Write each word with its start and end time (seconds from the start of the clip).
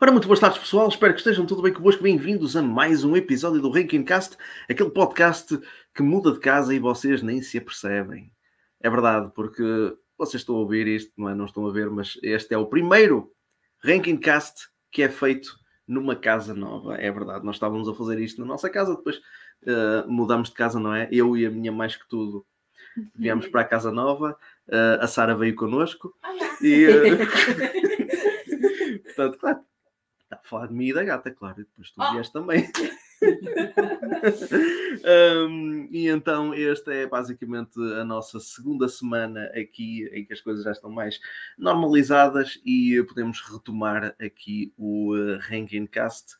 Ora, 0.00 0.12
muito 0.12 0.28
boas 0.28 0.38
tardes, 0.38 0.60
pessoal. 0.60 0.86
Espero 0.86 1.12
que 1.12 1.18
estejam 1.18 1.44
tudo 1.44 1.60
bem 1.60 1.72
convosco. 1.72 2.04
Bem-vindos 2.04 2.54
a 2.54 2.62
mais 2.62 3.02
um 3.02 3.16
episódio 3.16 3.60
do 3.60 3.68
Ranking 3.68 4.04
Cast, 4.04 4.36
aquele 4.70 4.90
podcast 4.90 5.58
que 5.92 6.04
muda 6.04 6.30
de 6.30 6.38
casa 6.38 6.72
e 6.72 6.78
vocês 6.78 7.20
nem 7.20 7.42
se 7.42 7.58
apercebem. 7.58 8.30
É 8.80 8.88
verdade, 8.88 9.32
porque 9.34 9.96
vocês 10.16 10.42
estão 10.42 10.54
a 10.54 10.58
ouvir 10.60 10.86
isto, 10.86 11.12
não 11.18 11.28
é? 11.28 11.34
Não 11.34 11.46
estão 11.46 11.66
a 11.66 11.72
ver, 11.72 11.90
mas 11.90 12.16
este 12.22 12.54
é 12.54 12.56
o 12.56 12.66
primeiro 12.66 13.32
Ranking 13.82 14.18
Cast 14.18 14.68
que 14.92 15.02
é 15.02 15.08
feito 15.08 15.58
numa 15.84 16.14
casa 16.14 16.54
nova. 16.54 16.94
É 16.94 17.10
verdade, 17.10 17.44
nós 17.44 17.56
estávamos 17.56 17.88
a 17.88 17.94
fazer 17.94 18.20
isto 18.20 18.40
na 18.40 18.46
nossa 18.46 18.70
casa, 18.70 18.94
depois 18.94 19.16
uh, 19.16 20.08
mudamos 20.08 20.50
de 20.50 20.54
casa, 20.54 20.78
não 20.78 20.94
é? 20.94 21.08
Eu 21.10 21.36
e 21.36 21.44
a 21.44 21.50
minha 21.50 21.72
mais 21.72 21.96
que 21.96 22.08
tudo 22.08 22.46
viemos 23.16 23.48
para 23.48 23.62
a 23.62 23.64
casa 23.64 23.90
nova. 23.90 24.38
Uh, 24.68 25.02
a 25.02 25.08
Sara 25.08 25.34
veio 25.34 25.56
connosco. 25.56 26.14
E, 26.62 26.86
uh, 26.86 27.18
portanto, 29.02 29.38
claro, 29.38 29.58
está 30.28 30.36
a 30.36 30.48
falar 30.48 30.66
de 30.66 30.74
mim 30.74 30.88
e 30.88 30.92
da 30.92 31.02
gata, 31.02 31.30
claro, 31.30 31.60
e 31.60 31.64
depois 31.64 31.90
tu 31.90 32.12
vieste 32.12 32.32
também. 32.32 32.70
um, 35.48 35.88
e 35.90 36.08
então 36.08 36.54
esta 36.54 36.92
é 36.92 37.06
basicamente 37.06 37.80
a 37.98 38.04
nossa 38.04 38.38
segunda 38.38 38.88
semana 38.88 39.46
aqui 39.58 40.08
em 40.12 40.24
que 40.24 40.32
as 40.32 40.40
coisas 40.40 40.64
já 40.64 40.72
estão 40.72 40.90
mais 40.90 41.18
normalizadas 41.56 42.60
e 42.64 43.02
podemos 43.08 43.40
retomar 43.40 44.14
aqui 44.20 44.72
o 44.76 45.16
uh, 45.16 45.38
Ranking 45.40 45.86
Cast. 45.86 46.36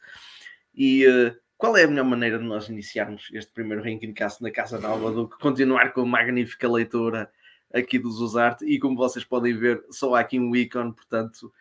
E 0.75 1.07
uh, 1.07 1.35
qual 1.57 1.77
é 1.77 1.85
a 1.85 1.89
melhor 1.89 2.05
maneira 2.05 2.39
de 2.39 2.45
nós 2.45 2.69
iniciarmos 2.69 3.29
este 3.33 3.53
primeiro 3.53 3.83
Ranking 3.83 4.13
Cast 4.13 4.43
na 4.43 4.51
Casa 4.51 4.79
Nova 4.79 5.11
do 5.11 5.29
que 5.29 5.39
continuar 5.39 5.93
com 5.93 6.03
a 6.03 6.07
magnífica 6.07 6.71
leitura 6.71 7.31
aqui 7.73 7.99
do 7.99 8.11
Zuzarte? 8.11 8.65
E 8.67 8.79
como 8.79 8.97
vocês 8.97 9.25
podem 9.25 9.57
ver, 9.57 9.83
só 9.91 10.15
há 10.15 10.21
aqui 10.21 10.39
um 10.39 10.55
ícone, 10.55 10.95
portanto 10.95 11.53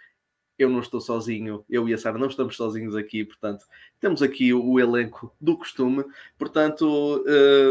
eu 0.58 0.70
não 0.70 0.80
estou 0.80 1.00
sozinho, 1.00 1.64
eu 1.70 1.88
e 1.88 1.94
a 1.94 1.98
Sara 1.98 2.18
não 2.18 2.28
estamos 2.28 2.56
sozinhos 2.56 2.96
aqui, 2.96 3.24
portanto, 3.24 3.66
temos 4.00 4.22
aqui 4.24 4.54
o 4.54 4.80
elenco 4.80 5.34
do 5.40 5.58
costume. 5.58 6.04
Portanto, 6.38 7.24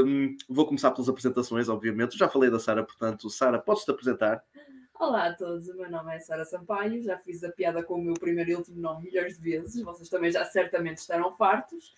um, 0.05 0.37
vou 0.49 0.67
começar 0.67 0.93
pelas 0.93 1.09
apresentações, 1.09 1.69
obviamente. 1.69 2.17
Já 2.17 2.29
falei 2.29 2.51
da 2.51 2.61
Sara, 2.61 2.85
portanto, 2.85 3.29
Sara, 3.29 3.59
podes-te 3.59 3.91
apresentar? 3.91 4.43
Olá 4.99 5.27
a 5.27 5.35
todos, 5.35 5.69
o 5.69 5.77
meu 5.77 5.91
nome 5.91 6.15
é 6.15 6.21
Sara 6.21 6.45
Sampaio, 6.45 7.03
já 7.03 7.19
fiz 7.19 7.45
a 7.45 7.51
piada 7.51 7.83
com 7.83 7.95
o 7.95 8.03
meu 8.03 8.15
primeiro 8.15 8.51
e 8.51 8.55
último 8.55 8.81
nome 8.81 9.05
milhões 9.05 9.37
de 9.37 9.43
vezes, 9.43 9.83
vocês 9.83 10.09
também 10.09 10.31
já 10.31 10.45
certamente 10.45 10.99
estarão 10.99 11.37
fartos. 11.37 11.93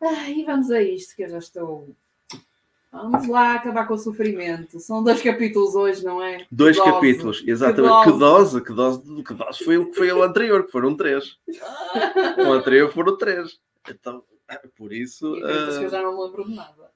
Ah, 0.00 0.28
e 0.30 0.44
vamos 0.44 0.70
a 0.70 0.82
isto, 0.82 1.14
que 1.14 1.22
eu 1.22 1.28
já 1.28 1.38
estou 1.38 1.94
Vamos 2.92 3.28
lá 3.28 3.54
acabar 3.54 3.86
com 3.86 3.94
o 3.94 3.98
sofrimento. 3.98 4.80
São 4.80 5.02
dois 5.02 5.22
capítulos 5.22 5.74
hoje, 5.76 6.04
não 6.04 6.20
é? 6.22 6.44
Dois 6.50 6.78
que 6.78 6.84
capítulos, 6.84 7.42
exatamente. 7.46 8.04
Que 8.04 8.18
dose. 8.18 8.62
Que 8.62 8.72
dose, 8.72 9.00
que 9.00 9.04
dose, 9.04 9.22
que 9.22 9.34
dose 9.34 9.64
foi 9.64 9.78
o 9.78 9.90
que 9.90 9.96
foi 9.96 10.12
o 10.12 10.22
anterior, 10.22 10.64
que 10.64 10.72
foram 10.72 10.96
três. 10.96 11.36
o 12.46 12.52
anterior 12.52 12.92
foram 12.92 13.16
três. 13.16 13.60
Então, 13.88 14.24
por 14.76 14.92
isso. 14.92 15.36
E 15.36 15.44
uh... 15.44 15.78
que 15.78 15.84
eu 15.84 15.88
já 15.88 16.02
não 16.02 16.16
me 16.16 16.24
lembro 16.24 16.44
de 16.44 16.54
nada. 16.54 16.90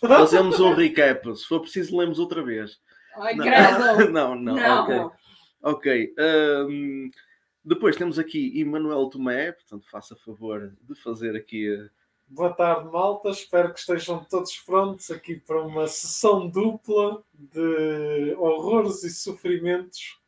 Fazemos 0.00 0.60
um 0.60 0.74
recap. 0.74 1.36
Se 1.36 1.46
for 1.46 1.60
preciso, 1.60 1.96
lemos 1.96 2.18
outra 2.18 2.42
vez. 2.42 2.78
Ai, 3.16 3.34
não. 3.34 3.44
não, 4.12 4.34
não, 4.34 4.54
não. 4.54 4.82
Ok. 4.82 5.16
Ok. 5.62 6.14
Um, 6.68 7.10
depois 7.64 7.96
temos 7.96 8.18
aqui 8.18 8.60
Emanuel 8.60 9.08
Tomé, 9.08 9.52
portanto, 9.52 9.88
faça 9.90 10.16
favor 10.16 10.74
de 10.82 10.94
fazer 10.96 11.36
aqui. 11.36 11.68
Boa 12.34 12.50
tarde, 12.50 12.90
malta. 12.90 13.28
Espero 13.28 13.74
que 13.74 13.78
estejam 13.78 14.24
todos 14.24 14.56
prontos 14.56 15.10
aqui 15.10 15.36
para 15.36 15.60
uma 15.60 15.86
sessão 15.86 16.48
dupla 16.48 17.22
de 17.34 18.34
horrores 18.38 19.04
e 19.04 19.10
sofrimentos. 19.10 20.18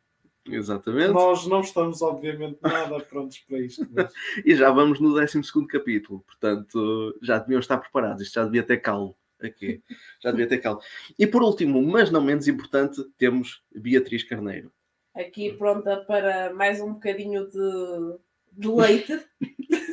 Exatamente. 0.46 1.14
Nós 1.14 1.46
não 1.46 1.62
estamos, 1.62 2.02
obviamente, 2.02 2.58
nada 2.60 3.00
prontos 3.08 3.38
para 3.38 3.58
isto. 3.58 3.88
Mas... 3.90 4.12
e 4.44 4.54
já 4.54 4.70
vamos 4.70 5.00
no 5.00 5.14
12 5.14 5.40
capítulo, 5.66 6.20
portanto, 6.20 7.18
já 7.22 7.38
deviam 7.38 7.58
estar 7.58 7.78
preparados. 7.78 8.20
Isto 8.20 8.34
já 8.34 8.44
devia 8.44 8.62
ter 8.62 8.82
calo 8.82 9.16
aqui. 9.40 9.82
Já 10.22 10.30
devia 10.30 10.46
ter 10.46 10.58
calo. 10.58 10.80
E 11.18 11.26
por 11.26 11.42
último, 11.42 11.80
mas 11.80 12.10
não 12.10 12.20
menos 12.20 12.46
importante, 12.46 13.02
temos 13.16 13.62
Beatriz 13.74 14.22
Carneiro. 14.24 14.70
Aqui 15.14 15.54
pronta 15.54 16.04
para 16.04 16.52
mais 16.52 16.82
um 16.82 16.92
bocadinho 16.92 17.48
de, 17.48 18.18
de 18.52 18.68
leite. 18.68 19.26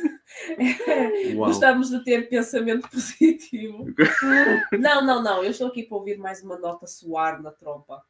Gostamos 1.36 1.90
de 1.90 2.02
ter 2.04 2.28
pensamento 2.28 2.88
positivo. 2.90 3.86
não, 4.78 5.04
não, 5.04 5.22
não. 5.22 5.44
Eu 5.44 5.50
estou 5.50 5.68
aqui 5.68 5.82
para 5.82 5.96
ouvir 5.96 6.18
mais 6.18 6.42
uma 6.42 6.58
nota 6.58 6.86
suar 6.86 7.42
na 7.42 7.50
trompa. 7.50 8.02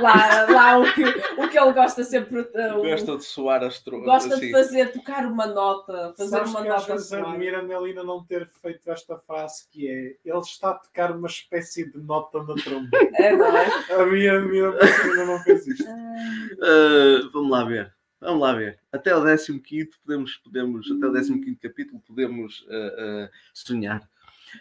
Lá, 0.00 0.46
lá 0.50 0.78
o, 0.78 0.92
que, 0.92 1.04
o 1.04 1.48
que 1.48 1.58
ele 1.58 1.72
gosta 1.72 2.04
sempre. 2.04 2.40
Uh, 2.40 2.82
gosta 2.82 3.16
de 3.16 3.24
soar 3.24 3.64
as 3.64 3.80
trompas. 3.80 4.06
Gosta 4.06 4.34
assim. 4.34 4.46
de 4.46 4.52
fazer, 4.52 4.92
tocar 4.92 5.24
uma 5.24 5.46
nota, 5.46 6.12
fazer 6.16 6.30
Sabes 6.30 6.50
uma 6.50 6.62
que 6.62 6.68
nota. 6.68 6.94
Às 6.94 7.12
admira 7.12 7.62
Melina 7.62 8.02
não 8.02 8.22
ter 8.22 8.46
feito 8.46 8.90
esta 8.90 9.16
frase 9.16 9.66
que 9.70 9.88
é 9.88 10.16
ele 10.22 10.38
está 10.40 10.70
a 10.70 10.74
tocar 10.74 11.12
uma 11.12 11.28
espécie 11.28 11.90
de 11.90 11.98
nota 11.98 12.42
na 12.42 12.54
tromba. 12.56 12.90
É, 13.14 13.34
não 13.34 13.56
é? 13.56 13.66
A 13.94 14.06
minha 14.06 14.36
admira 14.36 14.76
ainda 14.84 15.24
não 15.24 15.38
fez 15.40 15.66
isto. 15.66 15.84
Uh, 15.88 17.30
vamos 17.32 17.50
lá 17.50 17.64
ver. 17.64 17.96
Vamos 18.26 18.42
lá 18.42 18.52
ver. 18.54 18.76
Até 18.90 19.14
o 19.14 19.22
15 19.22 19.90
podemos, 20.04 20.36
podemos 20.38 20.90
até 20.90 21.06
o 21.06 21.40
15 21.40 21.56
capítulo 21.62 22.02
podemos 22.04 22.62
uh, 22.62 23.24
uh, 23.24 23.30
sonhar. 23.54 24.08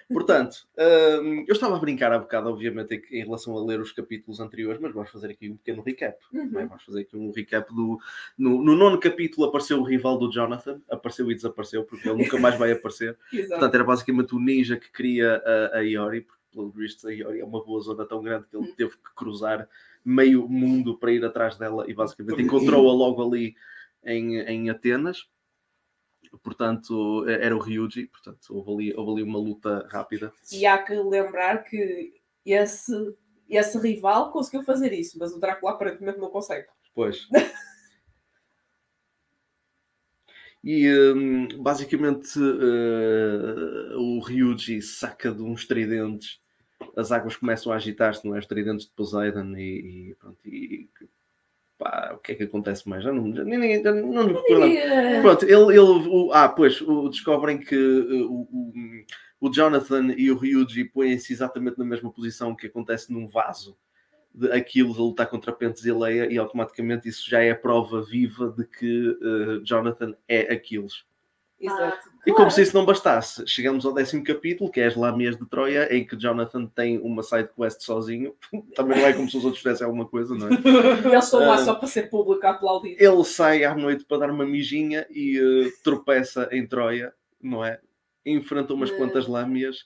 Portanto, 0.07 0.67
uh, 0.77 1.43
eu 1.47 1.51
estava 1.51 1.75
a 1.75 1.79
brincar 1.79 2.11
há 2.11 2.19
bocado, 2.19 2.47
obviamente, 2.47 3.01
em, 3.09 3.23
relação 3.23 3.57
a 3.57 3.65
ler 3.65 3.79
os 3.79 3.91
capítulos 3.91 4.39
anteriores, 4.39 4.79
mas 4.79 4.93
vamos 4.93 5.09
fazer 5.09 5.31
aqui 5.31 5.49
um 5.49 5.57
pequeno 5.57 5.81
recap. 5.81 6.15
É? 6.31 6.37
Uhum. 6.37 6.51
Vamos 6.51 6.83
fazer 6.83 7.01
aqui 7.01 7.17
um 7.17 7.31
recap 7.31 7.73
do. 7.73 7.97
No, 8.37 8.63
no, 8.63 8.75
nono 8.75 8.99
capítulo 8.99 9.47
apareceu 9.47 9.79
o 9.79 9.83
rival 9.83 10.19
do 10.19 10.31
Jonathan, 10.31 10.79
apareceu 10.87 11.31
e 11.31 11.35
desapareceu, 11.35 11.83
porque 11.85 12.07
ele 12.07 12.21
nunca 12.21 12.37
mais 12.37 12.59
vai 12.59 12.71
aparecer. 12.71 13.17
Portanto, 13.49 13.73
era 13.73 13.83
basicamente 13.83 14.35
o 14.35 14.39
ninja 14.39 14.77
que 14.77 14.91
queria 14.91 15.41
a, 15.43 15.77
a 15.77 15.79
Iori, 15.79 16.21
porque 16.21 16.41
pelo 16.53 16.69
visto 16.69 17.07
a 17.07 17.11
Iori 17.11 17.39
é 17.39 17.45
uma 17.45 17.63
boa 17.65 17.81
zona 17.81 18.05
tão 18.05 18.21
grande 18.21 18.45
que 18.45 18.55
ele 18.55 18.67
uhum. 18.67 18.75
teve 18.75 18.91
que 18.91 19.15
cruzar 19.15 19.67
meio 20.05 20.47
mundo 20.47 20.97
para 20.97 21.11
ir 21.11 21.25
atrás 21.25 21.57
dela 21.57 21.85
e 21.89 21.93
basicamente 21.93 22.41
encontrou-a 22.41 22.93
logo 22.93 23.25
ali 23.25 23.55
em, 24.03 24.38
em 24.41 24.69
Atenas. 24.69 25.27
Portanto, 26.43 27.25
era 27.27 27.55
o 27.55 27.59
Ryuji, 27.59 28.07
portanto, 28.07 28.45
houve 28.49 28.71
ali, 28.71 28.93
houve 28.95 29.11
ali 29.13 29.23
uma 29.23 29.39
luta 29.39 29.88
rápida. 29.89 30.31
E 30.51 30.66
há 30.66 30.77
que 30.77 30.93
lembrar 30.93 31.63
que 31.63 32.13
esse, 32.45 32.93
esse 33.49 33.77
rival 33.79 34.31
conseguiu 34.31 34.63
fazer 34.63 34.93
isso, 34.93 35.17
mas 35.17 35.33
o 35.33 35.39
Drácula 35.39 35.71
aparentemente 35.71 36.19
não 36.19 36.29
consegue. 36.29 36.67
Pois. 36.93 37.27
E 40.67 40.91
um, 41.13 41.61
basicamente 41.61 42.39
uh, 42.39 43.99
o 43.99 44.19
Ryuji 44.19 44.81
saca 44.81 45.31
de 45.31 45.43
uns 45.43 45.67
tridentes 45.67 46.39
as 46.95 47.11
águas 47.11 47.35
começam 47.35 47.72
a 47.72 47.75
agitar-se, 47.75 48.25
não 48.25 48.35
é? 48.35 48.39
Os 48.39 48.45
tridentes 48.45 48.85
de 48.85 48.91
Poseidon 48.94 49.56
e, 49.57 50.09
e 50.09 50.16
pronto. 50.16 50.38
E, 50.45 50.89
pá, 51.78 52.11
o 52.13 52.19
que 52.19 52.31
é 52.31 52.35
que 52.35 52.44
acontece 52.44 52.88
mais? 52.88 53.03
Já 53.03 53.11
não, 53.11 53.33
já, 53.33 53.44
nem, 53.44 53.83
já, 53.83 53.94
não, 53.94 54.11
não 54.11 54.44
Pronto, 55.22 55.44
ele, 55.44 55.53
ele 55.53 55.79
o, 55.79 56.31
ah, 56.34 56.50
pois, 56.50 56.81
o, 56.81 57.09
descobrem 57.09 57.57
que 57.57 57.75
uh, 57.75 58.31
o, 58.31 58.41
o, 58.41 59.47
o, 59.47 59.51
Jonathan 59.51 60.13
e 60.17 60.31
o 60.31 60.38
Ryuji 60.38 60.85
põem-se 60.85 61.34
exatamente 61.34 61.78
na 61.78 61.85
mesma 61.85 62.11
posição 62.11 62.55
que 62.55 62.67
acontece 62.67 63.11
num 63.11 63.28
vaso 63.28 63.78
de 64.34 64.51
aquilo 64.51 64.94
de 64.94 65.00
lutar 65.00 65.28
contra 65.28 65.53
Pentes 65.53 65.85
e 65.85 65.91
Leia 65.91 66.31
e 66.31 66.38
automaticamente 66.38 67.07
isso 67.07 67.29
já 67.29 67.41
é 67.41 67.51
a 67.51 67.55
prova 67.55 68.01
viva 68.01 68.53
de 68.57 68.66
que 68.66 69.09
uh, 69.09 69.63
Jonathan 69.63 70.13
é 70.28 70.53
Aquiles. 70.53 71.05
Exato. 71.59 72.09
E 72.25 72.33
como 72.33 72.51
se 72.51 72.61
isso 72.61 72.75
não 72.75 72.85
bastasse, 72.85 73.47
chegamos 73.47 73.85
ao 73.85 73.93
décimo 73.93 74.23
capítulo, 74.23 74.69
que 74.69 74.81
é 74.81 74.88
as 74.88 74.95
Lamias 74.95 75.38
de 75.38 75.45
Troia, 75.45 75.95
em 75.95 76.05
que 76.05 76.17
Jonathan 76.17 76.66
tem 76.66 76.99
uma 76.99 77.23
side 77.23 77.49
quest 77.55 77.81
sozinho. 77.81 78.35
Também 78.75 78.99
não 78.99 79.07
é 79.07 79.13
como 79.13 79.29
se 79.29 79.38
os 79.38 79.45
outros 79.45 79.61
fizessem 79.61 79.85
alguma 79.85 80.05
coisa, 80.05 80.35
não 80.35 80.47
é? 80.47 80.51
Eles 81.05 81.25
estão 81.25 81.39
lá 81.39 81.55
uh, 81.55 81.66
só 81.66 81.75
para 81.75 81.88
ser 81.88 82.09
público 82.09 82.45
a 82.45 82.51
aplaudir. 82.51 82.97
Ele 82.99 83.23
sai 83.23 83.63
à 83.63 83.73
noite 83.75 84.03
para 84.03 84.19
dar 84.19 84.31
uma 84.31 84.46
mijinha 84.46 85.05
e 85.09 85.40
uh, 85.40 85.72
tropeça 85.84 86.49
em 86.52 86.67
Troia, 86.67 87.13
não 87.41 87.63
é? 87.63 87.79
Enfrenta 88.25 88.73
umas 88.73 88.90
uh. 88.90 88.97
quantas 88.97 89.28
Lamias, 89.28 89.85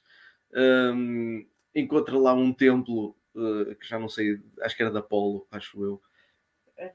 um, 0.53 1.45
encontra 1.75 2.17
lá 2.17 2.33
um 2.33 2.51
templo 2.51 3.15
uh, 3.35 3.75
que 3.75 3.87
já 3.87 3.99
não 3.99 4.09
sei, 4.09 4.39
acho 4.61 4.75
que 4.75 4.81
era 4.81 4.91
da 4.91 4.99
Apolo, 4.99 5.45
acho 5.51 5.83
eu 5.83 6.01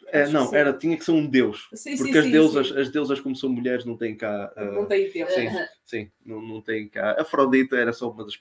é, 0.06 0.28
não, 0.28 0.54
era, 0.54 0.72
tinha 0.72 0.96
que 0.96 1.04
ser 1.04 1.12
um 1.12 1.26
deus. 1.26 1.68
Sim, 1.74 1.96
porque 1.96 2.12
sim, 2.12 2.18
as, 2.18 2.30
deusas, 2.30 2.68
sim. 2.68 2.80
as 2.80 2.90
deusas, 2.90 3.20
como 3.20 3.36
são 3.36 3.50
mulheres, 3.50 3.84
não 3.84 3.96
têm 3.96 4.16
cá. 4.16 4.52
Uh, 4.56 4.72
não 4.72 4.86
têm 4.86 5.10
deus. 5.10 5.32
Sim, 5.32 5.48
sim 5.84 6.10
não, 6.24 6.40
não 6.40 6.60
têm 6.60 6.88
cá. 6.88 7.20
Afrodita 7.20 7.76
era 7.76 7.92
só 7.92 8.10
uma 8.10 8.24
das 8.24 8.38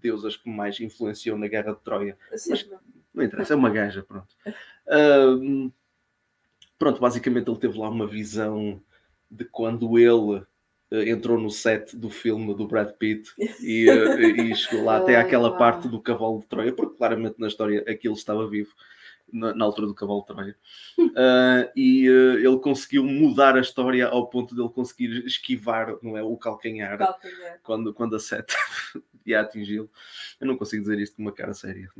deusas 0.00 0.36
que 0.36 0.48
mais 0.48 0.80
influenciou 0.80 1.36
na 1.36 1.48
Guerra 1.48 1.72
de 1.72 1.80
Troia. 1.80 2.16
Mas 2.30 2.68
não 3.12 3.24
interessa, 3.24 3.54
é 3.54 3.56
uma 3.56 3.70
gaja, 3.70 4.02
pronto. 4.02 4.28
Uh, 4.86 5.72
pronto, 6.78 7.00
basicamente 7.00 7.50
ele 7.50 7.58
teve 7.58 7.78
lá 7.78 7.88
uma 7.88 8.06
visão 8.06 8.80
de 9.30 9.44
quando 9.44 9.98
ele 9.98 10.38
uh, 10.38 11.08
entrou 11.08 11.40
no 11.40 11.50
set 11.50 11.96
do 11.96 12.10
filme 12.10 12.54
do 12.54 12.68
Brad 12.68 12.92
Pitt 12.92 13.30
e, 13.60 13.90
uh, 13.90 14.20
e 14.20 14.54
chegou 14.54 14.84
lá 14.84 14.98
até 14.98 15.16
aquela 15.20 15.56
parte 15.56 15.88
do 15.88 16.00
cavalo 16.00 16.40
de 16.40 16.46
Troia, 16.46 16.72
porque 16.72 16.96
claramente 16.96 17.38
na 17.38 17.48
história 17.48 17.84
aquilo 17.88 18.14
estava 18.14 18.46
vivo 18.48 18.72
na, 19.32 19.54
na 19.54 19.64
altura 19.64 19.86
do 19.86 19.94
Cavalo 19.94 20.20
de 20.20 20.26
Troia. 20.26 20.56
Uh, 20.98 21.70
e 21.74 22.08
uh, 22.08 22.38
ele 22.38 22.58
conseguiu 22.58 23.04
mudar 23.04 23.56
a 23.56 23.60
história 23.60 24.06
ao 24.06 24.28
ponto 24.28 24.54
de 24.54 24.60
ele 24.60 24.70
conseguir 24.70 25.24
esquivar 25.26 25.96
não 26.02 26.16
é, 26.16 26.22
o 26.22 26.36
calcanhar 26.36 26.98
Calcanhar. 26.98 27.60
quando, 27.62 27.94
quando 27.94 28.16
a 28.16 28.18
seta 28.18 28.54
ia 29.26 29.40
atingi-lo. 29.40 29.90
Eu 30.40 30.46
não 30.46 30.56
consigo 30.56 30.82
dizer 30.82 30.98
isto 30.98 31.16
com 31.16 31.22
uma 31.22 31.32
cara 31.32 31.54
séria. 31.54 31.90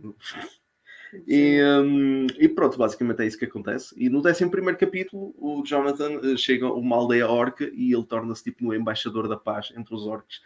E, 1.26 1.62
hum, 1.62 2.26
e 2.38 2.48
pronto, 2.48 2.76
basicamente 2.76 3.22
é 3.22 3.26
isso 3.26 3.38
que 3.38 3.44
acontece. 3.44 3.94
E 3.96 4.08
no 4.08 4.18
11 4.18 4.48
capítulo, 4.78 5.34
o 5.38 5.62
Jonathan 5.64 6.20
eh, 6.22 6.36
chega 6.36 6.66
a 6.66 6.72
uma 6.72 6.96
aldeia 6.96 7.28
orca 7.28 7.70
e 7.72 7.92
ele 7.92 8.04
torna-se 8.04 8.44
tipo 8.44 8.64
no 8.64 8.74
embaixador 8.74 9.28
da 9.28 9.36
paz 9.36 9.72
entre 9.76 9.94
os 9.94 10.06
orcs 10.06 10.40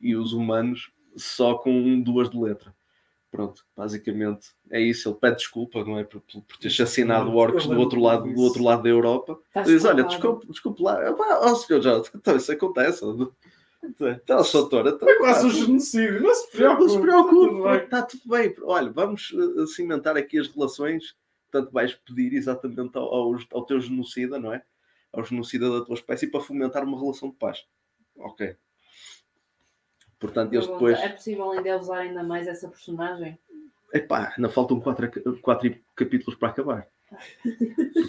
e 0.00 0.16
os 0.16 0.32
humanos, 0.32 0.90
só 1.16 1.54
com 1.54 2.00
duas 2.00 2.30
de 2.30 2.38
letra. 2.38 2.74
Pronto, 3.36 3.66
basicamente 3.76 4.48
é 4.70 4.80
isso. 4.80 5.10
Ele 5.10 5.18
pede 5.20 5.36
desculpa, 5.36 5.84
não 5.84 5.98
é? 5.98 6.04
Por, 6.04 6.22
por 6.22 6.42
por 6.42 6.56
ter 6.56 6.68
assassinado 6.68 7.36
orcs 7.36 7.66
do 7.66 7.78
outro 7.78 8.00
lado, 8.00 8.32
do 8.32 8.40
outro 8.40 8.62
lado 8.62 8.82
da 8.82 8.88
Europa. 8.88 9.38
Estás 9.48 9.66
Diz: 9.66 9.84
Olha, 9.84 10.04
desculpe, 10.04 10.46
desculpe 10.46 10.82
lá. 10.82 10.98
Ah, 11.06 11.40
Ó, 11.42 11.54
senhor 11.54 11.82
Jonathan, 11.82 12.10
então 12.14 12.34
isso 12.34 12.50
acontece. 12.50 13.04
Então, 13.84 14.42
sou 14.42 14.62
doutora, 14.62 14.90
então, 14.90 15.06
É 15.06 15.18
quase 15.18 15.46
um 15.46 15.50
genocídio. 15.50 16.22
Não 16.22 16.34
se 16.34 16.50
preocupe. 16.50 16.80
não 16.80 16.88
se 16.88 16.98
preocupe, 16.98 17.84
está 17.84 18.02
tudo 18.02 18.22
bem. 18.26 18.54
Olha, 18.62 18.90
vamos 18.90 19.30
uh, 19.32 19.66
cimentar 19.66 20.16
aqui 20.16 20.38
as 20.38 20.48
relações. 20.48 21.14
Portanto, 21.50 21.70
vais 21.72 21.94
pedir 21.94 22.32
exatamente 22.32 22.96
ao, 22.96 23.04
ao, 23.04 23.38
ao 23.52 23.66
teu 23.66 23.78
genocida, 23.78 24.38
não 24.38 24.52
é? 24.52 24.62
Ao 25.12 25.22
genocida 25.22 25.70
da 25.70 25.84
tua 25.84 25.94
espécie 25.94 26.26
para 26.26 26.40
fomentar 26.40 26.82
uma 26.84 26.98
relação 26.98 27.28
de 27.28 27.36
paz. 27.36 27.64
Ok. 28.16 28.56
Portanto, 30.18 30.52
eles 30.52 30.66
depois. 30.66 30.98
É 30.98 31.10
possível 31.10 31.50
ainda 31.50 31.78
usar 31.78 31.98
ainda 31.98 32.22
mais 32.22 32.46
essa 32.46 32.68
personagem? 32.68 33.38
Epá, 33.92 34.32
ainda 34.36 34.48
faltam 34.48 34.80
quatro, 34.80 35.10
quatro 35.40 35.76
capítulos 35.94 36.38
para 36.38 36.48
acabar. 36.48 36.88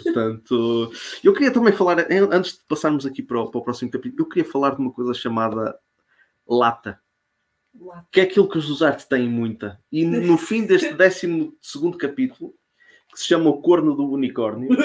Portanto, 0.02 0.90
eu 1.22 1.32
queria 1.32 1.52
também 1.52 1.72
falar, 1.72 2.06
antes 2.10 2.54
de 2.54 2.64
passarmos 2.64 3.06
aqui 3.06 3.22
para 3.22 3.40
o, 3.40 3.50
para 3.50 3.60
o 3.60 3.64
próximo 3.64 3.90
capítulo, 3.90 4.22
eu 4.22 4.28
queria 4.28 4.50
falar 4.50 4.74
de 4.74 4.80
uma 4.80 4.92
coisa 4.92 5.14
chamada 5.14 5.78
lata. 6.46 7.00
Lá. 7.80 8.04
que 8.10 8.20
é 8.20 8.24
aquilo 8.24 8.48
que 8.48 8.58
os 8.58 8.64
Zuzarte 8.64 9.08
têm 9.08 9.28
muita. 9.28 9.80
E 9.92 10.04
no 10.04 10.36
fim 10.36 10.66
deste 10.66 10.92
12 10.94 11.96
capítulo, 11.96 12.52
que 13.12 13.20
se 13.20 13.26
chama 13.26 13.50
O 13.50 13.62
Corno 13.62 13.94
do 13.94 14.10
Unicórnio, 14.10 14.68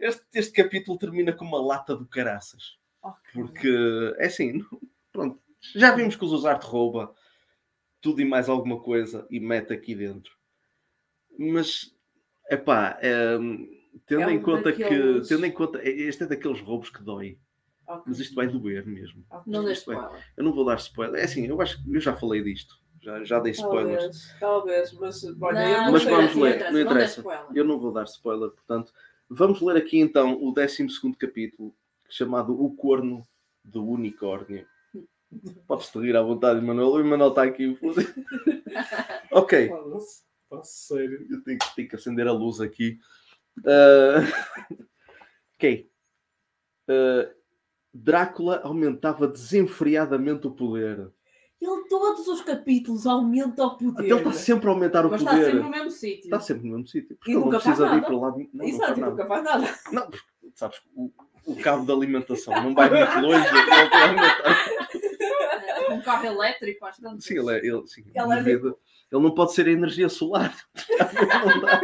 este, 0.00 0.22
este 0.32 0.52
capítulo 0.52 0.96
termina 0.96 1.32
com 1.32 1.44
uma 1.44 1.60
lata 1.60 1.96
do 1.96 2.06
caraças. 2.06 2.78
Ok. 3.08 3.18
Porque, 3.32 4.14
é 4.18 4.26
assim, 4.26 4.60
pronto, 5.12 5.40
já 5.74 5.94
vimos 5.94 6.16
que 6.16 6.24
o 6.24 6.28
Zuzarte 6.28 6.66
rouba 6.66 7.14
tudo 8.00 8.20
e 8.20 8.24
mais 8.24 8.48
alguma 8.48 8.80
coisa 8.80 9.26
e 9.30 9.40
mete 9.40 9.72
aqui 9.72 9.94
dentro. 9.94 10.32
Mas, 11.38 11.94
epá, 12.50 12.98
hum, 13.40 13.68
tendo 14.06 14.22
É 14.22 14.26
um 14.26 14.30
em 14.30 14.40
conta 14.42 14.70
daqueles- 14.70 15.28
que, 15.28 15.34
tendo 15.34 15.46
em 15.46 15.50
conta, 15.52 15.80
este 15.82 16.22
é 16.22 16.26
daqueles 16.26 16.60
roubos 16.60 16.90
que 16.90 17.02
dói. 17.02 17.38
Ok. 17.86 18.02
Mas 18.06 18.18
isto 18.20 18.34
vai 18.34 18.48
doer 18.48 18.84
mesmo. 18.86 19.24
Não 19.46 19.62
deste 19.64 19.80
Isto 19.80 19.92
é- 19.92 19.94
spoiler. 19.96 20.24
Eu 20.36 20.44
não 20.44 20.52
vou 20.52 20.64
dar 20.64 20.76
spoiler. 20.76 21.20
É 21.20 21.24
assim, 21.24 21.46
eu 21.46 21.60
acho 21.60 21.82
que 21.82 21.94
eu 21.94 22.00
já 22.00 22.14
falei 22.16 22.42
disto. 22.42 22.74
Já, 23.00 23.22
já 23.22 23.38
dei 23.38 23.52
spoilers. 23.52 24.34
Talvez, 24.40 24.90
talvez, 24.90 24.92
mas 24.94 25.24
olha, 25.40 25.60
Não, 25.78 25.84
não 25.86 25.92
Mas 25.92 26.04
vamos 26.04 26.34
não 26.34 26.42
ler, 26.42 26.56
interessa, 26.56 26.72
não 26.72 26.72
não 26.84 26.90
interessa. 26.90 27.14
dê 27.22 27.28
spoiler. 27.28 27.46
Eu 27.56 27.64
não 27.64 27.78
vou 27.78 27.92
dar 27.92 28.04
spoiler, 28.04 28.50
portanto. 28.50 28.92
Vamos 29.28 29.60
ler 29.60 29.76
aqui 29.76 29.98
então 30.00 30.42
o 30.42 30.52
12 30.52 31.16
capítulo, 31.18 31.72
chamado 32.08 32.60
O 32.60 32.74
Corno 32.74 33.26
do 33.64 33.84
Unicórnio. 33.84 34.66
Podes-te 35.66 35.98
rir 35.98 36.16
à 36.16 36.22
vontade, 36.22 36.60
Manuel. 36.64 36.92
O 36.92 37.04
Manuel 37.04 37.30
está 37.30 37.42
aqui. 37.42 37.76
ok. 39.32 39.70
Pá, 40.48 40.62
sério. 40.62 41.26
Eu 41.30 41.42
tenho, 41.42 41.58
que- 41.58 41.74
tenho 41.74 41.88
que 41.88 41.96
acender 41.96 42.26
a 42.28 42.32
luz 42.32 42.60
aqui. 42.60 42.98
Ah, 43.66 44.20
ok. 45.58 45.90
Ah, 46.88 47.30
Drácula 47.92 48.60
aumentava 48.62 49.26
desenfreadamente 49.26 50.46
o 50.46 50.50
poder. 50.50 51.10
Ele 51.58 51.88
todos 51.88 52.28
os 52.28 52.42
capítulos 52.42 53.06
aumenta 53.06 53.64
o 53.64 53.76
poder. 53.78 53.98
Até 54.04 54.08
ele 54.10 54.18
está 54.18 54.32
sempre 54.32 54.68
a 54.68 54.72
aumentar 54.72 55.06
o 55.06 55.10
Mas 55.10 55.22
está 55.22 55.32
poder. 55.32 55.46
sempre 55.46 55.60
no 55.62 55.70
mesmo 55.70 55.90
sítio. 55.90 56.24
Está 56.24 56.40
sempre 56.40 56.64
no 56.68 56.72
mesmo 56.74 56.86
sítio. 56.86 57.16
Porque 57.16 57.30
E 57.30 57.34
ele 57.34 57.40
não 57.40 57.46
nunca 57.46 57.60
faz 57.60 57.76
precisa 57.78 57.88
de 57.88 57.96
ir 57.96 58.00
nada. 58.02 58.06
para 58.06 58.16
lá. 58.28 58.30
Não, 58.36 58.48
não 58.52 58.64
Exato, 58.66 58.86
faz 58.86 58.98
e 58.98 59.00
nada. 59.00 59.10
nunca 59.12 59.26
faz 59.26 59.44
nada. 59.44 59.78
Não, 59.92 60.10
porque, 60.10 60.26
sabes, 60.54 60.82
o, 60.94 61.10
o 61.46 61.56
cabo 61.56 61.86
de 61.86 61.92
alimentação 61.92 62.52
não 62.62 62.74
vai 62.74 62.90
muito 62.90 63.20
longe. 63.20 63.46
Um 65.90 66.02
carro 66.02 66.26
elétrico, 66.26 66.84
às 66.84 66.98
tantas. 66.98 67.24
Sim, 67.24 67.38
ele, 67.38 67.52
é, 67.52 67.58
ele, 67.58 67.86
sim, 67.86 68.04
Ele 68.14 68.52
é 68.52 68.76
ele 69.12 69.22
não 69.22 69.32
pode 69.32 69.54
ser 69.54 69.68
a 69.68 69.70
energia 69.70 70.08
solar. 70.08 70.54
não 71.46 71.60
dá. 71.60 71.80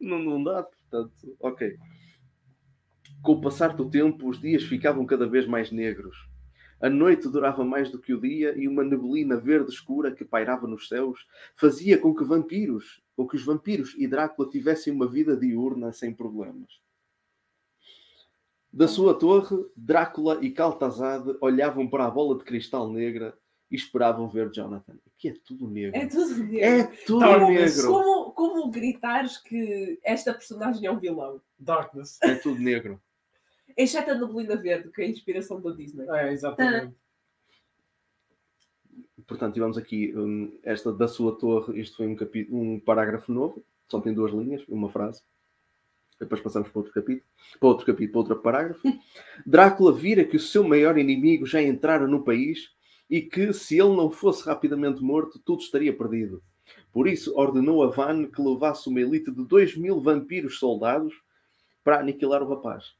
Não, 0.00 0.18
não 0.18 0.42
dá, 0.42 0.62
portanto, 0.62 1.36
ok. 1.38 1.76
Com 3.22 3.32
o 3.32 3.40
passar 3.40 3.76
do 3.76 3.90
tempo, 3.90 4.28
os 4.28 4.40
dias 4.40 4.62
ficavam 4.62 5.04
cada 5.04 5.26
vez 5.26 5.46
mais 5.46 5.70
negros. 5.70 6.16
A 6.80 6.88
noite 6.88 7.28
durava 7.28 7.64
mais 7.64 7.90
do 7.90 7.98
que 7.98 8.14
o 8.14 8.20
dia 8.20 8.54
e 8.56 8.68
uma 8.68 8.84
neblina 8.84 9.36
verde 9.36 9.70
escura 9.70 10.14
que 10.14 10.24
pairava 10.24 10.66
nos 10.66 10.88
céus 10.88 11.26
fazia 11.54 11.98
com 11.98 12.14
que 12.14 12.24
vampiros, 12.24 13.02
com 13.14 13.26
que 13.26 13.36
os 13.36 13.44
vampiros 13.44 13.94
e 13.96 14.06
Drácula 14.06 14.48
tivessem 14.48 14.92
uma 14.92 15.08
vida 15.08 15.36
diurna 15.36 15.92
sem 15.92 16.14
problemas. 16.14 16.85
Da 18.76 18.86
sua 18.86 19.18
torre, 19.18 19.64
Drácula 19.74 20.38
e 20.42 20.50
Caltazade 20.50 21.34
olhavam 21.40 21.88
para 21.88 22.04
a 22.04 22.10
bola 22.10 22.36
de 22.36 22.44
cristal 22.44 22.92
negra 22.92 23.34
e 23.70 23.74
esperavam 23.74 24.28
ver 24.28 24.50
Jonathan. 24.52 24.98
Aqui 25.06 25.30
é 25.30 25.34
tudo 25.42 25.66
negro. 25.66 25.98
É 25.98 26.04
tudo 26.04 26.36
negro. 26.36 26.58
É 26.60 26.84
tudo 27.06 27.20
Torna-se 27.20 27.52
negro. 27.54 27.88
Como, 27.90 28.32
como 28.32 28.70
gritares 28.70 29.38
que 29.38 29.98
esta 30.04 30.34
personagem 30.34 30.84
é 30.84 30.90
um 30.90 30.98
vilão? 30.98 31.40
Darkness. 31.58 32.18
É 32.22 32.34
tudo 32.34 32.60
negro. 32.60 33.00
Exceto 33.74 34.10
a 34.10 34.14
neblina 34.14 34.56
verde, 34.56 34.90
que 34.90 35.00
é 35.00 35.06
a 35.06 35.08
inspiração 35.08 35.58
da 35.58 35.70
Disney. 35.70 36.06
É, 36.10 36.30
exatamente. 36.34 36.94
Portanto, 39.26 39.54
tivemos 39.54 39.78
aqui 39.78 40.14
hum, 40.14 40.52
esta 40.62 40.92
da 40.92 41.08
sua 41.08 41.34
torre. 41.34 41.80
Isto 41.80 41.96
foi 41.96 42.06
um, 42.08 42.16
um 42.50 42.78
parágrafo 42.78 43.32
novo, 43.32 43.64
só 43.88 44.02
tem 44.02 44.12
duas 44.12 44.32
linhas, 44.32 44.62
uma 44.68 44.90
frase. 44.90 45.22
Depois 46.18 46.40
passamos 46.40 46.68
para 46.70 46.78
outro 46.78 46.92
capítulo, 46.94 47.22
para 47.60 47.68
outro 47.68 47.86
capítulo, 47.86 48.12
para 48.12 48.18
outro 48.34 48.36
parágrafo. 48.42 48.80
Drácula 49.44 49.92
vira 49.92 50.24
que 50.24 50.36
o 50.36 50.40
seu 50.40 50.64
maior 50.66 50.96
inimigo 50.96 51.44
já 51.44 51.60
entrara 51.62 52.06
no 52.06 52.24
país 52.24 52.70
e 53.08 53.20
que, 53.20 53.52
se 53.52 53.78
ele 53.78 53.94
não 53.94 54.10
fosse 54.10 54.44
rapidamente 54.44 55.02
morto, 55.02 55.38
tudo 55.38 55.60
estaria 55.60 55.94
perdido. 55.96 56.42
Por 56.92 57.06
isso, 57.06 57.36
ordenou 57.38 57.84
a 57.84 57.88
Van 57.88 58.26
que 58.26 58.40
levasse 58.40 58.88
uma 58.88 59.00
elite 59.00 59.30
de 59.30 59.44
2 59.44 59.76
mil 59.76 60.00
vampiros 60.00 60.58
soldados 60.58 61.14
para 61.84 62.00
aniquilar 62.00 62.42
o 62.42 62.48
rapaz. 62.48 62.94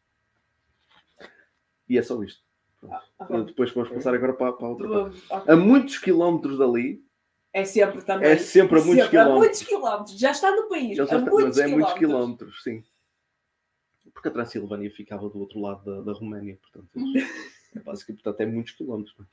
E 1.89 1.97
é 1.99 2.03
só 2.03 2.23
isto. 2.23 2.45
Ah, 2.89 3.03
Depois 3.47 3.73
vamos 3.73 3.89
passar 3.91 4.15
agora 4.15 4.35
para, 4.35 4.53
para 4.53 4.67
a 4.67 4.71
outra 4.71 4.89
parte. 4.89 5.51
A 5.51 5.57
muitos 5.57 5.99
quilómetros 5.99 6.59
dali, 6.59 7.03
É 7.53 7.65
sempre 7.65 8.03
também. 8.03 8.29
É 8.29 8.37
sempre 8.37 8.79
a 8.79 8.85
muitos 8.85 9.07
A 9.07 9.09
quilómetros. 9.09 9.39
muitos 9.41 9.63
quilómetros. 9.63 10.19
Já 10.19 10.31
está 10.31 10.55
no 10.55 10.69
país. 10.69 10.97
Já 10.97 11.03
a 11.03 11.07
está- 11.07 11.19
muitos 11.21 11.43
mas 11.45 11.59
é 11.59 11.67
muitos 11.67 11.93
quilómetros, 11.95 12.63
sim. 12.63 12.85
Porque 14.17 14.29
a 14.29 14.33
Transilvânia 14.33 14.91
ficava 14.91 15.29
do 15.29 15.39
outro 15.39 15.61
lado 15.61 15.85
da, 15.85 16.01
da 16.11 16.19
Roménia, 16.19 16.59
portanto, 16.63 16.89
é, 17.77 17.81
basicamente, 17.81 18.23
portanto, 18.23 18.41
é 18.41 18.47
muitos 18.47 18.73
quilómetros. 18.73 19.15
é? 19.21 19.25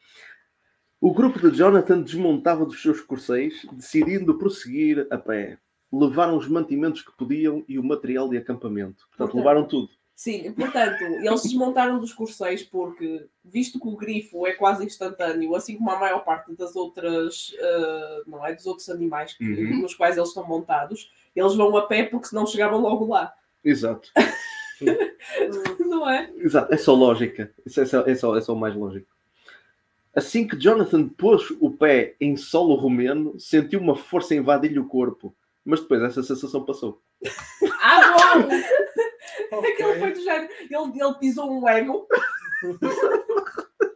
O 1.00 1.14
grupo 1.14 1.40
de 1.40 1.56
Jonathan 1.58 2.02
desmontava 2.02 2.66
dos 2.66 2.82
seus 2.82 3.00
corcéis, 3.00 3.66
decidindo 3.72 4.38
prosseguir 4.38 5.08
a 5.10 5.18
pé. 5.18 5.58
Levaram 5.92 6.38
os 6.38 6.50
mantimentos 6.50 7.02
que 7.02 7.16
podiam 7.16 7.64
e 7.66 7.80
o 7.80 7.84
material 7.84 8.28
de 8.28 8.36
acampamento. 8.38 9.08
Portanto, 9.08 9.18
Portanto, 9.18 9.38
levaram 9.38 9.66
tudo. 9.68 9.90
Sim, 10.16 10.52
portanto, 10.52 11.02
eles 11.02 11.44
desmontaram 11.44 11.98
dos 12.00 12.14
corcéis 12.14 12.62
porque, 12.62 13.26
visto 13.44 13.80
que 13.80 13.88
o 13.88 13.96
grifo 13.96 14.46
é 14.46 14.52
quase 14.54 14.86
instantâneo, 14.86 15.56
assim 15.56 15.78
como 15.78 15.92
a 15.92 16.00
maior 16.00 16.24
parte 16.26 16.54
das 16.56 16.76
outras, 16.76 17.54
ah, 17.60 18.22
não 18.28 18.46
é, 18.46 18.54
dos 18.54 18.66
outros 18.66 18.90
animais 18.90 19.34
que- 19.34 19.44
Uhum. 19.46 19.82
nos 19.82 19.96
quais 19.96 20.18
eles 20.18 20.30
estão 20.30 20.46
montados, 20.46 21.10
eles 21.36 21.56
vão 21.56 21.76
a 21.78 21.88
pé 21.88 22.04
porque 22.04 22.28
senão 22.28 22.46
chegavam 22.46 22.80
logo 22.82 23.06
lá, 23.08 23.34
Exato. 23.66 24.10
não 25.80 26.10
é? 26.10 26.32
Exato. 26.38 26.74
É 26.74 26.78
só 26.78 26.94
lógica. 26.94 27.54
Isso 27.66 27.82
é 27.82 27.86
só, 27.86 28.02
é 28.02 28.16
só, 28.16 28.38
é 28.38 28.42
só 28.42 28.54
o 28.54 28.60
mais 28.60 28.76
lógico. 28.76 29.08
Assim 30.16 30.48
que 30.48 30.60
Jonathan 30.60 31.08
pôs 31.10 31.50
o 31.60 31.72
pé 31.72 32.16
em 32.22 32.38
solo 32.38 32.76
romeno, 32.76 33.40
sentiu 33.40 33.80
uma 33.80 33.96
força 33.96 34.36
invadir-lhe 34.36 34.80
o 34.80 34.88
corpo. 34.88 35.36
Mas 35.66 35.80
depois 35.80 36.02
essa 36.04 36.24
sensação 36.24 36.66
passou. 36.66 37.02
Ah, 37.86 38.38
bom! 38.38 39.58
Ok. 39.58 39.72
Aquele 39.74 40.00
foi 40.00 40.14
do 40.14 40.22
género. 40.22 40.50
Ele, 40.62 41.04
ele 41.04 41.14
pisou 41.20 41.52
um 41.52 41.68
ego. 41.68 42.08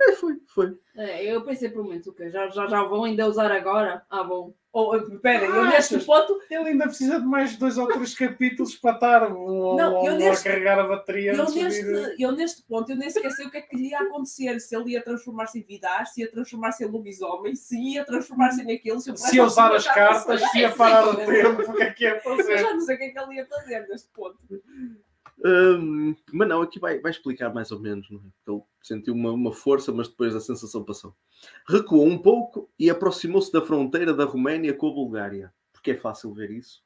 É, 0.00 0.12
foi, 0.12 0.34
foi. 0.46 0.78
É, 0.96 1.24
eu 1.24 1.42
pensei 1.44 1.68
por 1.70 1.84
muito 1.84 2.12
que 2.12 2.30
já, 2.30 2.48
já, 2.48 2.66
já 2.66 2.82
vão 2.84 3.04
ainda 3.04 3.26
usar 3.28 3.50
agora. 3.50 4.02
Ah, 4.10 4.22
bom. 4.22 4.54
Ou, 4.70 4.96
espera, 4.96 5.44
eu 5.46 5.62
Ah, 5.62 5.70
neste 5.70 5.94
achas? 5.96 6.04
ponto, 6.06 6.38
Ele 6.50 6.68
ainda 6.70 6.84
precisa 6.84 7.18
de 7.18 7.26
mais 7.26 7.56
dois 7.56 7.78
ou 7.78 7.88
três 7.88 8.14
capítulos 8.14 8.76
para 8.76 8.94
estar 8.94 9.32
um, 9.32 9.74
Não, 9.76 10.02
um- 10.02 10.06
eu 10.06 10.12
um 10.12 10.18
neste- 10.18 10.46
a 10.46 10.50
carregar 10.52 10.78
a 10.78 10.86
bateria 10.86 11.32
eu 11.32 11.44
neste, 11.54 12.22
eu 12.22 12.32
neste 12.32 12.62
ponto, 12.62 12.92
eu 12.92 12.96
nem 12.96 13.10
sequer 13.10 13.30
sei 13.32 13.46
o 13.46 13.50
que 13.50 13.56
é 13.56 13.62
que 13.62 13.74
lhe 13.76 13.88
ia 13.88 13.98
acontecer. 14.00 14.60
Se 14.60 14.76
ele 14.76 14.92
ia 14.92 15.02
transformar-se 15.02 15.58
em 15.58 15.62
Vidar, 15.62 16.06
se 16.06 16.20
ia 16.20 16.30
transformar-se 16.30 16.84
em 16.84 16.88
lobisomem, 16.88 17.54
se 17.56 17.76
ia 17.76 18.04
transformar-se 18.04 18.62
naquilo, 18.62 19.00
se 19.00 19.10
eu 19.10 19.16
Se 19.16 19.36
ia 19.36 19.44
usar 19.44 19.74
as 19.74 19.86
cartas, 19.86 20.42
se 20.50 20.58
ia 20.58 20.70
parar 20.70 21.08
o 21.08 21.16
tempo, 21.16 21.62
o 21.72 21.74
que 21.74 21.82
é 21.82 21.90
que 21.92 22.04
ia 22.04 22.14
Eu 22.16 22.20
fazer? 22.20 22.58
já 22.58 22.72
não 22.74 22.80
sei 22.80 22.94
o 22.94 22.98
que 22.98 23.04
é 23.04 23.08
que 23.10 23.18
ele 23.18 23.34
ia 23.34 23.46
fazer 23.46 23.88
neste 23.88 24.08
ponto. 24.10 24.38
Mas 26.32 26.48
não, 26.48 26.62
aqui 26.62 26.78
vai, 26.78 27.00
vai 27.00 27.10
explicar 27.10 27.52
mais 27.52 27.70
ou 27.70 27.78
menos, 27.78 28.10
não 28.10 28.18
é? 28.18 28.22
Porque 28.44 28.50
ele 28.50 28.62
sentiu 28.82 29.14
uma, 29.14 29.30
uma 29.32 29.52
força, 29.52 29.92
mas 29.92 30.08
depois 30.08 30.34
a 30.34 30.40
sensação 30.40 30.84
passou. 30.84 31.14
Recuou 31.68 32.06
um 32.06 32.18
pouco 32.18 32.68
e 32.78 32.90
aproximou-se 32.90 33.52
da 33.52 33.62
fronteira 33.62 34.12
da 34.12 34.24
Roménia 34.24 34.74
com 34.74 34.88
a 34.88 34.92
Bulgária. 34.92 35.52
Porque 35.72 35.92
é 35.92 35.96
fácil 35.96 36.34
ver 36.34 36.50
isso. 36.50 36.82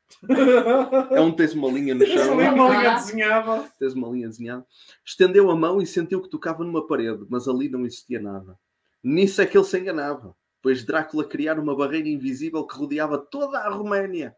É 1.10 1.20
um 1.20 1.32
tens 1.32 1.54
uma 1.54 1.68
linha 1.68 1.94
no 1.94 2.04
chão, 2.04 2.34
uma 2.34 2.68
linha 2.68 2.94
desenhada. 2.94 3.72
tens 3.78 3.94
uma 3.94 4.08
linha 4.08 4.28
desenhada. 4.28 4.66
Estendeu 5.02 5.50
a 5.50 5.56
mão 5.56 5.80
e 5.80 5.86
sentiu 5.86 6.20
que 6.20 6.28
tocava 6.28 6.62
numa 6.62 6.86
parede, 6.86 7.24
mas 7.30 7.48
ali 7.48 7.70
não 7.70 7.86
existia 7.86 8.20
nada. 8.20 8.58
Nisso 9.02 9.40
é 9.40 9.46
que 9.46 9.56
ele 9.56 9.64
se 9.64 9.78
enganava, 9.80 10.36
pois 10.60 10.84
Drácula 10.84 11.24
criara 11.24 11.60
uma 11.60 11.74
barreira 11.74 12.08
invisível 12.08 12.66
que 12.66 12.76
rodeava 12.76 13.16
toda 13.16 13.58
a 13.58 13.70
Roménia. 13.70 14.36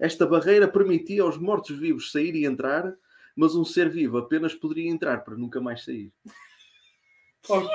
Esta 0.00 0.26
barreira 0.26 0.68
permitia 0.68 1.24
aos 1.24 1.36
mortos-vivos 1.36 2.12
sair 2.12 2.34
e 2.36 2.46
entrar, 2.46 2.94
mas 3.36 3.54
um 3.54 3.64
ser 3.64 3.88
vivo 3.88 4.18
apenas 4.18 4.54
poderia 4.54 4.90
entrar 4.90 5.24
para 5.24 5.36
nunca 5.36 5.60
mais 5.60 5.84
sair. 5.84 6.12
Ok. 7.48 7.70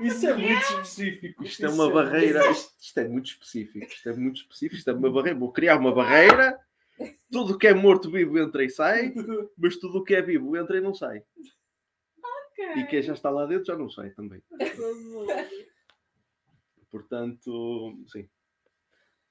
Isso 0.00 0.26
é 0.26 0.34
muito 0.34 0.62
específico. 0.62 1.44
Isto 1.44 1.64
é 1.64 1.68
Isso 1.68 1.74
uma 1.74 1.90
barreira, 1.90 2.50
isto, 2.50 2.74
isto 2.80 2.98
é 2.98 3.08
muito 3.08 3.26
específico, 3.26 3.86
isto 3.86 4.08
é 4.08 4.12
muito 4.14 4.36
específico, 4.36 4.76
isto 4.76 4.90
é 4.90 4.94
uma 4.94 5.10
barreira. 5.10 5.38
Vou 5.38 5.52
criar 5.52 5.76
uma 5.78 5.94
barreira, 5.94 6.58
tudo 7.30 7.58
que 7.58 7.66
é 7.66 7.74
morto-vivo 7.74 8.38
entra 8.38 8.64
e 8.64 8.70
sai, 8.70 9.12
mas 9.58 9.76
tudo 9.76 9.98
o 9.98 10.04
que 10.04 10.14
é 10.14 10.22
vivo 10.22 10.56
entra 10.56 10.78
e 10.78 10.80
não 10.80 10.94
sai. 10.94 11.22
E 12.76 12.84
quem 12.84 13.02
já 13.02 13.12
está 13.12 13.30
lá 13.30 13.46
dentro 13.46 13.66
já 13.66 13.76
não 13.76 13.90
sai 13.90 14.10
também. 14.10 14.42
Portanto, 16.90 18.04
sim. 18.08 18.28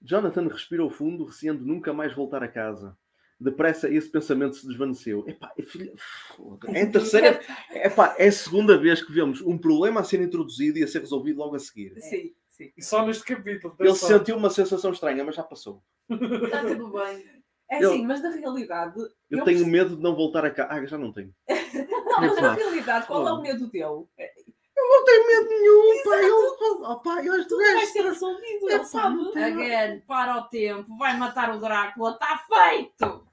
Jonathan 0.01 0.48
respirou 0.48 0.89
fundo, 0.89 1.24
receando 1.24 1.65
nunca 1.65 1.94
mais 1.94 2.13
voltar 2.13 2.44
a 2.44 2.48
casa. 2.48 2.98
Depressa 3.43 3.89
esse 3.89 4.09
pensamento 4.09 4.55
se 4.55 4.65
desvaneceu. 4.67 5.23
Epá, 5.27 5.51
é 5.57 5.62
filha- 5.63 5.93
foda, 6.35 6.71
é 6.71 6.83
a 6.83 6.89
terceira, 6.91 7.41
epá, 7.71 8.15
é 8.17 8.27
a 8.27 8.31
segunda 8.31 8.77
vez 8.77 9.03
que 9.03 9.12
vemos 9.12 9.41
um 9.41 9.57
problema 9.57 10.01
a 10.01 10.03
ser 10.03 10.21
introduzido 10.21 10.77
e 10.79 10.83
a 10.83 10.88
ser 10.88 11.00
resolvido 11.00 11.39
logo 11.39 11.55
a 11.55 11.59
seguir. 11.59 11.93
Sim, 12.00 12.31
sim. 12.50 12.71
E 12.77 12.81
só 12.83 13.05
neste 13.05 13.23
capítulo. 13.25 13.75
Ele 13.79 13.89
atenção. 13.89 14.09
sentiu 14.17 14.38
uma 14.38 14.50
sensação 14.50 14.91
estranha, 14.91 15.23
mas 15.23 15.35
já 15.35 15.43
passou. 15.43 15.83
Está 16.09 16.63
tudo 16.63 16.89
bem. 16.91 17.23
É 17.69 17.83
Eu- 17.83 17.91
assim, 17.91 18.05
mas 18.05 18.21
na 18.21 18.29
realidade. 18.29 19.00
Eu, 19.00 19.05
eu 19.39 19.43
tenho 19.45 19.57
perce- 19.59 19.65
medo 19.65 19.95
de 19.97 20.01
não 20.03 20.15
voltar 20.15 20.45
a 20.45 20.51
casa. 20.51 20.71
Ah, 20.73 20.85
já 20.85 20.97
não 20.97 21.12
tenho. 21.12 21.33
Não, 22.13 22.21
mas 22.21 22.35
na 22.41 22.53
realidade, 22.53 23.07
qual 23.07 23.27
é 23.27 23.33
o 23.33 23.41
medo 23.41 23.67
dele? 23.67 24.05
É, 24.19 24.31
Eu 24.77 24.88
não 24.89 25.03
tenho 25.05 25.25
medo 25.27 25.50
nenhum, 25.50 26.03
pá. 26.03 26.21
Eu, 26.21 26.81
oh, 26.91 27.00
pá, 27.00 27.23
eu 27.25 27.47
Tudo 27.47 27.57
vai 27.63 27.85
ser 27.88 28.03
resolvido, 28.03 28.65
ele 28.69 28.75
Epá, 28.75 28.83
sabe. 28.85 29.39
Again, 29.39 30.01
para 30.05 30.38
o 30.38 30.43
tempo, 30.43 30.95
vai 30.97 31.17
matar 31.17 31.55
o 31.55 31.59
Drácula, 31.59 32.12
está 32.12 32.45
feito! 32.47 33.27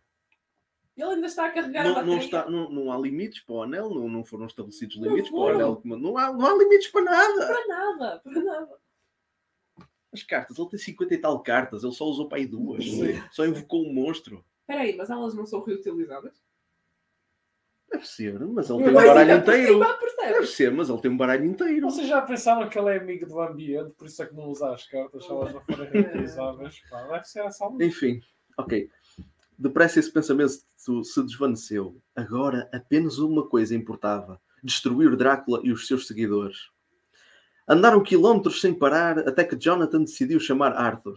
Ele 1.00 1.14
ainda 1.14 1.26
está 1.26 1.47
a 1.47 1.50
carregar 1.50 1.80
a 1.80 1.85
Não, 1.88 1.95
bateria. 1.95 2.14
não, 2.16 2.23
está, 2.23 2.50
não, 2.50 2.71
não 2.71 2.92
há 2.92 2.99
limites 2.99 3.40
para 3.40 3.54
o 3.54 3.62
anel, 3.62 3.88
não, 3.90 4.09
não 4.09 4.25
foram 4.25 4.47
estabelecidos 4.47 4.97
Não 4.97 5.04
limites 5.09 5.30
para 5.30 5.38
o 5.38 5.42
foram. 5.42 5.54
anel. 5.57 5.83
Não 5.85 6.19
há, 6.19 6.33
não 6.33 6.47
há 6.47 6.54
limites 6.59 6.88
para 6.88 7.02
nada. 7.02 7.47
Para 7.47 7.66
nada, 7.66 8.21
para 8.23 8.42
nada. 8.42 8.78
As 10.12 10.23
cartas, 10.25 10.59
ele 10.59 10.69
tem 10.69 10.78
50 10.78 11.14
e 11.14 11.19
tal 11.19 11.40
cartas, 11.40 11.85
ele 11.85 11.92
só 11.92 12.04
usou 12.04 12.28
para 12.28 12.38
aí 12.38 12.47
duas. 12.47 12.85
Só 13.30 13.47
invocou 13.47 13.85
um 13.87 13.92
monstro. 13.95 14.45
Espera 14.62 14.80
aí, 14.83 14.97
mas 14.97 15.09
elas 15.09 15.35
não 15.35 15.47
são 15.47 15.62
reutilizáveis? 15.62 16.35
Deve 17.90 18.07
ser, 18.07 18.38
mas 18.40 18.71
ele 18.71 18.85
tem 18.85 18.90
um 18.90 18.95
baralho 18.95 19.37
inteiro. 19.37 19.80
Deve 20.16 20.47
ser, 20.47 20.73
mas 20.73 20.88
ele 20.88 21.00
tem 21.00 21.11
um 21.11 21.16
baralho 21.16 21.45
inteiro. 21.45 21.90
Vocês 21.90 22.07
já 22.09 22.23
pensaram 22.23 22.69
que 22.69 22.78
ele 22.78 22.90
é 22.90 22.99
amigo 22.99 23.26
do 23.26 23.40
ambiente, 23.40 23.90
por 23.97 24.07
isso 24.07 24.23
é 24.23 24.26
que 24.26 24.35
não 24.35 24.49
usa 24.49 24.73
as 24.73 24.87
cartas 24.87 25.25
se 25.25 25.30
elas 25.30 25.52
não 25.52 25.61
forem 25.62 25.90
reutilizáveis? 25.90 26.80
Pá, 26.88 27.02
deve 27.02 27.25
ser 27.25 27.40
essa 27.45 27.66
a 27.66 27.71
Enfim, 27.85 28.21
ok. 28.57 28.88
Depressa 29.60 30.00
esse 30.00 30.10
pensamento 30.10 30.48
se- 30.48 31.04
se 31.04 31.22
desvaneceu. 31.22 32.00
Agora 32.16 32.68
apenas 32.72 33.18
uma 33.18 33.46
coisa 33.46 33.74
importava: 33.74 34.40
destruir 34.62 35.14
Drácula 35.16 35.60
e 35.62 35.70
os 35.70 35.86
seus 35.86 36.06
seguidores. 36.06 36.70
Andaram 37.68 38.02
quilómetros 38.02 38.60
sem 38.60 38.72
parar 38.74 39.18
até 39.18 39.44
que 39.44 39.54
Jonathan 39.56 40.00
decidiu 40.00 40.40
chamar 40.40 40.72
Arthur. 40.72 41.14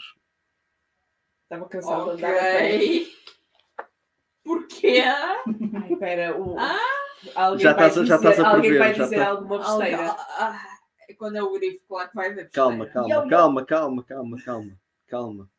Estava 1.46 1.70
cansado 1.70 2.18
de 2.18 2.26
andar. 2.26 2.34
Porquê? 4.44 5.00
Ai, 5.00 5.94
espera, 5.94 6.38
o... 6.40 6.60
Ah. 6.60 6.78
alguém 7.36 7.64
Já 7.64 7.74
vai 7.74 7.88
estás 7.88 7.98
a- 7.98 8.06
já 8.06 8.18
dizer, 8.18 8.30
estás 8.30 8.40
a 8.46 8.50
alguém 8.50 8.62
prever, 8.72 8.80
vai 8.80 8.94
já 8.94 9.04
dizer 9.06 9.16
tá- 9.18 9.28
alguma 9.30 9.58
besteira. 9.60 10.10
Ah, 10.12 10.66
é 11.08 11.14
quando 11.14 11.36
é 11.38 11.44
o 11.44 11.54
grifo, 11.54 11.80
claro 11.88 12.10
que 12.10 12.16
vai 12.16 12.34
ver. 12.34 12.50
Calma, 12.52 12.84
besteira. 12.86 13.08
calma, 13.08 13.30
calma, 13.30 13.66
calma, 13.66 14.04
calma, 14.04 14.38
calma, 14.44 14.80
calma. 15.08 15.50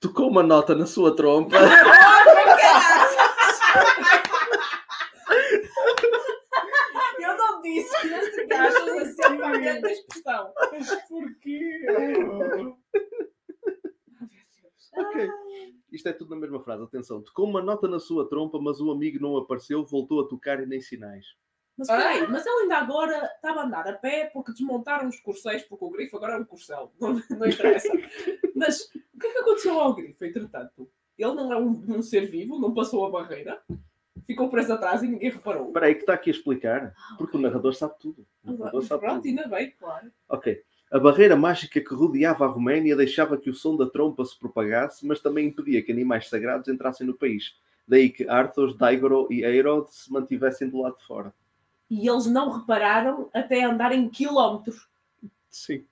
Tocou 0.00 0.30
uma 0.30 0.42
nota 0.42 0.74
na 0.74 0.86
sua 0.86 1.14
trompa. 1.14 1.56
Eu 7.20 7.36
não 7.36 7.60
disse 7.62 8.00
que 8.00 8.08
este 8.08 8.46
gajo 8.46 8.86
da 8.86 9.90
expressão. 9.92 10.52
Mas 10.72 10.90
porquê? 11.08 11.86
Ok. 14.96 15.30
Isto 15.92 16.08
é 16.08 16.12
tudo 16.12 16.30
na 16.30 16.40
mesma 16.40 16.60
frase, 16.60 16.82
atenção. 16.82 17.22
Tocou 17.22 17.46
uma 17.46 17.62
nota 17.62 17.88
na 17.88 17.98
sua 17.98 18.28
trompa, 18.28 18.58
mas 18.60 18.80
o 18.80 18.90
amigo 18.90 19.20
não 19.20 19.36
apareceu, 19.36 19.84
voltou 19.84 20.20
a 20.20 20.28
tocar 20.28 20.62
e 20.62 20.66
nem 20.66 20.80
sinais. 20.80 21.26
Mas 21.80 21.88
peraí, 21.88 22.28
mas 22.28 22.44
ele 22.44 22.62
ainda 22.62 22.76
agora 22.76 23.30
estava 23.34 23.60
a 23.60 23.64
andar 23.64 23.88
a 23.88 23.94
pé 23.94 24.30
porque 24.34 24.52
desmontaram 24.52 25.08
os 25.08 25.18
corcéis, 25.18 25.62
porque 25.62 25.82
o 25.82 25.90
grifo 25.90 26.18
agora 26.18 26.34
é 26.34 26.36
um 26.36 26.44
corcel, 26.44 26.92
não, 27.00 27.14
não 27.30 27.46
interessa. 27.46 27.88
Mas 28.54 28.90
o 29.14 29.18
que 29.18 29.26
é 29.26 29.32
que 29.32 29.38
aconteceu 29.38 29.80
ao 29.80 29.94
grifo, 29.94 30.22
entretanto? 30.22 30.90
Ele 31.16 31.34
não 31.34 31.50
é 31.50 31.56
um, 31.56 31.82
um 31.88 32.02
ser 32.02 32.30
vivo, 32.30 32.58
não 32.58 32.74
passou 32.74 33.06
a 33.06 33.10
barreira, 33.10 33.62
ficou 34.26 34.50
preso 34.50 34.74
atrás 34.74 35.02
e 35.02 35.08
ninguém 35.08 35.30
reparou. 35.30 35.68
Espera 35.68 35.86
aí 35.86 35.94
que 35.94 36.02
está 36.02 36.12
aqui 36.12 36.28
a 36.28 36.34
explicar, 36.34 36.94
porque 37.16 37.36
o 37.38 37.40
narrador 37.40 37.74
sabe 37.74 37.94
tudo. 37.98 38.26
O 38.44 38.52
narrador 38.52 38.82
sabe 38.82 39.00
Pronto, 39.00 39.22
tudo. 39.22 39.26
ainda 39.28 39.48
bem, 39.48 39.70
claro. 39.78 40.12
Ok. 40.28 40.62
A 40.90 40.98
barreira 40.98 41.36
mágica 41.36 41.80
que 41.80 41.94
rodeava 41.94 42.44
a 42.44 42.48
Roménia 42.48 42.94
deixava 42.94 43.38
que 43.38 43.48
o 43.48 43.54
som 43.54 43.74
da 43.74 43.88
trompa 43.88 44.22
se 44.24 44.38
propagasse, 44.38 45.06
mas 45.06 45.20
também 45.20 45.46
impedia 45.46 45.82
que 45.82 45.92
animais 45.92 46.28
sagrados 46.28 46.68
entrassem 46.68 47.06
no 47.06 47.14
país. 47.14 47.54
Daí 47.88 48.10
que 48.10 48.28
Arthur, 48.28 48.76
Daigoro 48.76 49.26
e 49.30 49.44
Eirod 49.44 49.90
se 49.90 50.12
mantivessem 50.12 50.68
do 50.68 50.82
lado 50.82 50.98
de 50.98 51.06
fora. 51.06 51.32
E 51.90 52.08
eles 52.08 52.26
não 52.26 52.50
repararam 52.50 53.28
até 53.34 53.64
andarem 53.64 54.08
quilómetros. 54.08 54.88
Sim. 55.50 55.84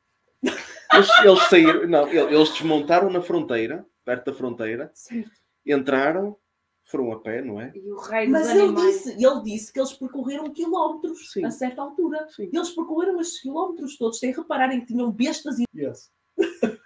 Eles, 0.43 1.09
eles 1.25 1.43
saíram, 1.49 1.87
não, 1.89 2.07
ele- 2.09 2.35
eles 2.37 2.51
desmontaram 2.51 3.11
na 3.11 3.21
fronteira, 3.21 3.85
perto 4.05 4.27
da 4.31 4.33
fronteira, 4.37 4.91
Certo. 4.95 5.31
entraram, 5.67 6.37
foram 6.85 7.13
a 7.13 7.19
pé, 7.21 7.43
não 7.43 7.61
é? 7.61 7.73
E 7.75 7.91
o 7.93 7.99
rei 7.99 8.27
dos 8.27 8.33
Mas 8.33 8.49
ele 8.49 8.73
disse, 8.75 9.11
ele 9.13 9.43
disse 9.43 9.73
que 9.73 9.79
eles 9.81 9.93
percorreram 9.93 10.51
quilómetros 10.53 11.33
Sim. 11.33 11.45
a 11.45 11.51
certa 11.51 11.83
altura. 11.83 12.27
Sim. 12.31 12.49
E 12.53 12.57
eles 12.57 12.71
percorreram 12.71 13.21
estes 13.21 13.43
quilómetros 13.43 13.99
todos 13.99 14.19
sem 14.19 14.33
repararem 14.33 14.81
que 14.81 14.87
tinham 14.87 15.11
bestas 15.11 15.59
e 15.59 15.65
Yes. 15.77 16.11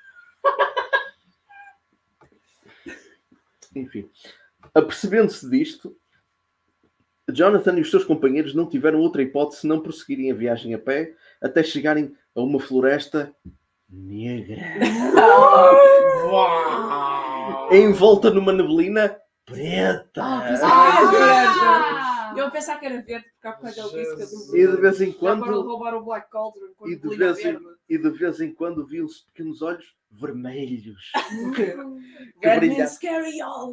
Enfim, 3.75 4.09
apercebendo-se 4.75 5.49
disto, 5.49 5.97
Jonathan 7.31 7.79
e 7.79 7.83
os 7.83 7.91
seus 7.91 8.05
companheiros 8.05 8.55
não 8.55 8.67
tiveram 8.69 9.01
outra 9.01 9.23
hipótese 9.23 9.61
senão 9.63 9.81
prosseguirem 9.81 10.31
a 10.31 10.35
viagem 10.35 10.75
a 10.75 10.79
pé 10.79 11.15
até 11.41 11.63
chegarem 11.63 12.15
a 12.35 12.41
uma 12.41 12.59
floresta 12.59 13.35
negra, 13.89 14.57
Uau! 16.25 17.75
envolta 17.75 18.31
numa 18.31 18.53
neblina 18.53 19.17
preta. 19.45 20.23
Ah, 20.23 20.49
Ah! 20.63 21.11
que 21.11 21.17
verde. 21.17 22.41
Eu 22.41 22.51
pensava 22.51 22.81
que 22.81 22.87
era 22.87 23.03
verde, 23.03 23.27
porque 23.35 23.47
há 23.49 23.53
bocado 23.53 23.79
ele 23.79 24.03
disse 24.03 24.15
que 24.15 24.21
Jesus. 24.23 24.55
E 24.55 24.67
de 24.67 24.77
vez 24.81 25.01
em 25.03 25.13
quando, 25.13 25.45
roubar 25.63 25.95
o 25.95 26.03
Black 26.05 26.31
Cauldron 26.31 26.69
com 26.77 26.89
e 26.89 26.97
de 26.97 27.17
vez 27.17 27.39
em, 27.45 27.59
e 27.91 27.99
de 27.99 28.11
vez 28.11 28.41
em 28.41 28.55
quando 28.55 28.87
viam-se 28.87 29.27
pequenos 29.27 29.61
olhos 29.61 29.95
vermelhos 30.11 31.13
Verde 32.43 32.69
brilha- 32.69 32.89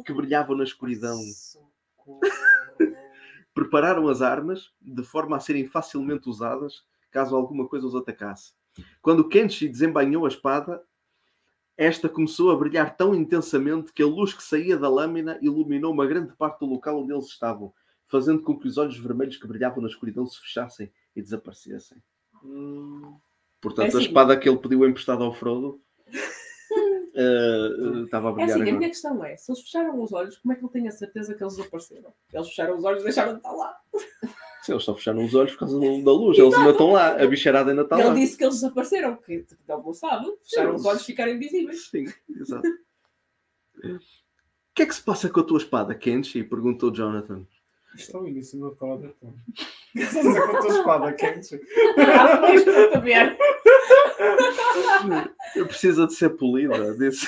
que 0.04 0.12
brilhavam 0.12 0.56
na 0.56 0.64
escuridão. 0.64 1.18
Prepararam 3.60 4.08
as 4.08 4.22
armas 4.22 4.72
de 4.80 5.02
forma 5.02 5.36
a 5.36 5.38
serem 5.38 5.66
facilmente 5.66 6.30
usadas 6.30 6.82
caso 7.10 7.36
alguma 7.36 7.68
coisa 7.68 7.86
os 7.86 7.94
atacasse. 7.94 8.54
Quando 9.02 9.28
Kenshi 9.28 9.68
desembainhou 9.68 10.24
a 10.24 10.28
espada, 10.28 10.82
esta 11.76 12.08
começou 12.08 12.50
a 12.50 12.56
brilhar 12.56 12.96
tão 12.96 13.14
intensamente 13.14 13.92
que 13.92 14.02
a 14.02 14.06
luz 14.06 14.32
que 14.32 14.42
saía 14.42 14.78
da 14.78 14.88
lâmina 14.88 15.38
iluminou 15.42 15.92
uma 15.92 16.06
grande 16.06 16.34
parte 16.36 16.60
do 16.60 16.64
local 16.64 17.02
onde 17.02 17.12
eles 17.12 17.26
estavam, 17.26 17.70
fazendo 18.08 18.40
com 18.40 18.58
que 18.58 18.66
os 18.66 18.78
olhos 18.78 18.96
vermelhos 18.96 19.36
que 19.36 19.46
brilhavam 19.46 19.82
na 19.82 19.88
escuridão 19.88 20.26
se 20.26 20.40
fechassem 20.40 20.90
e 21.14 21.20
desaparecessem. 21.20 22.02
Hum, 22.42 23.14
Portanto, 23.60 23.90
É 23.90 23.94
a 23.94 23.98
assim. 23.98 24.06
espada 24.06 24.38
que 24.38 24.48
ele 24.48 24.56
pediu 24.56 24.88
emprestada 24.88 25.22
ao 25.22 25.34
Frodo 25.34 25.78
eh, 27.14 28.02
estava 28.04 28.28
a 28.28 28.30
É 28.30 28.34
brilhar 28.34 28.50
assim, 28.60 28.70
a 28.70 28.74
minha 28.76 28.88
questão 28.88 29.24
é: 29.24 29.36
se 29.36 29.50
eles 29.50 29.62
fecharam 29.62 30.00
os 30.02 30.12
olhos, 30.12 30.36
como 30.38 30.52
é 30.52 30.56
que 30.56 30.64
ele 30.64 30.72
tem 30.72 30.88
a 30.88 30.92
certeza 30.92 31.34
que 31.34 31.42
eles 31.42 31.56
desapareceram? 31.56 32.12
Eles 32.32 32.48
fecharam 32.48 32.76
os 32.76 32.84
olhos 32.84 33.00
e 33.00 33.04
deixaram 33.04 33.32
de 33.32 33.38
estar 33.38 33.52
lá. 33.52 33.76
Sim, 34.62 34.72
eles 34.72 34.84
só 34.84 34.94
fecharam 34.94 35.24
os 35.24 35.34
olhos 35.34 35.52
por 35.52 35.60
causa 35.60 35.78
da 35.80 36.12
luz. 36.12 36.38
Eles 36.38 36.54
ainda 36.54 36.70
estão 36.70 36.92
lá. 36.92 37.22
A 37.22 37.26
bicharada 37.26 37.70
ainda 37.70 37.82
está 37.82 37.98
ele 37.98 38.08
lá. 38.08 38.14
disse 38.14 38.36
que 38.36 38.44
eles 38.44 38.56
desapareceram, 38.56 39.16
que 39.16 39.32
ele 39.32 39.46
não 39.68 39.92
sabe. 39.94 40.26
Fecharam 40.44 40.74
os 40.74 40.84
olhos 40.84 41.02
e 41.02 41.06
ficaram 41.06 41.32
invisíveis. 41.32 41.88
Sim, 41.88 42.04
exato. 42.38 42.68
O 43.82 43.98
que 44.74 44.82
é 44.82 44.86
que 44.86 44.94
se 44.94 45.02
passa 45.02 45.28
com 45.28 45.40
a 45.40 45.44
tua 45.44 45.58
espada, 45.58 45.94
Kenshi? 45.94 46.42
Perguntou 46.44 46.92
Jonathan. 46.92 47.44
isto 47.96 48.16
é 48.16 48.20
o 48.20 48.26
início 48.28 48.60
da 48.60 48.70
tua 48.76 48.94
então. 49.02 49.34
Estás 49.94 50.16
a 50.16 50.20
dizer 50.22 50.46
com 50.46 50.56
a 50.56 50.60
tua 50.60 50.78
espada 50.78 51.12
quente? 51.14 51.60
Ah, 51.98 52.46
feliz 52.46 52.64
ver. 53.02 53.36
Eu 55.56 55.66
preciso 55.66 56.06
de 56.06 56.14
ser 56.14 56.30
polida. 56.30 56.94
Disse. 56.96 57.26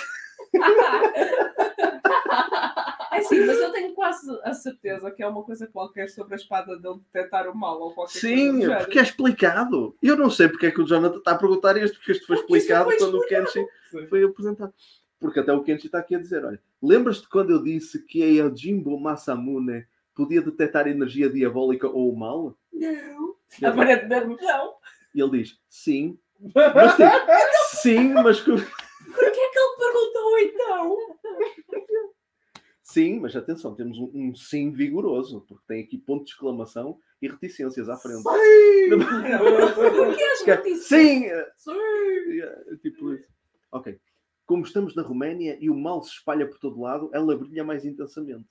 É 3.12 3.20
sim, 3.22 3.44
mas 3.44 3.58
eu 3.58 3.70
tenho 3.72 3.94
quase 3.94 4.30
a 4.42 4.54
certeza 4.54 5.10
que 5.10 5.22
é 5.22 5.26
uma 5.26 5.42
coisa 5.42 5.66
qualquer 5.66 6.08
sobre 6.08 6.32
a 6.34 6.36
espada 6.36 6.78
dele 6.78 7.00
detectar 7.12 7.48
o 7.48 7.54
mal 7.54 7.78
ou 7.80 7.92
qualquer 7.92 8.20
coisa. 8.20 8.36
Sim, 8.36 8.52
do 8.52 8.60
género. 8.62 8.84
porque 8.84 8.98
é 8.98 9.02
explicado. 9.02 9.96
Eu 10.02 10.16
não 10.16 10.30
sei 10.30 10.48
porque 10.48 10.66
é 10.66 10.70
que 10.70 10.80
o 10.80 10.86
Jonathan 10.86 11.18
está 11.18 11.32
a 11.32 11.38
perguntar 11.38 11.76
isto, 11.76 11.98
porque 11.98 12.12
isto 12.12 12.26
foi 12.26 12.36
Porque 12.36 12.56
explicado 12.56 12.84
foi 12.86 12.98
quando 12.98 13.18
o 13.18 13.26
Kenshi 13.26 13.66
Sim. 13.90 14.06
foi 14.08 14.24
apresentado. 14.24 14.72
Porque 15.20 15.40
até 15.40 15.52
o 15.52 15.62
Kenshi 15.62 15.86
está 15.86 15.98
aqui 15.98 16.14
a 16.14 16.18
dizer: 16.18 16.44
olha, 16.44 16.60
lembras-te 16.82 17.28
quando 17.28 17.50
eu 17.50 17.62
disse 17.62 18.02
que 18.02 18.40
a 18.40 18.54
Jimbo 18.54 18.98
Masamune 18.98 19.86
podia 20.14 20.40
detectar 20.42 20.88
energia 20.88 21.28
diabólica 21.28 21.88
ou 21.88 22.12
o 22.12 22.16
mal? 22.16 22.56
Não. 22.72 23.36
Aparentemente 23.62 24.42
não. 24.42 24.74
E 25.14 25.20
ele 25.20 25.42
diz: 25.42 25.60
sim. 25.68 26.18
Mas 26.54 26.96
tipo, 26.96 27.76
sim, 27.80 28.12
mas 28.14 28.40
que- 28.40 28.50
Por 28.50 29.30
que 29.32 29.40
é 29.40 29.48
que 29.50 29.58
ele 29.58 29.76
perguntou 29.78 30.38
então? 30.38 30.98
sim, 32.82 33.20
mas 33.20 33.34
atenção, 33.36 33.74
temos 33.74 33.98
um, 33.98 34.10
um 34.14 34.34
sim 34.34 34.70
vigoroso, 34.72 35.42
porque 35.48 35.64
tem 35.66 35.82
aqui 35.84 35.98
ponto 35.98 36.24
de 36.24 36.30
exclamação 36.32 36.98
e 37.20 37.28
reticências 37.28 37.88
à 37.88 37.96
frente. 37.96 38.22
Por 38.24 38.34
que 40.42 40.50
é, 40.50 40.56
notícias? 40.56 40.86
Sim! 40.86 41.24
Sim. 41.56 42.40
É, 42.40 42.76
Tipo 42.82 43.14
isso. 43.14 43.28
Ok. 43.70 43.98
Como 44.44 44.64
estamos 44.64 44.94
na 44.96 45.02
Roménia 45.02 45.56
e 45.60 45.70
o 45.70 45.74
mal 45.74 46.02
se 46.02 46.10
espalha 46.10 46.46
por 46.48 46.58
todo 46.58 46.80
lado, 46.80 47.08
ela 47.14 47.36
brilha 47.36 47.62
mais 47.64 47.84
intensamente. 47.84 48.44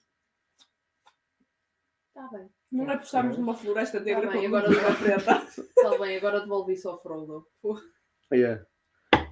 Está 2.08 2.28
bem. 2.30 2.50
Não 2.72 2.90
é 2.90 2.96
por 2.98 3.04
estarmos 3.04 3.38
numa 3.38 3.54
floresta 3.54 4.00
negra 4.00 4.28
Tá 4.28 4.32
bem, 4.34 4.42
com 4.50 4.56
agora- 4.56 4.70
agora 4.80 4.96
preta. 4.96 5.44
Está 5.48 5.98
bem, 6.00 6.18
agora 6.18 6.40
devolvi 6.40 6.74
isso 6.74 6.88
ao 6.90 7.02
Frodo. 7.02 7.46
É. 8.32 8.64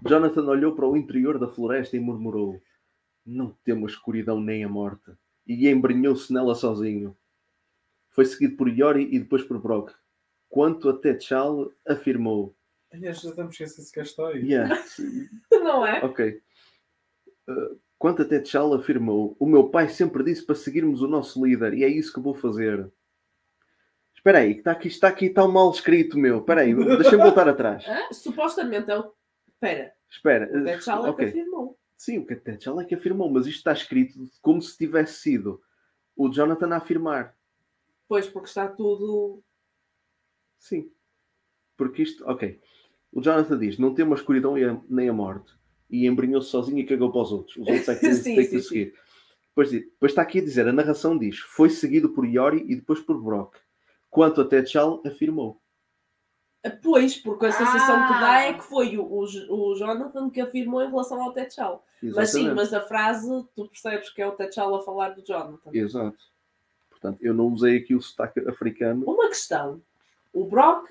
Jonathan 0.05 0.43
olhou 0.45 0.75
para 0.75 0.87
o 0.87 0.97
interior 0.97 1.39
da 1.39 1.47
floresta 1.47 1.95
e 1.95 1.99
murmurou: 1.99 2.61
Não 3.25 3.55
temo 3.63 3.85
a 3.85 3.89
escuridão 3.89 4.39
nem 4.41 4.63
a 4.63 4.69
morte. 4.69 5.11
E 5.47 5.67
embrenhou-se 5.69 6.31
nela 6.33 6.53
sozinho. 6.53 7.15
Foi 8.09 8.25
seguido 8.25 8.57
por 8.57 8.67
Yori 8.67 9.07
e 9.13 9.19
depois 9.19 9.43
por 9.43 9.59
Brock. 9.59 9.91
Quanto 10.49 10.89
a 10.89 10.93
Techal, 10.97 11.71
afirmou: 11.87 12.55
Ai, 12.91 12.99
já 13.01 13.11
estamos 13.11 13.53
esquecidos 13.53 13.89
que 13.89 13.95
cá 13.95 14.01
está 14.01 14.27
aí. 14.27 14.43
Yeah, 14.51 14.75
Não 15.51 15.85
é? 15.85 16.03
ok. 16.03 16.41
Uh, 17.47 17.79
quanto 17.97 18.21
a 18.21 18.25
Techal, 18.25 18.73
afirmou: 18.73 19.35
O 19.39 19.45
meu 19.45 19.69
pai 19.69 19.87
sempre 19.89 20.23
disse 20.23 20.45
para 20.45 20.55
seguirmos 20.55 21.01
o 21.01 21.07
nosso 21.07 21.43
líder 21.45 21.73
e 21.73 21.83
é 21.83 21.87
isso 21.87 22.13
que 22.13 22.19
vou 22.19 22.33
fazer. 22.33 22.91
Espera 24.19 24.39
aí, 24.39 24.53
que 24.53 24.59
está 24.59 24.71
aqui, 24.73 24.87
está 24.89 25.07
aqui, 25.07 25.25
está 25.27 25.47
mal 25.47 25.71
escrito, 25.71 26.17
meu. 26.17 26.39
Espera 26.39 26.61
aí, 26.61 26.75
deixa-me 26.75 27.23
voltar 27.23 27.47
atrás. 27.47 27.85
Supostamente 28.11 28.91
é 28.91 28.99
o. 28.99 29.13
Espera, 29.47 29.93
Espera. 30.09 30.49
o 30.53 30.59
uh, 30.59 30.77
T'Challa 30.77 31.07
é 31.07 31.11
ok. 31.11 31.25
que 31.25 31.39
afirmou. 31.39 31.79
Sim, 31.97 32.17
o 32.17 32.25
Catechal 32.25 32.81
é 32.81 32.85
que 32.85 32.95
afirmou, 32.95 33.29
mas 33.29 33.47
isto 33.47 33.57
está 33.57 33.71
escrito 33.71 34.19
como 34.41 34.61
se 34.61 34.77
tivesse 34.77 35.19
sido 35.21 35.61
o 36.17 36.29
Jonathan 36.29 36.73
a 36.73 36.77
afirmar. 36.77 37.33
Pois, 38.09 38.27
porque 38.27 38.49
está 38.49 38.67
tudo. 38.67 39.41
Sim. 40.57 40.91
Porque 41.77 42.03
isto, 42.03 42.25
ok. 42.25 42.59
O 43.11 43.21
Jonathan 43.21 43.57
diz: 43.57 43.77
não 43.77 43.93
tem 43.93 44.03
uma 44.03 44.15
escuridão 44.15 44.55
nem 44.89 45.07
a 45.07 45.13
morte. 45.13 45.53
E 45.89 46.05
embrenhou-se 46.05 46.49
sozinho 46.49 46.79
e 46.79 46.85
cagou 46.85 47.09
para 47.09 47.21
os 47.21 47.31
outros. 47.31 47.55
Os 47.55 47.67
outros 47.67 47.87
é 47.87 47.95
que 47.95 48.01
têm, 48.01 48.13
Sim, 48.13 48.35
têm 48.35 48.43
que 48.43 48.49
sim, 48.49 48.57
o 48.57 48.63
seguir. 48.63 48.93
Depois, 49.47 49.71
depois 49.71 50.11
está 50.11 50.21
aqui 50.23 50.39
a 50.39 50.43
dizer: 50.43 50.67
a 50.67 50.73
narração 50.73 51.17
diz: 51.17 51.39
foi 51.39 51.69
seguido 51.69 52.09
por 52.09 52.25
Yori 52.25 52.65
e 52.67 52.75
depois 52.75 52.99
por 52.99 53.21
Brock. 53.21 53.55
Quanto 54.09 54.41
a 54.41 54.45
Techal, 54.45 55.01
afirmou. 55.05 55.61
Pois, 56.83 57.15
porque 57.15 57.45
a 57.45 57.51
sensação 57.51 58.05
que 58.07 58.13
dá 58.13 58.31
Ah. 58.33 58.41
é 58.47 58.53
que 58.53 58.63
foi 58.63 58.97
o, 58.97 59.03
o, 59.03 59.23
o 59.23 59.75
Jonathan 59.75 60.29
que 60.29 60.41
afirmou 60.41 60.81
em 60.83 60.89
relação 60.89 61.21
ao 61.21 61.31
T'Challa. 61.31 61.81
Mas 62.01 62.31
sim, 62.31 62.49
mas 62.53 62.73
a 62.73 62.81
frase, 62.81 63.29
tu 63.55 63.67
percebes 63.67 64.09
que 64.09 64.21
é 64.21 64.27
o 64.27 64.33
T'Challa 64.33 64.79
a 64.79 64.81
falar 64.81 65.09
do 65.09 65.25
Jonathan. 65.25 65.69
Exato. 65.73 66.17
Portanto, 66.89 67.19
eu 67.21 67.33
não 67.33 67.45
usei 67.47 67.77
aqui 67.77 67.95
o 67.95 68.01
sotaque 68.01 68.41
africano. 68.41 69.05
Uma 69.05 69.29
questão. 69.29 69.81
O 70.33 70.43
Brock 70.43 70.89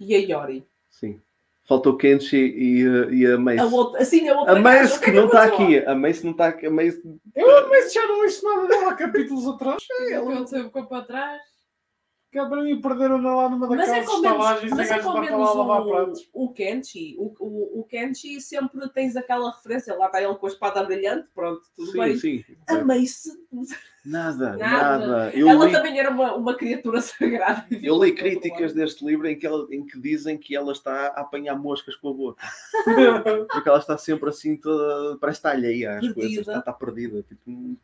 e 0.00 0.14
a 0.14 0.18
Yori. 0.18 0.66
Sim. 0.88 1.20
Faltou 1.64 1.96
Kenshi 1.96 2.36
e, 2.36 2.82
e 3.14 3.26
a 3.26 3.38
Mace. 3.38 3.60
A 3.60 3.66
outra, 3.66 4.00
assim, 4.02 4.26
a 4.28 4.38
outra 4.38 4.56
A 4.56 4.60
Mace 4.60 4.96
o 4.96 5.00
que 5.00 5.10
é 5.10 5.12
não 5.12 5.26
está 5.26 5.44
aqui. 5.44 5.78
A 5.78 5.94
Mace 5.94 6.24
não 6.24 6.32
está 6.32 6.48
aqui. 6.48 6.66
A 6.66 6.70
Mace 6.70 7.02
Eu 7.36 7.68
mas 7.68 7.92
já 7.92 8.06
não 8.06 8.22
ouço 8.22 8.44
nada 8.44 8.66
dela 8.68 8.90
há 8.90 8.94
capítulos 8.94 9.46
atrás. 9.46 9.82
O 9.82 10.06
que 10.06 10.14
aconteceu? 10.14 10.64
Ficou 10.64 10.86
para 10.86 11.04
trás? 11.04 11.42
Que 12.32 12.38
é 12.38 12.48
para 12.48 12.62
mim 12.62 12.80
perderam-na 12.80 13.34
lá 13.34 13.48
numa 13.50 13.66
Mas 13.68 13.88
é 13.90 14.00
daquelas 14.00 14.06
com 14.08 14.20
menos, 14.22 14.36
estalagens 14.38 14.72
e 14.72 14.74
mas 14.74 14.90
a 14.90 14.96
é 14.96 14.98
com 15.00 15.12
vai 15.12 15.26
para 15.26 15.36
lá 15.36 15.38
menos 15.44 15.54
lavar 15.54 15.84
pratos. 15.84 16.30
o, 16.32 16.44
o 16.46 16.52
Kenshi. 16.54 17.14
O, 17.18 17.34
o, 17.38 17.80
o 17.80 17.84
Kenshi 17.84 18.40
sempre 18.40 18.88
tens 18.88 19.16
aquela 19.16 19.50
referência. 19.54 19.94
Lá 19.94 20.06
está 20.06 20.22
ele 20.22 20.34
com 20.36 20.46
a 20.46 20.48
espada 20.48 20.82
brilhante. 20.82 21.28
Pronto, 21.34 21.60
tudo 21.76 21.92
sim, 21.92 21.98
bem. 21.98 22.16
sim. 22.16 22.44
A 22.66 22.82
Mace, 22.82 23.30
Nada, 24.04 24.56
Nada. 24.56 25.06
nada. 25.06 25.30
Eu 25.36 25.46
ela 25.46 25.66
li, 25.66 25.72
também 25.72 25.96
era 25.98 26.10
uma, 26.10 26.34
uma 26.34 26.56
criatura 26.56 27.00
sagrada. 27.02 27.66
eu 27.70 28.02
li 28.02 28.12
críticas 28.12 28.72
deste 28.72 29.04
livro 29.04 29.28
em 29.28 29.38
que, 29.38 29.46
ela, 29.46 29.66
em 29.70 29.84
que 29.84 30.00
dizem 30.00 30.38
que 30.38 30.56
ela 30.56 30.72
está 30.72 31.08
a 31.08 31.20
apanhar 31.20 31.54
moscas 31.54 31.94
com 31.96 32.08
a 32.08 32.14
boca. 32.14 32.42
Porque 33.52 33.68
ela 33.68 33.78
está 33.78 33.98
sempre 33.98 34.30
assim 34.30 34.56
toda. 34.56 35.18
Parece 35.18 35.40
que 35.42 35.46
está 35.48 35.50
alheia 35.50 35.90
às 35.98 36.00
Perdida. 36.00 36.14
coisas. 36.14 36.38
Está, 36.38 36.58
está 36.60 36.72
perdida. 36.72 37.22
Tipo, 37.22 37.76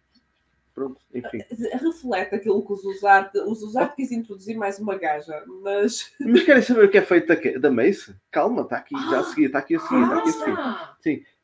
pronto, 0.78 1.00
enfim. 1.14 1.38
reflete 1.72 2.34
aquilo 2.34 2.64
que 2.64 2.72
os 2.72 2.84
Uzarte. 2.84 3.38
Os 3.40 3.62
Uzarte 3.62 3.96
quis 3.96 4.12
introduzir 4.12 4.56
mais 4.56 4.78
uma 4.78 4.96
gaja, 4.96 5.42
mas. 5.62 6.12
Mas 6.20 6.42
querem 6.44 6.62
saber 6.62 6.84
o 6.84 6.90
que 6.90 6.98
é 6.98 7.02
feito 7.02 7.26
da, 7.60 7.70
Mace? 7.70 8.14
Calma, 8.30 8.62
está 8.62 8.76
aqui, 8.76 8.94
já 9.10 9.20
a 9.20 9.24
seguir, 9.24 9.46
está 9.46 9.58
aqui 9.58 9.76
a 9.76 9.80
seguir, 9.80 10.02
está 10.02 10.18
aqui 10.18 10.28
a 10.28 10.32
seguir. 10.32 10.54
Ah, 10.58 10.96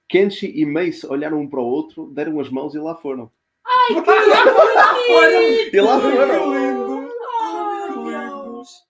Kenshi 0.08 0.52
e 0.54 0.64
Mace 0.66 1.06
olharam 1.06 1.40
um 1.40 1.48
para 1.48 1.60
o 1.60 1.64
outro, 1.64 2.06
deram 2.12 2.38
as 2.38 2.48
mãos 2.50 2.74
e 2.74 2.78
lá 2.78 2.94
foram. 2.94 3.30
Foram. 5.06 5.42
E 5.72 5.80
lá 5.80 5.96
Que 6.00 6.16
foram. 6.16 6.54
lindo! 6.54 7.08
Ai, 7.40 7.92
Que 7.92 8.04
Deus. 8.04 8.86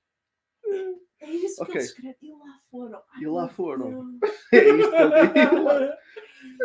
É 1.20 1.26
isso 1.54 1.62
Ok. 1.62 1.72
que 1.72 1.78
eles 1.78 1.88
escrevem. 1.90 2.16
E 2.22 2.32
lá 2.32 2.58
foram. 2.70 2.98
Ai, 3.14 3.22
E 3.22 3.26
lá 3.26 3.48
foram. 3.48 4.18
É 4.52 4.68
isto 4.68 4.90
que 4.90 4.96
ele 4.96 5.32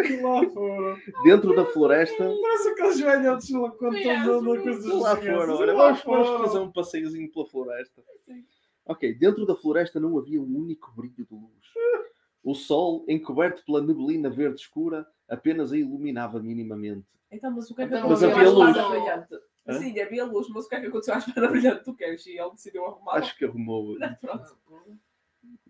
diz. 0.04 0.10
E 0.12 0.22
lá 0.22 0.50
foram. 0.50 0.98
Dentro 1.24 1.56
da 1.56 1.66
floresta, 1.66 2.18
Parece 2.42 2.70
aqueles 2.70 3.00
velhotes 3.00 3.50
lá 3.52 3.72
quando 3.72 3.98
estão 3.98 4.26
dando 4.26 4.54
a 4.54 4.62
coisa 4.62 4.94
lá 4.96 5.16
foram. 5.16 5.56
Olha, 5.56 5.72
E 5.72 5.74
lá 5.74 5.92
vamos, 5.92 6.04
vamos 6.04 6.42
fazer 6.48 6.60
um 6.60 6.72
passeiozinho 6.72 7.32
pela 7.32 7.46
floresta. 7.48 8.04
Ok, 8.86 9.14
dentro 9.16 9.46
da 9.46 9.56
floresta 9.56 10.00
não 10.00 10.18
havia 10.18 10.42
um 10.42 10.58
único 10.58 10.92
brilho 10.96 11.14
de 11.16 11.28
luz. 11.32 11.54
O 12.44 12.54
sol, 12.56 13.06
encoberto 13.08 13.64
pela 13.66 13.82
neblina 13.82 14.30
verde 14.30 14.62
escura, 14.62 15.06
apenas 15.28 15.72
a 15.72 15.78
iluminava 15.78 16.40
minimamente. 16.42 17.06
Então, 17.32 17.52
mas 17.52 17.70
o 17.70 17.76
que 17.76 17.82
é 17.84 17.88
que 17.88 17.94
Então, 17.96 18.10
Mas 18.10 18.24
havia 18.24 18.50
luz. 18.50 18.76
Sim, 19.78 20.00
havia 20.00 20.26
luz, 20.26 20.48
mas 20.50 20.66
o 20.66 20.70
que 20.70 20.76
é 20.76 20.80
que 20.80 20.88
aconteceu 20.88 21.14
à 21.14 21.18
espada 21.18 21.48
brilhante 21.48 21.86
do 21.86 21.96
Kenshi? 21.96 22.38
Ele 22.38 22.52
decidiu 22.52 22.86
arrumar. 22.86 23.14
Acho 23.14 23.38
que 23.38 23.46
arrumou. 23.46 23.98
Pronto. 24.22 24.58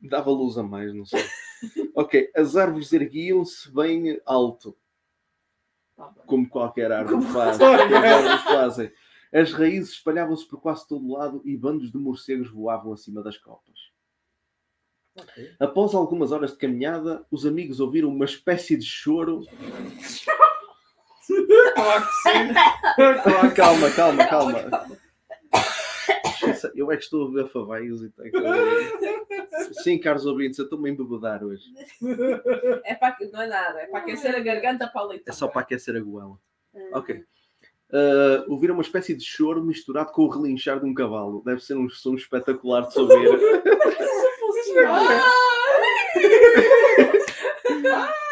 Dava 0.01 0.31
luz 0.31 0.57
a 0.57 0.63
mais, 0.63 0.93
não 0.93 1.05
sei. 1.05 1.23
ok, 1.95 2.31
as 2.35 2.55
árvores 2.55 2.91
erguiam-se 2.93 3.71
bem 3.73 4.19
alto, 4.25 4.77
tá 5.95 6.07
bem. 6.07 6.25
como 6.25 6.49
qualquer 6.49 6.91
árvore 6.91 7.25
faz. 7.27 7.59
as 7.61 8.43
fazem. 8.43 8.91
As 9.31 9.51
raízes 9.53 9.91
espalhavam-se 9.91 10.47
por 10.47 10.59
quase 10.59 10.87
todo 10.87 11.05
o 11.05 11.13
lado 11.13 11.41
e 11.45 11.55
bandos 11.55 11.91
de 11.91 11.97
morcegos 11.97 12.49
voavam 12.49 12.93
acima 12.93 13.21
das 13.21 13.37
copas. 13.37 13.77
Após 15.59 15.93
algumas 15.93 16.31
horas 16.31 16.51
de 16.51 16.57
caminhada, 16.57 17.25
os 17.29 17.45
amigos 17.45 17.79
ouviram 17.79 18.09
uma 18.09 18.25
espécie 18.25 18.77
de 18.77 18.85
choro. 18.85 19.43
Que 21.49 21.73
Calma, 23.55 23.89
calma, 23.91 24.27
calma. 24.27 24.87
Esqueça, 26.25 26.71
Eu 26.75 26.91
é 26.91 26.97
que 26.97 27.03
estou 27.03 27.27
a 27.27 27.31
ver 27.31 27.47
favaios 27.47 28.03
e 28.03 28.09
tenho 28.09 28.31
que... 28.31 29.73
Sim, 29.81 29.97
caros 29.97 30.25
ouvintes, 30.25 30.59
eu 30.59 30.65
estou-me 30.65 30.89
a 30.89 30.93
embebedar 30.93 31.43
hoje. 31.43 31.63
É 32.83 32.95
para, 32.95 33.17
não 33.31 33.41
é 33.41 33.47
nada, 33.47 33.79
é 33.79 33.87
para 33.87 33.99
aquecer 33.99 34.35
a 34.35 34.39
garganta 34.39 34.87
para 34.87 35.01
a 35.01 35.05
leite. 35.05 35.23
É 35.27 35.31
só 35.31 35.47
para 35.47 35.61
aquecer 35.61 35.95
a 35.95 35.99
goela. 35.99 36.37
Ok. 36.93 37.23
Uh, 37.91 38.45
ouvir 38.47 38.69
uma 38.69 38.83
espécie 38.83 39.15
de 39.15 39.23
choro 39.23 39.63
misturado 39.63 40.11
com 40.11 40.21
o 40.21 40.29
relinchar 40.29 40.79
de 40.79 40.85
um 40.85 40.93
cavalo. 40.93 41.41
Deve 41.43 41.63
ser 41.63 41.75
um 41.75 41.89
som 41.89 42.13
espetacular 42.13 42.85
de 42.85 42.93
se 42.93 42.99
ouvir. 42.99 43.29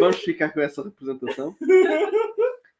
Vamos 0.00 0.18
ficar 0.18 0.50
com 0.50 0.60
essa 0.60 0.82
representação. 0.82 1.56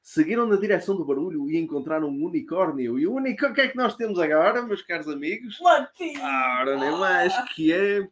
Seguiram 0.03 0.47
na 0.47 0.57
direção 0.57 0.97
do 0.97 1.05
barulho 1.05 1.49
e 1.51 1.57
encontraram 1.59 2.09
um 2.09 2.25
unicórnio. 2.25 2.99
E 2.99 3.07
o 3.07 3.15
unicórnio, 3.15 3.53
o 3.53 3.55
que 3.55 3.61
é 3.61 3.69
que 3.69 3.77
nós 3.77 3.95
temos 3.95 4.19
agora, 4.19 4.63
meus 4.63 4.83
caros 4.83 5.09
amigos? 5.09 5.61
Latim! 5.61 6.19
Ora, 6.19 6.77
nem 6.77 6.99
mais, 6.99 7.33
que 7.55 7.73
é 7.73 8.09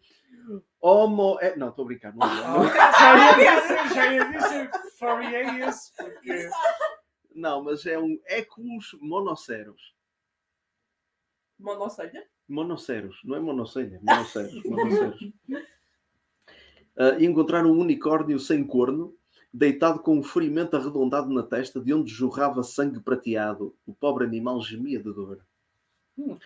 Homo. 0.80 1.38
É... 1.40 1.56
Não, 1.56 1.70
estou 1.70 1.84
a 1.84 1.86
brincar. 1.86 2.14
Não, 2.14 2.64
é. 2.64 2.74
Já 2.98 3.16
ia 3.16 3.60
dizer, 3.60 3.94
já 3.94 4.12
ia 4.12 4.24
dizer 4.24 4.70
esse, 5.68 5.92
porque 5.96 6.48
não, 7.38 7.62
mas 7.62 7.86
é 7.86 7.98
um 7.98 8.20
Ecus 8.26 8.96
monoceros. 9.00 9.94
Monocelha? 11.58 12.26
Monoceros, 12.48 13.20
não 13.24 13.36
é 13.36 13.40
monocelha, 13.40 14.00
monoceros. 14.02 14.64
monoceros. 14.64 15.20
Uh, 16.98 17.20
e 17.20 17.26
encontraram 17.26 17.70
um 17.70 17.78
unicórnio 17.78 18.38
sem 18.40 18.64
corno, 18.64 19.14
deitado 19.52 20.00
com 20.00 20.18
um 20.18 20.22
ferimento 20.22 20.76
arredondado 20.76 21.32
na 21.32 21.42
testa, 21.42 21.80
de 21.80 21.94
onde 21.94 22.12
jorrava 22.12 22.62
sangue 22.62 23.00
prateado. 23.00 23.74
O 23.86 23.94
pobre 23.94 24.24
animal 24.24 24.60
gemia 24.60 24.98
de 24.98 25.12
dor. 25.12 25.38
Hum. 26.18 26.36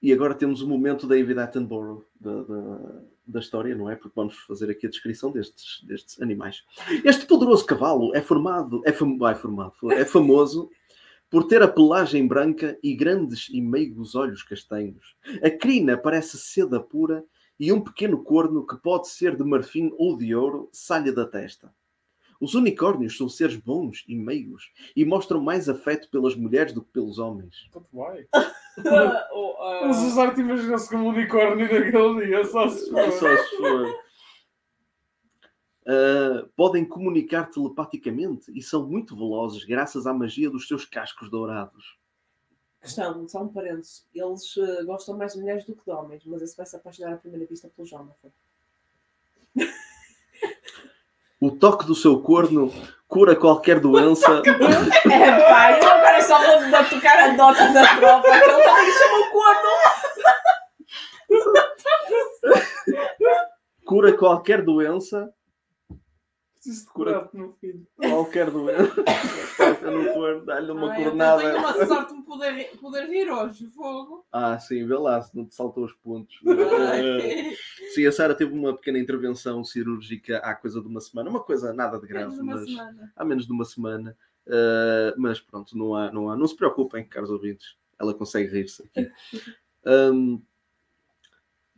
E 0.00 0.12
agora 0.12 0.34
temos 0.34 0.62
o 0.62 0.68
momento 0.68 1.06
da 1.06 1.14
David 1.14 1.38
Attenborough 1.38 2.04
da, 2.20 2.42
da, 2.42 3.02
da, 3.24 3.40
história, 3.40 3.74
não 3.74 3.88
é? 3.88 3.94
Porque 3.94 4.14
vamos 4.16 4.36
fazer 4.38 4.68
aqui 4.68 4.86
a 4.86 4.90
descrição 4.90 5.30
destes, 5.30 5.80
destes 5.86 6.20
animais. 6.20 6.64
Este 7.04 7.24
poderoso 7.24 7.64
cavalo 7.64 8.14
é 8.14 8.20
formado, 8.20 8.82
é, 8.84 8.92
fam, 8.92 9.16
é 9.30 9.34
formado, 9.34 9.72
é 9.92 10.04
famoso 10.04 10.68
por 11.30 11.44
ter 11.44 11.62
a 11.62 11.68
pelagem 11.68 12.26
branca 12.26 12.76
e 12.82 12.94
grandes 12.94 13.48
e 13.52 13.60
meigos 13.60 14.16
olhos 14.16 14.42
castanhos. 14.42 15.16
A 15.42 15.48
crina 15.48 15.96
parece 15.96 16.36
seda 16.36 16.80
pura 16.80 17.24
e 17.58 17.72
um 17.72 17.80
pequeno 17.80 18.22
corno 18.22 18.66
que 18.66 18.76
pode 18.76 19.08
ser 19.08 19.36
de 19.36 19.44
marfim 19.44 19.92
ou 19.98 20.16
de 20.16 20.34
ouro 20.34 20.68
sai 20.72 21.10
da 21.12 21.26
testa. 21.26 21.72
Os 22.40 22.54
unicórnios 22.54 23.16
são 23.16 23.28
seres 23.28 23.56
bons 23.56 24.04
e 24.08 24.16
meigos 24.16 24.72
e 24.96 25.04
mostram 25.04 25.40
mais 25.40 25.68
afeto 25.68 26.10
pelas 26.10 26.34
mulheres 26.34 26.72
do 26.72 26.82
que 26.82 26.90
pelos 26.90 27.18
homens. 27.18 27.70
But 27.72 27.84
why? 27.92 28.26
Mas 29.82 30.02
os 30.02 30.18
arte 30.18 30.40
imagina-se 30.40 30.88
como 30.88 31.04
um 31.04 31.08
unicórnio 31.08 31.58
naquele 31.58 32.26
dia, 32.26 32.44
só 32.44 32.68
se 32.68 32.90
for. 32.90 33.12
Só 33.12 33.36
se 33.36 33.56
for. 33.56 34.02
Uh, 35.84 36.48
podem 36.56 36.84
comunicar 36.84 37.50
telepaticamente 37.50 38.52
e 38.56 38.62
são 38.62 38.88
muito 38.88 39.16
velozes 39.16 39.64
graças 39.64 40.06
à 40.06 40.14
magia 40.14 40.48
dos 40.48 40.68
seus 40.68 40.84
cascos 40.84 41.28
dourados. 41.28 41.98
Questão, 42.82 43.28
só 43.28 43.42
um 43.42 43.48
parênteses. 43.48 44.04
Eles 44.12 44.56
uh, 44.56 44.84
gostam 44.84 45.16
mais 45.16 45.34
de 45.34 45.38
mulheres 45.40 45.64
do 45.64 45.74
que 45.74 45.84
de 45.84 45.90
homens, 45.92 46.24
mas 46.26 46.42
esse 46.42 46.56
vai 46.56 46.66
se 46.66 46.74
apaixonar 46.74 47.14
à 47.14 47.16
primeira 47.16 47.46
vista 47.46 47.70
pelo 47.74 47.86
Jonathan. 47.86 48.28
O 51.40 51.52
toque 51.52 51.86
do 51.86 51.94
seu 51.94 52.20
corno 52.20 52.72
cura 53.06 53.36
qualquer 53.36 53.78
doença. 53.78 54.42
é 54.46 55.48
pá, 55.48 55.78
eu 55.78 55.90
agora 55.90 56.20
só 56.22 56.38
vou 56.38 56.58
tocar 56.90 57.18
a 57.18 57.32
nota 57.34 57.72
da 57.72 57.96
tropa, 57.96 58.22
que 58.22 58.50
ele 58.50 58.62
também 58.62 58.92
chama 58.92 59.18
o 59.18 59.30
corno. 59.30 59.70
cura 63.84 64.12
qualquer 64.16 64.64
doença 64.64 65.32
Preciso 66.62 66.86
de 66.86 66.92
curar 66.92 67.28
no 67.32 67.52
filho. 67.54 67.84
Qualquer 67.96 68.48
doença. 68.48 68.94
no 69.90 70.14
corpo, 70.14 70.46
dá-lhe 70.46 70.70
uma 70.70 70.92
Ai, 70.92 71.02
cornada. 71.02 71.42
Eu 71.42 71.50
tenho 71.50 71.58
uma 71.58 71.86
sorte 71.86 72.14
de 72.14 72.22
poder, 72.22 72.70
poder 72.78 73.08
vir 73.08 73.28
hoje, 73.32 73.66
fogo. 73.66 74.24
Ah, 74.30 74.56
sim, 74.60 74.86
vê 74.86 74.94
lá, 74.94 75.20
se 75.20 75.36
não 75.36 75.44
te 75.44 75.56
saltou 75.56 75.84
os 75.84 75.92
pontos. 75.92 76.36
Uh, 76.42 77.92
sim, 77.92 78.06
a 78.06 78.12
Sara 78.12 78.32
teve 78.32 78.54
uma 78.54 78.76
pequena 78.76 79.00
intervenção 79.00 79.64
cirúrgica 79.64 80.38
há 80.38 80.54
coisa 80.54 80.80
de 80.80 80.86
uma 80.86 81.00
semana. 81.00 81.30
Uma 81.30 81.42
coisa 81.42 81.72
nada 81.72 81.98
de 81.98 82.06
grave, 82.06 82.40
mas 82.40 82.64
semana. 82.64 83.12
há 83.16 83.24
menos 83.24 83.44
de 83.44 83.52
uma 83.52 83.64
semana. 83.64 84.16
Uh, 84.46 85.18
mas 85.18 85.40
pronto, 85.40 85.76
não 85.76 85.96
há, 85.96 86.12
não 86.12 86.30
há. 86.30 86.36
Não 86.36 86.46
se 86.46 86.54
preocupem, 86.54 87.04
caros 87.04 87.30
ouvintes. 87.30 87.76
Ela 87.98 88.14
consegue 88.14 88.52
rir-se 88.52 88.84
aqui. 88.84 89.10
Um, 89.84 90.40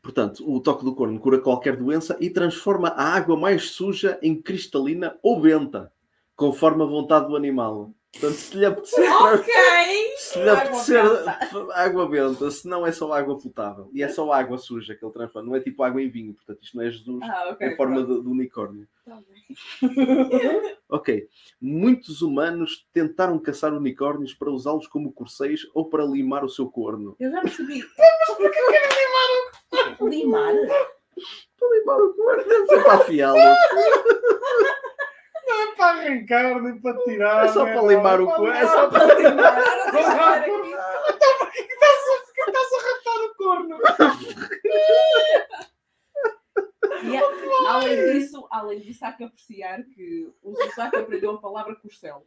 Portanto, 0.04 0.44
o 0.46 0.60
toque 0.60 0.84
do 0.84 0.94
corno 0.94 1.18
cura 1.18 1.40
qualquer 1.40 1.78
doença 1.78 2.14
e 2.20 2.28
transforma 2.28 2.88
a 2.88 3.14
água 3.14 3.38
mais 3.38 3.70
suja 3.70 4.18
em 4.20 4.38
cristalina 4.38 5.18
ou 5.22 5.40
benta, 5.40 5.90
conforme 6.36 6.82
a 6.82 6.86
vontade 6.86 7.26
do 7.26 7.34
animal. 7.34 7.90
Portanto, 8.14 8.38
se 8.38 8.56
lhe 8.56 8.64
apetecer, 8.64 9.12
okay. 9.34 10.16
se 10.16 10.38
lhe 10.38 10.48
apetecer 10.48 11.00
água, 11.00 11.74
água 11.74 12.08
benta, 12.08 12.50
se 12.50 12.68
não 12.68 12.86
é 12.86 12.92
só 12.92 13.12
água 13.12 13.36
potável 13.36 13.90
e 13.92 14.02
é 14.02 14.08
só 14.08 14.32
água 14.32 14.56
suja 14.56 14.94
que 14.94 15.04
ele 15.04 15.12
transforma, 15.12 15.48
não 15.48 15.56
é 15.56 15.60
tipo 15.60 15.82
água 15.82 16.00
em 16.00 16.08
vinho, 16.08 16.32
portanto, 16.32 16.62
isto 16.62 16.76
não 16.76 16.84
é 16.84 16.90
Jesus 16.90 17.22
ah, 17.22 17.50
okay, 17.50 17.68
em 17.68 17.76
forma 17.76 18.04
de, 18.04 18.22
de, 18.22 18.28
unicórnio. 18.28 18.86
Tá 19.04 19.18
ok. 20.88 21.28
Muitos 21.60 22.22
humanos 22.22 22.86
tentaram 22.92 23.38
caçar 23.38 23.74
unicórnios 23.74 24.32
para 24.32 24.50
usá-los 24.50 24.86
como 24.86 25.12
corceios 25.12 25.68
ou 25.74 25.88
para 25.88 26.04
limar 26.04 26.44
o 26.44 26.48
seu 26.48 26.68
corno. 26.68 27.16
Eu 27.18 27.32
já 27.32 27.40
percebi. 27.40 27.84
Mas 27.98 28.36
porquê 28.36 28.48
querem 28.48 28.88
limar 28.88 29.98
o 30.00 30.08
Limar? 30.08 30.54
Para 31.58 31.78
limar 31.78 32.00
o 32.00 32.14
corno, 32.14 32.44
deve 32.44 32.66
ser 32.66 32.82
para 32.84 32.94
afiá-lo. 32.94 33.38
É 36.04 36.08
arrancar, 36.08 36.62
nem 36.62 36.80
para 36.80 36.96
tirar. 37.04 37.46
É 37.46 37.48
só 37.48 37.64
para 37.64 37.82
limar 37.82 38.20
o 38.20 38.26
corno. 38.26 38.48
É 38.48 38.66
só 38.66 38.88
para 38.88 39.14
limar. 39.14 39.58
Então 39.88 40.54
porquê 42.18 42.34
que 42.34 42.50
estás 42.50 42.72
a 42.72 42.78
raptar 42.88 43.18
o 43.24 43.34
corno? 43.36 43.78
E, 47.02 47.16
além, 47.66 47.96
disso, 48.12 48.46
além 48.50 48.80
disso, 48.80 49.04
há 49.04 49.12
que 49.12 49.24
apreciar 49.24 49.82
que 49.84 50.32
o 50.42 50.54
Sussaco 50.54 50.96
aprendeu 50.96 51.32
a 51.32 51.40
palavra 51.40 51.74
corcel. 51.76 52.26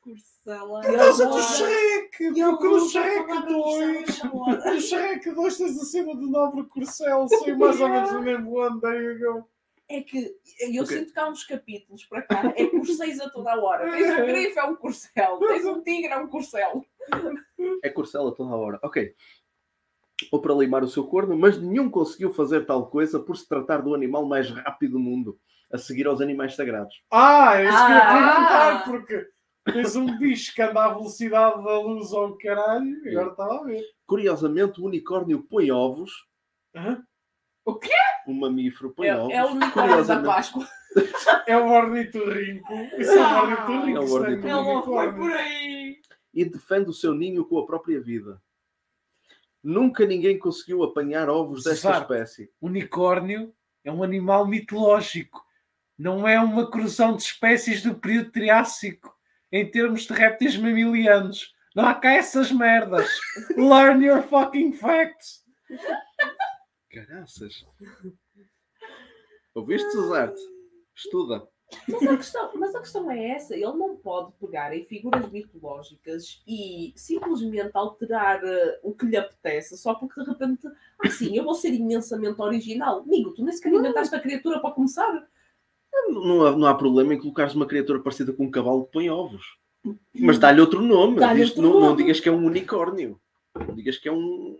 Corcela. 0.00 0.80
Por 0.82 0.96
causa 0.96 1.26
do 1.26 1.42
Shrek! 1.42 2.30
Porque 2.30 2.66
no 2.68 2.88
Shrek 2.88 3.26
2, 3.46 4.22
no 4.22 4.80
Shrek 4.80 5.30
2 5.32 5.58
tens 5.58 5.80
a 5.80 5.84
cena 5.84 6.14
do 6.14 6.28
nobre 6.28 6.64
corcel, 6.64 7.26
sei 7.28 7.54
mais 7.54 7.80
ou 7.80 7.88
menos 7.88 8.12
o 8.12 8.22
mesmo 8.22 8.60
ano, 8.60 8.80
there 8.80 9.02
you 9.02 9.18
go. 9.18 9.48
É 9.88 10.00
que 10.00 10.36
eu 10.60 10.82
okay. 10.82 10.98
sinto 10.98 11.12
que 11.12 11.18
há 11.20 11.28
uns 11.28 11.44
capítulos 11.44 12.04
para 12.04 12.22
cá, 12.22 12.52
é 12.56 12.66
corceis 12.66 13.20
a 13.20 13.30
toda 13.30 13.52
a 13.52 13.60
hora. 13.60 13.90
Tens 13.90 14.18
um 14.18 14.26
grifo, 14.26 14.58
é 14.58 14.64
um 14.64 14.74
corcel. 14.74 15.38
Tens 15.38 15.64
um 15.64 15.82
tigre, 15.82 16.12
é 16.12 16.18
um 16.18 16.26
corcel. 16.26 16.84
É 17.82 17.88
corcel 17.88 18.26
a 18.28 18.32
toda 18.32 18.52
a 18.52 18.56
hora. 18.56 18.80
Ok 18.82 19.14
ou 20.30 20.40
para 20.40 20.54
limar 20.54 20.82
o 20.82 20.88
seu 20.88 21.04
corno, 21.06 21.36
mas 21.36 21.60
nenhum 21.60 21.90
conseguiu 21.90 22.32
fazer 22.32 22.64
tal 22.64 22.86
coisa 22.86 23.20
por 23.20 23.36
se 23.36 23.48
tratar 23.48 23.82
do 23.82 23.94
animal 23.94 24.24
mais 24.24 24.50
rápido 24.50 24.92
do 24.92 24.98
mundo, 24.98 25.38
a 25.70 25.78
seguir 25.78 26.06
aos 26.06 26.20
animais 26.20 26.54
sagrados. 26.54 27.02
Ah, 27.10 27.60
é 27.60 27.64
isso 27.64 27.76
ah, 27.76 27.86
que 27.86 27.92
eu 27.92 27.96
ia 27.96 28.06
perguntar, 28.06 28.84
porque 28.84 29.28
tens 29.72 29.96
um 29.96 30.18
bicho 30.18 30.54
que 30.54 30.62
anda 30.62 30.84
à 30.84 30.94
velocidade 30.94 31.62
da 31.62 31.80
luz 31.80 32.12
ao 32.12 32.36
caralho, 32.38 33.04
e 33.04 33.10
agora 33.10 33.30
estava 33.30 33.60
a 33.60 33.64
ver. 33.64 33.84
Curiosamente, 34.06 34.80
o 34.80 34.84
unicórnio 34.84 35.42
põe 35.42 35.70
ovos. 35.70 36.12
Uhum. 36.74 37.02
O 37.66 37.74
quê? 37.74 37.90
Um 38.28 38.34
mamífero 38.34 38.90
põe 38.92 39.08
é, 39.08 39.16
ovos. 39.16 39.34
É 39.34 39.44
o 39.44 39.48
unicórnio 39.48 40.04
da 40.06 40.22
Páscoa. 40.22 40.68
é 41.48 41.56
o 41.56 41.66
ornitorrinco. 41.68 42.72
Isso 42.96 43.10
é 43.10 43.16
o 43.16 43.42
ornitorrinco. 43.42 43.98
É 43.98 44.00
o 44.00 44.12
ornitorrinco. 44.12 44.46
Ele 44.46 44.52
não 44.52 44.82
foi 44.84 45.12
por 45.12 45.32
aí. 45.32 46.00
E 46.32 46.44
defende 46.44 46.90
o 46.90 46.92
seu 46.92 47.12
ninho 47.12 47.44
com 47.44 47.58
a 47.58 47.66
própria 47.66 48.00
vida. 48.00 48.40
Nunca 49.60 50.06
ninguém 50.06 50.38
conseguiu 50.38 50.84
apanhar 50.84 51.28
ovos 51.28 51.64
desta 51.64 51.88
Exato. 51.88 52.14
espécie. 52.14 52.52
Unicórnio 52.60 53.52
é 53.82 53.90
um 53.90 54.04
animal 54.04 54.46
mitológico. 54.46 55.44
Não 55.98 56.28
é 56.28 56.38
uma 56.38 56.70
cruzão 56.70 57.16
de 57.16 57.22
espécies 57.22 57.82
do 57.82 57.96
período 57.96 58.30
Triássico 58.30 59.12
em 59.50 59.68
termos 59.68 60.02
de 60.02 60.12
répteis 60.12 60.56
mamilianos. 60.56 61.52
Não 61.74 61.84
há 61.84 61.94
cá 61.94 62.14
essas 62.14 62.52
merdas. 62.52 63.10
Learn 63.56 64.04
your 64.04 64.22
fucking 64.22 64.72
facts. 64.72 65.44
Caraças. 66.96 67.66
Ouviste, 69.54 69.90
Cesarte? 69.90 70.40
Estuda. 70.94 71.46
Mas 71.86 72.06
a, 72.06 72.16
questão, 72.16 72.50
mas 72.54 72.74
a 72.74 72.80
questão 72.80 73.10
é 73.10 73.32
essa: 73.32 73.54
ele 73.54 73.64
não 73.64 73.96
pode 73.96 74.32
pegar 74.40 74.74
em 74.74 74.82
figuras 74.84 75.30
mitológicas 75.30 76.42
e 76.46 76.94
simplesmente 76.96 77.72
alterar 77.74 78.42
uh, 78.42 78.78
o 78.82 78.94
que 78.94 79.04
lhe 79.04 79.16
apetece 79.16 79.76
só 79.76 79.94
porque 79.94 80.22
de 80.22 80.30
repente, 80.30 80.66
assim, 81.04 81.36
eu 81.36 81.44
vou 81.44 81.54
ser 81.54 81.74
imensamente 81.74 82.40
original. 82.40 83.00
Amigo, 83.00 83.34
tu 83.34 83.44
nem 83.44 83.52
sequer 83.52 83.74
inventaste 83.74 84.14
a 84.14 84.20
criatura 84.20 84.60
para 84.60 84.70
começar. 84.70 85.28
Não 86.08 86.46
há, 86.46 86.56
não 86.56 86.66
há 86.66 86.74
problema 86.74 87.12
em 87.12 87.18
colocares 87.18 87.54
uma 87.54 87.66
criatura 87.66 88.00
parecida 88.00 88.32
com 88.32 88.44
um 88.44 88.50
cavalo 88.50 88.86
que 88.86 88.92
põe 88.92 89.10
ovos. 89.10 89.58
Mas 90.14 90.38
dá-lhe 90.38 90.60
outro 90.62 90.80
nome. 90.80 91.20
Dá 91.20 91.32
outro 91.32 91.60
não, 91.60 91.72
nome. 91.72 91.86
não 91.88 91.96
digas 91.96 92.20
que 92.20 92.28
é 92.28 92.32
um 92.32 92.46
unicórnio. 92.46 93.20
Não 93.54 93.74
digas 93.74 93.98
que 93.98 94.08
é 94.08 94.12
um. 94.12 94.58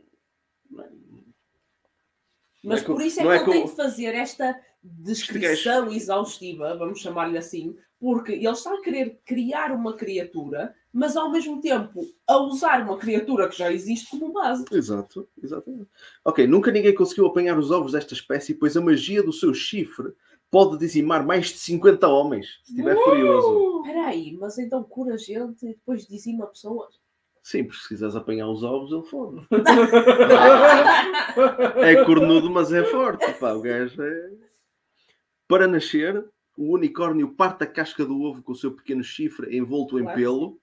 Mas 2.66 2.82
é 2.82 2.84
por 2.84 3.00
isso 3.00 3.20
é 3.20 3.22
que, 3.22 3.28
é 3.28 3.38
que 3.38 3.48
eu 3.48 3.52
tenho 3.52 3.66
de 3.66 3.76
fazer 3.76 4.14
esta 4.14 4.60
descrição 4.82 5.90
exaustiva, 5.92 6.76
vamos 6.76 7.00
chamar-lhe 7.00 7.38
assim, 7.38 7.76
Porque 7.98 8.32
ele 8.32 8.48
está 8.48 8.74
a 8.74 8.82
querer 8.82 9.20
criar 9.24 9.72
uma 9.72 9.94
criatura, 9.94 10.74
mas 10.92 11.16
ao 11.16 11.30
mesmo 11.30 11.60
tempo 11.60 12.00
a 12.26 12.38
usar 12.38 12.82
uma 12.82 12.98
criatura 12.98 13.48
que 13.48 13.56
já 13.56 13.72
existe 13.72 14.10
como 14.10 14.32
base. 14.32 14.64
Exato, 14.70 15.28
exatamente. 15.42 15.88
Ok, 16.24 16.46
nunca 16.46 16.70
ninguém 16.70 16.94
conseguiu 16.94 17.26
apanhar 17.26 17.58
os 17.58 17.70
ovos 17.70 17.92
desta 17.92 18.14
espécie, 18.14 18.54
pois 18.54 18.76
a 18.76 18.80
magia 18.80 19.22
do 19.22 19.32
seu 19.32 19.54
chifre 19.54 20.12
pode 20.50 20.78
dizimar 20.78 21.24
mais 21.24 21.46
de 21.46 21.58
50 21.58 22.06
homens, 22.08 22.60
se 22.64 22.72
estiver 22.72 22.96
furioso. 22.96 23.80
Espera 23.80 24.06
aí, 24.08 24.36
mas 24.38 24.58
então 24.58 24.82
cura 24.84 25.16
gente 25.16 25.64
e 25.64 25.68
depois 25.68 26.06
dizima 26.06 26.46
pessoas? 26.46 26.94
Sim, 27.46 27.62
porque 27.62 27.78
se 27.80 27.88
quiseres 27.90 28.16
apanhar 28.16 28.48
os 28.48 28.64
ovos, 28.64 28.90
ele 28.90 29.04
fode. 29.04 29.46
É 31.76 32.04
cornudo, 32.04 32.50
mas 32.50 32.72
é 32.72 32.82
forte. 32.82 33.24
Pá, 33.34 33.52
o 33.52 33.60
gajo 33.62 34.02
é... 34.02 34.30
Para 35.46 35.68
nascer, 35.68 36.28
o 36.58 36.74
unicórnio 36.74 37.36
parte 37.36 37.62
a 37.62 37.66
casca 37.68 38.04
do 38.04 38.20
ovo 38.20 38.42
com 38.42 38.50
o 38.50 38.56
seu 38.56 38.74
pequeno 38.74 39.04
chifre 39.04 39.56
envolto 39.56 39.96
em 40.00 40.12
pelo. 40.12 40.60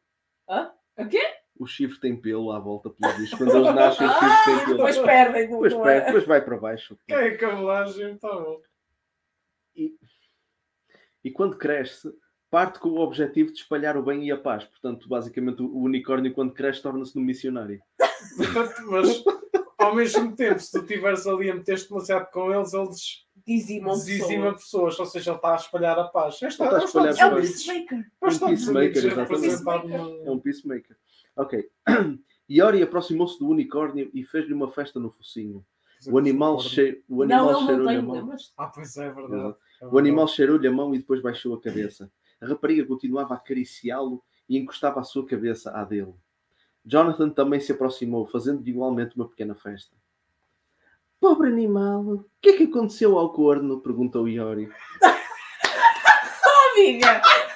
Hã? 0.49 0.73
O 0.97 1.07
quê? 1.07 1.21
O 1.57 1.65
chifre 1.65 2.01
tem 2.01 2.19
pelo 2.19 2.51
à 2.51 2.59
volta, 2.59 2.89
pelo 2.89 3.13
visto. 3.13 3.37
Quando 3.37 3.55
eles 3.55 3.73
nascem, 3.73 4.05
o 4.05 4.09
chifre 4.11 4.43
tem 4.43 4.55
Ah, 4.55 4.65
pelo. 4.65 4.75
depois 4.77 4.97
perdem. 4.97 5.49
Depois, 5.49 5.73
é? 5.73 6.05
depois 6.05 6.25
vai 6.25 6.41
para 6.43 6.57
baixo. 6.57 6.97
Que 7.07 7.13
é 7.13 7.37
cabelagem, 7.37 8.17
tá 8.17 8.27
bom. 8.27 8.61
E 11.23 11.31
quando 11.31 11.57
cresce, 11.57 12.13
parte 12.53 12.77
com 12.77 12.89
o 12.89 12.99
objetivo 12.99 13.51
de 13.51 13.57
espalhar 13.57 13.97
o 13.97 14.03
bem 14.03 14.27
e 14.27 14.31
a 14.31 14.37
paz. 14.37 14.63
Portanto, 14.63 15.09
basicamente, 15.09 15.63
o 15.63 15.75
unicórnio, 15.79 16.31
quando 16.31 16.53
cresce, 16.53 16.83
torna-se 16.83 17.17
um 17.17 17.21
missionário. 17.21 17.81
Mas 18.91 19.23
ao 19.75 19.95
mesmo 19.95 20.35
tempo, 20.35 20.59
se 20.59 20.71
tu 20.71 20.83
estiveres 20.83 21.25
ali 21.25 21.49
a 21.49 21.55
meter-te 21.55 21.89
demasiado 21.89 22.29
com 22.29 22.53
eles, 22.53 22.71
eles 22.71 23.23
Dizimam 23.45 23.95
dizimam 23.95 24.53
pessoas, 24.53 24.97
ou 24.99 25.05
seja, 25.05 25.31
ele 25.31 25.37
está 25.37 25.51
a 25.51 25.55
espalhar 25.55 25.99
a 25.99 26.03
paz. 26.03 26.39
Ele 26.41 26.51
está 26.51 26.77
a 26.77 26.83
espalhar 26.83 27.17
É 27.17 27.25
um 27.25 27.41
peacemaker. 27.41 28.11
Um 28.21 28.47
peacemaker, 28.47 29.05
exatamente. 29.05 30.27
É 30.27 30.31
um 30.31 30.39
peacemaker. 30.39 30.95
Ok. 31.35 31.69
Iori 32.47 32.83
aproximou-se 32.83 33.39
do 33.39 33.49
unicórnio 33.49 34.11
e 34.13 34.23
fez-lhe 34.23 34.53
uma 34.53 34.71
festa 34.71 34.99
no 34.99 35.09
focinho. 35.09 35.65
O 36.07 36.19
animal, 36.19 36.59
che... 36.59 37.03
o 37.09 37.23
animal 37.23 37.65
cheirou-lhe 37.65 37.95
a 37.95 38.01
mão. 38.01 38.35
Ah, 38.57 38.67
pois 38.67 38.95
é, 38.95 39.07
é 39.07 39.11
verdade. 39.11 39.55
É 39.81 39.87
O 39.87 39.97
animal 39.97 40.27
cheirou-lhe 40.27 40.67
a 40.67 40.71
mão 40.71 40.93
e 40.93 40.99
depois 40.99 41.19
baixou 41.19 41.55
a 41.55 41.61
cabeça. 41.61 42.11
A 42.43 42.45
rapariga 42.45 42.85
continuava 42.85 43.33
a 43.33 43.37
acariciá-lo 43.37 44.21
e 44.49 44.57
encostava 44.57 44.99
a 44.99 45.03
sua 45.03 45.25
cabeça 45.25 45.71
à 45.71 45.85
dele. 45.85 46.13
Jonathan 46.85 47.29
também 47.29 47.61
se 47.61 47.71
aproximou, 47.71 48.25
fazendo 48.25 48.67
igualmente 48.67 49.15
uma 49.15 49.29
pequena 49.29 49.55
festa. 49.55 49.95
Pobre 51.21 51.47
animal, 51.47 52.01
o 52.01 52.25
que 52.41 52.49
é 52.49 52.57
que 52.57 52.63
aconteceu 52.63 53.17
ao 53.17 53.31
corno? 53.31 53.79
perguntou 53.79 54.27
Iori. 54.27 54.69
Amiga! 56.73 57.21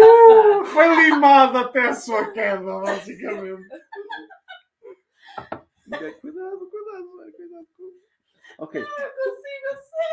Uh, 0.00 0.64
foi 0.64 0.94
limado 0.94 1.58
até 1.58 1.88
a 1.88 1.92
sua 1.92 2.30
queda, 2.30 2.78
basicamente. 2.82 3.68
Cuidado, 6.20 6.70
cuidado, 6.70 7.32
cuidado. 7.36 7.66
Ok. 8.58 8.84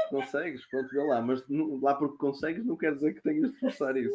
Consegues, 0.09 0.65
pronto, 0.67 0.89
vê 0.89 1.01
lá. 1.03 1.21
Mas 1.21 1.47
não- 1.49 1.79
lá 1.81 1.95
porque 1.95 2.17
consegues 2.17 2.65
não 2.65 2.77
quer 2.77 2.93
dizer 2.93 3.13
que 3.13 3.21
tenhas 3.21 3.51
de 3.51 3.59
forçar 3.59 3.97
isso. 3.97 4.13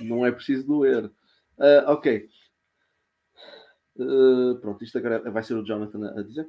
Não 0.00 0.24
é 0.24 0.32
preciso 0.32 0.66
doer. 0.66 1.10
Ah, 1.58 1.92
ok. 1.92 2.28
Ah, 3.98 4.58
pronto, 4.60 4.82
isto 4.84 4.98
agora 4.98 5.30
vai 5.30 5.42
ser 5.42 5.54
o 5.54 5.64
Jonathan 5.64 6.06
a 6.06 6.20
a 6.20 6.22
dizer. 6.22 6.48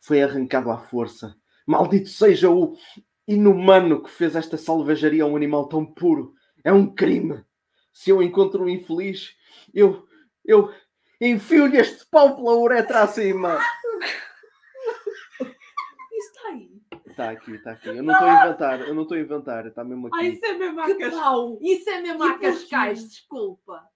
Foi 0.00 0.22
arrancado 0.22 0.70
à 0.70 0.78
força. 0.78 1.34
Maldito 1.66 2.08
seja 2.08 2.50
o 2.50 2.76
inumano 3.26 4.02
que 4.02 4.10
fez 4.10 4.34
esta 4.36 4.58
salvajaria 4.58 5.22
a 5.22 5.26
um 5.26 5.36
animal 5.36 5.68
tão 5.68 5.86
puro. 5.86 6.34
É 6.64 6.72
um 6.72 6.92
crime. 6.92 7.44
Se 7.92 8.10
eu 8.10 8.22
encontro 8.22 8.64
um 8.64 8.68
infeliz, 8.68 9.34
eu, 9.72 10.06
eu 10.44 10.72
enfio-lhe 11.20 11.76
este 11.78 12.04
pau 12.10 12.34
pela 12.36 12.56
uretra 12.56 13.02
acima. 13.02 13.58
Isso 16.12 16.30
está 16.36 16.48
aí. 16.48 16.70
Está 17.12 17.30
aqui, 17.30 17.52
está 17.52 17.72
aqui. 17.72 17.88
Eu 17.88 18.02
não 18.02 18.14
estou 18.14 18.28
a 18.28 18.44
inventar, 18.46 18.80
eu 18.80 18.94
não 18.94 19.02
estou 19.02 19.16
a 19.16 19.20
inventar, 19.20 19.66
está 19.66 19.84
mesmo 19.84 20.06
aqui. 20.06 20.16
Ai, 20.18 20.28
isso 20.28 20.44
é 20.46 20.52
mesmo 20.54 20.80
a 20.80 20.86
Que 20.86 20.94
Cascais. 20.94 21.22
pau! 21.22 21.58
Isso 21.60 21.90
é 21.90 22.00
mesmo 22.00 22.22
a 22.24 22.38
Cascais, 22.38 23.08
desculpa. 23.08 23.88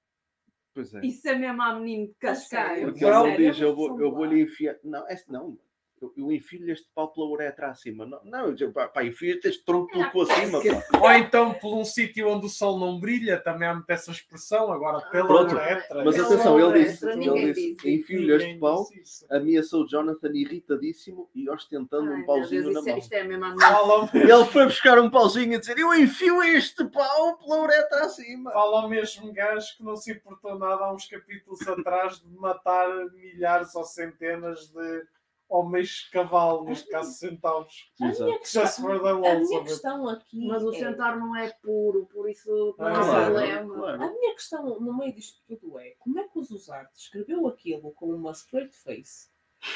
Pois 0.75 0.95
é. 0.95 1.01
Isso 1.01 1.27
é 1.29 1.35
mesmo 1.35 1.63
a 1.63 1.75
menino 1.75 2.09
de 2.09 2.15
Cascais. 2.15 2.85
Porque 2.85 3.05
ele 3.05 3.37
diz, 3.37 3.59
eu 3.61 3.75
vou, 3.75 3.99
eu 3.99 4.13
vou 4.13 4.27
lhe 4.27 4.43
enfiar. 4.43 4.77
Não, 4.85 5.09
é, 5.09 5.17
não. 5.29 5.59
Eu, 6.01 6.13
eu 6.17 6.33
enfio-lhe 6.33 6.73
este 6.73 6.87
pau 6.95 7.11
pela 7.13 7.27
uretra 7.27 7.71
acima. 7.71 8.05
Não, 8.05 8.21
não 8.25 8.55
eu, 8.59 8.71
pá, 8.73 8.87
pá 8.87 9.03
enfio-te 9.03 9.49
este 9.49 9.65
tronco 9.65 9.91
pelo 9.91 10.11
cu 10.11 10.23
acima. 10.23 10.61
Pá. 10.61 11.01
Ou 11.01 11.13
então 11.13 11.55
por 11.55 11.75
um 11.75 11.85
sítio 11.85 12.29
onde 12.29 12.47
o 12.47 12.49
sol 12.51 12.79
não 12.79 13.01
brilha, 13.01 13.39
também 13.39 13.67
há 13.67 13.75
muito 13.75 13.89
essa 13.91 14.11
expressão, 14.11 14.71
agora 14.71 15.01
pela 15.11 15.27
Pronto, 15.27 15.55
uretra. 15.55 16.05
Mas 16.05 16.21
atenção, 16.21 16.59
ele 16.59 16.69
uretra, 16.69 17.17
disse, 17.17 17.31
ele 17.31 17.53
disse 17.53 17.77
enfio-lhe 17.89 18.33
este 18.33 18.59
pau, 18.59 18.87
ameaçou 19.31 19.89
Jonathan 19.89 20.31
irritadíssimo 20.35 21.31
e 21.35 21.49
ostentando 21.49 22.13
Ai, 22.13 22.21
um 22.21 22.27
pauzinho 22.27 22.63
Deus, 22.65 22.85
na 22.85 22.99
isso, 22.99 23.15
é, 23.15 23.25
mão. 23.25 23.35
é 23.35 23.39
mesmo. 23.39 23.61
Fala 23.61 24.11
Ele 24.15 24.45
foi 24.47 24.65
buscar 24.65 24.99
um 24.99 25.11
pauzinho 25.11 25.55
e 25.55 25.59
dizer: 25.59 25.79
Eu 25.79 25.95
enfio 25.95 26.43
este 26.43 26.85
pau 26.85 27.39
pela 27.39 27.63
uretra 27.63 28.05
acima. 28.05 28.51
Fala 28.53 28.83
ao 28.83 28.89
mesmo 28.89 29.33
gajo 29.33 29.77
que 29.77 29.83
não 29.83 29.97
se 29.97 30.13
importou 30.13 30.59
nada 30.59 30.85
há 30.85 30.93
uns 30.93 31.07
capítulos 31.07 31.67
atrás 31.67 32.21
de 32.21 32.29
matar 32.37 32.89
milhares 33.15 33.75
ou 33.75 33.85
centenas 33.85 34.69
de 34.69 35.07
homens 35.49 36.09
cavalo, 36.11 36.65
neste 36.65 36.89
caso 36.89 37.13
centauros. 37.19 37.93
A 38.01 38.09
Exato. 38.09 38.39
Que 38.41 38.53
já 38.53 38.67
se 38.67 38.81
for 38.83 39.03
da 39.03 39.11
a 39.11 39.39
minha 39.39 39.63
questão 39.65 40.09
aqui 40.09 40.47
Mas 40.47 40.63
o 40.63 40.73
é... 40.73 40.79
centauro 40.79 41.21
não 41.21 41.37
é 41.37 41.51
puro, 41.63 42.07
por 42.07 42.29
isso 42.29 42.75
não 42.79 42.87
Ah, 42.87 42.93
há 42.93 43.05
claro, 43.05 43.35
problema. 43.35 43.95
A 43.95 44.13
minha 44.13 44.35
questão 44.35 44.81
no 44.81 44.97
meio 44.97 45.15
disto 45.15 45.41
tudo 45.47 45.79
é 45.79 45.91
como 45.99 46.19
é 46.19 46.25
que 46.25 46.39
o 46.39 46.43
Zuzarte 46.43 46.99
escreveu 46.99 47.47
aquilo 47.47 47.93
com 47.93 48.07
uma 48.07 48.33
straight 48.33 48.75
face 48.75 49.29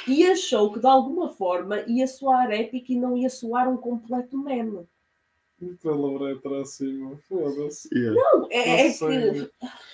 e 0.06 0.26
achou 0.30 0.72
que 0.72 0.80
de 0.80 0.87
alguma 0.87 1.30
forma 1.30 1.80
ia 1.87 2.06
soar 2.06 2.50
épico 2.52 2.92
e 2.92 2.98
não 2.98 3.16
ia 3.16 3.30
soar 3.30 3.68
um 3.68 3.76
completo 3.76 4.37
meme? 4.38 4.87
Pela 5.83 5.96
uretra 6.09 6.62
acima, 6.62 7.16
foda-se. 7.29 7.88
Yeah. 7.94 8.14
Não, 8.20 8.49
é, 8.51 8.81
é 8.81 8.88
Não 8.88 8.94
sei. 8.94 9.33
que, 9.33 9.51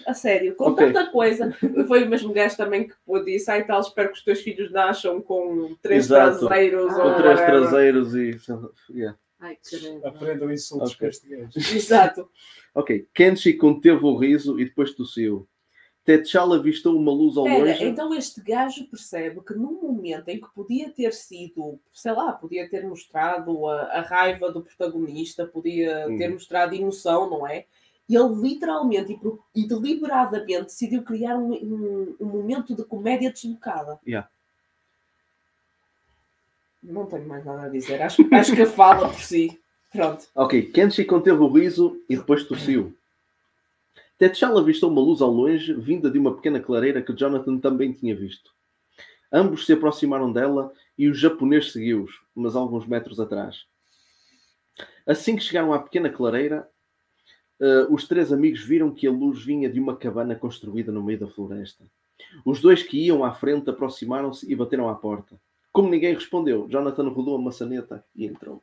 a 0.07 0.15
sério, 0.15 0.55
com 0.55 0.65
Ok. 0.71 0.87
tanta 0.87 1.11
coisa. 1.11 1.53
Foi 1.89 2.05
o 2.05 2.09
mesmo 2.09 2.33
gajo 2.33 2.57
também 2.57 2.89
que 2.89 3.25
disse, 3.25 3.51
ai 3.51 3.67
tal, 3.67 3.81
espero 3.81 4.11
que 4.11 4.19
os 4.19 4.25
teus 4.25 4.41
filhos 4.41 4.71
nasçam 4.71 5.21
com 5.21 5.75
três 5.83 6.05
Exato. 6.07 6.47
traseiros 6.47 6.93
Com 6.95 7.01
ou 7.01 7.11
Com 7.15 7.15
três 7.21 7.41
whatever." 7.41 7.61
traseiros 7.63 8.15
e. 8.15 8.39
Yeah. 8.91 9.19
Ai. 9.41 9.59
Aprendam 10.05 10.53
insultos 10.53 10.93
Ok. 10.93 10.99
com 11.01 11.07
este 11.07 11.29
gajo. 11.29 11.51
Exato. 11.77 12.29
Ok. 12.75 13.07
Kenshi 13.13 13.53
conteve 13.55 14.05
o 14.05 14.17
riso 14.17 14.59
e 14.61 14.65
depois 14.65 14.93
tossiu. 14.95 15.47
T'Challa 16.07 16.57
avistou 16.57 16.97
uma 16.97 17.11
luz 17.11 17.37
ao 17.37 17.45
longe. 17.45 17.83
então 17.85 18.15
este 18.15 18.41
gajo 18.41 18.85
percebe 18.87 19.41
que 19.41 19.55
num 19.55 19.83
momento 19.83 20.29
em 20.29 20.41
que 20.41 20.47
podia 20.55 20.89
ter 20.89 21.13
sido, 21.13 21.81
sei 21.93 22.13
lá, 22.13 22.31
podia 22.33 22.69
ter 22.71 22.87
mostrado 22.87 23.67
a, 23.67 23.83
a 23.87 24.01
raiva 24.03 24.53
do 24.53 24.63
protagonista, 24.63 25.45
podia 25.47 26.07
ter 26.17 26.29
Uhum. 26.29 26.35
mostrado 26.35 26.75
emoção, 26.77 27.29
não 27.29 27.45
é? 27.47 27.65
Ele 28.09 28.35
literalmente 28.41 29.19
e, 29.55 29.63
e 29.63 29.67
deliberadamente 29.67 30.67
decidiu 30.67 31.03
criar 31.03 31.37
um, 31.37 31.53
um- 31.53 32.17
um 32.21 32.27
momento 32.27 32.73
de 32.73 32.85
comédia 32.85 33.33
deslocada. 33.33 33.99
Yeah. 34.07 34.29
Não 36.83 37.05
tenho 37.07 37.27
mais 37.27 37.45
nada 37.45 37.63
a 37.63 37.69
dizer. 37.69 38.01
Acho, 38.01 38.23
acho 38.33 38.55
que 38.55 38.65
fala 38.65 39.09
por 39.09 39.21
si. 39.21 39.59
Pronto. 39.91 40.25
Ok, 40.37 40.63
Kenshi 40.71 41.05
conteve 41.05 41.39
o 41.41 41.49
riso 41.49 42.01
e 42.09 42.17
depois 42.17 42.45
tossiu. 42.45 42.95
T'Challa 44.19 44.61
avistou 44.61 44.91
uma 44.91 45.01
luz 45.01 45.21
ao 45.21 45.31
longe, 45.31 45.75
vinda 45.75 46.11
de 46.11 46.19
uma 46.19 46.35
pequena 46.35 46.59
clareira 46.59 47.03
que 47.03 47.13
Jonathan 47.13 47.59
também 47.59 47.93
tinha 47.93 48.17
visto. 48.17 48.51
Ambos 49.31 49.67
se 49.67 49.73
aproximaram 49.73 50.33
dela 50.33 50.73
e 50.97 51.09
o 51.09 51.15
japonês 51.15 51.73
seguiu-os, 51.73 52.21
mas 52.35 52.57
alguns 52.57 52.87
metros 52.87 53.21
atrás. 53.21 53.67
Assim 55.07 55.37
que 55.37 55.43
chegaram 55.43 55.73
à 55.73 55.79
pequena 55.79 56.09
clareira, 56.09 56.69
eh, 57.61 57.87
os 57.91 58.09
três 58.09 58.33
amigos 58.33 58.61
viram 58.61 58.93
que 58.93 59.07
a 59.07 59.11
luz 59.11 59.45
vinha 59.45 59.69
de 59.69 59.79
uma 59.79 59.97
cabana 59.97 60.35
construída 60.35 60.91
no 60.91 61.03
meio 61.03 61.19
da 61.19 61.29
floresta. 61.29 61.85
Os 62.45 62.61
dois 62.61 62.83
que 62.83 62.99
iam 62.99 63.25
à 63.25 63.35
frente 63.35 63.69
aproximaram-se 63.69 64.51
e 64.51 64.57
bateram 64.57 64.89
à 64.89 64.95
porta. 64.95 65.39
Como 65.73 65.91
ninguém 65.91 66.15
respondeu, 66.15 66.67
Jonathan 66.69 67.09
rodou 67.09 67.37
a 67.37 67.41
maçaneta 67.41 68.05
e 68.15 68.25
entrou. 68.25 68.63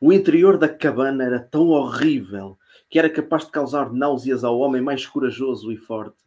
O 0.00 0.12
interior 0.12 0.56
da 0.56 0.68
cabana 0.68 1.24
era 1.24 1.40
tão 1.40 1.68
horrível 1.68 2.56
que 2.90 2.98
era 2.98 3.08
capaz 3.08 3.46
de 3.46 3.52
causar 3.52 3.92
náuseas 3.92 4.42
ao 4.44 4.58
homem 4.58 4.82
mais 4.82 5.06
corajoso 5.06 5.72
e 5.72 5.76
forte. 5.76 6.18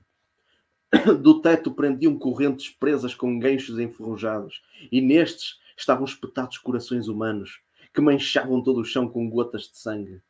Do 1.22 1.42
teto 1.42 1.74
prendiam 1.74 2.18
correntes 2.18 2.70
presas 2.70 3.14
com 3.14 3.38
ganchos 3.38 3.78
enferrujados, 3.78 4.64
e 4.92 5.02
nestes 5.02 5.60
estavam 5.78 6.06
espetados 6.06 6.58
corações 6.58 7.08
humanos 7.08 7.62
que 7.94 8.02
manchavam 8.02 8.64
todo 8.64 8.80
o 8.80 8.86
chão 8.86 9.08
com 9.08 9.30
gotas 9.30 9.64
de 9.64 9.78
sangue. 9.78 10.22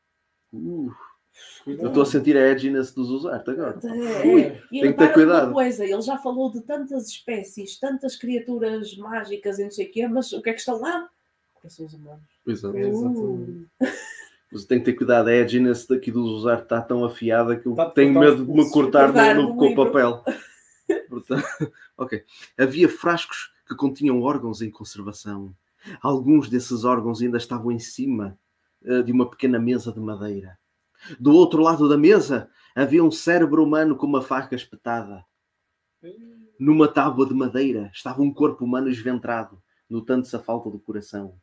Uh, 0.52 0.92
eu 1.66 1.88
estou 1.88 2.04
a 2.04 2.06
sentir 2.06 2.38
a 2.38 2.50
edginess 2.50 2.94
dos 2.94 3.10
Uzarte 3.10 3.52
agora. 3.52 3.80
É, 3.84 4.62
e 4.72 4.82
tem 4.82 4.92
que 4.92 4.98
ter 4.98 5.14
cuidado. 5.14 5.54
Coisa, 5.54 5.84
ele 5.86 6.02
já 6.02 6.18
falou 6.18 6.52
de 6.52 6.62
tantas 6.62 7.08
espécies, 7.08 7.80
tantas 7.80 8.16
criaturas 8.16 8.96
mágicas 8.98 9.60
e 9.60 9.64
não 9.64 9.72
sei 9.72 9.88
o 9.88 9.92
quê, 9.92 10.08
mas 10.08 10.32
o 10.34 10.42
que 10.42 10.50
é 10.50 10.54
que 10.54 10.60
estão 10.60 10.80
lá? 10.80 11.10
Corações 11.56 11.94
humanos. 11.94 12.24
Exato. 12.46 12.78
Exatamente. 12.78 13.70
Você 14.54 14.68
tem 14.68 14.80
que 14.80 14.86
ter 14.86 14.94
cuidado, 14.94 15.30
é 15.30 15.42
a 15.42 15.44
Guinness 15.44 15.88
daqui 15.88 16.12
dos 16.12 16.30
usar 16.30 16.62
está 16.62 16.80
tão 16.82 17.04
afiada 17.04 17.58
que 17.58 17.66
eu 17.66 17.74
Tá- 17.74 17.90
tenho 17.90 18.18
medo 18.18 18.46
de 18.46 18.52
me 18.52 18.70
cortar 18.70 19.12
no, 19.36 19.44
no 19.50 19.58
com 19.58 19.70
o 19.70 19.76
papel. 19.76 20.24
Portanto, 21.10 21.44
ok. 21.98 22.24
Havia 22.58 22.88
frascos 22.88 23.52
que 23.68 23.76
continham 23.76 24.22
órgãos 24.22 24.62
em 24.62 24.70
conservação. 24.70 25.56
Alguns 26.02 26.50
desses 26.50 26.84
órgãos 26.84 27.22
ainda 27.22 27.38
estavam 27.38 27.72
em 27.72 27.80
cima 27.80 28.38
eh, 28.86 29.02
de 29.02 29.12
uma 29.12 29.30
pequena 29.30 29.58
mesa 29.60 29.92
de 29.92 30.00
madeira. 30.00 30.58
Do 31.20 31.34
outro 31.34 31.62
lado 31.62 31.90
da 31.90 31.98
mesa 31.98 32.50
havia 32.76 33.04
um 33.04 33.12
cérebro 33.12 33.64
humano 33.64 33.96
com 33.96 34.06
uma 34.06 34.22
faca 34.22 34.56
espetada. 34.56 35.26
Numa 36.60 36.88
tábua 36.88 37.26
de 37.26 37.34
madeira 37.34 37.90
estava 37.94 38.22
um 38.22 38.34
corpo 38.34 38.64
humano 38.64 38.88
esventrado, 38.90 39.62
notando-se 39.90 40.36
a 40.36 40.40
falta 40.40 40.70
do 40.70 40.80
coração. 40.80 41.36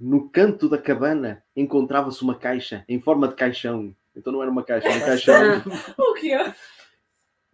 No 0.00 0.28
canto 0.30 0.68
da 0.68 0.78
cabana 0.78 1.42
encontrava-se 1.54 2.22
uma 2.22 2.34
caixa 2.34 2.84
em 2.88 3.00
forma 3.00 3.28
de 3.28 3.34
caixão. 3.34 3.94
Então 4.16 4.32
não 4.32 4.42
era 4.42 4.50
uma 4.50 4.62
caixa, 4.64 4.88
era 4.88 4.96
um 4.96 5.06
caixão 5.06 5.34
O 5.98 6.14
quê? 6.14 6.36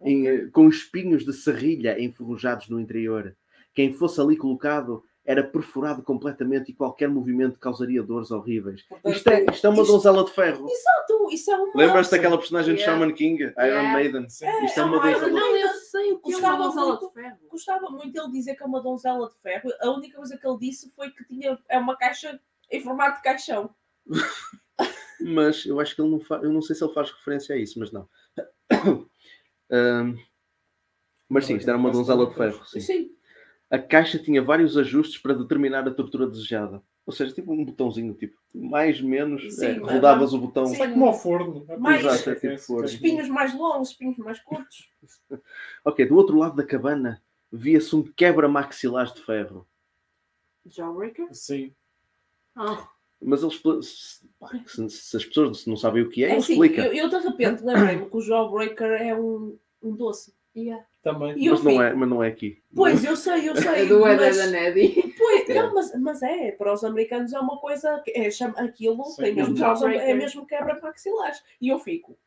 em, 0.01 0.27
eh, 0.27 0.47
com 0.51 0.67
espinhos 0.69 1.25
de 1.25 1.33
serrilha 1.33 2.01
enferrujados 2.01 2.69
no 2.69 2.79
interior. 2.79 3.35
Quem 3.73 3.93
fosse 3.93 4.19
ali 4.19 4.35
colocado 4.35 5.03
era 5.25 5.43
perfurado 5.43 6.01
completamente 6.01 6.71
e 6.71 6.73
qualquer 6.73 7.07
movimento 7.07 7.59
causaria 7.59 8.01
dores 8.01 8.31
horríveis. 8.31 8.81
Portanto, 8.83 9.15
Isto 9.15 9.29
é, 9.29 9.45
isto 9.51 9.67
é 9.67 9.69
uma 9.69 9.81
isto- 9.83 9.91
donzela 9.91 10.23
de 10.25 10.31
ferro. 10.31 10.65
Exato, 10.67 11.29
isso 11.31 11.51
é 11.51 11.55
uma. 11.55 11.71
Lembras-te 11.75 12.11
daquela 12.11 12.37
personagem 12.37 12.73
de 12.75 12.81
Yeah. 12.81 12.99
Shaman 12.99 13.13
King? 13.13 13.43
Iron 13.43 13.53
Yeah. 13.57 13.93
Maiden? 13.93 14.23
É, 14.41 14.65
Isto 14.65 14.79
é 14.79 14.81
é 14.81 14.85
uma 14.85 14.99
donzela. 14.99 15.29
Não, 15.29 15.55
eu 15.57 15.68
sei 15.89 16.13
o 16.13 16.19
que 16.19 16.31
é 16.31 16.37
uma 16.37 16.41
Gostava 16.41 16.63
donzela 16.63 16.87
muito. 16.87 17.07
de 17.07 17.13
ferro. 17.13 17.37
Gostava 17.49 17.89
muito 17.89 18.19
ele 18.19 18.31
dizer 18.31 18.55
que 18.55 18.63
é 18.63 18.65
uma 18.65 18.81
donzela 18.81 19.29
de 19.29 19.35
ferro. 19.41 19.69
A 19.81 19.89
única 19.91 20.17
coisa 20.17 20.37
que 20.37 20.47
ele 20.47 20.57
disse 20.59 20.91
foi 20.91 21.09
que 21.11 21.25
tinha 21.25 21.57
é 21.67 21.77
uma 21.79 21.97
caixa 21.97 22.39
em 22.71 22.81
formato 22.81 23.17
de 23.17 23.23
caixão. 23.23 23.73
Mas 25.21 25.65
eu 25.65 25.79
acho 25.79 25.95
que 25.95 26.01
ele 26.01 26.11
não 26.11 26.19
faz. 26.19 26.43
Eu 26.43 26.51
não 26.53 26.61
sei 26.61 26.75
se 26.75 26.83
ele 26.83 26.93
faz 26.93 27.11
referência 27.11 27.53
a 27.53 27.57
isso, 27.57 27.77
mas 27.77 27.91
não. 27.91 28.07
Ahm, 29.69 30.15
mas 31.27 31.45
sim, 31.45 31.57
isto 31.57 31.67
era 31.67 31.77
uma 31.77 31.91
donzela 31.91 32.25
de 32.25 32.33
ferro. 32.33 32.65
Sim. 32.65 32.79
Sim. 32.79 33.15
A 33.69 33.77
caixa 33.77 34.17
tinha 34.17 34.41
vários 34.41 34.77
ajustes 34.77 35.21
para 35.21 35.33
determinar 35.35 35.87
a 35.87 35.93
tortura 35.93 36.25
desejada. 36.25 36.81
Ou 37.09 37.11
seja, 37.11 37.33
tipo 37.33 37.51
um 37.51 37.65
botãozinho, 37.65 38.13
tipo, 38.13 38.37
mais 38.53 39.01
menos, 39.01 39.55
Sim, 39.55 39.65
é, 39.65 39.79
mas- 39.79 39.91
rodavas 39.93 40.31
o 40.31 40.37
botão. 40.37 40.67
Sim. 40.67 40.79
É 40.79 40.87
como 40.89 41.07
ao 41.07 41.13
forno. 41.17 41.65
É 41.67 41.75
Mais- 41.75 42.05
Exato, 42.05 42.29
é 42.29 42.35
tipo 42.35 42.57
forno. 42.59 42.85
Espinhos 42.85 43.27
mais 43.27 43.51
longos, 43.55 43.89
espinhos 43.89 44.17
mais 44.19 44.39
curtos. 44.39 44.87
Ok, 45.83 46.05
do 46.05 46.15
outro 46.15 46.37
lado 46.37 46.55
da 46.55 46.63
cabana 46.63 47.19
via-se 47.51 47.95
um 47.95 48.03
quebra-maxilares 48.03 49.11
de 49.11 49.21
ferro. 49.23 49.65
Jawbreaker? 50.67 51.27
Sim. 51.33 51.73
Ah, 52.55 52.87
Mas 53.19 53.41
eles, 53.41 53.55
expli- 53.55 53.81
se, 53.83 54.89
se- 54.89 55.17
as 55.17 55.25
pessoas 55.25 55.65
não 55.65 55.75
sabem 55.75 56.03
o 56.03 56.09
que 56.09 56.23
é, 56.23 56.29
É 56.29 56.35
assim, 56.35 56.53
explica. 56.53 56.81
eu, 56.85 56.93
eu 56.93 57.09
de 57.09 57.17
repente 57.27 57.63
lembrei-me 57.63 58.07
que 58.07 58.15
o 58.17 58.21
Jawbreaker 58.21 58.91
é 59.01 59.15
um, 59.15 59.57
um 59.81 59.95
doce. 59.95 60.31
yeah. 60.55 60.85
Também. 61.01 61.33
E 61.41 61.49
Mas 61.49 61.63
não, 61.63 61.81
é, 61.81 61.93
mas 61.93 62.09
não 62.09 62.21
é 62.23 62.27
aqui. 62.27 62.61
Pois, 62.75 63.03
eu 63.03 63.15
sei, 63.15 63.47
eu 63.49 63.55
sei. 63.55 63.83
É 63.83 63.85
do 63.85 64.05
Ed 64.05 64.17
mas, 64.21 64.37
pois, 64.37 64.37
É. 64.53 64.73
não, 65.53 65.73
mas, 65.73 65.99
mas 65.99 66.21
é, 66.23 66.51
para 66.51 66.73
os 66.73 66.83
americanos 66.83 67.33
é 67.33 67.39
uma 67.39 67.57
coisa, 67.57 68.01
é, 68.07 68.29
chama, 68.31 68.53
aquilo 68.59 69.03
Sim. 69.05 69.23
tem 69.23 69.35
mesmo, 69.35 69.57
causa- 69.57 69.91
é 69.93 70.13
mesmo 70.13 70.45
quebra 70.45 70.79
maxilares. 70.81 71.43
E 71.61 71.69
eu 71.69 71.79
fico, 71.79 72.17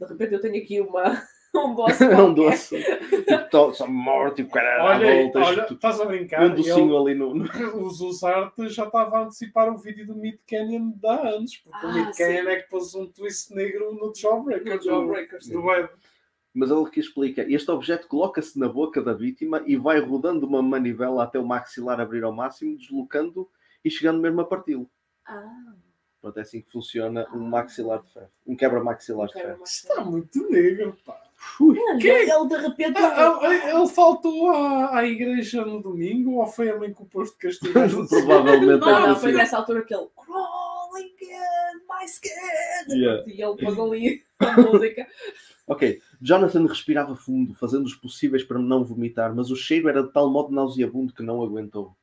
de 0.00 0.06
repente 0.06 0.34
eu 0.34 0.40
tenho 0.40 0.56
aqui 0.62 0.80
uma, 0.80 1.22
um 1.54 1.74
doce 1.74 2.04
É 2.04 2.16
um 2.20 2.34
doce. 2.34 2.76
Tipo, 2.82 3.48
to- 3.50 3.72
só 3.74 3.86
morte 3.86 4.42
o 4.42 4.48
cara 4.48 4.82
à 4.82 4.84
Olha, 4.86 5.22
volta. 5.22 5.38
olha, 5.40 5.60
isto- 5.62 5.74
estás 5.74 6.00
a 6.00 6.04
brincar? 6.04 6.42
um 6.50 6.54
docinho 6.54 6.96
ali 6.98 7.14
no. 7.14 7.34
no- 7.34 7.44
Ele, 7.46 7.64
o 7.78 7.88
Zuzarte 7.90 8.68
já 8.68 8.84
estava 8.84 9.18
a 9.18 9.22
antecipar 9.22 9.72
o 9.72 9.78
vídeo 9.78 10.06
do 10.06 10.14
Mid 10.16 10.38
Canyon 10.48 10.90
de 10.96 11.06
há 11.06 11.28
anos, 11.28 11.56
porque 11.58 11.86
o 11.86 11.88
Ah, 11.88 11.92
Mid 11.92 12.12
sim. 12.14 12.22
Canyon 12.24 12.48
é 12.48 12.56
que 12.56 12.68
pôs 12.68 12.94
um 12.94 13.06
twist 13.06 13.54
negro 13.54 13.94
no 13.94 14.12
Jawbreaker. 14.14 14.76
No 14.76 14.82
Jawbreaker, 14.82 15.38
do, 15.48 15.70
Ed. 15.72 15.88
Mas 16.54 16.70
ele 16.70 16.88
que 16.88 17.00
explica: 17.00 17.42
este 17.52 17.70
objeto 17.70 18.06
coloca-se 18.06 18.58
na 18.58 18.68
boca 18.68 19.02
da 19.02 19.12
vítima 19.12 19.62
e 19.66 19.76
vai 19.76 19.98
rodando 19.98 20.46
uma 20.46 20.62
manivela 20.62 21.24
até 21.24 21.38
o 21.38 21.44
maxilar 21.46 22.00
abrir 22.00 22.22
ao 22.22 22.32
máximo, 22.32 22.76
deslocando 22.78 23.48
e 23.84 23.90
chegando 23.90 24.20
mesmo 24.20 24.40
a 24.40 24.44
parti-lo. 24.44 24.88
Ah, 25.26 25.74
Pronto, 26.20 26.38
é 26.38 26.42
assim 26.42 26.62
que 26.62 26.70
funciona 26.70 27.26
um 27.34 27.40
maxilar 27.40 28.00
de 28.02 28.10
ferro. 28.12 28.30
Um 28.46 28.56
quebra-maxilar 28.56 29.26
de 29.26 29.34
Quebra 29.34 29.48
ferro. 29.54 29.64
Está 29.64 30.02
muito 30.04 30.48
negro, 30.50 30.96
pá. 31.04 31.20
Ui, 31.60 31.76
Ele, 31.78 32.08
ele 32.08 32.48
de 32.48 32.56
repente. 32.56 32.98
Ah, 32.98 33.38
ah, 33.42 33.70
Ele 33.76 33.88
faltou 33.88 34.50
à, 34.50 34.98
à 35.00 35.04
igreja 35.06 35.62
no 35.66 35.82
domingo 35.82 36.36
ou 36.36 36.46
foi 36.46 36.70
a 36.70 36.78
mãe 36.78 36.94
que 36.94 37.02
o 37.02 37.04
pôs 37.04 37.30
de 37.32 37.36
castigo? 37.36 37.74
Provavelmente 38.08 38.80
Não, 38.80 38.88
é 38.88 38.92
não, 39.00 39.04
foi 39.08 39.14
possível. 39.14 39.36
nessa 39.38 39.56
altura 39.58 39.84
que 39.84 39.92
ele 39.94 40.06
crawling 40.16 41.14
in 41.20 41.78
my 41.88 42.04
skin 42.06 42.30
Yeah. 42.88 43.22
e 43.26 43.42
ele 43.42 43.56
pôs 43.56 43.78
ali 43.78 44.24
a 44.40 44.60
música. 44.62 45.06
Ok, 45.66 46.00
Jonathan 46.24 46.66
respirava 46.66 47.14
fundo, 47.14 47.54
fazendo 47.54 47.84
os 47.84 47.94
possíveis 47.94 48.42
para 48.42 48.58
não 48.58 48.82
vomitar, 48.82 49.34
mas 49.34 49.50
o 49.50 49.56
cheiro 49.56 49.90
era 49.90 50.02
de 50.02 50.10
tal 50.10 50.30
modo 50.30 50.54
nauseabundo 50.54 51.12
que 51.12 51.22
não 51.22 51.42
aguentou. 51.42 51.94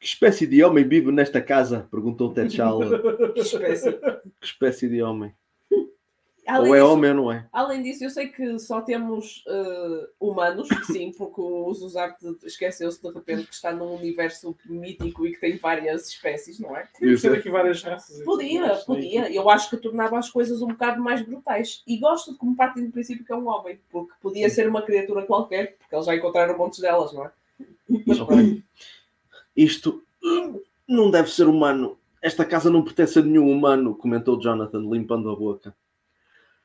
Que 0.00 0.06
espécie 0.06 0.44
de 0.44 0.64
homem 0.64 0.82
vive 0.82 1.12
nesta 1.12 1.40
casa? 1.40 1.86
perguntou 1.88 2.34
T'Challa. 2.34 2.98
Que 3.32 3.40
espécie. 3.40 3.92
Que 3.92 4.44
espécie 4.46 4.88
de 4.88 5.00
homem? 5.00 5.32
Além 6.46 6.70
ou 6.70 6.76
é 6.76 6.80
disso- 6.80 6.92
homem 6.92 7.10
ou 7.10 7.16
não 7.16 7.32
é? 7.32 7.46
Além 7.52 7.82
disso, 7.82 8.02
eu 8.04 8.10
sei 8.10 8.26
que 8.28 8.58
só 8.58 8.80
temos 8.80 9.44
eh, 9.46 10.08
humanos, 10.18 10.68
sim, 10.86 11.12
porque 11.16 11.40
o 11.40 11.72
Zuzarte 11.72 12.26
esqueceu-se 12.44 13.00
de 13.00 13.08
repente 13.12 13.46
que 13.46 13.54
está 13.54 13.70
num 13.72 13.94
universo 13.94 14.56
mítico 14.64 15.24
e 15.26 15.32
que 15.32 15.40
tem 15.40 15.56
várias 15.56 16.08
espécies, 16.08 16.58
não 16.58 16.76
é? 16.76 16.88
Podemos 16.98 17.22
ter 17.22 17.32
aqui 17.32 17.48
várias 17.50 17.82
raças. 17.82 18.24
Podia, 18.24 18.74
podia. 18.86 19.32
Eu 19.32 19.48
acho 19.48 19.70
que 19.70 19.76
tornava 19.76 20.18
as 20.18 20.28
coisas 20.30 20.60
um 20.62 20.68
bocado 20.68 21.00
mais 21.00 21.22
brutais. 21.22 21.82
E 21.86 21.96
gosto 21.98 22.32
de 22.32 22.38
como 22.38 22.56
partem 22.56 22.86
do 22.86 22.90
princípio 22.92 23.24
que 23.24 23.32
é 23.32 23.36
um 23.36 23.48
homem, 23.48 23.78
porque 23.90 24.12
podia 24.20 24.50
ser 24.50 24.68
uma 24.68 24.82
criatura 24.82 25.22
qualquer, 25.24 25.76
porque 25.78 25.94
eles 25.94 26.06
já 26.06 26.16
encontraram 26.16 26.58
montes 26.58 26.80
delas, 26.80 27.12
não 27.12 27.24
é? 27.26 27.30
Mas. 28.06 28.18
Isto 29.56 30.02
não 30.88 31.10
deve 31.10 31.30
ser 31.30 31.46
humano. 31.46 31.96
Esta 32.20 32.44
casa 32.44 32.70
não 32.70 32.82
pertence 32.82 33.18
a 33.18 33.22
nenhum 33.22 33.50
humano, 33.50 33.94
comentou 33.94 34.40
Jonathan, 34.40 34.80
limpando 34.90 35.28
a 35.30 35.36
boca. 35.36 35.74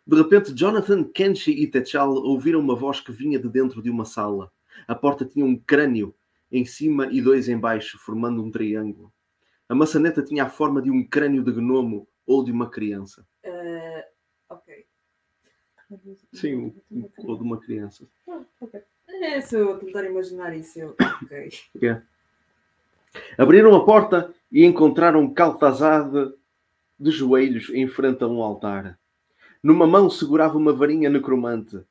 De 0.07 0.15
repente, 0.15 0.53
Jonathan, 0.57 1.03
Kenshi 1.03 1.51
e 1.51 1.67
T'Challa 1.67 2.21
ouviram 2.21 2.61
uma 2.61 2.75
voz 2.75 3.01
que 3.01 3.11
vinha 3.11 3.37
de 3.37 3.49
dentro 3.49 3.81
de 3.81 3.89
uma 3.89 4.05
sala. 4.05 4.49
A 4.87 4.95
porta 4.95 5.25
tinha 5.25 5.43
um 5.43 5.57
crânio 5.57 6.15
em 6.49 6.63
cima 6.63 7.07
e 7.11 7.21
dois 7.21 7.49
em 7.49 7.59
baixo, 7.59 7.99
formando 7.99 8.41
um 8.41 8.49
triângulo. 8.49 9.11
A 9.67 9.75
maçaneta 9.75 10.23
tinha 10.23 10.45
a 10.45 10.49
forma 10.49 10.81
de 10.81 10.89
um 10.89 11.03
crânio 11.03 11.43
de 11.43 11.51
gnomo 11.51 12.07
ou 12.25 12.41
de 12.41 12.53
uma 12.53 12.69
criança. 12.69 13.27
Eh, 13.43 14.07
ok. 14.47 14.85
Sim, 16.31 16.73
ou 17.17 17.35
de 17.35 17.43
uma 17.43 17.59
criança. 17.59 18.07
Ah, 18.29 18.41
ok. 18.61 18.81
é, 19.09 19.41
se 19.41 19.57
eu 19.57 19.77
tentar 19.77 20.05
imaginar 20.05 20.55
isso, 20.55 20.79
eu. 20.79 20.95
Ok. 21.21 21.49
Abriram 23.37 23.75
a 23.75 23.83
porta 23.83 24.33
e 24.49 24.63
encontraram 24.63 25.33
Caltazar 25.33 26.09
de, 26.09 26.33
de 26.97 27.11
joelhos 27.11 27.69
em 27.71 27.89
frente 27.89 28.23
a 28.23 28.27
um 28.27 28.41
altar. 28.41 28.97
Numa 29.67 29.85
mão 29.85 30.09
segurava 30.09 30.57
uma 30.57 30.71
varinha 30.71 31.09
necromante, 31.09 31.81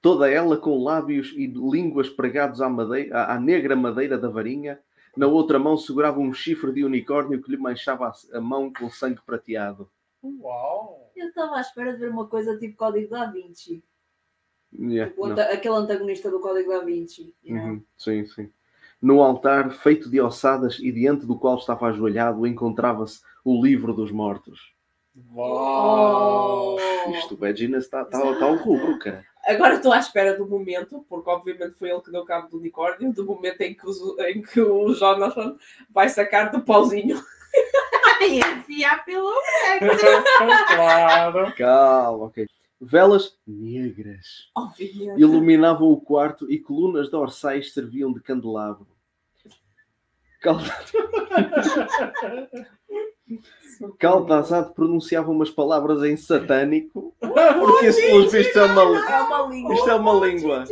toda 0.00 0.26
ela 0.30 0.56
com 0.56 0.82
lábios 0.82 1.34
e 1.36 1.46
línguas 1.46 2.08
pregados 2.08 2.62
à, 2.62 2.68
madeira, 2.70 3.26
à- 3.26 3.38
negra 3.38 3.76
madeira 3.76 4.16
da 4.16 4.26
varinha. 4.30 4.80
Na 5.14 5.26
outra 5.26 5.58
mão 5.58 5.76
segurava 5.76 6.18
um 6.18 6.32
chifre 6.32 6.72
de 6.72 6.82
unicórnio 6.82 7.42
que 7.42 7.50
lhe 7.50 7.58
manchava 7.58 8.10
a, 8.32 8.40
mão 8.40 8.72
com 8.72 8.88
sangue 8.88 9.20
prateado. 9.26 9.86
Uau! 10.24 11.12
Eu 11.14 11.28
estava 11.28 11.56
à 11.56 11.60
espera 11.60 11.92
de 11.92 11.98
ver 11.98 12.08
uma 12.10 12.26
coisa 12.26 12.58
tipo 12.58 12.74
Código 12.74 13.10
da 13.10 13.26
Vinci. 13.30 13.84
Yeah, 14.72 15.10
Tipo, 15.10 15.26
anta- 15.26 15.52
aquele 15.52 15.74
antagonista 15.74 16.30
do 16.30 16.40
Código 16.40 16.70
da 16.70 16.80
Vinci. 16.86 17.34
know? 17.46 17.58
Uhum, 17.58 17.82
Sim, 17.98 18.24
sim. 18.28 18.50
No 19.02 19.20
altar, 19.22 19.72
feito 19.72 20.08
de 20.08 20.18
ossadas 20.22 20.78
e 20.78 20.90
diante 20.90 21.26
do 21.26 21.38
qual 21.38 21.58
estava 21.58 21.88
ajoelhado, 21.88 22.46
encontrava-se 22.46 23.20
o 23.44 23.62
livro 23.62 23.92
dos 23.92 24.10
mortos. 24.10 24.74
Uau! 25.34 26.76
Oh. 26.76 27.10
Isto, 27.10 27.36
o 27.36 27.78
está 27.78 28.04
tá, 28.04 28.20
tá 28.20 28.46
o 28.46 28.56
rubro, 28.56 28.98
cara. 28.98 29.24
Agora 29.46 29.74
estou 29.76 29.92
à 29.92 29.98
espera 29.98 30.36
do 30.36 30.46
momento, 30.46 31.04
porque 31.08 31.30
obviamente 31.30 31.74
foi 31.78 31.90
ele 31.90 32.00
que 32.00 32.10
deu 32.10 32.24
cabo 32.24 32.48
do 32.48 32.58
unicórnio, 32.58 33.12
do 33.12 33.24
momento 33.24 33.60
em 33.60 33.74
que, 33.74 33.86
o- 33.86 34.16
em 34.22 34.42
que 34.42 34.60
o 34.60 34.92
Jonathan 34.92 35.56
vai 35.88 36.08
sacar 36.08 36.50
do 36.50 36.60
pauzinho. 36.62 37.22
Ai, 38.20 38.40
enfiar 38.40 39.04
pelo. 39.04 39.32
claro! 40.74 41.54
Calma, 41.56 42.24
ok. 42.26 42.46
Velas 42.80 43.38
negras 43.46 44.50
Obviamente. 44.54 45.20
iluminavam 45.20 45.88
o 45.90 46.00
quarto 46.00 46.50
e 46.50 46.58
colunas 46.58 47.08
dorsais 47.08 47.72
serviam 47.72 48.12
de 48.12 48.20
candelabro. 48.20 48.86
Cal- 50.40 50.58
Caltazade 53.98 54.72
pronunciava 54.74 55.30
umas 55.30 55.50
palavras 55.50 56.02
em 56.04 56.16
satânico, 56.16 57.14
porque 57.20 57.86
isso, 57.88 58.00
pelos 58.00 58.32
vistos, 58.32 58.56
é 58.56 58.64
uma, 58.64 58.82
É 58.82 59.48
língua. 59.48 59.74
isto 59.74 59.90
é 59.90 59.94
uma 59.94 60.26
língua 60.26 60.64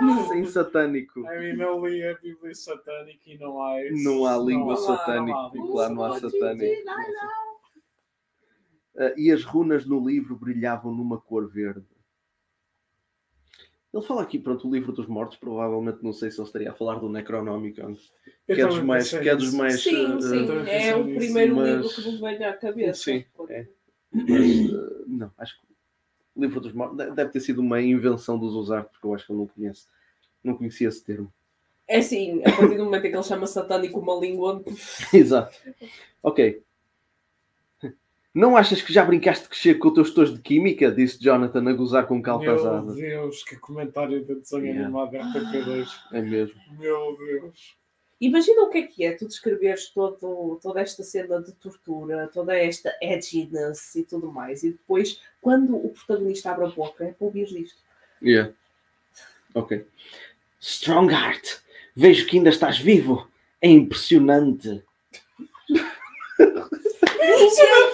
em 0.34 0.44
satânico. 0.46 1.20
I 1.20 1.22
mean, 1.54 1.60
eu 1.60 1.84
li 1.84 2.02
a 2.06 2.14
Bíblia 2.14 2.54
satânica 2.54 3.20
e 3.26 3.38
não 3.38 3.62
há 3.62 3.84
isso. 3.84 4.04
Não 4.04 4.24
há 4.24 4.38
língua 4.38 4.76
satânica, 4.76 5.50
claro, 5.70 5.94
não 5.94 6.04
há 6.04 6.20
satânico. 6.20 6.82
Ah, 8.96 9.12
e 9.16 9.30
as 9.30 9.44
runas 9.44 9.84
no 9.86 10.06
livro 10.06 10.36
brilhavam 10.36 10.92
numa 10.94 11.18
cor 11.20 11.48
verde. 11.50 11.84
Ele 13.92 14.04
fala 14.04 14.22
aqui, 14.22 14.38
pronto, 14.38 14.68
o 14.68 14.72
livro 14.72 14.92
dos 14.92 15.06
mortos, 15.06 15.36
provavelmente 15.36 15.98
não 16.02 16.12
sei 16.12 16.30
se 16.30 16.38
ele 16.40 16.46
estaria 16.46 16.70
a 16.70 16.74
falar 16.74 17.00
do 17.00 17.08
Necronomicon, 17.08 17.96
Eu 18.46 18.54
que 18.54 18.62
é 18.62 18.66
dos 18.66 18.78
mais, 18.80 19.10
que 19.10 19.28
é 19.28 19.34
dos 19.34 19.52
mais 19.52 19.82
Sim, 19.82 20.06
ah, 20.16 20.20
sim. 20.20 20.46
É 20.68 20.94
o 20.94 21.04
primeiro 21.12 21.56
mas- 21.56 21.70
livro 21.84 21.88
que 21.88 22.10
me 22.12 22.20
vem 22.20 22.44
à 22.44 22.52
cabeça. 22.56 23.02
Sim, 23.02 23.24
é. 23.48 23.66
Mas, 24.12 24.70
uh, 24.70 25.04
não, 25.08 25.32
acho 25.36 25.60
que 25.60 25.66
o 26.36 26.40
livro 26.40 26.60
dos 26.60 26.72
mortos 26.72 26.96
de- 26.98 27.10
deve 27.14 27.30
ter 27.32 27.40
sido 27.40 27.60
uma 27.60 27.80
invenção 27.82 28.38
dos 28.38 28.54
Ozark, 28.54 28.90
porque 28.92 29.06
eu 29.06 29.14
acho 29.14 29.26
que 29.26 29.32
eu 29.32 29.36
não 29.36 29.46
conheço. 29.48 29.88
Não 30.42 30.56
conhecia 30.56 30.88
esse 30.88 31.04
termo. 31.04 31.32
É 31.88 31.98
assim, 31.98 32.40
a 32.44 32.52
partir 32.56 32.76
do 32.76 32.84
momento 32.84 33.04
em 33.06 33.10
que 33.10 33.16
ele 33.16 33.22
chama 33.24 33.46
satânico 33.48 33.98
uma 33.98 34.14
língua, 34.14 34.62
Exato. 35.12 35.56
Ok. 36.22 36.62
Não 38.32 38.56
achas 38.56 38.80
que 38.80 38.92
já 38.92 39.04
brincaste 39.04 39.48
que 39.48 39.56
chego 39.56 39.80
com 39.80 39.88
os 39.88 39.94
teus 39.94 40.14
tojos 40.14 40.34
de 40.36 40.40
química? 40.40 40.92
Disse 40.92 41.20
Jonathan 41.20 41.68
a 41.68 41.72
gozar 41.72 42.06
com 42.06 42.14
Meu 42.14 42.22
caltazada. 42.22 42.92
Deus, 42.94 43.42
que 43.42 43.56
comentário 43.56 44.24
de 44.24 44.36
desenho 44.36 44.66
Yeah. 44.66 44.84
animado 44.84 45.16
RTP2. 45.16 45.88
É 46.12 46.22
mesmo. 46.22 46.54
Meu 46.78 47.16
Deus. 47.18 47.76
imagina 48.20 48.62
o 48.62 48.70
que 48.70 48.78
é 48.78 48.82
que 48.82 49.04
é 49.04 49.12
tu 49.16 49.26
descreveres 49.26 49.88
todo, 49.88 50.60
toda 50.62 50.80
esta 50.80 51.02
cena 51.02 51.42
de 51.42 51.52
tortura, 51.54 52.28
toda 52.32 52.56
esta 52.56 52.94
edginess 53.02 53.96
e 53.96 54.04
tudo 54.04 54.30
mais, 54.30 54.62
e 54.62 54.70
depois, 54.72 55.20
quando 55.40 55.74
o 55.74 55.88
protagonista 55.88 56.52
abre 56.52 56.66
a 56.66 56.68
boca, 56.68 57.02
é 57.04 57.12
para 57.12 57.26
ouvir 57.26 57.48
isto. 57.50 57.80
Yeah. 58.22 58.52
Ok. 59.54 59.84
Strongheart, 60.60 61.58
vejo 61.96 62.26
que 62.26 62.36
ainda 62.36 62.50
estás 62.50 62.78
vivo. 62.78 63.26
É 63.60 63.68
impressionante. 63.68 64.84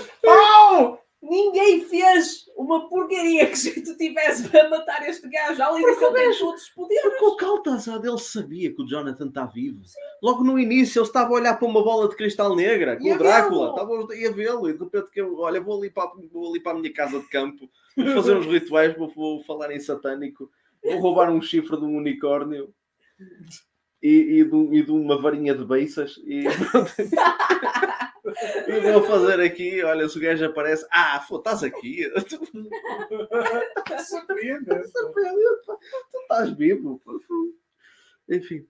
Ninguém, 1.29 1.85
fez 1.85 2.47
uma 2.57 2.89
porcaria 2.89 3.47
que 3.47 3.57
se 3.57 3.83
tu 3.83 3.97
tivesse 3.97 4.49
para 4.49 4.69
matar 4.71 5.07
este 5.09 5.29
gajo, 5.29 5.61
além 5.61 5.83
que 5.83 6.05
ele 6.05 6.15
tem 6.15 6.39
todos 6.39 6.63
os 6.63 6.69
poderes. 6.71 7.03
Porque 7.03 7.25
o 7.25 7.37
caltazada 7.37 8.09
ele 8.09 8.19
sabia 8.19 8.73
que 8.73 8.81
o 8.81 8.87
Jonathan 8.87 9.27
está 9.27 9.45
vivo. 9.45 9.83
Logo 10.23 10.45
no 10.45 10.59
início 10.59 11.01
ele 11.01 11.07
estava 11.07 11.31
a 11.31 11.33
olhar 11.33 11.59
para 11.59 11.67
uma 11.67 11.83
bola 11.83 12.09
de 12.09 12.17
cristal 12.17 12.55
negra 12.55 12.97
com 12.97 13.05
Ia 13.05 13.15
o 13.15 13.19
Drácula. 13.19 13.71
Estava 13.71 13.93
a 14.03 14.33
vê-lo 14.33 14.69
e 14.69 14.73
de 14.73 14.85
repente 14.85 15.11
que 15.11 15.21
eu, 15.21 15.37
olha, 15.39 15.61
vou 15.61 15.79
ali, 15.79 15.91
para, 15.91 16.11
vou 16.33 16.51
ali 16.51 16.61
para 16.61 16.73
a 16.73 16.81
minha 16.81 16.93
casa 16.93 17.19
de 17.19 17.29
campo, 17.29 17.69
vou 17.97 18.07
fazer 18.15 18.37
uns 18.37 18.47
rituais, 18.51 18.97
vou, 18.97 19.09
vou 19.09 19.43
falar 19.43 19.73
em 19.73 19.81
satânico, 19.81 20.49
vou 20.83 20.99
roubar 20.99 21.31
um 21.31 21.43
chifre 21.43 21.77
de 21.77 21.85
um 21.85 21.97
unicórnio 21.97 22.73
e, 24.03 24.41
e, 24.41 24.45
de, 24.45 24.77
e 24.77 24.83
de 24.83 24.93
uma 24.93 25.21
varinha 25.21 25.55
de 25.55 25.65
beiças 25.65 26.17
e, 26.25 26.45
e 28.69 28.93
vou 28.93 29.03
fazer 29.05 29.41
aqui, 29.41 29.83
olha, 29.83 30.09
se 30.09 30.19
o 30.19 30.21
gajo 30.21 30.45
aparece, 30.45 30.87
ah, 30.91 31.25
pô, 31.29 31.39
estás 31.39 31.63
aqui, 31.63 32.11
Surpreende. 34.05 34.67
tu 34.67 36.19
estás 36.23 36.51
vivo. 36.57 37.01
Enfim. 38.29 38.67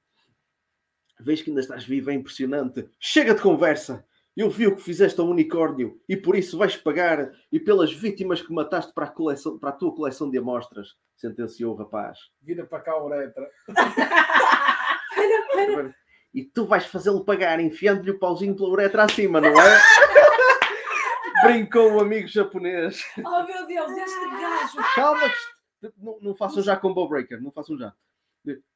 Vês 1.19 1.41
que 1.41 1.51
ainda 1.51 1.61
estás 1.61 1.85
vivo, 1.85 2.11
é 2.11 2.15
impressionante. 2.15 2.89
Chega 3.01 3.35
de 3.35 3.41
conversa. 3.41 4.05
Eu 4.37 4.51
vi 4.51 4.67
o 4.67 4.77
que 4.77 4.83
fizeste 4.83 5.19
ao 5.19 5.27
unicórnio 5.27 5.99
e 6.07 6.15
por 6.15 6.37
isso 6.37 6.59
vais 6.59 6.77
pagar 6.77 7.33
e 7.51 7.59
pelas 7.59 7.91
vítimas 7.91 8.43
que 8.43 8.53
mataste 8.53 8.93
para 8.93 9.07
a, 9.07 9.11
coleção, 9.11 9.59
para 9.59 9.71
a 9.71 9.73
tua 9.73 9.95
coleção 9.95 10.31
de 10.31 10.37
amostras, 10.37 10.89
sentenciou 11.17 11.73
o 11.73 11.77
rapaz. 11.77 12.19
Vira 12.43 12.67
para 12.67 12.83
cá 12.83 12.93
a 12.93 13.03
uretra. 13.03 13.51
E 16.37 16.45
tu 16.45 16.67
vais 16.67 16.85
fazê-lo 16.85 17.25
pagar 17.25 17.59
enfiando-lhe 17.61 18.11
o 18.11 18.19
pauzinho 18.19 18.55
pela 18.55 18.69
uretra 18.69 19.05
acima, 19.05 19.41
não 19.41 19.59
é? 19.59 19.81
Brincou 21.43 21.95
o 21.95 22.01
amigo 22.01 22.29
japonês. 22.29 23.03
Oh 23.17 23.43
meu 23.45 23.67
Deus, 23.67 23.91
este 23.91 24.31
gajo! 24.39 24.95
Calma, 24.95 25.31
que 25.31 25.93
não, 25.97 26.19
não 26.21 26.37
façam 26.37 26.63
já 26.63 26.77
combo 26.77 27.09
breaker, 27.09 27.41
não 27.41 27.51
façam 27.51 27.79
já. 27.79 27.95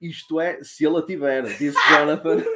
Isto 0.01 0.41
é, 0.41 0.65
se 0.65 0.87
ele 0.87 0.97
a 0.97 1.03
tiver, 1.03 1.43
disse 1.59 1.77
Jonathan. 1.91 2.43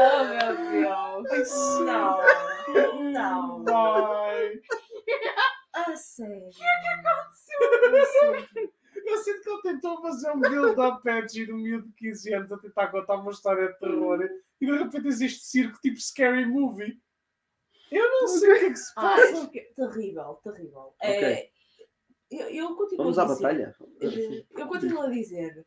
Oh 0.00 0.24
meu 0.24 1.24
Deus! 1.26 1.50
Não! 1.80 3.10
Não! 3.10 3.64
Vai. 3.64 4.60
A 5.74 5.96
sério! 5.96 6.50
Eu 9.08 9.18
sinto 9.18 9.40
que 9.42 9.48
ele 9.50 9.62
tentou 9.62 10.00
fazer 10.02 10.30
um 10.30 10.40
build-up 10.40 11.02
de 11.26 11.52
um 11.52 11.56
miúdo 11.56 11.88
de 11.88 11.94
15 11.94 12.34
anos 12.34 12.52
a 12.52 12.58
tentar 12.58 12.88
contar 12.88 13.14
uma 13.16 13.30
história 13.32 13.68
de 13.72 13.78
terror 13.78 14.22
e 14.60 14.66
de 14.66 14.72
repente 14.76 15.08
existe 15.08 15.44
circo 15.44 15.78
tipo 15.80 15.98
Scary 16.00 16.44
Movie. 16.46 17.00
Eu 17.90 18.06
não 18.10 18.28
sei 18.28 18.52
o 18.52 18.58
que 18.58 18.64
é 18.66 18.70
que 18.70 18.76
se 18.76 18.92
Ai, 18.96 19.32
passa. 19.32 19.48
que- 19.48 19.72
terrível, 19.74 20.34
terrível. 20.42 20.94
Ok. 21.02 21.02
É, 21.02 21.50
eu, 22.30 22.48
eu 22.50 22.76
continuo 22.76 23.04
Vamos 23.04 23.18
a 23.18 23.22
à 23.22 23.26
dizer, 23.26 23.42
batalha. 23.42 23.76
Eu 24.50 24.66
continuo 24.68 25.02
a 25.02 25.08
dizer. 25.10 25.66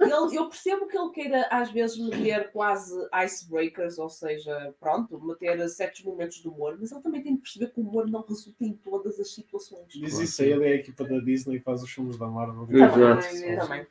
Ele, 0.00 0.36
eu 0.36 0.48
percebo 0.48 0.86
que 0.86 0.96
ele 0.98 1.10
queira 1.10 1.46
às 1.50 1.70
vezes 1.70 1.98
meter 1.98 2.50
quase 2.52 2.94
icebreakers, 3.24 3.98
ou 3.98 4.08
seja, 4.08 4.74
pronto, 4.80 5.20
meter 5.24 5.68
certos 5.68 6.02
momentos 6.04 6.38
de 6.42 6.48
humor, 6.48 6.76
mas 6.80 6.90
ele 6.90 7.00
também 7.00 7.22
tem 7.22 7.34
de 7.36 7.40
perceber 7.42 7.68
que 7.68 7.80
o 7.80 7.82
humor 7.84 8.08
não 8.10 8.22
resulta 8.28 8.64
em 8.64 8.72
todas 8.72 9.20
as 9.20 9.32
situações. 9.32 9.86
Diz 9.88 10.18
isso 10.18 10.42
aí, 10.42 10.50
ele 10.52 10.64
é 10.64 10.68
a 10.72 10.74
equipa 10.76 11.04
da 11.04 11.18
Disney 11.18 11.58
que 11.58 11.64
faz 11.64 11.82
os 11.82 11.90
filmes 11.90 12.16
da 12.16 12.26
Marvel. 12.26 12.66
Exato. 12.70 13.28
Também, 13.28 13.56
também. 13.56 13.86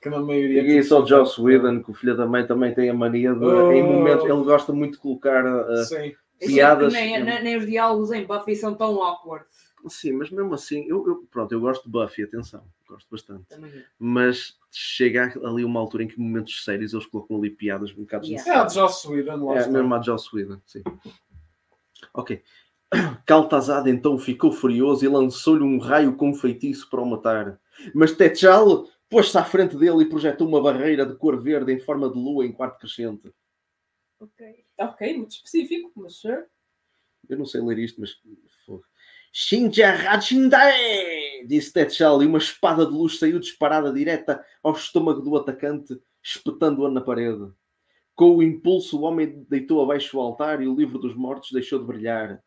Que 0.00 0.08
na 0.08 0.18
maioria. 0.20 0.62
E 0.62 0.82
só 0.82 1.02
o 1.02 1.06
Joss 1.06 1.40
Whedon, 1.40 1.82
que 1.82 1.90
o 1.90 1.94
filho 1.94 2.16
da 2.16 2.26
mãe 2.26 2.46
também 2.46 2.74
tem 2.74 2.88
a 2.88 2.94
mania 2.94 3.34
de, 3.34 3.44
em 3.44 3.82
Oh. 3.82 3.86
momentos, 3.86 4.24
ele 4.24 4.44
gosta 4.44 4.72
muito 4.72 4.92
de 4.92 4.98
colocar 4.98 5.44
uh, 5.44 5.84
Sim. 5.84 6.14
piadas. 6.38 6.92
Nem, 6.92 7.22
nem, 7.22 7.42
nem 7.42 7.56
os 7.56 7.66
diálogos 7.66 8.10
em 8.10 8.24
Buffy 8.24 8.56
são 8.56 8.74
tão 8.74 9.02
awkward. 9.02 9.44
Sim, 9.88 10.12
mas 10.12 10.30
mesmo 10.30 10.52
assim, 10.54 10.84
eu, 10.86 11.06
eu- 11.06 11.26
pronto, 11.30 11.50
eu 11.52 11.60
gosto 11.60 11.84
de 11.84 11.90
Buffy, 11.90 12.22
atenção, 12.24 12.62
gosto 12.86 13.08
bastante. 13.10 13.44
Também. 13.48 13.84
Mas 13.98 14.58
chega 14.70 15.32
ali 15.44 15.64
uma 15.64 15.80
altura 15.80 16.04
em 16.04 16.08
que, 16.08 16.20
em 16.20 16.24
momentos 16.24 16.64
sérios, 16.64 16.92
eles 16.92 17.06
colocam 17.06 17.36
ali 17.38 17.50
piadas 17.50 17.90
um 17.92 18.00
bocado 18.02 18.26
Yeah. 18.26 18.50
É 18.50 18.56
a. 18.56 18.68
Joss 18.68 19.08
Whedon, 19.08 19.44
lá 19.46 19.54
É, 19.56 19.58
está. 19.60 19.72
mesmo 19.72 19.94
a 19.94 20.02
Joss 20.02 20.28
Whedon, 20.34 20.60
sim. 20.66 20.82
Ok. 22.14 22.42
Caltazada 23.26 23.88
então 23.88 24.18
ficou 24.18 24.52
furioso 24.52 25.04
e 25.04 25.08
lançou-lhe 25.08 25.62
um 25.62 25.78
raio 25.78 26.16
com 26.16 26.34
feitiço 26.34 26.88
para 26.90 27.00
o 27.00 27.06
matar. 27.06 27.60
Mas 27.94 28.12
Techal 28.12 28.86
pôs-se 29.08 29.36
à 29.38 29.44
frente 29.44 29.76
dele 29.76 30.02
e 30.02 30.08
projetou 30.08 30.46
uma 30.48 30.62
barreira 30.62 31.06
de 31.06 31.14
cor 31.16 31.40
verde 31.40 31.72
em 31.72 31.80
forma 31.80 32.08
de 32.10 32.18
lua 32.18 32.44
em 32.44 32.52
quarto 32.52 32.78
crescente. 32.78 33.32
Ok. 34.18 34.64
Ok, 34.78 35.16
muito 35.16 35.32
específico, 35.32 35.90
mas 35.96 36.16
sure. 36.16 36.44
Eu 37.28 37.38
não 37.38 37.44
sei 37.46 37.60
ler 37.60 37.78
isto, 37.78 38.00
mas. 38.00 38.18
fogo. 38.66 38.84
Shinja 39.32 39.92
Hajindae! 39.92 41.46
Disse 41.46 41.72
Techal 41.72 42.22
e 42.22 42.26
uma 42.26 42.38
espada 42.38 42.84
de 42.84 42.92
luz 42.92 43.18
saiu 43.18 43.38
disparada 43.38 43.92
direta 43.92 44.44
ao 44.62 44.72
estômago 44.72 45.20
do 45.20 45.36
atacante, 45.36 46.00
espetando-a 46.22 46.90
na 46.90 47.00
parede. 47.00 47.50
Com 48.14 48.36
o 48.36 48.42
impulso, 48.42 48.98
o 48.98 49.02
homem 49.02 49.46
deitou 49.48 49.82
abaixo 49.82 50.18
o 50.18 50.20
altar 50.20 50.60
e 50.60 50.66
o 50.66 50.74
livro 50.74 50.98
dos 50.98 51.14
mortos 51.14 51.52
deixou 51.52 51.78
de 51.78 51.86
brilhar. 51.86 52.42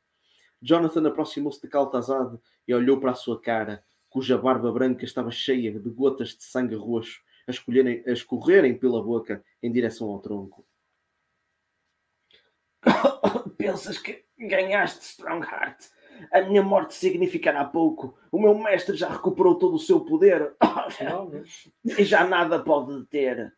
Jonathan 0.61 1.07
aproximou-se 1.07 1.61
de 1.61 1.67
Caltazade 1.67 2.37
e 2.67 2.73
olhou 2.73 2.99
para 2.99 3.11
a 3.11 3.15
sua 3.15 3.41
cara, 3.41 3.83
cuja 4.09 4.37
barba 4.37 4.71
branca 4.71 5.05
estava 5.05 5.31
cheia 5.31 5.71
de 5.71 5.89
gotas 5.89 6.29
de 6.29 6.43
sangue 6.43 6.75
roxo 6.75 7.21
a, 7.47 7.51
a 7.51 8.13
escorrerem 8.13 8.77
pela 8.77 9.01
boca 9.01 9.43
em 9.61 9.71
direção 9.71 10.09
ao 10.09 10.19
tronco. 10.19 10.65
Pensas 13.57 13.97
que 13.97 14.25
ganhaste, 14.37 15.05
Strongheart? 15.05 15.85
A 16.31 16.41
minha 16.41 16.63
morte 16.63 16.93
significará 16.93 17.63
pouco. 17.65 18.17
O 18.31 18.39
meu 18.41 18.55
mestre 18.57 18.95
já 18.95 19.09
recuperou 19.09 19.55
todo 19.55 19.75
o 19.75 19.79
seu 19.79 19.99
poder 20.01 20.53
Finalmente. 20.91 21.73
e 21.85 22.03
já 22.03 22.25
nada 22.25 22.59
pode 22.59 22.99
deter. 23.01 23.53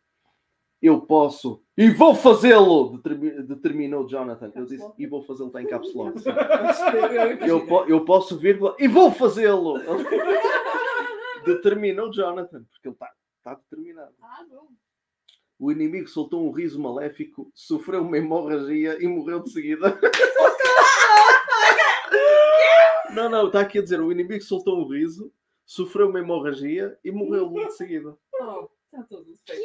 Eu 0.82 1.00
posso 1.00 1.62
e 1.76 1.88
vou 1.90 2.14
fazê-lo, 2.14 2.98
determi- 2.98 3.42
determinou 3.42 4.06
Jonathan. 4.06 4.52
Eu 4.54 4.66
disse 4.66 4.86
e 4.98 5.06
vou 5.06 5.22
fazê-lo, 5.22 5.48
está 5.48 5.62
em 5.62 5.66
caps 5.66 5.94
lock. 5.94 6.18
Eu, 7.46 7.66
po- 7.66 7.84
eu 7.86 8.04
posso, 8.04 8.36
vírgula, 8.38 8.76
e 8.78 8.86
vou 8.86 9.10
fazê-lo. 9.10 9.74
Determinou 11.44 12.12
Jonathan, 12.12 12.64
porque 12.70 12.88
ele 12.88 12.94
está 12.94 13.10
está 13.38 13.54
determinado. 13.54 14.12
Ah. 14.22 14.44
O 15.58 15.72
inimigo 15.72 16.08
soltou 16.08 16.46
um 16.46 16.50
riso 16.50 16.78
maléfico, 16.80 17.50
sofreu 17.54 18.02
uma 18.02 18.18
hemorragia 18.18 19.02
e 19.02 19.06
morreu 19.08 19.40
de 19.42 19.50
seguida. 19.50 19.98
Não, 23.16 23.30
não, 23.30 23.46
está 23.46 23.60
aqui 23.60 23.78
a 23.78 23.82
dizer: 23.82 24.00
o 24.00 24.12
inimigo 24.12 24.42
soltou 24.44 24.78
um 24.78 24.86
riso, 24.88 25.32
sofreu 25.64 26.08
uma 26.08 26.18
hemorragia 26.20 26.98
e 27.04 27.10
morreu 27.10 27.50
de 27.50 27.70
seguida. 27.72 28.16
Oh, 28.40 28.68
está 28.84 29.02
tudo 29.08 29.34
feito. 29.46 29.62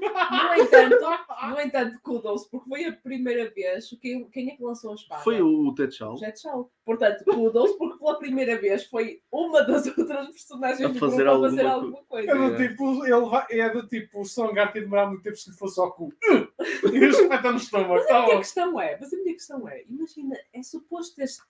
No 0.00 0.62
entanto, 0.62 0.96
no 1.50 1.60
entanto, 1.60 1.98
kudos, 2.02 2.46
porque 2.46 2.68
foi 2.68 2.84
a 2.84 2.92
primeira 2.92 3.50
vez. 3.50 3.88
Quem, 4.00 4.28
quem 4.30 4.50
é 4.50 4.56
que 4.56 4.62
lançou 4.62 4.92
a 4.92 4.94
espada? 4.94 5.22
Foi 5.22 5.40
o, 5.40 5.68
o 5.68 5.74
Ted 5.74 5.94
Shaw. 5.94 6.16
Portanto, 6.84 7.24
kudos, 7.24 7.72
porque 7.72 7.98
pela 7.98 8.18
primeira 8.18 8.58
vez 8.60 8.84
foi 8.84 9.22
uma 9.30 9.62
das 9.62 9.86
outras 9.96 10.26
personagens 10.28 10.82
A 10.82 10.88
do 10.92 10.98
fazer 10.98 11.24
grupo 11.24 11.44
a 11.44 11.48
fazer 11.48 11.66
alguma 11.66 11.74
alguma 11.74 12.04
coisa. 12.04 12.30
É 12.30 12.34
do 12.34 12.56
tipo, 12.56 13.04
ele 13.06 13.26
vai, 13.26 13.46
é 13.50 13.70
do 13.70 13.86
tipo, 13.86 14.20
o 14.20 14.24
Songar 14.24 14.72
tem 14.72 14.82
de 14.82 14.86
demorar 14.86 15.06
muito 15.06 15.22
tempo 15.22 15.36
se 15.36 15.52
fosse 15.56 15.80
ao 15.80 15.92
cu. 15.92 16.12
E 16.92 16.98
espeta 17.06 17.50
no 17.50 17.58
estômago. 17.58 17.94
Mas 17.94 18.06
Tá 18.06 18.18
a 18.18 18.22
minha 18.22 18.34
bom. 18.34 18.40
questão 18.40 18.80
é, 18.80 18.98
mas 19.00 19.12
a 19.12 19.16
minha 19.16 19.32
questão 19.34 19.68
é, 19.68 19.82
imagina, 19.84 20.36
é 20.52 20.62
suposto 20.62 21.20
este 21.22 21.42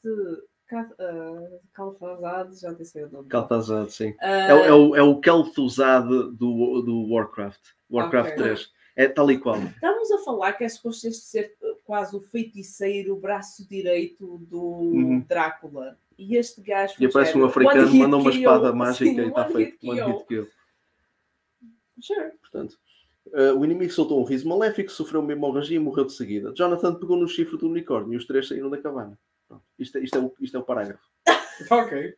Calfazade, 1.73 2.61
já 2.61 2.75
sei 2.85 3.05
o 3.05 3.11
nome. 3.11 3.29
Sim. 3.91 4.15
Ah, 4.21 4.27
É, 4.29 4.55
o- 4.55 4.65
é 4.65 4.73
o, 4.73 4.97
é 4.97 5.03
o 5.03 5.21
Kel'Thuzad 5.21 6.07
do, 6.09 6.83
do 6.83 7.07
Warcraft. 7.13 7.61
Warcraft 7.91 8.33
Ok. 8.33 8.43
3. 8.43 8.71
É 8.97 9.09
tal 9.09 9.31
e 9.31 9.39
qual. 9.39 9.59
Estamos 9.63 10.11
a 10.11 10.19
falar 10.25 10.55
que 10.55 10.65
é 10.65 10.69
suposto 10.69 11.07
este 11.07 11.23
ser 11.27 11.55
uh, 11.61 11.77
quase 11.85 12.17
o 12.17 12.21
feiticeiro, 12.21 13.15
o 13.15 13.21
braço 13.21 13.69
direito 13.69 14.39
do 14.49 14.61
Uhum. 14.63 15.21
Drácula. 15.29 15.99
E 16.19 16.35
este 16.37 16.63
gajo. 16.63 16.95
E 16.99 17.05
aparece 17.05 17.37
um 17.37 17.45
africano, 17.45 17.95
manda 17.95 18.17
uma 18.17 18.31
espada 18.31 18.73
mágica 18.75 19.05
Sim, 19.05 19.21
e 19.21 19.29
está 19.29 19.45
feito. 19.51 19.87
One 19.87 20.01
hit 20.01 20.25
kill. 20.27 20.49
Sure. 22.01 22.31
Portanto, 22.41 22.79
eh, 23.35 23.53
o 23.53 23.63
inimigo 23.65 23.93
soltou 23.93 24.19
um 24.19 24.25
riso 24.25 24.49
maléfico, 24.49 24.91
sofreu 24.91 25.21
uma 25.21 25.33
hemorragia 25.33 25.77
e 25.77 25.81
morreu 25.81 26.07
de 26.07 26.13
seguida. 26.15 26.53
Jonathan 26.55 26.95
pegou 26.95 27.19
no 27.19 27.29
chifre 27.29 27.59
do 27.59 27.69
unicórnio 27.69 28.15
e 28.15 28.17
os 28.17 28.27
três 28.27 28.49
saíram 28.49 28.71
da 28.71 28.79
cabana. 28.79 29.19
Pronto. 29.49 29.65
Isto, 29.79 29.99
é- 29.99 30.03
isto 30.03 30.17
é 30.19 30.21
o, 30.21 30.35
isto 30.41 30.57
é 30.57 30.61
o 30.61 30.65
parágrafo. 30.65 31.05
Ok. 31.71 32.15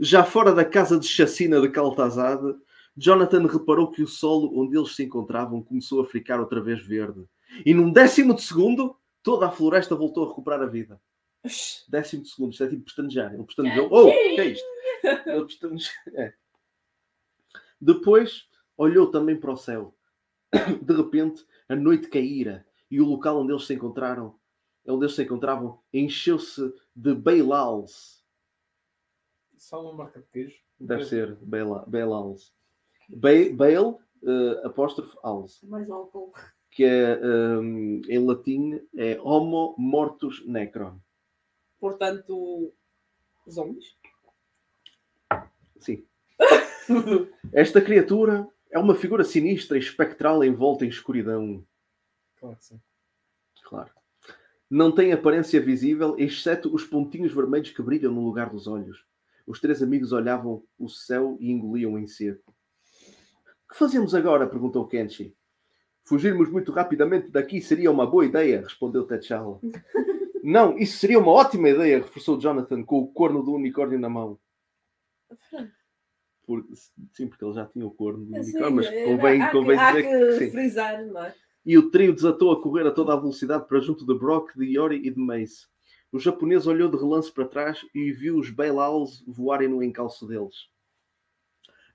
Já 0.00 0.24
fora 0.24 0.52
da 0.52 0.64
casa 0.64 0.98
de 0.98 1.06
chacina 1.06 1.60
de 1.60 1.68
Caltazade, 1.68 2.56
Jonathan 2.96 3.46
reparou 3.46 3.90
que 3.90 4.02
o 4.02 4.06
solo 4.08 4.58
onde 4.60 4.76
eles 4.76 4.96
se 4.96 5.04
encontravam 5.04 5.62
começou 5.62 6.00
a 6.00 6.06
ficar 6.06 6.40
outra 6.40 6.60
vez 6.60 6.84
verde. 6.84 7.24
E 7.64 7.72
num 7.72 7.92
décimo 7.92 8.34
de 8.34 8.42
segundo, 8.42 8.96
toda 9.22 9.46
a 9.46 9.50
floresta 9.50 9.94
voltou 9.94 10.24
a 10.24 10.28
recuperar 10.28 10.60
a 10.62 10.66
vida. 10.66 11.00
Décimo 11.88 12.22
de 12.24 12.30
segundo, 12.30 12.52
isto 12.52 12.64
é 12.64 12.68
tipo 12.68 12.82
pestanejar. 12.82 13.32
Ele 13.34 13.44
pestanejou. 13.44 13.88
Oh, 13.92 14.08
o 14.08 14.12
que 14.12 14.40
é 14.40 14.44
isto? 14.46 14.66
Ele 15.26 15.44
pestanejou. 15.44 15.92
É. 16.14 16.32
Depois 17.80 18.48
olhou 18.76 19.06
também 19.10 19.36
para 19.36 19.52
o 19.52 19.56
céu. 19.56 19.94
De 20.82 20.94
repente, 20.94 21.44
a 21.68 21.76
noite 21.76 22.08
caíra 22.08 22.66
e 22.90 23.00
o 23.00 23.06
local 23.06 23.40
onde 23.40 23.52
eles 23.52 23.66
se 23.66 23.74
encontraram, 23.74 24.34
onde 24.86 25.04
eles 25.04 25.14
se 25.14 25.22
encontravam, 25.22 25.80
encheu-se 25.92 26.72
de 26.94 27.14
Bailals. 27.14 28.24
Só 29.56 29.82
uma 29.82 29.92
marca 29.92 30.20
de 30.20 30.26
queijo. 30.28 30.58
Deve 30.78 31.04
ser. 31.04 31.36
Ba- 33.08 33.50
Bail, 33.54 33.98
eh, 34.22 34.62
apóstrofe, 34.66 35.16
als. 35.22 35.62
Mais 35.62 35.90
álcool. 35.90 36.32
Que 36.70 36.84
é, 36.84 37.20
ehm, 37.20 38.00
em 38.08 38.18
latim 38.24 38.80
é 38.96 39.20
Homo 39.20 39.74
Mortus 39.76 40.46
Necron. 40.46 40.98
Portanto, 41.80 42.72
zombies. 43.48 43.96
Sim. 45.78 46.06
Esta 47.52 47.80
criatura 47.82 48.48
é 48.70 48.78
uma 48.78 48.94
figura 48.94 49.24
sinistra 49.24 49.76
e 49.76 49.80
espectral 49.80 50.44
envolta 50.44 50.84
em 50.84 50.88
escuridão. 50.88 51.64
Claro 52.38 52.56
que 52.56 52.64
sim. 52.64 52.80
Claro. 53.64 53.90
Não 54.70 54.92
tem 54.92 55.12
aparência 55.12 55.60
visível, 55.60 56.14
exceto 56.16 56.72
os 56.72 56.84
pontinhos 56.84 57.32
vermelhos 57.32 57.70
que 57.70 57.82
brilham 57.82 58.12
no 58.12 58.24
lugar 58.24 58.50
dos 58.50 58.68
olhos. 58.68 59.04
Os 59.44 59.58
três 59.58 59.82
amigos 59.82 60.12
olhavam 60.12 60.62
o 60.78 60.88
céu 60.88 61.36
e 61.40 61.50
engoliam 61.50 61.98
em 61.98 62.06
seco. 62.06 62.54
O 63.66 63.72
que 63.72 63.78
fazemos 63.78 64.14
agora? 64.14 64.46
perguntou 64.46 64.86
Kenshi. 64.86 65.34
Fugirmos 66.04 66.48
muito 66.48 66.70
rapidamente 66.70 67.28
daqui 67.28 67.60
seria 67.60 67.90
uma 67.90 68.06
boa 68.06 68.24
ideia, 68.24 68.62
respondeu 68.62 69.04
T'Challa. 69.04 69.58
Não, 70.42 70.78
isso 70.78 70.98
seria 70.98 71.18
uma 71.18 71.32
ótima 71.32 71.68
ideia, 71.68 71.98
reforçou 71.98 72.40
Jonathan 72.40 72.82
com 72.82 73.00
o 73.00 73.08
corno 73.08 73.42
do 73.42 73.52
unicórnio 73.52 73.98
na 73.98 74.08
mão. 74.08 74.38
Por- 76.46 76.66
sim, 77.12 77.28
porque 77.28 77.44
ele 77.44 77.54
já 77.54 77.66
tinha 77.66 77.86
o 77.86 77.90
corno 77.90 78.24
do 78.24 78.34
Sim, 78.42 78.52
unicórnio, 78.52 78.76
mas 78.76 78.86
é, 78.86 79.04
convém, 79.04 79.42
há, 79.42 79.50
convém 79.50 79.76
que, 79.76 79.82
há 79.82 79.92
dizer 79.92 80.02
que 80.02 80.26
que 80.26 80.38
sim. 80.44 80.50
frisar, 80.50 81.06
não 81.06 81.22
é? 81.22 81.34
E 81.64 81.76
o 81.76 81.90
trio 81.90 82.14
desatou 82.14 82.52
a 82.52 82.60
correr 82.60 82.86
a 82.86 82.90
toda 82.90 83.12
a 83.12 83.16
velocidade 83.16 83.66
para 83.66 83.80
junto 83.80 84.06
de 84.06 84.18
Brock, 84.18 84.56
de 84.56 84.64
Yori 84.76 84.96
e 84.96 85.10
de 85.10 85.20
Mace. 85.20 85.66
O 86.12 86.18
japonês 86.18 86.66
olhou 86.66 86.88
de 86.88 86.96
relance 86.96 87.30
para 87.30 87.46
trás 87.46 87.84
e 87.94 88.10
viu 88.12 88.36
os 88.38 88.50
Bailals 88.50 89.22
voarem 89.26 89.68
no 89.68 89.82
encalço 89.82 90.26
deles. 90.26 90.68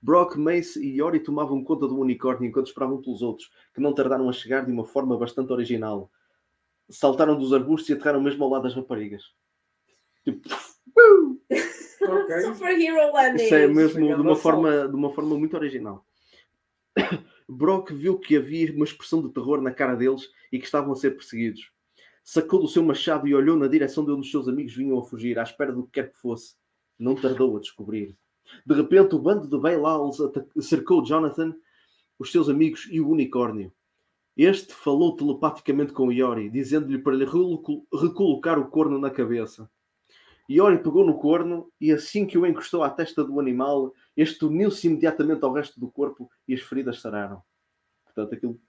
Brock, 0.00 0.36
Mace 0.36 0.82
e 0.82 1.00
Yori 1.00 1.20
tomavam 1.20 1.62
conta 1.64 1.88
do 1.88 1.98
unicórnio 1.98 2.48
enquanto 2.48 2.68
esperavam 2.68 3.00
pelos 3.02 3.22
outros, 3.22 3.50
que 3.74 3.80
não 3.80 3.92
tardaram 3.92 4.28
a 4.28 4.32
chegar 4.32 4.64
de 4.64 4.72
uma 4.72 4.84
forma 4.84 5.18
bastante 5.18 5.52
original. 5.52 6.10
Saltaram 6.88 7.36
dos 7.36 7.52
arbustos 7.52 7.90
e 7.90 7.92
aterraram 7.94 8.20
mesmo 8.20 8.44
ao 8.44 8.50
lado 8.50 8.62
das 8.62 8.74
raparigas. 8.74 9.24
Tipo, 10.24 10.48
Ok. 12.08 12.40
Superhero 12.54 13.12
Landing. 13.12 13.44
Isso 13.44 13.54
é 13.54 13.66
mesmo 13.66 14.06
de 14.06 14.20
uma, 14.20 14.36
forma, 14.36 14.88
de 14.88 14.94
uma 14.94 15.12
forma 15.12 15.36
muito 15.36 15.56
original. 15.56 16.04
Brock 17.48 17.92
viu 17.92 18.18
que 18.18 18.36
havia 18.36 18.72
uma 18.72 18.84
expressão 18.84 19.22
de 19.22 19.32
terror 19.32 19.60
na 19.60 19.72
cara 19.72 19.94
deles 19.94 20.28
e 20.50 20.58
que 20.58 20.64
estavam 20.64 20.92
a 20.92 20.96
ser 20.96 21.12
perseguidos. 21.12 21.70
Sacou 22.24 22.60
do 22.60 22.66
seu 22.66 22.82
machado 22.82 23.28
e 23.28 23.34
olhou 23.34 23.56
na 23.56 23.68
direção 23.68 24.04
de 24.04 24.10
onde 24.10 24.22
os 24.22 24.30
seus 24.30 24.48
amigos 24.48 24.74
vinham 24.74 24.98
a 24.98 25.04
fugir, 25.04 25.38
à 25.38 25.42
espera 25.42 25.72
do 25.72 25.84
que 25.84 25.92
quer 25.92 26.12
que 26.12 26.18
fosse. 26.18 26.56
Não 26.98 27.14
tardou 27.14 27.56
a 27.56 27.60
descobrir. 27.60 28.16
De 28.64 28.74
repente, 28.74 29.14
o 29.14 29.18
bando 29.18 29.48
de 29.48 29.58
Bailals 29.58 30.18
cercou 30.60 31.04
Jonathan, 31.04 31.54
os 32.18 32.32
seus 32.32 32.48
amigos 32.48 32.88
e 32.90 33.00
o 33.00 33.08
unicórnio. 33.08 33.72
Este 34.36 34.74
falou 34.74 35.16
telepaticamente 35.16 35.92
com 35.92 36.12
Iori, 36.12 36.50
dizendo-lhe 36.50 36.98
para 36.98 37.14
lhe 37.14 37.24
recolo- 37.24 37.86
recolocar 37.94 38.58
o 38.58 38.68
corno 38.68 38.98
na 38.98 39.10
cabeça. 39.10 39.70
Iori 40.48 40.78
pegou 40.78 41.04
no 41.04 41.18
corno 41.18 41.70
e 41.80 41.90
assim 41.92 42.26
que 42.26 42.38
o 42.38 42.46
encostou 42.46 42.82
à 42.82 42.90
testa 42.90 43.24
do 43.24 43.40
animal, 43.40 43.92
este 44.16 44.44
uniu-se 44.44 44.86
imediatamente 44.86 45.44
ao 45.44 45.52
resto 45.52 45.78
do 45.80 45.90
corpo 45.90 46.30
e 46.46 46.54
as 46.54 46.60
feridas 46.60 47.00
sararam. 47.00 47.42
Portanto, 48.04 48.34
aquilo 48.34 48.60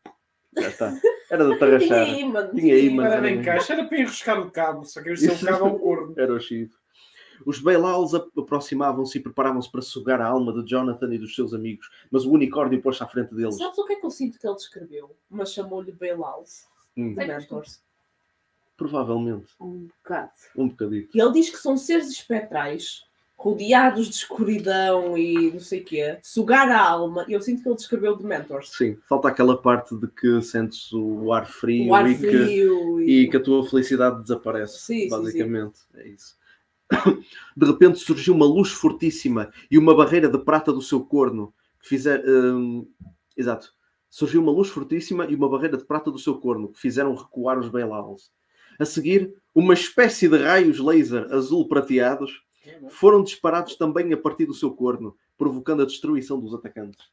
já 0.57 0.67
está. 0.69 0.93
Era 1.29 1.43
de 1.45 1.49
Tinha 1.57 1.59
tarrachar. 1.59 2.07
imã. 2.19 2.49
Tinha 2.49 2.77
imã. 2.79 3.03
Não 3.03 3.11
era 3.11 3.21
bem. 3.21 3.41
caixa, 3.41 3.73
era 3.73 3.85
para 3.85 3.99
enroscar 3.99 4.39
o 4.41 4.49
cabo. 4.51 4.83
Só 4.85 5.01
que 5.01 5.15
se 5.15 5.29
o 5.29 5.45
cabo 5.45 5.65
é 5.67 5.69
um 5.71 5.77
corno. 5.77 6.13
Era 6.17 6.33
o 6.33 6.39
chifre. 6.39 6.75
Os 7.45 7.59
Bailals 7.61 8.15
ap- 8.15 8.31
aproximavam-se 8.35 9.19
e 9.19 9.21
preparavam-se 9.21 9.71
para 9.71 9.81
sugar 9.83 10.19
a 10.19 10.25
alma 10.27 10.51
de 10.51 10.67
Jonathan 10.67 11.13
e 11.13 11.19
dos 11.19 11.35
seus 11.35 11.53
amigos, 11.53 11.87
mas 12.09 12.25
o 12.25 12.31
unicórnio 12.31 12.81
pôs-se 12.81 13.03
à 13.03 13.07
frente 13.07 13.35
deles. 13.35 13.55
Sabes 13.55 13.77
o 13.77 13.85
que 13.85 13.93
é 13.93 13.95
que 13.97 14.05
eu 14.05 14.09
sinto 14.09 14.39
que 14.39 14.47
ele 14.47 14.55
descreveu? 14.55 15.15
Mas 15.29 15.53
chamou-lhe 15.53 15.91
Bailals. 15.91 16.65
Hum, 16.97 17.13
Mentors. 17.13 17.79
Provavelmente. 18.77 19.47
Um 19.59 19.87
bocado. 19.87 20.31
Um 20.55 20.69
bocadinho. 20.69 21.07
E 21.13 21.19
ele 21.19 21.31
diz 21.33 21.49
que 21.49 21.57
são 21.57 21.75
seres 21.75 22.09
espectrais, 22.09 23.03
rodeados 23.35 24.07
de 24.07 24.15
escuridão 24.15 25.17
e 25.17 25.51
não 25.51 25.59
sei 25.59 25.81
o 25.81 25.85
quê, 25.85 26.17
sugar 26.23 26.69
a 26.69 26.81
alma. 26.81 27.25
E 27.27 27.33
eu 27.33 27.41
sinto 27.41 27.61
que 27.61 27.69
ele 27.69 27.75
descreveu 27.75 28.15
de 28.15 28.25
Mentors. 28.25 28.71
Sim, 28.71 28.97
falta 29.07 29.27
aquela 29.27 29.61
parte 29.61 29.95
de 29.95 30.07
que 30.07 30.41
sentes 30.41 30.91
o 30.93 31.31
ar 31.33 31.45
frio, 31.45 31.91
O 31.91 31.95
ar 31.95 32.09
e, 32.09 32.15
que, 32.15 32.29
frio 32.29 33.01
e 33.01 33.29
que 33.29 33.37
a 33.37 33.43
tua 33.43 33.67
felicidade 33.67 34.21
desaparece. 34.21 34.79
Sim, 34.79 35.01
sim, 35.01 35.09
basicamente. 35.09 35.79
É 35.95 36.07
isso. 36.07 36.37
De 37.55 37.65
repente 37.65 37.99
surgiu 37.99 38.33
uma 38.33 38.45
luz 38.45 38.71
fortíssima 38.71 39.51
e 39.69 39.77
uma 39.77 39.95
barreira 39.95 40.29
de 40.29 40.37
prata 40.37 40.71
do 40.71 40.81
seu 40.81 41.01
corno 41.01 41.53
que 41.81 41.89
fizer. 41.89 42.23
hum, 42.27 42.87
exato. 43.35 43.75
Surgiu 44.09 44.41
uma 44.41 44.51
luz 44.51 44.69
fortíssima 44.69 45.25
e 45.25 45.35
uma 45.35 45.49
barreira 45.49 45.77
de 45.77 45.85
prata 45.85 46.09
do 46.09 46.17
seu 46.17 46.39
corno 46.39 46.69
que 46.69 46.79
fizeram 46.79 47.13
recuar 47.13 47.59
os 47.59 47.69
Bailals. 47.69 48.31
A 48.79 48.85
seguir, 48.85 49.33
uma 49.53 49.73
espécie 49.73 50.27
de 50.27 50.37
raios 50.37 50.79
laser 50.79 51.33
azul 51.33 51.67
prateados 51.67 52.43
foram 52.89 53.23
disparados 53.23 53.75
também 53.75 54.13
a 54.13 54.17
partir 54.17 54.45
do 54.45 54.53
seu 54.53 54.71
corno, 54.71 55.17
provocando 55.37 55.81
a 55.81 55.85
destruição 55.85 56.39
dos 56.39 56.53
atacantes. 56.53 57.09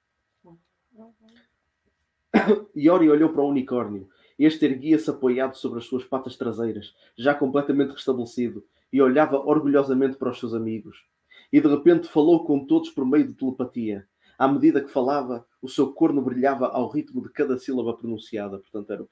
Yori 2.76 3.08
olhou 3.08 3.30
para 3.30 3.42
o 3.42 3.48
unicórnio. 3.48 4.08
Este 4.38 4.64
erguia-se 4.64 5.08
apoiado 5.08 5.56
sobre 5.56 5.78
as 5.78 5.86
suas 5.86 6.04
patas 6.04 6.36
traseiras, 6.36 6.94
já 7.16 7.34
completamente 7.34 7.92
restabelecido, 7.92 8.64
e 8.92 9.00
olhava 9.00 9.38
orgulhosamente 9.38 10.16
para 10.16 10.30
os 10.30 10.38
seus 10.38 10.54
amigos. 10.54 11.04
E 11.52 11.60
de 11.60 11.68
repente 11.68 12.08
falou 12.08 12.44
com 12.44 12.64
todos 12.64 12.90
por 12.90 13.06
meio 13.06 13.28
de 13.28 13.34
telepatia. 13.34 14.06
À 14.38 14.48
medida 14.48 14.80
que 14.80 14.90
falava, 14.90 15.46
o 15.62 15.68
seu 15.68 15.92
corno 15.92 16.20
brilhava 16.20 16.66
ao 16.68 16.88
ritmo 16.88 17.22
de 17.22 17.28
cada 17.30 17.56
sílaba 17.58 17.94
pronunciada. 17.96 18.58
Portanto, 18.58 18.90
era 18.92 19.04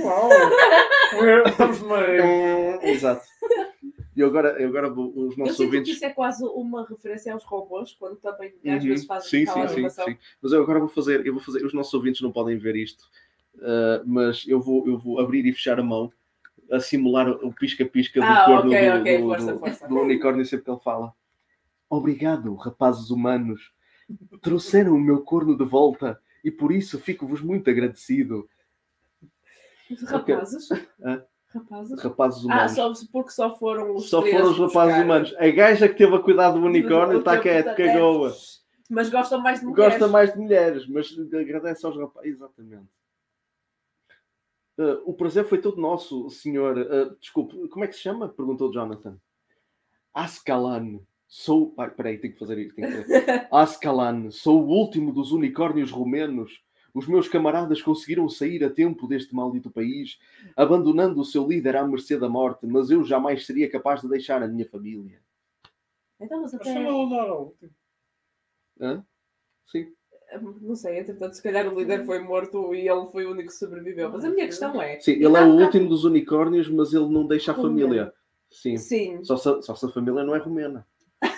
Uau! 0.00 0.30
Estamos 1.46 1.80
numa 1.82 1.98
rave. 1.98 2.86
Exato. 2.90 3.22
E 4.16 4.22
agora, 4.22 4.60
eu 4.60 4.68
agora 4.68 4.90
os 4.92 4.98
Eu 5.32 5.38
nossos 5.38 5.56
sinto 5.56 5.56
que 5.56 5.64
ouvintes. 5.64 5.94
isso 5.96 6.04
é 6.04 6.10
quase 6.10 6.44
uma 6.44 6.86
referência 6.86 7.32
aos 7.32 7.44
robôs, 7.44 7.94
quando 7.98 8.16
também 8.16 8.52
às 8.66 8.82
Uhum. 8.82 8.88
vezes 8.90 9.06
fazem 9.06 9.28
sim, 9.30 9.42
aquela 9.50 9.60
sim, 9.62 9.68
sim, 9.68 9.72
animação. 9.74 10.04
sim. 10.06 10.16
Mas 10.42 10.52
eu 10.52 10.62
agora 10.62 10.78
vou 10.80 10.88
fazer, 10.88 11.26
eu 11.26 11.32
vou 11.32 11.42
fazer, 11.42 11.64
os 11.64 11.72
nossos 11.72 11.92
ouvintes 11.94 12.20
não 12.20 12.30
podem 12.30 12.58
ver 12.58 12.76
isto, 12.76 13.02
uh, 13.56 14.02
mas 14.04 14.44
eu 14.46 14.60
vou, 14.60 14.86
eu 14.86 14.98
vou 14.98 15.18
abrir 15.18 15.46
e 15.46 15.52
fechar 15.52 15.78
a 15.80 15.82
mão 15.82 16.12
a 16.70 16.78
simular 16.78 17.28
o 17.30 17.52
pisca-pisca 17.54 18.20
do 18.20 18.26
Ah, 18.26 18.44
corno 18.44 18.70
ok, 18.70 18.90
do, 18.90 19.04
do- 19.04 19.26
força, 19.28 19.52
do- 19.52 19.58
força. 19.58 19.88
do 19.88 19.98
unicórnio 20.00 20.44
sempre 20.44 20.64
que 20.66 20.70
ele 20.70 20.80
fala. 20.80 21.12
Obrigado, 21.88 22.54
rapazes 22.54 23.10
humanos. 23.10 23.72
Trouxeram 24.40 24.94
o 24.94 25.00
meu 25.00 25.22
corno 25.22 25.56
de 25.56 25.64
volta 25.64 26.20
e 26.44 26.50
por 26.50 26.72
isso 26.72 26.98
fico-vos 26.98 27.40
muito 27.40 27.68
agradecido. 27.70 28.48
Rapazes? 30.06 30.68
Rapazes? 31.48 32.02
Rapazes 32.02 32.42
Ah, 32.44 32.46
humanos. 32.46 32.72
só 32.72 32.92
porque 33.12 33.30
só 33.30 33.58
foram 33.58 33.94
os 33.94 34.08
Só 34.08 34.22
foram 34.22 34.50
os 34.50 34.58
rapazes 34.58 34.72
buscar. 34.96 35.04
humanos. 35.04 35.34
A 35.38 35.48
gaja 35.50 35.88
que 35.88 35.94
teve 35.96 36.14
a 36.16 36.18
cuidar 36.20 36.50
do 36.52 36.60
unicórnio 36.60 37.18
está 37.18 37.38
quieto, 37.38 37.66
tempo 37.66 37.76
tá 37.76 37.84
cagou-a. 37.92 38.32
Mas 38.90 39.08
gostam 39.10 39.40
mais 39.40 39.60
de 39.60 39.66
mulheres. 39.66 39.92
Gosta 39.92 40.08
mais 40.08 40.32
de 40.32 40.38
mulheres, 40.38 40.86
mas 40.86 41.14
agradece 41.34 41.84
aos 41.86 41.96
rapazes. 41.96 42.32
Exatamente. 42.32 42.88
Uh, 44.78 45.02
o 45.04 45.12
prazer 45.12 45.44
foi 45.44 45.58
todo 45.60 45.80
nosso, 45.80 46.28
senhor. 46.30 46.78
uh, 46.78 47.16
desculpe, 47.20 47.68
como 47.68 47.84
é 47.84 47.88
que 47.88 47.94
se 47.94 48.00
chama? 48.00 48.28
Perguntou 48.28 48.72
Jonathan. 48.72 49.18
Ascalan. 50.14 51.00
Sou. 51.34 51.72
Ai, 51.78 51.88
peraí, 51.88 52.18
tenho 52.18 52.34
que 52.34 52.38
fazer 52.38 52.58
isto. 52.58 52.74
Tenho 52.74 53.04
que. 53.04 53.10
Ascalan. 53.50 54.30
Sou 54.30 54.62
o 54.62 54.68
último 54.68 55.14
dos 55.14 55.32
unicórnios 55.32 55.90
romenos. 55.90 56.62
Os 56.92 57.08
meus 57.08 57.26
camaradas 57.26 57.80
conseguiram 57.80 58.28
sair 58.28 58.62
a 58.62 58.68
tempo 58.68 59.08
deste 59.08 59.34
maldito 59.34 59.70
país, 59.70 60.18
abandonando 60.54 61.22
o 61.22 61.24
seu 61.24 61.48
líder 61.48 61.76
à 61.76 61.86
mercê 61.86 62.18
da 62.18 62.28
morte, 62.28 62.66
mas 62.66 62.90
eu 62.90 63.02
jamais 63.02 63.46
seria 63.46 63.70
capaz 63.70 64.02
de 64.02 64.10
deixar 64.10 64.42
a 64.42 64.46
minha 64.46 64.68
família. 64.68 65.22
Então, 66.20 66.42
mas 66.42 66.52
até... 66.52 66.70
chamou 66.70 67.08
o 67.08 67.14
ao 67.14 67.44
último. 67.46 67.70
Hã? 68.78 69.02
Sim. 69.68 69.90
Não 70.60 70.76
sei, 70.76 70.98
entretanto, 70.98 71.32
se 71.32 71.42
calhar 71.42 71.66
o 71.66 71.78
líder 71.78 72.04
foi 72.04 72.18
morto 72.18 72.74
e 72.74 72.86
ele 72.86 73.06
foi 73.06 73.24
o 73.24 73.30
único 73.30 73.48
que 73.48 73.54
sobreviveu. 73.54 74.10
Mas 74.10 74.22
a 74.22 74.28
minha 74.28 74.44
questão 74.44 74.82
é... 74.82 75.00
Sim, 75.00 75.12
ele 75.12 75.34
é 75.34 75.42
o 75.42 75.54
último 75.54 75.88
dos 75.88 76.04
unicórnios, 76.04 76.68
mas 76.68 76.92
ele 76.92 77.08
não 77.08 77.26
deixa 77.26 77.52
a 77.52 77.54
família. 77.54 78.12
Sim. 78.50 78.76
Sim. 78.76 79.24
Só 79.24 79.38
se, 79.38 79.62
só 79.62 79.74
se 79.74 79.86
a 79.86 79.88
família 79.88 80.22
não 80.24 80.36
é 80.36 80.38
romena. 80.38 80.86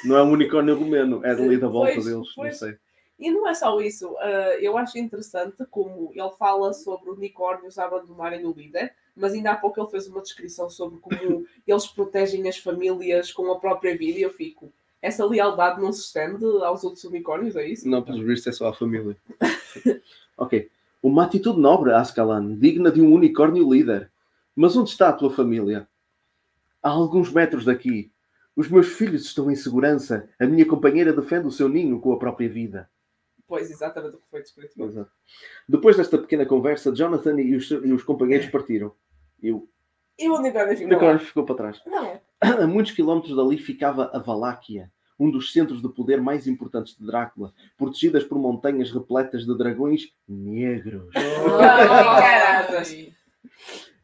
Não 0.04 0.16
é 0.16 0.22
um 0.22 0.30
unicórnio 0.32 0.76
romeno, 0.78 1.24
é 1.24 1.34
dali 1.34 1.56
da 1.58 1.68
volta 1.68 1.92
Pois, 1.92 2.04
deles, 2.04 2.28
pois. 2.34 2.60
não 2.60 2.68
sei. 2.68 2.78
E 3.18 3.30
não 3.30 3.48
é 3.48 3.54
só 3.54 3.80
isso. 3.80 4.16
ah, 4.18 4.56
eu 4.60 4.76
acho 4.76 4.98
interessante 4.98 5.64
como 5.70 6.10
ele 6.14 6.30
fala 6.38 6.72
sobre 6.72 7.10
unicórnios 7.10 7.78
a 7.78 7.84
abandonarem 7.84 8.44
o 8.44 8.52
líder, 8.52 8.92
mas 9.14 9.32
ainda 9.32 9.52
há 9.52 9.56
pouco 9.56 9.80
ele 9.80 9.90
fez 9.90 10.08
uma 10.08 10.20
descrição 10.20 10.68
sobre 10.68 10.98
como 10.98 11.46
eles 11.66 11.86
protegem 11.86 12.48
as 12.48 12.58
famílias 12.58 13.32
com 13.32 13.50
a 13.52 13.58
própria 13.58 13.96
vida 13.96 14.18
e 14.18 14.22
eu 14.22 14.30
fico. 14.30 14.72
Essa 15.00 15.24
lealdade 15.24 15.80
não 15.80 15.92
se 15.92 16.00
estende 16.00 16.44
aos 16.62 16.82
outros 16.82 17.04
unicórnios, 17.04 17.56
é 17.56 17.68
isso? 17.68 17.86
Não, 17.88 18.02
pelos 18.02 18.24
vistos 18.24 18.46
é 18.54 18.56
só 18.56 18.68
a 18.68 18.74
família. 18.74 19.16
ok. 20.36 20.70
Uma 21.02 21.24
atitude 21.24 21.60
nobre, 21.60 21.92
Ascalan, 21.92 22.54
digna 22.56 22.90
de 22.90 23.02
um 23.02 23.12
unicórnio 23.12 23.70
líder. 23.70 24.10
Mas 24.56 24.74
onde 24.74 24.88
está 24.88 25.10
a 25.10 25.12
tua 25.12 25.30
família? 25.30 25.86
A 26.82 26.88
alguns 26.88 27.30
metros 27.30 27.66
daqui. 27.66 28.10
Os 28.56 28.68
meus 28.68 28.88
filhos 28.88 29.24
estão 29.24 29.50
em 29.50 29.56
segurança. 29.56 30.28
A 30.38 30.46
minha 30.46 30.66
companheira 30.66 31.12
defende 31.12 31.46
o 31.46 31.50
seu 31.50 31.68
ninho 31.68 32.00
com 32.00 32.12
a 32.12 32.18
própria 32.18 32.48
vida. 32.48 32.88
Pois, 33.46 33.70
exatamente 33.70 34.16
o 34.16 34.18
que 34.18 34.30
foi 34.30 34.42
descrito. 34.42 34.82
Exato. 34.82 35.10
Depois 35.68 35.96
desta 35.96 36.16
pequena 36.16 36.46
conversa, 36.46 36.94
Jonathan 36.94 37.40
e 37.40 37.54
os, 37.54 37.70
e 37.70 37.92
os 37.92 38.02
companheiros 38.02 38.48
partiram. 38.48 38.92
E 39.42 39.52
o 39.52 39.68
E 40.18 40.28
o 40.28 40.34
unicórnio 40.34 40.76
ficou 40.76 41.18
ficou 41.18 41.44
para 41.44 41.56
trás. 41.56 41.82
Não. 41.86 42.20
A 42.40 42.66
muitos 42.66 42.92
quilómetros 42.92 43.36
dali 43.36 43.58
ficava 43.58 44.10
a 44.12 44.18
Valáquia, 44.18 44.90
um 45.18 45.30
dos 45.30 45.52
centros 45.52 45.82
de 45.82 45.88
poder 45.88 46.20
mais 46.20 46.46
importantes 46.46 46.96
de 46.96 47.04
Drácula, 47.04 47.52
protegidas 47.76 48.24
por 48.24 48.38
montanhas 48.38 48.90
repletas 48.90 49.44
de 49.44 49.56
dragões 49.56 50.12
negros. 50.28 51.10
caraças. 51.14 53.12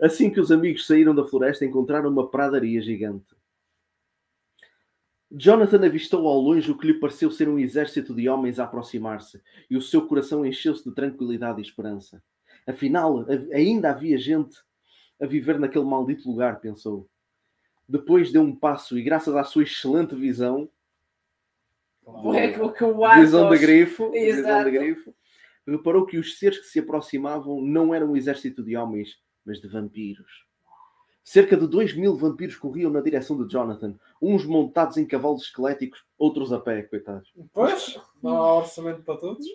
Assim 0.00 0.30
que 0.30 0.40
os 0.40 0.50
amigos 0.50 0.86
saíram 0.86 1.14
da 1.14 1.24
floresta, 1.24 1.64
encontraram 1.64 2.10
uma 2.10 2.28
pradaria 2.30 2.80
gigante. 2.80 3.39
Jonathan 5.30 5.86
avistou 5.86 6.26
ao 6.26 6.40
longe 6.40 6.70
o 6.70 6.76
que 6.76 6.86
lhe 6.86 6.94
pareceu 6.94 7.30
ser 7.30 7.48
um 7.48 7.58
exército 7.58 8.14
de 8.14 8.28
homens 8.28 8.58
a 8.58 8.64
aproximar-se, 8.64 9.40
e 9.70 9.76
o 9.76 9.82
seu 9.82 10.06
coração 10.06 10.44
encheu-se 10.44 10.88
de 10.88 10.94
tranquilidade 10.94 11.60
e 11.60 11.62
esperança. 11.62 12.22
Afinal, 12.66 13.24
ainda 13.52 13.90
havia 13.90 14.18
gente 14.18 14.56
a 15.20 15.26
viver 15.26 15.58
naquele 15.58 15.84
maldito 15.84 16.28
lugar, 16.28 16.60
pensou. 16.60 17.08
Depois 17.88 18.32
deu 18.32 18.42
um 18.42 18.54
passo 18.54 18.98
e, 18.98 19.02
graças 19.02 19.34
à 19.36 19.44
sua 19.44 19.62
excelente 19.62 20.14
visão, 20.14 20.68
É 22.34 22.52
que 22.52 22.58
que 22.72 23.20
visão 23.20 23.50
de 23.50 23.58
grifo, 23.58 24.10
visão 24.10 24.64
de 24.64 24.70
grifo, 24.70 25.14
reparou 25.66 26.06
que 26.06 26.18
os 26.18 26.38
seres 26.38 26.58
que 26.58 26.66
se 26.66 26.80
aproximavam 26.80 27.60
não 27.60 27.94
eram 27.94 28.12
um 28.12 28.16
exército 28.16 28.62
de 28.62 28.76
homens, 28.76 29.18
mas 29.44 29.60
de 29.60 29.68
vampiros. 29.68 30.44
Cerca 31.22 31.56
de 31.56 31.66
dois 31.66 31.94
mil 31.94 32.16
vampiros 32.16 32.56
corriam 32.56 32.90
na 32.90 33.00
direção 33.00 33.36
de 33.36 33.52
Jonathan, 33.52 33.94
uns 34.20 34.44
montados 34.44 34.96
em 34.96 35.04
cavalos 35.06 35.42
esqueléticos, 35.42 36.02
outros 36.18 36.50
a 36.52 36.58
pé, 36.58 36.82
coitados. 36.82 37.30
Pois, 37.52 37.98
não 38.22 38.36
há 38.36 38.54
orçamento 38.58 39.02
para 39.02 39.16
todos. 39.18 39.46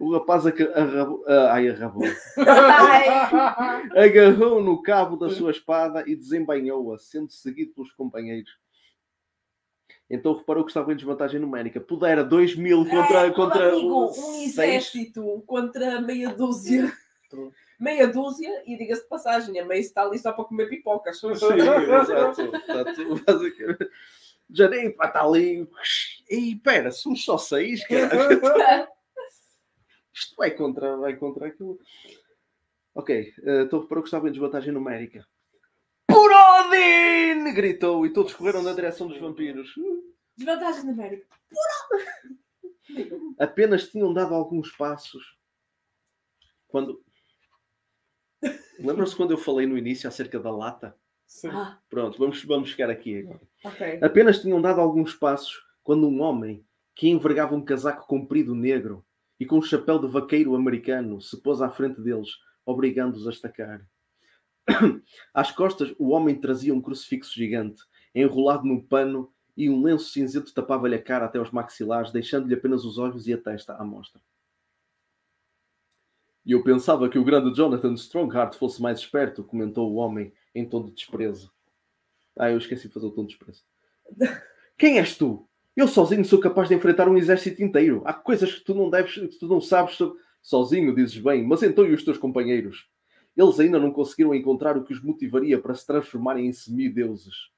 O 0.00 0.12
rapaz 0.12 0.46
aca- 0.46 0.72
arrabou, 0.74 1.24
ai, 1.28 1.68
arrabou. 1.68 2.02
Agarrou 3.96 4.62
no 4.62 4.82
cabo 4.82 5.16
da 5.16 5.30
sua 5.30 5.50
espada 5.50 6.04
e 6.06 6.16
desembainhou-a, 6.16 6.98
sendo 6.98 7.30
seguido 7.30 7.72
pelos 7.74 7.92
companheiros. 7.92 8.50
Então 10.10 10.34
reparou 10.36 10.64
que 10.64 10.70
estava 10.70 10.92
em 10.92 10.96
desvantagem 10.96 11.40
numérica. 11.40 11.80
Pudera 11.80 12.22
2 12.24 12.56
mil 12.56 12.84
contra, 12.86 13.26
É, 13.26 13.30
contra 13.30 13.68
amigo, 13.72 14.06
um 14.06 14.08
seis. 14.08 14.58
exército 14.58 15.42
contra 15.46 16.00
meia 16.00 16.34
dúzia. 16.34 16.92
Meia 17.78 18.06
dúzia, 18.06 18.62
e 18.66 18.76
diga-se 18.76 19.02
de 19.02 19.08
passagem, 19.08 19.58
a 19.58 19.64
meia 19.64 19.80
está 19.80 20.02
ali 20.02 20.18
só 20.18 20.32
para 20.32 20.44
comer 20.44 20.68
pipocas. 20.68 21.18
Sim, 21.18 21.30
exato. 21.30 22.50
Basicamente, 23.26 23.90
Já 24.50 24.68
nem 24.68 24.90
pá, 24.92 25.06
está 25.06 25.24
ali. 25.24 25.68
E 26.30 26.56
pera, 26.56 26.90
somos 26.90 27.24
só 27.24 27.38
seis, 27.38 27.86
cara. 27.86 28.88
Isto 30.12 30.36
vai 30.36 30.50
contra, 30.50 30.96
vai 30.96 31.16
contra 31.16 31.46
aquilo. 31.46 31.78
Ok, 32.94 33.34
eh, 33.42 33.62
então 33.62 33.80
reparou 33.80 34.02
que 34.02 34.08
estava 34.08 34.28
em 34.28 34.32
desvantagem 34.32 34.72
numérica. 34.72 35.26
Por 36.06 36.30
Odin! 36.30 37.52
gritou 37.54 38.04
e 38.04 38.12
todos 38.12 38.34
correram 38.34 38.62
na 38.62 38.72
direção 38.72 39.08
dos 39.08 39.18
vampiros. 39.18 39.74
Desvantagem 40.36 40.84
numérica. 40.84 41.26
Apenas 43.38 43.88
tinham 43.88 44.12
dado 44.12 44.34
alguns 44.34 44.70
passos 44.72 45.36
quando. 46.68 47.02
Lembram-se 48.86 49.16
quando 49.16 49.30
eu 49.32 49.38
falei 49.38 49.66
no 49.66 49.78
início 49.78 50.08
acerca 50.08 50.38
da 50.38 50.50
lata? 50.50 50.96
Sim. 51.26 51.48
Ah, 51.48 51.78
Pronto, 51.88 52.18
vamos, 52.18 52.44
vamos 52.44 52.68
chegar 52.70 52.90
aqui 52.90 53.20
agora. 53.20 53.40
ok. 53.64 53.98
Apenas 54.02 54.40
tinham 54.40 54.60
dado 54.60 54.80
alguns 54.80 55.14
passos 55.14 55.62
quando 55.82 56.06
um 56.06 56.20
homem 56.20 56.64
que 56.94 57.08
envergava 57.08 57.54
um 57.54 57.64
casaco 57.64 58.06
comprido 58.06 58.54
negro 58.54 59.04
e 59.40 59.46
com 59.46 59.58
um 59.58 59.62
chapéu 59.62 59.98
de 59.98 60.06
vaqueiro 60.06 60.54
americano 60.54 61.20
se 61.20 61.40
pôs 61.40 61.62
à 61.62 61.70
frente 61.70 62.00
deles, 62.00 62.28
obrigando-os 62.66 63.26
a 63.26 63.30
estacar. 63.30 63.84
Às 65.34 65.50
costas, 65.50 65.94
o 65.98 66.10
homem 66.10 66.40
trazia 66.40 66.74
um 66.74 66.80
crucifixo 66.80 67.34
gigante, 67.34 67.82
enrolado 68.14 68.64
num 68.64 68.80
pano, 68.80 69.32
e 69.56 69.68
um 69.68 69.82
lenço 69.82 70.10
cinzento 70.10 70.52
tapava-lhe 70.54 70.94
a 70.94 71.02
cara 71.02 71.26
até 71.26 71.38
aos 71.38 71.50
maxilares, 71.50 72.10
deixando-lhe 72.10 72.54
apenas 72.54 72.84
os 72.84 72.98
olhos 72.98 73.26
e 73.26 73.32
a 73.32 73.38
testa 73.38 73.74
à 73.74 73.84
mostra. 73.84 74.20
E 76.44 76.52
eu 76.52 76.62
pensava 76.62 77.08
que 77.08 77.18
o 77.18 77.24
grande 77.24 77.54
Jonathan 77.54 77.94
Strongheart 77.94 78.56
fosse 78.56 78.82
mais 78.82 78.98
esperto, 78.98 79.44
comentou 79.44 79.92
o 79.92 79.96
homem 79.96 80.32
em 80.54 80.68
tom 80.68 80.84
de 80.84 80.92
desprezo. 80.92 81.52
Ah, 82.36 82.50
eu 82.50 82.58
esqueci 82.58 82.88
de 82.88 82.94
fazer 82.94 83.06
o 83.06 83.10
tom 83.10 83.22
de 83.22 83.28
desprezo. 83.28 83.62
Quem 84.76 84.98
és 84.98 85.16
tu? 85.16 85.48
Eu 85.76 85.86
sozinho 85.86 86.24
sou 86.24 86.40
capaz 86.40 86.68
de 86.68 86.74
enfrentar 86.74 87.08
um 87.08 87.16
exército 87.16 87.62
inteiro. 87.62 88.02
Há 88.04 88.12
coisas 88.12 88.52
que 88.52 88.64
tu 88.64 88.74
não 88.74 88.90
deves, 88.90 89.14
que 89.14 89.38
tu 89.38 89.46
não 89.46 89.60
sabes 89.60 89.94
sobre... 89.94 90.20
Sozinho, 90.42 90.92
dizes 90.92 91.18
bem, 91.18 91.46
mas 91.46 91.62
então 91.62 91.86
e 91.86 91.94
os 91.94 92.04
teus 92.04 92.18
companheiros? 92.18 92.88
Eles 93.36 93.60
ainda 93.60 93.78
não 93.78 93.92
conseguiram 93.92 94.34
encontrar 94.34 94.76
o 94.76 94.82
que 94.82 94.92
os 94.92 95.00
motivaria 95.00 95.56
para 95.56 95.72
se 95.72 95.86
transformarem 95.86 96.48
em 96.48 96.52
semideuses. 96.52 97.52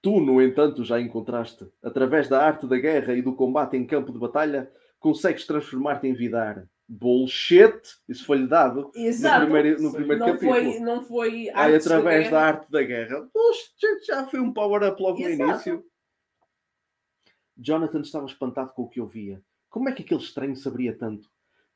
Tu, 0.00 0.18
no 0.20 0.40
entanto, 0.40 0.82
já 0.84 0.98
encontraste. 0.98 1.66
Através 1.82 2.28
da 2.28 2.42
arte 2.42 2.66
da 2.66 2.78
guerra 2.78 3.14
e 3.14 3.20
do 3.20 3.34
combate 3.34 3.76
em 3.76 3.86
campo 3.86 4.10
de 4.10 4.18
batalha, 4.18 4.72
consegues 4.98 5.46
transformar-te 5.46 6.06
em 6.06 6.14
Vidar. 6.14 6.66
Bullshit! 6.88 7.80
Isso 8.08 8.24
foi-lhe 8.24 8.46
dado 8.46 8.90
Exato. 8.94 9.46
no 9.46 9.52
primeiro, 9.52 9.82
no 9.82 9.92
primeiro 9.92 10.20
não, 10.20 10.26
capítulo. 10.26 10.52
foi, 10.52 10.80
não 10.80 11.02
foi 11.02 11.46
da 11.46 11.76
através 11.76 12.24
da 12.24 12.30
guerra. 12.30 12.40
arte 12.40 12.70
da 12.70 12.82
guerra. 12.82 13.30
Bullshit, 13.34 14.06
já 14.06 14.26
foi 14.26 14.40
um 14.40 14.52
power-up 14.52 15.02
logo 15.02 15.18
no 15.18 15.28
Exato. 15.28 15.50
início. 15.50 15.86
Jonathan 17.56 18.00
estava 18.00 18.26
espantado 18.26 18.72
com 18.72 18.82
o 18.82 18.88
que 18.88 19.00
ouvia. 19.00 19.42
Como 19.68 19.88
é 19.88 19.92
que 19.92 20.02
aquele 20.02 20.20
estranho 20.20 20.56
saberia 20.56 20.96
tanto? 20.96 21.28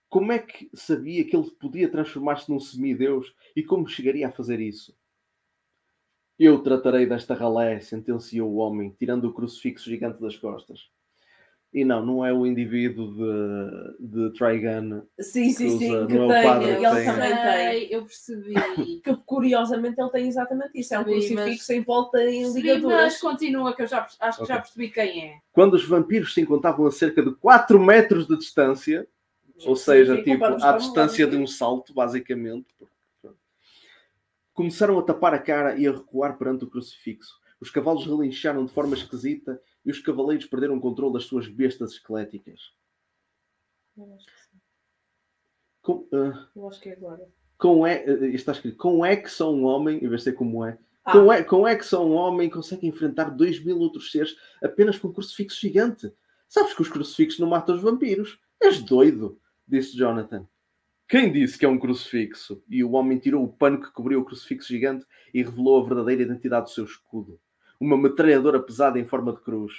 Como 0.09 0.33
é 0.33 0.39
que 0.39 0.69
sabia 0.75 1.25
que 1.25 1.37
ele 1.37 1.51
podia 1.53 1.89
transformar-se 1.89 2.51
num 2.51 2.61
semideus 2.61 3.35
e 3.55 3.63
como 3.63 3.89
chegaria 3.89 4.29
a 4.29 4.33
fazer 4.33 4.61
isso? 4.61 4.97
Eu 6.39 6.63
tratarei 6.63 7.07
desta 7.07 7.35
ralé, 7.35 7.81
sentenciou 7.81 8.51
o 8.51 8.57
homem, 8.57 8.95
tirando 8.99 9.27
o 9.27 9.33
crucifixo 9.33 9.89
gigante 9.89 10.21
das 10.21 10.37
costas. 10.37 10.91
E 11.73 11.85
não, 11.85 12.05
não 12.05 12.27
é 12.27 12.33
o 12.33 12.45
indivíduo 12.45 13.15
de, 13.15 14.09
de 14.09 14.33
Trigun. 14.37 15.03
Sim, 15.21 15.53
sim, 15.53 15.79
que 15.79 15.79
sim, 15.79 15.95
usa- 15.97 16.07
que 16.09 16.19
é 16.19 16.27
tem. 16.43 16.61
que 16.61 16.85
Ele 16.85 16.97
tem. 16.97 17.05
também 17.07 17.31
tem. 17.31 17.43
Sei, 17.71 17.89
eu 17.93 18.03
percebi. 18.03 18.55
Que 19.05 19.17
curiosamente 19.25 20.01
ele 20.01 20.11
tem 20.11 20.27
exatamente 20.27 20.73
isso. 20.81 20.93
É 20.95 20.99
um 20.99 21.05
Percebi, 21.05 21.35
crucifixo 21.37 21.73
em 21.73 21.81
volta 21.83 22.19
em 22.25 22.41
Percebi, 22.43 22.61
ligaduras. 22.61 23.01
mas 23.03 23.21
continua, 23.21 23.75
que 23.77 23.83
eu 23.83 23.87
já, 23.87 24.05
acho 24.19 24.41
que 24.41 24.47
já 24.49 24.59
percebi 24.59 24.91
quem 24.91 25.25
é. 25.27 25.39
Quando 25.53 25.75
os 25.75 25.85
vampiros 25.85 26.35
se 26.35 26.41
encontravam 26.41 26.87
a 26.87 26.91
cerca 26.91 27.23
de 27.23 27.33
4 27.37 27.79
metros 27.79 28.27
de 28.27 28.37
distância, 28.37 29.07
Ou 29.65 29.77
seja, 29.77 30.17
Sim, 30.17 30.23
tipo, 30.25 30.45
à 30.45 30.73
distância 30.77 31.25
de 31.27 31.37
um 31.37 31.47
salto, 31.47 31.95
basicamente. 31.95 32.67
Começaram 34.53 34.99
a 34.99 35.03
tapar 35.03 35.33
a 35.35 35.39
cara 35.39 35.77
e 35.77 35.87
a 35.87 35.93
recuar 35.93 36.37
perante 36.37 36.65
o 36.65 36.67
crucifixo. 36.71 37.39
Os 37.61 37.71
cavalos 37.71 38.05
relincharam 38.07 38.65
de 38.65 38.73
forma 38.73 38.95
esquisita 38.95 39.61
e 39.85 39.91
os 39.91 40.01
cavaleiros 40.01 40.47
perderam 40.47 40.77
o 40.77 40.81
controle 40.81 41.15
das 41.15 41.25
suas 41.25 41.49
bestas 41.49 41.93
esqueléticas. 41.93 42.73
Eu 43.97 44.13
acho 44.15 44.27
que 44.27 44.33
sim. 44.33 44.61
Com, 45.83 46.09
ah, 46.13 46.49
Eu 46.55 46.69
acho 46.69 46.81
que 46.81 46.89
é 46.91 46.93
agora. 46.93 47.29
com 47.59 47.87
é, 47.87 48.05
está 48.35 48.53
escrito, 48.53 48.77
com 48.77 49.05
é 49.05 49.17
que 49.17 49.31
só 49.31 49.53
um 49.53 49.65
homem, 49.65 49.97
em 49.97 50.09
vez 50.09 50.21
de 50.21 50.25
ser 50.25 50.33
como 50.35 50.65
é, 50.65 50.79
Ah. 51.05 51.13
com 51.13 51.33
é, 51.33 51.43
com 51.43 51.67
é 51.67 51.75
que 51.77 51.85
só 51.87 52.07
um 52.07 52.13
homem 52.13 52.51
consegue 52.51 52.87
enfrentar 52.87 53.31
dois 53.31 53.63
mil 53.65 53.79
outros 53.79 54.11
seres 54.13 54.37
apenas 54.63 54.99
com 54.99 55.09
um 55.09 55.13
crucifixo 55.13 55.61
gigante. 55.61 56.13
Sabes 56.49 56.75
que 56.75 56.83
os 56.83 56.89
crucifixos 56.89 57.41
não 57.41 57.49
matam 57.49 57.75
os 57.75 57.83
vampiros? 57.83 58.39
És 58.61 58.83
doido, 58.83 59.41
disse 59.67 59.97
Jonathan. 59.97 60.47
Quem 61.09 61.33
disse 61.33 61.59
que 61.59 61.65
é 61.65 61.69
um 61.69 61.79
crucifixo? 61.79 62.63
E 62.69 62.85
o 62.85 62.93
homem 62.93 63.19
tirou 63.19 63.43
o 63.43 63.53
pano 63.53 63.81
que 63.81 63.91
cobriu 63.91 64.21
o 64.21 64.25
crucifixo 64.25 64.69
gigante 64.69 65.05
e 65.35 65.43
revelou 65.43 65.81
a 65.81 65.85
verdadeira 65.87 66.23
identidade 66.23 66.67
do 66.67 66.71
seu 66.71 66.85
escudo. 66.85 67.41
Uma 67.81 67.97
metralhadora 67.97 68.63
pesada 68.63 68.99
em 68.99 69.07
forma 69.07 69.33
de 69.33 69.41
cruz. 69.41 69.73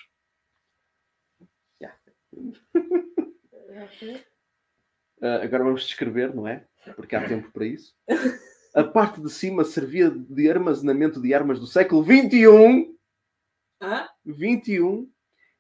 Ok. 3.84 4.26
Ah, 5.22 5.44
agora 5.44 5.64
vamos 5.64 5.84
descrever, 5.86 6.34
não 6.34 6.48
é? 6.48 6.66
Porque 6.96 7.16
há 7.16 7.24
tempo 7.28 7.52
para 7.52 7.66
isso. 7.66 7.94
A 8.74 8.84
parte 8.84 9.22
de 9.22 9.30
cima 9.30 9.64
servia 9.64 10.10
de 10.10 10.50
armazenamento 10.50 11.22
de 11.22 11.34
armas 11.34 11.60
do 11.60 11.68
século 11.68 12.04
XXI. 12.04 12.96
Hã? 13.82 14.08
21 14.26 15.10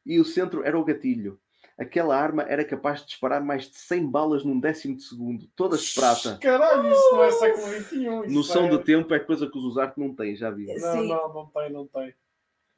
e 0.06 0.20
o 0.20 0.26
centro 0.26 0.64
era 0.64 0.80
o 0.80 0.86
gatilho. 0.86 1.40
Aquela 1.78 2.16
arma 2.16 2.44
era 2.44 2.64
capaz 2.64 3.02
de 3.02 3.08
disparar 3.08 3.44
mais 3.44 3.68
de 3.70 3.76
100 3.76 4.10
balas 4.10 4.44
num 4.44 4.60
décimo 4.60 4.96
de 4.96 5.04
segundo, 5.04 5.48
todas 5.56 5.82
de 5.82 5.96
prata. 5.96 6.38
Caralho, 6.38 6.92
isso 6.92 7.12
não 7.12 7.24
é 7.24 7.32
século 7.32 7.68
XXI. 7.68 8.34
Noção 8.34 8.66
é... 8.68 8.70
de 8.70 8.84
tempo 8.84 9.14
é 9.14 9.20
coisa 9.20 9.50
que 9.50 9.58
os 9.58 9.64
Usarte 9.64 10.00
não 10.00 10.14
têm, 10.14 10.36
já 10.36 10.52
vi. 10.52 10.68
Não, 10.68 10.94
Sim. 10.94 11.08
não, 11.08 11.34
não 11.34 11.48
tem, 11.48 11.72
não 11.72 11.88
tem. 11.88 12.14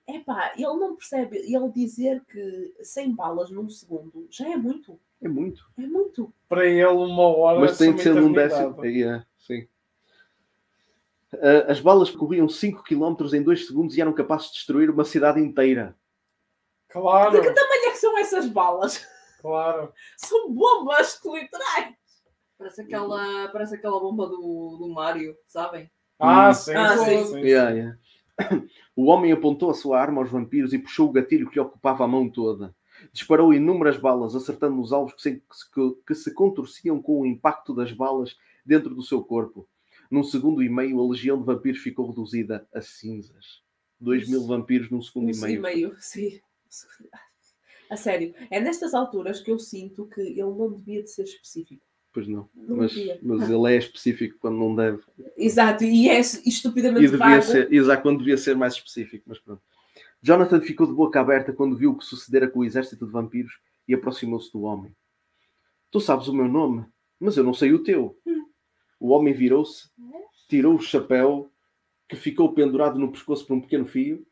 Epá, 0.08 0.52
ele 0.56 0.66
não 0.76 0.96
percebe. 0.96 1.38
Ele 1.38 1.70
dizer 1.72 2.24
que 2.26 2.74
100 2.82 3.16
balas 3.16 3.50
num 3.50 3.70
segundo 3.70 4.28
já 4.30 4.50
é 4.50 4.58
muito. 4.58 5.00
É 5.22 5.28
muito. 5.30 5.66
É 5.78 5.88
muito. 5.88 6.34
Para 6.50 6.66
ele, 6.66 6.84
uma 6.86 7.24
hora. 7.24 7.60
Mas 7.62 7.78
tem 7.78 7.94
de 7.96 8.02
ser 8.02 8.14
num 8.16 8.34
décimo. 8.34 8.84
Yeah, 8.86 9.26
sim. 9.40 9.68
Ah, 11.34 11.72
as 11.72 11.80
balas 11.80 12.12
corriam 12.12 12.48
5 12.48 12.84
km 12.84 13.34
em 13.34 13.42
2 13.42 13.66
segundos 13.66 13.98
e 13.98 14.02
eram 14.02 14.14
capazes 14.14 14.48
de 14.48 14.54
destruir 14.54 14.90
uma 14.90 15.06
cidade 15.06 15.40
inteira. 15.40 15.96
Claro, 16.90 17.32
De 17.32 17.42
que 17.42 17.54
tamanho 17.54 17.86
é 17.88 17.92
que 17.92 17.98
são 17.98 18.18
essas 18.20 18.48
balas? 18.48 19.08
claro. 19.42 19.92
São 20.18 20.52
bombas 20.54 21.20
literais. 21.26 21.96
Parece 22.58 22.82
aquela, 22.82 23.50
parece 23.50 23.76
aquela 23.76 24.00
bomba 24.00 24.28
do, 24.28 24.78
do 24.80 24.90
Mario, 24.94 25.36
sabem? 25.48 25.90
Ah, 26.20 26.50
Hum. 26.50 26.54
sim, 26.54 26.74
Ah, 26.76 26.98
sim, 26.98 27.06
sim. 27.06 27.26
sim. 27.26 27.40
Yeah, 27.40 27.72
yeah. 27.72 27.98
O 28.96 29.06
homem 29.06 29.32
apontou 29.32 29.70
a 29.70 29.74
sua 29.74 30.00
arma 30.00 30.22
aos 30.22 30.30
vampiros 30.30 30.74
e 30.74 30.80
puxou 30.80 31.10
o 31.10 31.12
gatilho 31.12 31.48
que 31.50 31.56
lhe 31.56 31.62
ocupava 31.62 32.04
a 32.04 32.08
mão 32.08 32.30
toda. 32.30 32.76
Disparou 33.12 33.54
inúmeras 33.54 33.98
balas, 33.98 34.36
acertando 34.36 34.76
nos 34.76 34.94
alvos 34.94 35.14
que 35.16 35.22
se, 35.22 35.44
que- 35.74 35.98
que 36.08 36.16
se 36.16 36.34
contorciam 36.34 37.02
com 37.02 37.22
o 37.22 37.26
impacto 37.26 37.74
das 37.74 37.92
balas 37.92 38.38
dentro 38.66 38.94
do 38.94 39.02
seu 39.02 39.24
corpo. 39.24 39.68
Num 40.12 40.24
segundo 40.24 40.62
e 40.62 40.70
meio, 40.70 41.00
a 41.02 41.08
legião 41.10 41.40
de 41.40 41.44
vampiros 41.46 41.82
ficou 41.82 42.08
reduzida 42.08 42.68
a 42.74 42.82
cinzas. 42.82 43.64
Dois 44.00 44.30
mil 44.30 44.46
vampiros 44.46 44.90
num 44.92 45.02
segundo 45.02 45.28
Um 45.28 45.32
e 45.32 45.38
meio. 45.42 45.56
e 45.58 45.60
meio, 45.62 45.96
sim. 46.00 46.40
A 47.90 47.96
sério, 47.96 48.34
é 48.50 48.60
nestas 48.60 48.94
alturas 48.94 49.40
que 49.42 49.52
eu 49.52 49.60
sinto 49.60 50.06
que 50.08 50.22
ele 50.22 50.42
não 50.44 50.72
devia 50.72 51.04
de 51.04 51.10
ser 51.10 51.24
específico. 51.24 51.84
Pois 52.14 52.28
não. 52.28 52.48
Não 52.56 52.78
Mas, 52.78 52.94
mas 53.24 53.50
ele 53.50 53.74
é 53.74 53.78
específico 53.78 54.38
quando 54.40 54.58
não 54.58 54.76
deve. 54.76 55.02
Exato, 55.36 55.84
e 55.84 56.08
é 56.08 56.20
estupidamente 56.20 57.06
E 57.06 57.10
devia 57.10 57.42
ser, 57.42 57.74
exato, 57.74 58.04
quando 58.04 58.20
devia 58.20 58.38
ser 58.38 58.56
mais 58.56 58.76
específico, 58.76 59.24
mas 59.28 59.40
pronto. 59.40 59.62
Jonathan 60.22 60.62
ficou 60.62 60.86
de 60.86 60.94
boca 60.94 61.20
aberta 61.20 61.52
quando 61.52 61.76
viu 61.76 61.92
o 61.92 61.98
que 61.98 62.06
sucedera 62.06 62.48
com 62.48 62.60
o 62.60 62.64
exército 62.64 63.06
de 63.06 63.12
vampiros 63.12 63.60
e 63.88 63.96
aproximou-se 63.96 64.52
do 64.54 64.62
homem. 64.62 64.96
Tu 65.90 66.00
sabes 66.00 66.28
o 66.28 66.34
meu 66.34 66.48
nome, 66.48 66.86
mas 67.20 67.36
eu 67.36 67.44
não 67.44 67.54
sei 67.54 67.74
o 67.74 67.84
teu. 67.84 68.18
O 69.00 69.10
homem 69.10 69.34
virou-se, 69.34 69.90
tirou 70.48 70.76
o 70.76 70.82
chapéu 70.82 71.52
que 72.08 72.16
ficou 72.16 72.54
pendurado 72.54 73.00
no 73.00 73.12
pescoço 73.12 73.46
por 73.46 73.56
um 73.56 73.62
pequeno 73.62 73.86
fio, 73.86 74.26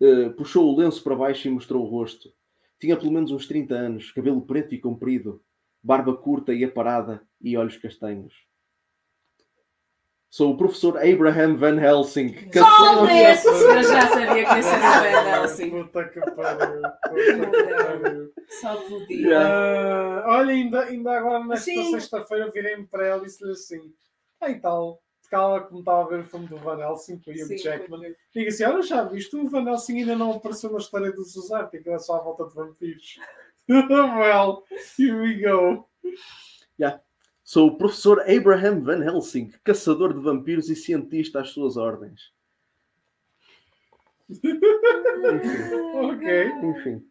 eh, 0.00 0.28
puxou 0.30 0.72
o 0.72 0.76
lenço 0.76 1.02
para 1.02 1.16
baixo 1.16 1.48
e 1.48 1.50
mostrou 1.50 1.84
o 1.84 1.88
rosto. 1.88 2.32
Tinha 2.80 2.96
pelo 2.96 3.12
menos 3.12 3.30
uns 3.30 3.46
30 3.46 3.74
anos, 3.74 4.12
cabelo 4.12 4.40
preto 4.42 4.74
e 4.74 4.80
comprido, 4.80 5.42
barba 5.82 6.16
curta 6.16 6.52
e 6.54 6.64
aparada 6.64 7.22
e 7.40 7.56
olhos 7.56 7.76
castanhos. 7.76 8.34
Sou 10.30 10.52
o 10.52 10.56
professor 10.56 10.96
Abraham 10.96 11.56
Van 11.56 11.78
Helsing. 11.78 12.32
caçador- 12.48 12.96
Talvez! 13.06 13.44
Eu 13.44 13.82
já 13.82 14.08
sabia 14.08 14.44
que 14.46 14.54
ia 14.54 14.62
ser 14.62 14.76
o 14.78 15.02
Ben 15.02 15.32
Helsing. 15.34 15.70
Puta 15.70 16.04
que 16.08 16.20
pariu. 16.20 16.82
Que. 17.12 18.32
Só 18.60 18.76
podia. 18.76 19.38
Ah, 19.40 20.24
olha, 20.38 20.52
ainda, 20.54 20.84
ainda 20.84 21.18
agora 21.18 21.44
nesta 21.44 21.64
sexta-feira 21.90 22.50
virei-me 22.50 22.86
para 22.86 23.06
ela 23.06 23.22
e 23.22 23.26
disse-lhe 23.26 23.52
assim: 23.52 23.92
Ah, 24.40 24.50
e 24.50 24.58
tal, 24.58 25.02
ela 25.30 25.60
como 25.60 25.80
estava 25.80 26.02
a 26.02 26.08
ver 26.08 26.20
o 26.20 26.24
filme 26.24 26.46
do 26.46 26.56
Van 26.56 26.80
Helsing 26.80 27.18
com 27.18 27.30
o 27.30 27.34
Hugh 27.34 27.58
Jackman, 27.62 28.14
diga 28.34 28.48
assim: 28.48 28.64
Olha, 28.64 28.82
já 28.82 29.04
viste, 29.04 29.36
o 29.36 29.48
Van 29.50 29.68
Helsing 29.68 29.98
ainda 30.00 30.16
não 30.16 30.32
apareceu 30.32 30.70
na 30.72 30.78
história 30.78 31.12
dos 31.12 31.36
Uzarte, 31.36 31.78
que 31.78 31.88
era 31.90 31.98
só 31.98 32.16
à 32.16 32.20
volta 32.20 32.46
de 32.46 32.54
vampiros. 32.54 33.18
Well, 33.68 34.64
here 34.98 35.16
we 35.20 35.40
go. 35.40 35.88
Sou 37.44 37.68
o 37.68 37.76
professor 37.76 38.20
Abraham 38.30 38.80
Van 38.80 39.02
Helsing, 39.04 39.52
caçador 39.62 40.14
de 40.14 40.20
vampiros 40.20 40.70
e 40.70 40.76
cientista 40.76 41.40
às 41.40 41.50
suas 41.50 41.76
ordens. 41.76 42.32
Enfim, 44.30 45.74
Ok. 45.94 46.46
enfim. 46.62 47.06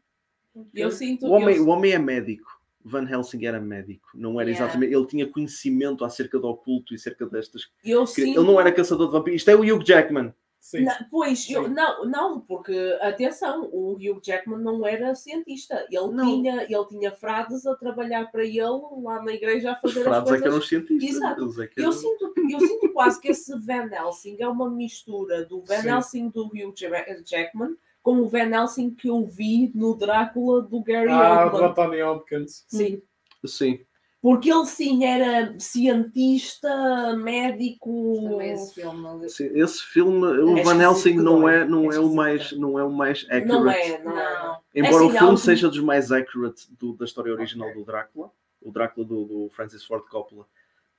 Eu 0.73 0.91
sinto 0.91 1.27
O 1.27 1.31
homem, 1.31 1.57
eu- 1.57 1.65
o 1.65 1.69
homem 1.69 1.91
é 1.91 1.99
médico. 1.99 2.59
Van 2.83 3.07
Helsing 3.07 3.45
era 3.45 3.59
médico. 3.59 4.09
Não 4.15 4.41
era 4.41 4.49
Yeah. 4.49 4.65
exatamente. 4.65 4.93
Ele 4.95 5.05
tinha 5.05 5.27
conhecimento 5.27 6.03
acerca 6.03 6.39
do 6.39 6.47
oculto 6.47 6.93
e 6.93 6.95
acerca 6.95 7.27
destas. 7.27 7.69
eu 7.85 7.99
Ele 7.99 8.07
sinto... 8.07 8.43
não 8.43 8.59
era 8.59 8.71
caçador 8.71 9.07
de 9.07 9.13
vampiros. 9.13 9.41
Isto 9.41 9.51
é 9.51 9.55
o 9.55 9.59
Hugh 9.61 9.83
Jackman. 9.85 10.33
Sim. 10.63 10.83
Na- 10.83 11.07
pois, 11.09 11.49
eu, 11.49 11.63
Sim. 11.65 11.73
não, 11.73 12.05
não, 12.05 12.39
porque, 12.39 12.71
atenção, 13.01 13.67
o 13.73 13.93
Hugh 13.93 14.21
Jackman 14.23 14.59
não 14.61 14.85
era 14.85 15.15
cientista. 15.15 15.87
Ele, 15.89 16.11
Não. 16.13 16.23
tinha, 16.23 16.63
ele 16.69 16.85
tinha 16.87 17.11
frades 17.11 17.65
a 17.65 17.75
trabalhar 17.75 18.31
para 18.31 18.45
ele 18.45 18.61
lá 19.01 19.23
na 19.23 19.33
igreja 19.33 19.71
a 19.71 19.73
Os 19.73 19.79
fazer 19.81 19.99
as 20.01 20.05
frades 20.05 20.27
é 20.27 20.29
coisas. 20.29 20.41
que 20.41 20.47
eram 20.47 20.57
os 20.59 20.67
cientistas. 20.69 21.09
Exato. 21.15 21.61
É 21.63 21.67
que 21.67 21.79
Eu 21.79 21.83
eram- 21.85 21.91
sinto, 21.93 22.33
eu 22.51 22.59
sinto 22.59 22.93
quase 22.93 23.19
que 23.19 23.29
esse 23.29 23.57
Van 23.59 23.89
Helsing 23.91 24.37
é 24.39 24.47
uma 24.47 24.69
mistura 24.69 25.43
do 25.45 25.63
Van 25.63 25.81
Sim. 25.81 25.89
Helsing 25.89 26.29
do 26.29 26.45
Hugh 26.45 26.73
Ja- 26.77 27.05
Jackman 27.25 27.75
com 28.03 28.17
o 28.19 28.27
Van 28.29 28.51
Helsing 28.51 28.93
que 28.93 29.07
eu 29.09 29.25
vi 29.25 29.71
no 29.73 29.95
Drácula 29.95 30.61
do 30.61 30.83
Gary 30.83 31.09
Ah, 31.09 31.45
do 31.45 31.55
Oldman. 31.55 31.69
Anthony 31.71 32.03
Hopkins. 32.03 32.65
Sim. 32.67 33.01
Sim. 33.45 33.79
Porque 34.21 34.51
ele 34.53 34.65
sim 34.67 35.03
era 35.03 35.55
cientista, 35.59 37.15
médico. 37.17 38.21
Também 38.23 38.51
esse 38.51 38.73
filme. 38.75 39.01
não 39.01 39.27
Sim, 39.29 39.49
Esse 39.55 39.81
filme, 39.83 40.25
o 40.27 40.57
É 40.57 40.63
Van 40.63 40.79
Helsing 40.81 41.15
não 41.15 41.41
dói. 41.41 41.55
é, 41.55 41.65
não 41.65 41.91
É 41.91 41.95
é 41.95 41.99
o 41.99 42.13
mais, 42.13 42.51
não 42.51 42.77
é 42.77 42.83
o 42.83 42.91
mais 42.91 43.25
accurate. 43.29 43.47
Não 43.47 43.69
é, 43.71 44.03
não, 44.03 44.19
é. 44.19 44.43
Não. 44.43 44.57
Embora 44.75 44.93
É 44.93 44.93
o 44.93 44.97
assim, 44.97 45.09
filme 45.09 45.17
algo- 45.25 45.37
seja 45.37 45.69
dos 45.69 45.79
mais 45.79 46.11
accurate 46.11 46.67
do- 46.79 46.93
da 46.93 47.05
história 47.05 47.33
original 47.33 47.73
do 47.73 47.83
Drácula, 47.83 48.31
o 48.61 48.71
Drácula 48.71 49.05
do, 49.07 49.25
do 49.25 49.49
Francis 49.49 49.83
Ford 49.83 50.03
Coppola, 50.07 50.45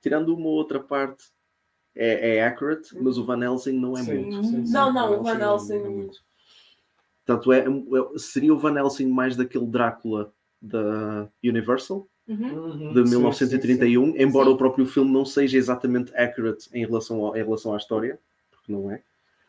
tirando 0.01 0.35
uma 0.35 0.49
outra 0.49 0.81
parte, 0.81 1.23
é, 1.95 2.35
é 2.37 2.43
accurate, 2.45 2.89
mas 2.99 3.17
o 3.17 3.23
Van 3.23 3.41
Helsing 3.41 3.79
não 3.79 3.97
é 3.97 4.03
Sim, 4.03 4.13
muito. 4.25 4.43
sim, 4.47 4.65
sim. 4.65 4.73
Não, 4.73 4.91
não, 4.91 5.19
o 5.19 5.23
Van 5.23 5.35
não 5.35 5.53
Helsing. 5.53 5.77
é 5.77 5.87
muito. 5.89 6.19
Portanto, 7.25 7.53
é, 7.53 7.59
é- 7.59 8.17
seria 8.19 8.53
o 8.53 8.57
Van 8.59 8.77
Helsing 8.77 9.07
mais 9.07 9.37
daquele 9.37 9.65
Drácula 9.65 10.33
da 10.61 11.29
Universal, 11.41 12.05
Uhum. 12.27 12.53
Uhum, 12.53 12.93
de 12.93 13.03
sim, 13.03 13.09
1931, 13.15 14.15
embora 14.17 14.47
Sim. 14.47 14.53
o 14.53 14.57
próprio 14.57 14.85
filme 14.85 15.11
não 15.11 15.25
seja 15.25 15.57
exatamente 15.57 16.15
accurate 16.15 16.69
em 16.73 16.85
relação, 16.85 17.23
ao- 17.25 17.35
em 17.35 17.43
relação 17.43 17.73
à 17.73 17.77
história, 17.77 18.17
porque 18.51 18.71
não 18.71 18.89
é. 18.89 19.01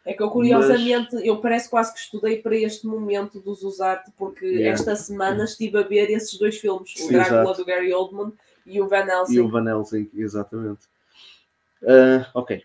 É 0.05 0.13
que 0.13 0.23
eu 0.23 0.29
curiosamente, 0.29 1.17
eu 1.27 1.39
parece 1.41 1.71
quase 1.71 1.93
que 1.95 1.99
estudei 2.01 2.43
para 2.43 2.55
este 2.57 2.87
momento 2.87 3.41
dos 3.41 3.63
Usarte, 3.63 4.11
porque 4.19 4.45
Yeah. 4.45 4.73
esta 4.75 4.95
semana 4.97 5.45
estive 5.45 5.79
a 5.79 5.83
ver 5.83 6.11
esses 6.11 6.37
dois 6.39 6.59
filmes, 6.59 6.93
o 6.97 6.99
Sim, 6.99 7.13
Drácula 7.13 7.43
exato. 7.43 7.59
do 7.61 7.65
Gary 7.65 7.95
Oldman 7.95 8.33
e 8.67 8.81
o 8.83 8.89
Van 8.89 9.07
Helsing. 9.07 9.35
E 9.35 9.41
o 9.41 9.49
Van 9.49 9.67
Helsing, 9.67 10.11
exatamente. 10.15 10.81
Ah, 11.87 12.29
ok. 12.35 12.63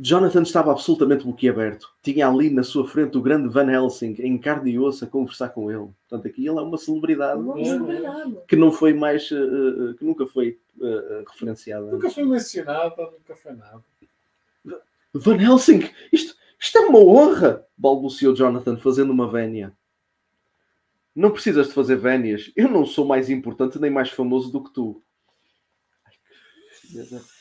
Jonathan 0.00 0.42
estava 0.42 0.70
absolutamente 0.70 1.24
boquiaberto. 1.24 1.92
Tinha 2.02 2.28
ali 2.28 2.50
na 2.50 2.62
sua 2.62 2.86
frente 2.86 3.18
o 3.18 3.22
grande 3.22 3.48
Van 3.48 3.68
Helsing, 3.70 4.14
em 4.20 4.38
carne 4.38 4.70
e 4.70 4.78
osso, 4.78 5.04
a 5.04 5.08
conversar 5.08 5.48
com 5.48 5.70
ele. 5.70 5.88
Portanto, 6.08 6.28
aqui 6.28 6.46
ele 6.46 6.58
é 6.58 6.62
uma 6.62 6.78
celebridade 6.78 7.40
Uma 7.40 7.64
celebridade. 7.64 8.36
que 8.46 8.54
não 8.54 8.70
foi 8.70 8.94
mais, 8.94 9.28
ah, 9.32 9.94
que 9.98 10.04
nunca 10.04 10.26
foi 10.26 10.58
ah, 10.80 11.24
referenciada. 11.28 11.90
Nunca 11.90 12.10
foi 12.10 12.24
mencionada, 12.24 13.10
nunca 13.10 13.34
foi 13.34 13.52
nada. 13.52 13.82
Van 15.12 15.36
Helsing, 15.36 15.90
isto, 16.12 16.36
isto 16.60 16.78
é 16.78 16.80
uma 16.82 17.00
honra! 17.00 17.66
balbuciou 17.76 18.34
Jonathan, 18.34 18.76
fazendo 18.76 19.12
uma 19.12 19.30
vénia. 19.30 19.76
Não 21.14 21.32
precisas 21.32 21.68
de 21.68 21.74
fazer 21.74 21.96
vénias. 21.96 22.52
Eu 22.54 22.68
não 22.68 22.86
sou 22.86 23.04
mais 23.04 23.28
importante 23.28 23.78
nem 23.80 23.90
mais 23.90 24.10
famoso 24.10 24.52
do 24.52 24.62
que 24.62 24.72
tu. 24.72 25.02
Ai, 26.06 26.12
que 26.92 27.37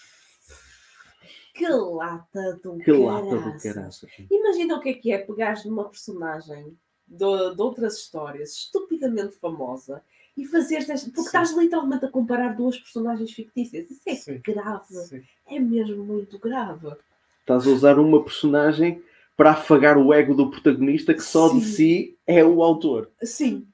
Que 1.57 1.67
lata 1.67 2.59
do 2.63 2.77
Que 2.77 2.91
lata 2.91 3.35
do 3.35 3.59
caraças. 3.59 4.09
Imagina 4.29 4.75
o 4.75 4.79
que 4.79 4.89
é 4.89 4.93
que 4.93 5.11
é 5.11 5.17
pegares 5.17 5.65
numa 5.65 5.89
personagem 5.89 6.77
de, 7.07 7.55
de 7.55 7.61
outras 7.61 7.97
histórias 7.97 8.53
estupidamente 8.53 9.35
famosa 9.37 10.03
e 10.37 10.45
fazeres 10.45 10.85
desta. 10.85 11.07
Porque 11.07 11.21
Sim. 11.21 11.25
estás 11.25 11.57
literalmente 11.57 12.05
a 12.05 12.11
comparar 12.11 12.55
duas 12.55 12.77
personagens 12.77 13.31
fictícias. 13.31 13.89
Isso 13.89 14.01
é 14.07 14.15
Sim. 14.15 14.41
grave. 14.45 14.93
Sim. 14.93 15.23
É 15.47 15.59
mesmo 15.59 16.03
muito 16.03 16.37
grave. 16.37 16.95
Estás 17.39 17.65
a 17.65 17.69
usar 17.71 17.97
uma 17.97 18.23
personagem 18.23 19.01
para 19.35 19.51
afagar 19.51 19.97
o 19.97 20.13
ego 20.13 20.35
do 20.35 20.51
protagonista 20.51 21.13
que 21.13 21.23
só 21.23 21.49
de 21.49 21.61
si 21.61 22.17
é 22.27 22.43
o 22.43 22.61
autor. 22.61 23.11
Sim. 23.23 23.67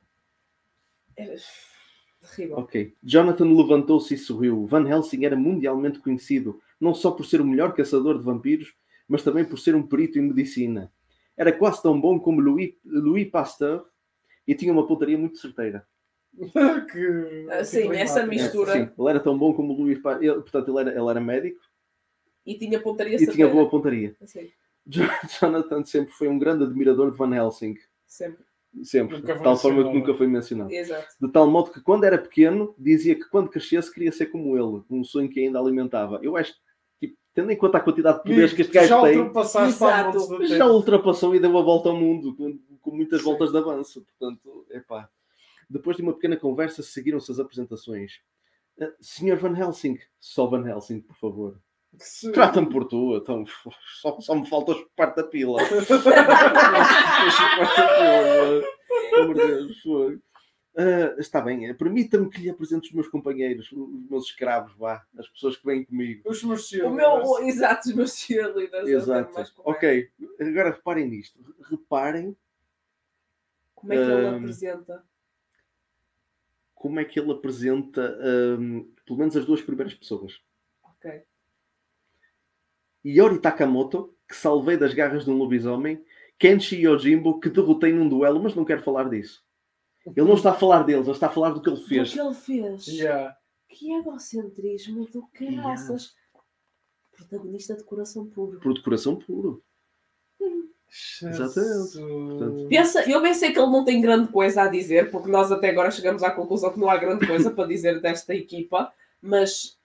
É 1.18 1.36
terrível. 2.22 2.58
Ok. 2.58 2.96
Jonathan 3.04 3.46
levantou-se 3.46 4.14
e 4.14 4.18
sorriu. 4.18 4.66
Van 4.66 4.88
Helsing 4.88 5.26
era 5.26 5.36
mundialmente 5.36 6.00
conhecido, 6.00 6.60
não 6.84 6.94
só 6.94 7.12
por 7.12 7.26
ser 7.26 7.40
o 7.40 7.46
melhor 7.46 7.74
caçador 7.74 8.18
de 8.18 8.24
vampiros, 8.26 8.74
mas 9.08 9.24
também 9.24 9.46
por 9.46 9.58
ser 9.58 9.74
um 9.76 9.82
perito 9.82 10.20
em 10.20 10.24
medicina. 10.24 10.92
Era 11.38 11.52
quase 11.52 11.82
tão 11.82 12.00
bom 12.00 12.20
como 12.20 12.42
Louis, 12.42 12.74
Louis 12.86 13.30
Pasteur 13.30 13.86
e 14.48 14.54
tinha 14.54 14.72
uma 14.74 14.86
pontaria 14.86 15.18
muito 15.18 15.38
certeira. 15.38 15.88
que, 16.92 17.48
Ah, 17.50 17.64
sim, 17.64 17.90
que 17.90 17.96
essa 17.96 18.26
mistura. 18.26 18.74
Sim, 18.74 18.90
ele 18.98 19.10
era 19.10 19.20
tão 19.20 19.38
bom 19.38 19.54
como 19.54 19.74
Louis 19.74 19.98
Pasteur. 20.00 20.42
Portanto, 20.42 20.70
ele 20.70 20.90
era, 20.90 21.00
ele 21.00 21.10
era 21.10 21.22
médico 21.22 21.62
E 22.46 22.56
tinha 22.56 22.80
pontaria 22.82 23.16
e 23.16 23.18
tinha 23.18 23.28
certeira. 23.28 23.52
boa 23.52 23.70
pontaria. 23.70 24.16
Sim, 24.26 24.50
Jonathan 25.40 25.86
sempre 25.86 26.14
foi 26.14 26.28
um 26.28 26.38
grande 26.38 26.66
admirador 26.66 27.12
de 27.12 27.18
Van 27.18 27.34
Helsing. 27.34 27.76
sempre. 28.06 28.44
Sempre. 28.84 29.18
Nunca 29.18 29.36
De 29.36 29.44
tal 29.44 29.56
forma 29.56 29.84
que 29.84 29.94
nunca 29.94 30.14
foi 30.16 30.26
mencionado. 30.26 30.72
Exato. 30.72 31.08
De 31.22 31.32
tal 31.32 31.48
modo 31.48 31.72
que 31.72 31.80
quando 31.80 32.06
era 32.06 32.18
pequeno, 32.18 32.74
dizia 32.78 33.14
que 33.14 33.30
quando 33.30 33.48
crescesse 33.50 33.94
queria 33.94 34.12
ser 34.12 34.26
como 34.26 34.58
ele, 34.58 34.84
um 34.90 35.04
sonho 35.04 35.30
que 35.30 35.40
ainda 35.40 35.60
alimentava. 35.60 36.20
Eu 36.24 36.36
acho 36.36 36.54
que, 36.54 36.60
tendo 37.34 37.52
em 37.52 37.58
conta 37.58 37.78
a 37.78 37.82
quantidade 37.82 38.18
de 38.18 38.24
poderes 38.24 38.54
que 38.54 38.62
este 38.62 38.74
já 38.74 38.82
gajo 38.82 39.02
tem, 39.04 39.18
ultrapassaste 39.18 39.76
Exato. 39.76 40.46
já 40.46 40.68
ultrapassou 40.68 41.36
e 41.36 41.40
deu 41.40 41.58
a 41.58 41.62
volta 41.62 41.90
ao 41.90 41.96
mundo, 41.96 42.36
com, 42.36 42.60
com 42.80 42.92
muitas 42.92 43.20
Sim. 43.20 43.26
voltas 43.26 43.52
de 43.52 43.58
avanço. 43.58 44.06
Portanto, 44.06 44.66
epá. 44.70 45.10
Depois 45.70 45.98
de 45.98 46.04
uma 46.04 46.14
pequena 46.14 46.38
conversa, 46.38 46.84
seguiram-se 46.84 47.32
as 47.32 47.40
apresentações. 47.40 48.22
Ah, 48.80 48.92
Senhor 49.00 49.38
Van 49.38 49.58
Helsing, 49.58 49.98
só 50.20 50.46
Van 50.46 50.68
Helsing, 50.68 51.02
por 51.02 51.16
favor. 51.16 51.60
Trata-me 52.34 52.70
por 52.70 52.86
tu, 52.86 53.16
então 53.16 53.44
só, 54.02 54.20
só 54.20 54.36
me 54.36 54.48
falta 54.48 54.74
chupar 54.74 55.16
da 55.16 55.24
pila. 55.24 55.60
Pelo 59.10 59.24
amor 59.24 59.36
de 59.36 59.48
Deus, 59.48 59.84
Ah, 60.76 61.16
está 61.20 61.40
bem, 61.40 61.68
eh, 61.68 61.74
permita-me 61.74 62.30
que 62.30 62.42
lhe 62.42 62.50
apresente 62.50 62.88
os 62.88 62.94
meus 62.94 63.08
companheiros, 63.08 63.72
os 63.72 64.10
meus 64.10 64.26
escravos, 64.26 64.74
vá, 64.76 65.06
as 65.18 65.28
pessoas 65.30 65.56
que 65.56 65.66
vêm 65.66 65.86
comigo. 65.86 66.28
Os 66.28 66.44
meus 66.44 66.62
O 66.66 66.68
senhores. 66.68 66.96
meu, 66.96 67.10
o- 67.12 67.40
exato, 67.46 67.90
os 67.90 67.96
meus 67.96 68.16
cheerleaders. 68.18 68.86
o 68.86 68.90
Exato. 68.90 69.52
Ok, 69.60 70.10
agora 70.40 70.72
reparem 70.72 71.08
nisto. 71.08 71.40
Reparem 71.70 72.36
Como 73.76 73.94
é 73.94 73.98
que 73.98 74.02
ele 74.12 74.28
Ahm, 74.28 74.38
apresenta? 74.38 75.04
como 76.74 77.00
é 77.00 77.06
que 77.06 77.20
ele 77.20 77.32
apresenta, 77.32 78.18
ahm, 78.22 78.82
pelo 79.06 79.20
menos, 79.20 79.38
as 79.38 79.46
duas 79.46 79.62
primeiras 79.62 79.94
pessoas. 79.94 80.42
Ok. 80.84 81.22
Yori 83.06 83.40
Takamoto, 83.40 84.16
que 84.28 84.36
salvei 84.36 84.76
das 84.78 84.94
garras 84.94 85.26
de 85.26 85.30
um 85.30 85.38
lobisomem, 85.38 86.04
Kenshi 86.40 86.78
Yojimbo, 86.82 87.40
que 87.40 87.50
derrotei 87.50 87.92
num 87.94 88.08
duelo, 88.10 88.42
mas 88.42 88.56
não 88.56 88.66
quero 88.66 88.82
falar 88.82 89.10
disso. 89.10 89.44
Ele 90.06 90.28
não 90.28 90.34
está 90.36 90.52
a 90.52 90.56
falar 90.56 90.84
deles, 90.84 91.06
ele 91.06 91.16
está 91.16 91.28
a 91.28 91.32
falar 91.32 91.52
do 91.52 91.62
que 91.62 91.70
ele 91.70 91.80
O 91.80 91.86
fez. 91.86 92.12
que 92.14 92.20
ele 92.20 92.34
fez? 92.34 92.88
Yeah. 92.88 93.36
Que 93.70 93.94
egocentrismo 93.94 95.06
do 95.08 95.28
caraças. 95.34 96.14
Protagonista 97.16 97.76
de 97.76 97.84
coração 97.84 98.26
puro. 98.28 98.60
Por 98.60 98.74
decoração 98.74 99.16
puro. 99.16 99.64
Exatamente. 101.22 101.94
Jesus. 101.94 102.68
Pensa, 102.70 103.10
eu 103.10 103.22
bem 103.22 103.34
sei 103.34 103.52
que 103.52 103.60
ele 103.60 103.72
não 103.72 103.84
tem 103.84 104.00
grande 104.02 104.32
coisa 104.32 104.64
a 104.64 104.68
dizer, 104.68 105.10
porque 105.10 105.30
nós 105.30 105.52
até 105.52 105.70
agora 105.70 105.90
chegamos 105.90 106.22
à 106.22 106.30
conclusão 106.30 106.72
que 106.72 106.80
não 106.80 106.90
há 106.90 106.98
grande 106.98 107.26
coisa 107.26 107.50
para 107.50 107.68
dizer 107.68 108.00
desta 108.00 108.36
equipa, 108.36 108.94
mas 109.22 109.80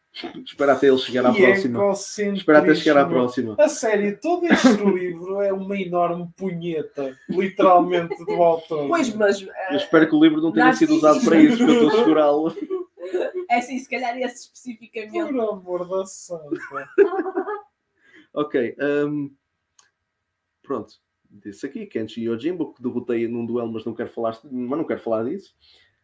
Espera 0.44 0.72
até 0.72 0.88
ele 0.88 0.98
chegar 0.98 1.24
à 1.26 1.32
Que 1.32 1.42
próxima. 1.42 1.78
egocentrismo. 1.78 2.36
Espera 2.38 2.58
até 2.58 2.74
chegar 2.74 2.96
à 3.04 3.06
próxima. 3.08 3.54
A 3.58 3.68
sério, 3.68 4.18
todo 4.20 4.46
este 4.46 4.68
livro 4.84 5.40
é 5.40 5.52
uma 5.52 5.76
enorme 5.80 6.28
punheta, 6.36 7.16
literalmente, 7.28 8.16
do 8.24 8.42
autor. 8.42 8.88
pois, 8.88 9.14
mas 9.14 9.40
Eu 9.42 9.52
eh, 9.52 9.76
espero 9.76 10.08
que 10.08 10.16
o 10.16 10.22
livro 10.22 10.40
não 10.40 10.50
tenha 10.52 10.72
sido 10.72 10.94
usado 10.94 11.24
para 11.24 11.40
isso, 11.40 11.58
porque 11.58 11.70
eu 11.70 11.74
estou 11.84 11.88
a 11.88 12.02
segurá-lo. 12.02 12.54
é 13.48 13.58
assim, 13.58 13.78
se 13.78 13.88
calhar 13.88 14.16
esse 14.18 14.46
especificamente. 14.46 15.32
Por 15.32 15.50
amor 15.52 15.88
da 15.88 16.06
santa. 16.06 16.88
Ok. 18.34 18.76
hum, 19.06 19.30
pronto. 20.62 20.94
Disse 21.30 21.66
aqui, 21.66 21.86
Kenshi 21.86 22.22
Yojimbo, 22.22 22.72
que 22.72 22.82
derrotei 22.82 23.28
num 23.28 23.44
duelo, 23.44 23.70
mas 23.70 23.84
não 23.84 23.94
quero 23.94 24.08
falar, 24.08 24.38
mas 24.50 24.78
não 24.78 24.84
quero 24.84 25.00
falar 25.00 25.24
disso. 25.24 25.54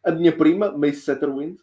A 0.05 0.11
minha 0.13 0.37
prima, 0.37 0.71
Mace 0.71 1.01
Setterwind. 1.01 1.59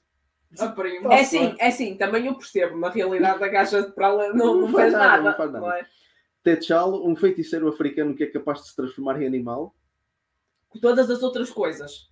A 0.60 0.68
prima. 0.68 1.14
É 1.14 1.24
sim, 1.24 1.56
é 1.60 1.72
sim, 1.72 1.96
também 1.96 2.26
eu 2.28 2.36
percebo. 2.36 2.78
Na 2.78 2.90
realidade, 2.90 3.44
a 3.44 3.48
gaja 3.48 3.82
de 3.82 3.92
prala 3.94 4.34
não, 4.34 4.62
não, 4.62 4.72
faz 4.72 4.92
nada. 4.92 5.24
não 5.24 5.38
faz 5.38 5.52
nada. 5.52 5.66
não 5.66 5.74
é? 5.74 5.86
Techal, 6.44 7.08
um 7.08 7.16
feiticeiro 7.16 7.68
africano 7.68 8.16
que 8.16 8.24
é 8.24 8.28
capaz 8.28 8.62
de 8.62 8.70
se 8.70 8.76
transformar 8.76 9.22
em 9.22 9.28
animal. 9.28 9.76
Todas 10.82 11.10
as 11.10 11.22
outras 11.24 11.50
coisas. 11.50 12.10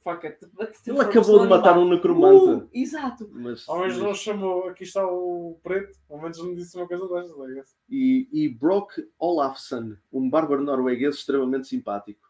Fuck 0.00 0.26
it. 0.26 0.38
Ele 0.86 1.00
acabou 1.00 1.40
de 1.40 1.48
matar 1.48 1.76
um 1.76 1.88
necromante. 1.88 2.64
Uh, 2.64 2.68
exato. 2.72 3.28
Mas, 3.32 3.68
Ao 3.68 3.80
menos 3.80 3.96
mas- 3.96 4.02
não 4.04 4.14
chamou, 4.14 4.68
aqui 4.68 4.84
está 4.84 5.04
o 5.04 5.58
preto, 5.62 5.98
ao 6.08 6.20
menos 6.20 6.38
não 6.38 6.54
disse 6.54 6.76
uma 6.76 6.86
coisa 6.86 7.08
destas, 7.08 7.36
liga-se. 7.36 7.74
e, 7.88 8.28
e 8.32 8.48
Brock 8.48 8.92
Olafsson, 9.18 9.96
um 10.12 10.30
bárbaro 10.30 10.62
norueguês 10.62 11.16
extremamente 11.16 11.66
simpático. 11.66 12.27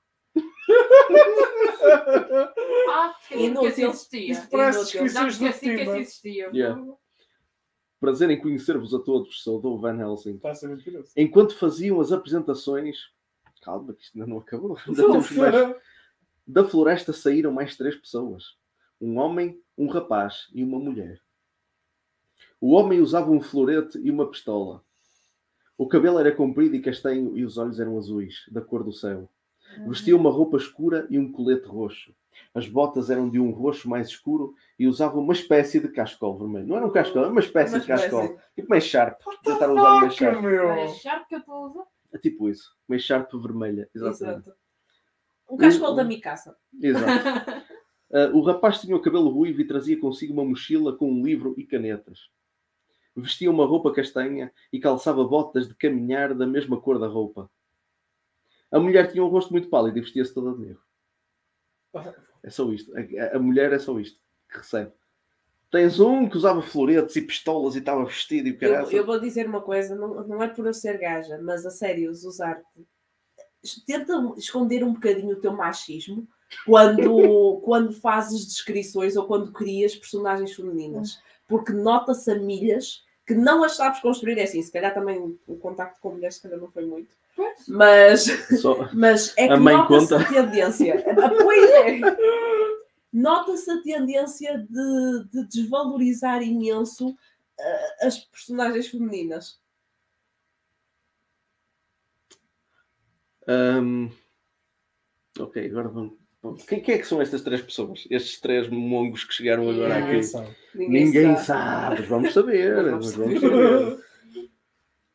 Ah, 2.90 3.14
esqueci 3.20 3.28
que 3.28 3.34
esse 3.34 3.46
Inútil. 3.46 3.90
existia. 3.90 4.32
Isto 4.32 4.48
parece 4.50 4.78
descrições 4.80 5.38
do 5.38 5.44
que 5.44 5.50
esse 5.50 5.60
Tima. 5.60 5.98
existia. 5.98 6.50
Yeah. 6.52 6.96
Prazer 8.00 8.30
em 8.30 8.40
conhecer-vos 8.40 8.94
a 8.94 8.98
todos, 9.00 9.42
saudou 9.42 9.78
Van 9.78 9.98
Helsing. 9.98 10.36
Está 10.36 10.50
a 10.50 10.54
ser 10.54 10.68
mentiroso. 10.68 11.10
Enquanto 11.16 11.56
faziam 11.56 12.00
as 12.00 12.12
apresentações, 12.12 12.96
calma, 13.62 13.92
que 13.92 14.02
isto 14.02 14.16
ainda 14.16 14.26
não 14.26 14.38
acabou. 14.38 14.78
Ainda 14.86 15.02
temos 15.02 15.30
mais. 15.32 15.76
Da 16.46 16.64
floresta 16.64 17.12
saíram 17.12 17.52
mais 17.52 17.76
três 17.76 17.96
pessoas: 17.96 18.56
um 19.00 19.18
homem, 19.18 19.60
um 19.76 19.88
rapaz 19.88 20.48
e 20.54 20.62
uma 20.62 20.78
mulher. 20.78 21.20
O 22.60 22.72
homem 22.72 23.00
usava 23.00 23.30
um 23.30 23.40
florete 23.40 23.98
e 23.98 24.10
uma 24.10 24.28
pistola. 24.30 24.82
O 25.76 25.86
cabelo 25.86 26.18
era 26.18 26.34
comprido 26.34 26.74
e 26.74 26.80
castanho 26.80 27.36
e 27.36 27.44
os 27.44 27.56
olhos 27.56 27.78
eram 27.78 27.96
azuis, 27.96 28.44
da 28.50 28.60
cor 28.60 28.82
do 28.82 28.92
céu. 28.92 29.28
Vestia 29.86 30.16
uma 30.16 30.30
roupa 30.30 30.56
escura 30.56 31.06
e 31.10 31.18
um 31.18 31.30
colete 31.30 31.66
roxo. 31.66 32.14
As 32.54 32.68
botas 32.68 33.10
eram 33.10 33.28
de 33.28 33.38
um 33.38 33.50
roxo 33.50 33.88
mais 33.88 34.08
escuro 34.08 34.54
e 34.78 34.86
usava 34.86 35.18
uma 35.18 35.32
espécie 35.32 35.80
de 35.80 35.88
cascol 35.88 36.38
vermelho. 36.38 36.66
Não 36.66 36.76
era 36.76 36.86
um 36.86 36.90
cascol, 36.92 37.22
era 37.22 37.30
uma 37.30 37.40
espécie 37.40 37.74
Uma 37.74 37.80
de 37.80 37.86
cascol. 37.86 38.22
espécie. 38.24 38.42
Tipo 38.54 38.70
meio 38.70 38.82
sharp. 38.82 39.20
Tentar 39.44 39.70
usar 39.70 40.00
Fuck, 40.00 40.14
sharp. 40.14 40.42
meu! 40.42 40.68
Olha, 40.68 40.88
Sharp 40.88 41.28
que 41.28 41.34
eu 41.34 41.38
estou 41.40 41.54
a 41.54 41.66
usar. 41.68 41.84
É 42.12 42.18
tipo 42.18 42.48
isso. 42.48 42.74
Meio 42.88 43.00
sharp 43.00 43.30
vermelha. 43.34 43.88
Exatamente. 43.94 44.40
Exato. 44.48 44.56
Um 45.50 45.56
cascol 45.56 45.92
O- 45.92 45.94
da 45.96 46.04
Micasa. 46.04 46.56
Exato. 46.80 47.64
Ah, 48.12 48.30
o 48.34 48.40
rapaz 48.40 48.80
tinha 48.80 48.96
o 48.96 49.00
cabelo 49.02 49.28
ruivo 49.30 49.60
e 49.60 49.66
trazia 49.66 49.98
consigo 49.98 50.32
uma 50.32 50.44
mochila 50.44 50.96
com 50.96 51.10
um 51.10 51.22
livro 51.24 51.54
e 51.58 51.64
canetas. 51.64 52.30
Vestia 53.16 53.50
uma 53.50 53.66
roupa 53.66 53.92
castanha 53.92 54.52
e 54.72 54.78
calçava 54.78 55.24
botas 55.24 55.66
de 55.68 55.74
caminhar 55.74 56.34
da 56.34 56.46
mesma 56.46 56.80
cor 56.80 56.98
da 57.00 57.08
roupa. 57.08 57.50
A 58.70 58.78
mulher 58.78 59.10
tinha 59.10 59.24
um 59.24 59.28
rosto 59.28 59.50
muito 59.52 59.68
pálido 59.68 59.98
e 59.98 60.02
vestia-se 60.02 60.34
toda 60.34 60.52
de 60.52 60.60
negro. 60.60 60.82
É 62.42 62.50
só 62.50 62.70
isto. 62.72 62.92
A, 62.96 63.36
a 63.36 63.38
mulher 63.38 63.72
é 63.72 63.78
só 63.78 63.98
isto 63.98 64.20
que 64.50 64.58
recebe. 64.58 64.92
Tens 65.70 66.00
um 66.00 66.28
que 66.28 66.36
usava 66.36 66.62
floretes 66.62 67.16
e 67.16 67.22
pistolas 67.22 67.74
e 67.74 67.78
estava 67.78 68.04
vestido 68.04 68.48
e 68.48 68.52
o 68.52 68.54
Eu, 68.54 68.58
caralho. 68.58 68.96
eu 68.96 69.04
vou 69.04 69.20
dizer 69.20 69.46
uma 69.46 69.60
coisa, 69.60 69.94
não, 69.94 70.26
não 70.26 70.42
é 70.42 70.48
por 70.48 70.66
eu 70.66 70.72
ser 70.72 70.98
gaja, 70.98 71.38
mas 71.42 71.66
a 71.66 71.70
sério, 71.70 72.10
usar 72.10 72.62
tenta 73.86 74.12
esconder 74.36 74.82
um 74.82 74.94
bocadinho 74.94 75.34
o 75.34 75.40
teu 75.40 75.52
machismo 75.52 76.26
quando, 76.64 77.60
quando 77.64 77.92
fazes 77.92 78.46
descrições 78.46 79.16
ou 79.16 79.26
quando 79.26 79.52
crias 79.52 79.94
personagens 79.94 80.54
femininas. 80.54 81.20
Porque 81.46 81.72
nota-se 81.72 82.30
a 82.30 82.38
milhas 82.38 83.04
que 83.26 83.34
não 83.34 83.62
as 83.62 83.76
sabes 83.76 84.00
construir. 84.00 84.38
É 84.38 84.44
assim, 84.44 84.62
se 84.62 84.72
calhar 84.72 84.94
também 84.94 85.38
o 85.46 85.56
contacto 85.56 86.00
com 86.00 86.12
mulheres 86.12 86.36
se 86.36 86.42
calhar 86.42 86.58
não 86.58 86.70
foi 86.70 86.86
muito. 86.86 87.14
Mas, 87.68 88.24
Só- 88.60 88.88
mas 88.94 89.34
é 89.36 89.48
que 89.48 89.56
nota-se 89.56 90.08
conta. 90.08 90.20
a 90.20 90.24
tendência. 90.28 91.04
Ah, 91.22 91.30
Pois 91.42 91.70
é. 91.70 92.00
Nota-se 93.12 93.70
a 93.70 93.82
tendência 93.82 94.58
de, 94.58 95.24
de 95.32 95.48
desvalorizar 95.48 96.42
imenso 96.42 97.16
ah, 97.58 98.06
as 98.06 98.18
personagens 98.18 98.88
femininas. 98.88 99.58
Ahm, 103.46 104.10
ok, 105.38 105.66
agora 105.66 105.88
vamos. 105.88 106.12
Quem, 106.68 106.80
quem 106.80 106.94
é 106.94 106.98
que 106.98 107.06
são 107.06 107.20
estas 107.20 107.42
três 107.42 107.60
pessoas? 107.62 108.06
Estes 108.10 108.40
três 108.40 108.68
mongos 108.68 109.24
que 109.24 109.34
chegaram 109.34 109.68
agora 109.68 109.96
aqui? 109.98 110.06
Ninguém 110.06 110.22
sabe. 110.22 110.56
Ninguém 110.74 111.36
sabe, 111.38 112.02
vamos 112.02 112.32
saber. 112.32 112.84
Vamos 112.84 113.06
mas 113.06 113.14
vamos 113.16 113.40
saber. 113.40 114.04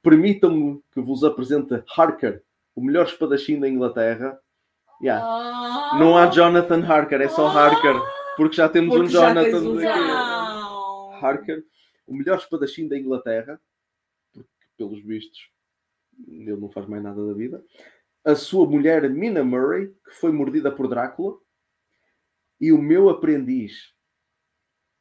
Permitam-me 0.03 0.83
que 0.91 1.01
vos 1.01 1.23
apresente 1.23 1.81
Harker, 1.97 2.43
o 2.75 2.81
melhor 2.81 3.05
espadachim 3.05 3.59
da 3.59 3.67
Inglaterra. 3.67 4.39
Yeah. 5.01 5.25
Ah. 5.25 5.97
Não 5.97 6.17
há 6.17 6.27
Jonathan 6.27 6.85
Harker, 6.85 7.21
é 7.21 7.29
só 7.29 7.47
Harker, 7.47 7.95
porque 8.37 8.55
já 8.55 8.69
temos 8.69 8.95
um 8.95 8.99
Porque 8.99 9.13
já 9.13 9.33
tens 9.33 9.51
Jonathan 9.51 9.69
um. 9.69 11.25
Harker, 11.25 11.63
o 12.05 12.13
melhor 12.13 12.37
espadachim 12.37 12.87
da 12.87 12.97
Inglaterra, 12.97 13.59
porque, 14.33 14.49
pelos 14.77 15.01
vistos, 15.01 15.49
ele 16.27 16.55
não 16.57 16.69
faz 16.69 16.87
mais 16.87 17.01
nada 17.01 17.25
da 17.25 17.33
vida. 17.33 17.63
A 18.25 18.35
sua 18.35 18.65
mulher, 18.69 19.09
Mina 19.09 19.43
Murray, 19.43 19.93
que 20.05 20.11
foi 20.11 20.31
mordida 20.31 20.71
por 20.71 20.87
Drácula. 20.87 21.37
E 22.59 22.71
o 22.71 22.77
meu 22.77 23.09
aprendiz, 23.09 23.93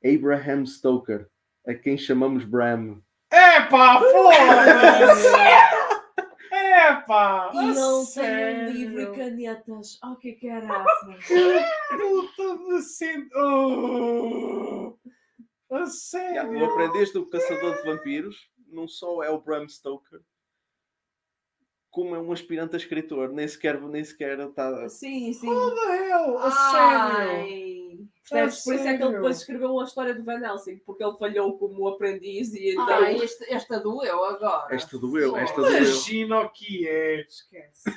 Abraham 0.05 0.67
Stoker, 0.67 1.29
a 1.67 1.75
quem 1.75 1.97
chamamos 1.97 2.45
Bram. 2.45 3.01
Epá, 3.33 4.01
foda-se! 4.01 5.29
Epá! 6.53 7.51
E 7.55 7.59
ele 7.59 7.75
tem 8.15 8.55
um 8.55 8.71
livro 8.71 9.01
e 9.01 9.17
canetas. 9.17 9.99
Oh, 10.05 10.17
que 10.17 10.33
caraças. 10.35 11.27
Puta 11.27 12.59
de 12.59 12.83
cent... 12.83 13.29
Oh! 13.35 14.99
A 15.71 15.87
sério? 15.87 16.61
O 16.61 16.65
aprendiz 16.67 17.13
do 17.13 17.27
caçador 17.31 17.75
de 17.77 17.83
vampiros 17.83 18.51
não 18.69 18.87
só 18.87 19.23
é 19.23 19.31
o 19.31 19.41
Bram 19.41 19.67
Stoker, 19.69 20.21
como 21.91 22.15
é 22.15 22.19
um 22.19 22.33
aspirante 22.33 22.75
a 22.75 22.79
escritor. 22.79 23.33
Nem 23.33 23.49
sequer, 23.49 23.81
nem 23.81 24.05
sequer 24.05 24.39
está. 24.39 24.89
Sim, 24.89 25.33
sim. 25.33 25.49
Hell? 25.49 26.39
A 26.39 26.51
sério? 26.51 27.72
Percebes? 28.29 28.65
Por 28.65 28.75
isso 28.75 28.85
é 28.87 28.97
que 28.97 29.03
ele 29.03 29.13
depois 29.15 29.39
escreveu 29.39 29.81
a 29.81 29.85
história 29.85 30.15
do 30.15 30.23
Van 30.25 30.39
Helsing, 30.41 30.79
porque 30.87 31.03
ele 31.05 31.17
falhou 31.19 31.59
como 31.59 31.89
aprendiz 31.89 32.55
e 32.55 32.71
então. 32.71 32.89
Ai, 32.89 33.17
este- 33.17 33.45
esta 33.53 33.81
doeu 33.81 34.25
agora. 34.25 34.75
Esta 34.75 34.97
doeu, 34.99 35.37
esta 35.37 35.61
doeu. 35.61 35.77
Imagina 35.77 36.41
o 36.41 36.51
que 36.51 36.87
é. 36.89 37.21
Esquece. 37.23 37.91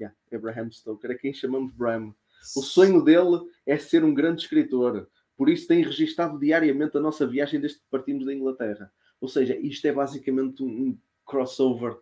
Yeah, 0.00 0.16
Abraham 0.32 0.70
Stoker, 0.70 1.10
a 1.12 1.14
quem 1.14 1.32
chamamos 1.32 1.72
Bram. 1.72 2.14
O 2.56 2.62
sonho 2.62 3.02
dele 3.04 3.40
é 3.64 3.78
ser 3.78 4.02
um 4.04 4.12
grande 4.12 4.42
escritor. 4.42 5.08
Por 5.36 5.48
isso 5.48 5.66
tem 5.68 5.82
registado 5.82 6.38
diariamente 6.38 6.96
a 6.96 7.00
nossa 7.00 7.26
viagem 7.26 7.60
desde 7.60 7.78
que 7.78 7.84
partimos 7.90 8.26
da 8.26 8.34
Inglaterra. 8.34 8.92
Ou 9.20 9.28
seja, 9.28 9.56
isto 9.56 9.86
é 9.86 9.92
basicamente 9.92 10.62
um, 10.62 10.66
um 10.66 10.98
crossover 11.24 11.96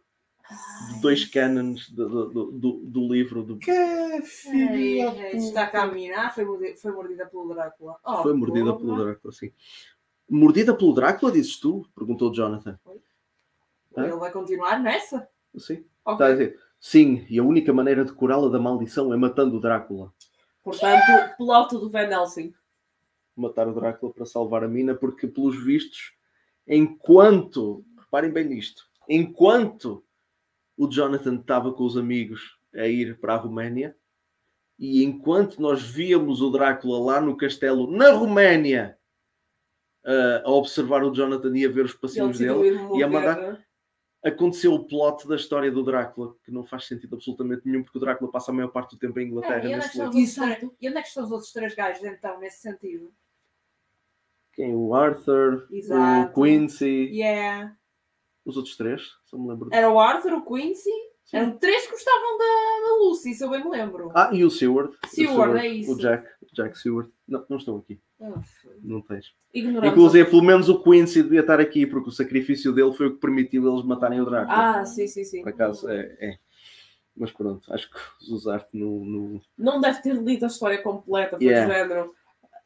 de 0.95 1.01
dois 1.01 1.25
canons 1.25 1.89
do, 1.91 2.29
do, 2.29 2.53
do, 2.53 2.73
do 2.85 3.13
livro. 3.13 3.43
Do... 3.43 3.57
Que 3.59 4.21
filha 4.23 5.11
ai, 5.11 5.37
está 5.37 5.65
a 5.65 5.71
caminhar, 5.71 6.35
foi, 6.35 6.45
mordi- 6.45 6.77
foi 6.77 6.93
mordida 6.93 7.27
pelo 7.27 7.53
Drácula. 7.55 7.97
Oh, 8.05 8.23
Foi 8.23 8.33
mordida 8.33 8.73
porra. 8.73 8.79
pelo 8.79 9.05
Drácula, 9.05 9.33
sim. 9.33 9.53
Mordida 10.29 10.75
pelo 10.75 10.93
Drácula, 10.95 11.33
dizes 11.33 11.59
tu? 11.59 11.87
Perguntou 11.95 12.33
Jonathan. 12.33 12.79
Ele 13.97 14.13
vai 14.17 14.31
continuar 14.31 14.79
nessa? 14.81 15.29
Sim. 15.57 15.85
Ok. 16.05 16.13
Está 16.15 16.27
a 16.27 16.31
dizer, 16.33 16.59
sim, 16.79 17.27
e 17.29 17.39
a 17.39 17.43
única 17.45 17.73
maneira 17.73 18.05
de 18.05 18.13
curá-la 18.13 18.49
da 18.49 18.59
maldição 18.59 19.13
é 19.13 19.17
matando 19.17 19.57
o 19.57 19.61
Drácula. 19.61 20.13
Portanto, 20.63 21.37
piloto 21.37 21.79
do 21.79 21.91
Van 21.91 22.03
Helsing. 22.09 22.53
matar 23.37 23.67
o 23.67 23.75
Drácula 23.75 24.13
para 24.13 24.25
salvar 24.27 24.63
a 24.63 24.69
mina, 24.69 24.95
porque, 24.95 25.27
pelos 25.27 25.63
vistos, 25.63 26.13
enquanto, 26.67 27.85
reparem 27.99 28.31
bem 28.31 28.45
nisto, 28.45 28.85
enquanto 29.09 30.05
o 30.83 30.91
Jonathan 30.91 31.37
estava 31.37 31.73
com 31.73 31.85
os 31.85 31.97
amigos 31.97 32.59
a 32.75 32.87
ir 32.87 33.19
para 33.21 33.35
a 33.35 33.37
Roménia, 33.37 33.97
e 34.79 35.05
enquanto 35.05 35.61
nós 35.61 35.83
víamos 35.83 36.41
o 36.41 36.51
Drácula 36.51 36.99
lá 36.99 37.21
no 37.21 37.37
castelo, 37.37 37.91
na 37.91 38.13
Roménia, 38.13 38.97
ah, 40.05 40.43
a 40.45 40.51
observar 40.51 41.03
o 41.05 41.13
Jonathan 41.13 41.55
e 41.57 41.67
a 41.67 41.69
ver 41.69 41.85
os 41.85 41.93
passinhos 41.93 42.39
dele, 42.39 42.79
e 42.97 43.03
a 43.03 43.09
morrer. 43.09 43.63
aconteceu 44.25 44.73
o 44.73 44.87
plot 44.87 45.29
da 45.29 45.37
história 45.37 45.71
do 45.71 45.83
Drácula, 45.83 46.35
que 46.45 46.51
não 46.51 46.65
faz 46.65 46.87
sentido 46.87 47.17
absolutamente 47.17 47.67
nenhum, 47.69 47.83
porque 47.83 47.99
o 47.99 48.01
Drácula 48.01 48.31
passa 48.31 48.51
a 48.51 48.55
maior 48.55 48.69
parte 48.69 48.93
do 48.95 48.99
tempo 48.99 49.19
em 49.21 49.25
É, 49.25 49.27
Inglaterra 49.29 49.57
e, 49.57 49.67
onde 49.67 49.67
é 49.67 49.71
que 49.71 49.77
nesse 49.77 49.89
estão 49.91 50.07
outros 50.07 50.35
três- 50.35 50.73
e 50.81 50.89
onde 50.89 50.97
é 50.99 51.03
que 51.03 51.09
estão 51.09 51.25
os 51.25 51.31
outros 51.33 51.53
três 51.53 51.75
gajos 51.75 52.05
então, 52.05 52.41
nesse 52.41 52.61
sentido? 52.63 53.13
Quem? 54.55 54.75
O 54.75 54.95
Arthur, 54.95 55.67
Exato. 55.71 56.41
o 56.41 56.45
Quincy, 56.45 57.11
Yeah. 57.13 57.77
Os 58.45 58.57
outros 58.57 58.77
três, 58.77 59.03
se 59.25 59.35
eu 59.35 59.39
me 59.39 59.49
lembro. 59.49 59.69
Era 59.73 59.91
o 59.91 59.99
Arthur, 59.99 60.33
o 60.35 60.45
Quincy, 60.45 60.91
eram 61.33 61.57
três 61.59 61.85
que 61.87 61.93
gostavam 61.93 62.39
da, 62.39 62.89
da 62.89 62.97
Lucy, 63.05 63.35
se 63.35 63.45
eu 63.45 63.51
bem 63.51 63.63
me 63.63 63.71
lembro. 63.71 64.11
Ah, 64.15 64.31
e 64.33 64.45
o 64.45 64.51
Seward. 64.51 64.93
O 65.05 65.09
Seward, 65.09 65.59
é 65.59 65.69
isso. 65.69 65.93
O 65.93 65.99
Jack, 65.99 66.27
Jack 66.53 66.79
Seward. 66.79 67.11
Não, 67.29 67.45
não 67.49 67.57
estão 67.57 67.77
aqui. 67.77 68.01
Não 68.83 69.01
tens. 69.01 69.33
Ignoramos. 69.55 69.93
Inclusive, 69.93 70.29
pelo 70.29 70.43
menos 70.43 70.69
o 70.69 70.83
Quincy 70.83 71.23
devia 71.23 71.41
estar 71.41 71.61
aqui, 71.61 71.87
porque 71.87 72.09
o 72.09 72.13
sacrifício 72.13 72.73
dele 72.73 72.93
foi 72.93 73.07
o 73.07 73.15
que 73.15 73.21
permitiu 73.21 73.71
eles 73.71 73.85
matarem 73.85 74.21
o 74.21 74.25
Drácula. 74.25 74.81
Ah, 74.81 74.85
sim, 74.85 75.07
sim, 75.07 75.25
sim. 75.25 75.43
Por 75.43 75.51
acaso, 75.51 75.89
é, 75.89 76.17
é. 76.21 76.39
Mas 77.17 77.31
pronto, 77.33 77.73
acho 77.73 77.91
que 77.91 78.33
o 78.33 78.39
Zarte 78.39 78.69
não, 78.73 79.05
não... 79.05 79.41
Não 79.59 79.81
deve 79.81 80.01
ter 80.03 80.15
lido 80.15 80.45
a 80.45 80.49
história 80.49 80.83
completa, 80.83 81.37
foi 81.37 81.47
Yeah. 81.47 81.67
do 81.67 81.73
género. 81.73 82.15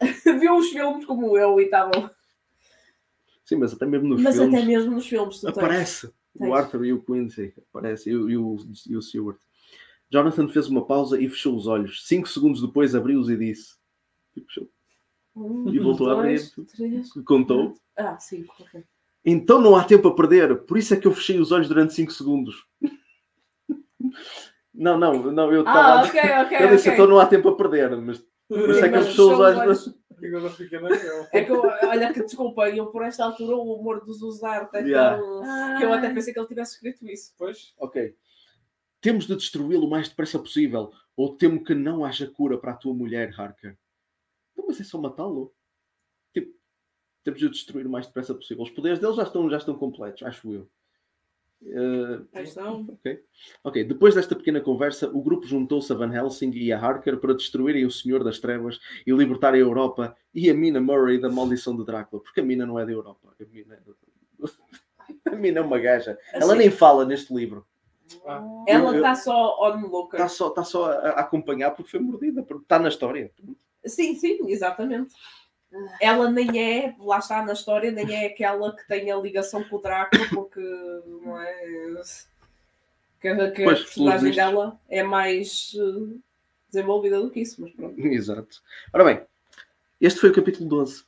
Viu 0.40 0.56
os 0.56 0.68
filmes 0.68 1.04
como 1.04 1.36
eu 1.36 1.60
e 1.60 1.64
estavam. 1.64 2.10
Sim, 3.44 3.56
mas 3.56 3.72
até 3.72 3.84
mesmo 3.86 4.08
nos 4.08 4.22
Mas 4.22 4.36
filmes 4.36 4.54
até 4.54 4.66
mesmo 4.66 4.90
nos 4.92 5.06
filmes 5.06 5.40
tu 5.40 5.48
aparece 5.48 6.08
Tens. 6.38 6.48
o 6.50 6.54
Arthur 6.54 6.84
e 6.86 6.92
o 6.92 7.02
Quincy. 7.02 7.52
Aparece, 7.72 8.10
e, 8.10 8.16
o- 8.16 8.30
e 8.30 8.36
o, 8.36 8.56
e 8.88 8.96
o 8.96 9.02
Seward. 9.02 9.38
Jonathan 10.10 10.48
fez 10.48 10.68
uma 10.68 10.84
pausa 10.86 11.20
e 11.20 11.28
fechou 11.28 11.54
os 11.56 11.66
olhos. 11.66 12.06
Cinco 12.06 12.28
segundos 12.28 12.60
depois 12.62 12.94
abriu-os 12.94 13.28
e 13.28 13.36
disse... 13.36 13.74
E 14.36 14.40
fechou. 14.40 14.68
Um, 15.36 15.68
E 15.72 15.78
voltou 15.78 16.08
a 16.10 16.12
abrir. 16.14 16.38
dois, 16.56 16.72
três. 16.76 17.12
Contou. 17.24 17.74
Ah, 17.96 18.18
cinco, 18.18 18.54
ok. 18.60 18.82
Então 19.24 19.60
não 19.60 19.74
há 19.76 19.84
tempo 19.84 20.08
a 20.08 20.14
perder. 20.14 20.54
Por 20.62 20.76
isso 20.78 20.92
é 20.94 20.96
que 20.96 21.06
eu 21.06 21.12
fechei 21.12 21.38
os 21.40 21.50
olhos 21.50 21.68
durante 21.68 21.94
5 21.94 22.12
segundos. 22.12 22.66
Não, 24.74 24.98
não, 24.98 25.30
não, 25.30 25.52
eu 25.52 25.60
estava. 25.60 26.00
Ah, 26.00 26.04
ok, 26.04 26.20
ok. 26.20 26.58
eu 26.58 26.68
disse, 26.70 26.88
ok. 26.88 26.92
então 26.94 27.06
não 27.06 27.18
há 27.20 27.26
tempo 27.26 27.48
a 27.48 27.56
perder, 27.56 27.96
mas 27.96 28.18
por 28.48 28.70
isso 28.70 28.80
é 28.84 28.88
que 28.88 28.94
ele 28.96 28.96
Mas 28.96 29.06
fechou 29.06 29.32
os 29.32 29.38
fechou 29.78 29.94
Agora 30.26 30.50
fica 30.50 30.80
na. 30.80 30.88
É 31.32 31.44
que 31.44 31.50
eu, 31.50 31.62
olha 31.62 32.12
que 32.12 32.22
desculpa, 32.22 32.68
eu 32.70 32.86
por 32.86 33.02
esta 33.04 33.24
altura 33.24 33.56
o 33.56 33.74
humor 33.74 34.04
dos 34.04 34.22
usar 34.22 34.68
é 34.74 34.80
Yeah. 34.82 35.18
tão. 35.18 35.42
Ah. 35.44 35.76
que 35.78 35.84
eu 35.84 35.92
até 35.92 36.12
pensei 36.12 36.32
que 36.32 36.38
ele 36.38 36.48
tivesse 36.48 36.74
escrito 36.74 37.06
isso. 37.06 37.34
Pois. 37.36 37.74
Ok. 37.78 38.16
Temos 39.00 39.26
de 39.26 39.36
destruí-lo 39.36 39.86
o 39.86 39.90
mais 39.90 40.08
depressa 40.08 40.38
possível, 40.38 40.90
ou 41.14 41.36
temo 41.36 41.62
que 41.62 41.74
não 41.74 42.04
haja 42.04 42.26
cura 42.30 42.56
para 42.58 42.72
a 42.72 42.76
tua 42.76 42.94
mulher, 42.94 43.34
Harker. 43.38 43.76
Não, 44.56 44.66
mas 44.66 44.80
é 44.80 44.84
só 44.84 44.98
matá-lo. 44.98 45.54
Tipo, 46.32 46.54
temos 47.22 47.38
de 47.40 47.46
o 47.46 47.50
destruir 47.50 47.86
o 47.86 47.90
mais 47.90 48.06
depressa 48.06 48.34
possível. 48.34 48.62
Os 48.62 48.70
poderes 48.70 48.98
dele 48.98 49.12
já 49.12 49.24
estão, 49.24 49.50
já 49.50 49.58
estão 49.58 49.76
completos, 49.76 50.22
acho 50.22 50.52
eu. 50.52 50.70
Eh, 51.66 52.42
estão. 52.42 52.86
Ok. 53.62 53.84
Depois 53.84 54.14
desta 54.14 54.36
pequena 54.36 54.60
conversa, 54.60 55.08
o 55.08 55.22
grupo 55.22 55.46
juntou-se 55.46 55.90
a 55.92 55.96
Van 55.96 56.12
Helsing 56.12 56.50
e 56.52 56.72
a 56.72 56.78
Harker 56.78 57.18
para 57.18 57.34
destruírem 57.34 57.86
o 57.86 57.90
Senhor 57.90 58.22
das 58.22 58.38
Trevas 58.38 58.78
e 59.06 59.12
libertarem 59.12 59.60
a 59.60 59.64
Europa 59.64 60.16
e 60.34 60.50
a 60.50 60.54
Mina 60.54 60.80
Murray 60.80 61.18
da 61.18 61.30
maldição 61.30 61.76
de 61.76 61.84
Drácula, 61.84 62.22
porque 62.22 62.40
a 62.40 62.44
Mina 62.44 62.66
não 62.66 62.78
é 62.78 62.84
da 62.84 62.92
Europa. 62.92 63.34
A 63.40 63.44
Mina 63.44 63.74
é, 63.74 65.30
a 65.30 65.36
Mina 65.36 65.58
é 65.60 65.62
uma 65.62 65.78
gaja. 65.78 66.18
Ela 66.32 66.52
Assim. 66.52 66.58
nem 66.58 66.70
fala 66.70 67.04
neste 67.04 67.34
livro. 67.34 67.66
Ah. 68.26 68.64
Ela 68.68 68.96
está 68.96 69.14
só 69.14 69.56
on 69.60 69.86
looker. 69.86 70.20
Está 70.20 70.28
só, 70.28 70.50
tá 70.50 70.64
só 70.64 70.92
a, 70.92 70.94
a 70.94 71.20
acompanhar 71.20 71.70
porque 71.70 71.90
foi 71.90 72.00
mordida, 72.00 72.42
porque 72.42 72.64
está 72.64 72.78
na 72.78 72.88
história. 72.88 73.32
Sim, 73.86 74.14
sim, 74.16 74.38
exatamente. 74.48 75.14
Ela 76.00 76.30
nem 76.30 76.60
é, 76.62 76.94
lá 76.98 77.18
está 77.18 77.44
na 77.44 77.52
história, 77.52 77.90
nem 77.90 78.14
é 78.14 78.26
aquela 78.26 78.74
que 78.74 78.86
tem 78.86 79.10
a 79.10 79.16
ligação 79.16 79.64
com 79.64 79.76
o 79.76 79.82
Drácula, 79.82 80.24
porque 80.30 80.60
não 81.24 81.40
é. 81.40 82.02
Que, 83.20 83.50
que 83.52 83.64
Pois, 83.64 83.80
a 83.80 83.82
personagem 83.84 84.32
dela 84.32 84.78
é 84.88 85.02
mais 85.02 85.72
eh, 85.76 86.18
desenvolvida 86.70 87.20
do 87.20 87.30
que 87.30 87.40
isso, 87.40 87.60
mas 87.62 87.72
pronto. 87.72 87.98
Exato. 88.06 88.62
Ora 88.92 89.04
bem, 89.04 89.22
este 90.00 90.20
foi 90.20 90.30
o 90.30 90.34
capítulo 90.34 90.68
12. 90.68 91.04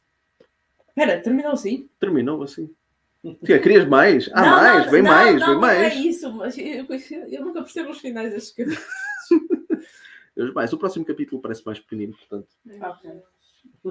Espera, 0.88 1.20
terminou 1.20 1.52
assim? 1.52 1.88
Terminou 2.00 2.42
assim. 2.42 2.74
Tia, 3.44 3.58
querias 3.58 3.86
mais? 3.86 4.30
Há 4.32 4.40
Não, 4.40 4.50
mais, 4.50 4.84
não, 4.84 4.90
vem 4.90 5.02
não, 5.02 5.10
mais, 5.10 5.40
não, 5.40 5.46
vem 5.46 5.54
não 5.54 5.60
mais. 5.60 5.92
é 5.92 5.94
isso, 5.94 6.32
mas 6.32 6.56
eu, 6.56 6.86
eu 7.28 7.44
nunca 7.44 7.60
percebo 7.62 7.90
os 7.90 7.98
finais 7.98 8.30
destes 8.32 8.54
capítulos. 8.56 10.54
Mais. 10.54 10.72
O 10.72 10.78
próximo 10.78 11.04
capítulo 11.04 11.40
parece 11.42 11.64
mais 11.66 11.78
pequenino, 11.80 12.14
portanto. 12.16 12.48
Ok. 12.80 13.10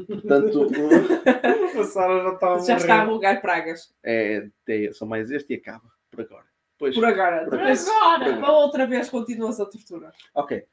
Portanto 0.04 0.68
A 1.80 1.84
Sara 1.84 2.24
já 2.24 2.34
está 2.34 2.54
a 2.54 2.60
Já 2.60 2.78
está 2.78 3.02
a 3.02 3.06
morrer. 3.06 3.41
pragas. 3.41 3.93
é, 4.04 4.48
é 4.68 4.91
só 4.93 5.06
mais 5.06 5.30
este 5.32 5.54
e 5.54 5.58
acaba 5.58 5.89
por 6.12 6.22
agora. 6.22 6.46
Pois, 6.78 6.93
Por 6.96 7.06
agora. 7.06 7.46
Por 7.46 7.52
Depois, 7.58 7.88
agora. 7.88 8.38
para 8.38 8.52
outra 8.52 8.86
vez 8.88 9.10
continuas 9.10 9.60
a 9.60 9.66
tortura. 9.66 10.12
ok. 10.34 10.66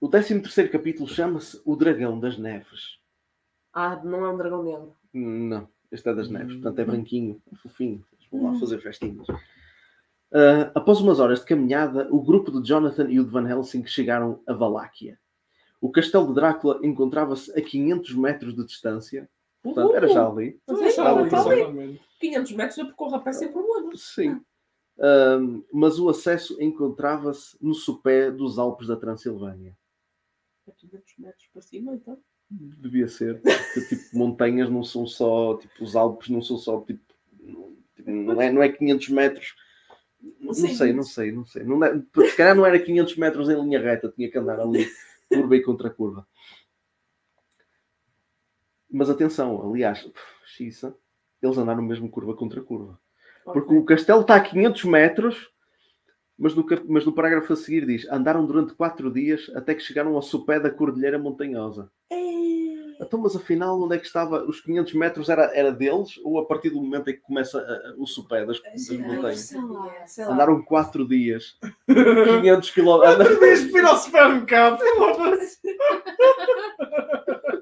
O 0.00 0.08
13 0.08 0.40
terceiro 0.40 0.70
capítulo 0.70 1.08
chama-se 1.08 1.60
O 1.64 1.74
Dragão 1.74 2.20
das 2.20 2.38
Neves. 2.38 2.98
Ah, 3.72 3.96
não 4.04 4.24
é 4.24 4.32
um 4.32 4.36
dragão 4.36 4.62
negro. 4.62 4.96
Não, 5.12 5.68
este 5.90 6.08
é 6.08 6.14
das 6.14 6.28
neves, 6.30 6.54
portanto 6.54 6.78
é 6.78 6.84
branquinho, 6.84 7.42
fofinho. 7.62 8.04
Vão 8.30 8.52
lá 8.52 8.58
fazer 8.60 8.78
festinhas. 8.80 9.26
Ah, 10.32 10.70
após 10.74 11.00
umas 11.00 11.18
horas 11.18 11.40
de 11.40 11.46
caminhada, 11.46 12.06
o 12.12 12.22
grupo 12.22 12.50
de 12.60 12.68
Jonathan 12.68 13.08
e 13.10 13.18
o 13.18 13.24
de 13.24 13.30
Van 13.30 13.48
Helsing 13.48 13.84
chegaram 13.86 14.40
a 14.46 14.52
Valáquia. 14.52 15.18
O 15.80 15.90
castelo 15.90 16.26
de 16.28 16.34
Drácula 16.34 16.80
encontrava-se 16.82 17.56
a 17.58 17.62
500 17.62 18.14
metros 18.14 18.54
de 18.54 18.64
distância. 18.64 19.28
Portanto, 19.62 19.94
era 19.94 20.08
já 20.08 20.26
ali. 20.26 20.60
Mas 20.66 20.80
é 20.80 20.90
já 20.90 21.10
ali, 21.10 21.30
já 21.30 21.40
ali. 21.40 21.60
exatamente. 21.60 22.00
500 22.20 22.52
metros 22.52 22.78
eu 22.78 22.86
percorro 22.86 23.14
a 23.16 23.20
pé 23.20 23.32
sem 23.32 23.52
problemas. 23.52 24.00
Sim. 24.00 24.40
Ahm, 25.00 25.62
mas 25.72 25.98
o 26.00 26.08
acesso 26.08 26.60
encontrava-se 26.60 27.56
no 27.60 27.74
sopé 27.74 28.30
dos 28.30 28.58
Alpes 28.58 28.88
da 28.88 28.96
Transilvânia. 28.96 29.76
É 30.66 30.72
500 30.72 31.14
metros 31.18 31.48
para 31.52 31.62
cima, 31.62 31.94
então. 31.94 32.18
Devia 32.50 33.06
ser. 33.08 33.40
Porque, 33.40 33.96
tipo, 33.96 34.18
montanhas 34.18 34.68
não 34.70 34.82
são 34.82 35.06
só, 35.06 35.56
tipo, 35.58 35.84
os 35.84 35.94
Alpes 35.94 36.28
não 36.28 36.42
são 36.42 36.56
só, 36.56 36.80
tipo, 36.80 37.00
não, 37.40 37.76
tipo, 37.94 38.10
não 38.10 38.40
é, 38.40 38.50
não 38.50 38.62
é 38.62 38.68
500 38.68 39.08
metros. 39.10 39.54
Não 40.40 40.52
Sim. 40.52 40.74
sei, 40.74 40.92
não 40.92 41.02
sei, 41.04 41.30
não 41.30 41.44
sei. 41.44 41.62
Não 41.62 41.84
é, 41.84 41.92
se 42.28 42.36
calhar 42.36 42.56
não 42.56 42.66
era 42.66 42.78
500 42.78 43.16
metros 43.16 43.48
em 43.48 43.60
linha 43.60 43.80
reta, 43.80 44.12
tinha 44.14 44.28
que 44.28 44.36
andar 44.38 44.58
ali, 44.58 44.86
curva 45.28 45.56
e 45.56 45.62
contra 45.62 45.90
curva. 45.90 46.26
Mas 48.90 49.10
atenção, 49.10 49.70
aliás, 49.70 50.10
xiça, 50.46 50.96
eles 51.42 51.58
andaram 51.58 51.82
mesmo 51.82 52.10
curva 52.10 52.34
contra 52.34 52.62
curva. 52.62 52.98
Porque 53.44 53.74
o 53.74 53.84
castelo 53.84 54.22
está 54.22 54.36
a 54.36 54.40
500 54.40 54.84
metros, 54.84 55.50
mas 56.38 56.54
no, 56.54 56.64
mas 56.88 57.04
no 57.04 57.12
parágrafo 57.12 57.52
a 57.52 57.56
seguir 57.56 57.86
diz: 57.86 58.06
andaram 58.10 58.46
durante 58.46 58.74
4 58.74 59.12
dias 59.12 59.50
até 59.54 59.74
que 59.74 59.82
chegaram 59.82 60.14
ao 60.14 60.22
sopé 60.22 60.60
da 60.60 60.70
Cordilheira 60.70 61.18
Montanhosa. 61.18 61.90
Então, 63.00 63.20
mas 63.20 63.36
afinal, 63.36 63.80
onde 63.80 63.94
é 63.94 63.98
que 63.98 64.06
estava? 64.06 64.42
Os 64.44 64.60
500 64.60 64.92
metros 64.94 65.28
era, 65.28 65.44
era 65.56 65.70
deles? 65.70 66.18
Ou 66.24 66.38
a 66.40 66.44
partir 66.46 66.70
do 66.70 66.80
momento 66.82 67.08
em 67.08 67.14
que 67.14 67.20
começa 67.20 67.58
a- 67.60 67.90
a- 67.90 67.94
o 67.96 68.06
sopé 68.06 68.44
das, 68.44 68.60
das 68.60 68.88
montanhas? 68.98 69.38
sei 69.48 69.60
lá, 69.60 70.06
sei 70.06 70.24
lá. 70.24 70.32
Andaram 70.32 70.62
4 70.62 71.06
dias, 71.06 71.56
500 71.86 72.70
km. 72.72 73.00
Deixa 73.38 73.78
ir 73.78 73.84
ao 73.84 73.96
supermercado. 73.96 74.80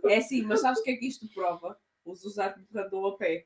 É 0.09 0.21
sim, 0.21 0.43
mas 0.43 0.61
sabes 0.61 0.81
o 0.81 0.83
que 0.83 0.91
é 0.91 0.97
que 0.97 1.07
isto 1.07 1.27
prova? 1.35 1.77
Os 2.05 2.25
usar 2.25 2.55
andou 2.75 3.09
a 3.09 3.17
pé. 3.17 3.45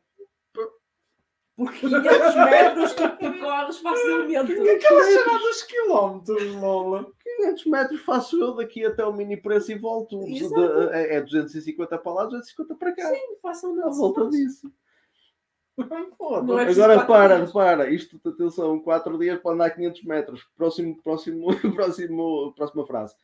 Por 1.60 1.70
500 1.74 2.34
metros 2.36 2.94
tu 2.94 3.10
percorres 3.18 3.78
facilmente. 3.80 4.52
Aquela 4.70 5.04
cena 5.04 5.38
dos 5.38 5.62
quilómetros, 5.64 6.54
Lola. 6.54 7.06
500 7.36 7.66
metros 7.66 8.00
faço 8.00 8.40
eu 8.42 8.54
daqui 8.54 8.82
até 8.86 9.02
ao 9.02 9.12
mini 9.12 9.36
preço 9.36 9.70
e 9.70 9.74
volto. 9.78 10.18
De- 10.24 10.88
é, 10.92 11.16
é 11.16 11.20
250 11.20 11.98
para 11.98 12.12
lá, 12.14 12.24
250 12.24 12.74
para 12.76 12.92
cá. 12.94 13.08
Sim, 13.10 13.36
facilmente. 13.42 13.88
À 13.88 13.90
volta 13.90 14.30
disso. 14.30 14.72
Foda-se. 16.16 16.46
Não 16.46 16.58
é 16.58 16.70
Agora 16.70 17.04
para, 17.04 17.36
dias. 17.36 17.48
repara, 17.48 17.90
isto, 17.90 18.20
atenção, 18.26 18.78
4 18.80 19.18
dias 19.18 19.38
para 19.40 19.52
andar 19.52 19.70
500 19.70 20.04
metros. 20.04 20.46
Próximo, 20.56 20.96
próximo, 21.02 21.46
próximo, 21.76 22.54
próxima 22.56 22.86
frase. 22.86 23.14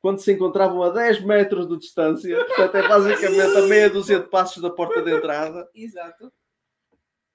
Quando 0.00 0.18
se 0.18 0.32
encontravam 0.32 0.82
a 0.82 0.88
10 0.90 1.22
metros 1.24 1.68
de 1.68 1.78
distância, 1.78 2.42
portanto 2.46 2.74
é 2.74 2.88
basicamente 2.88 3.56
a 3.56 3.62
meia 3.66 3.90
dúzia 3.90 4.18
de 4.18 4.28
passos 4.28 4.62
da 4.62 4.70
porta 4.70 5.00
de 5.02 5.14
entrada, 5.14 5.68
Exato. 5.76 6.32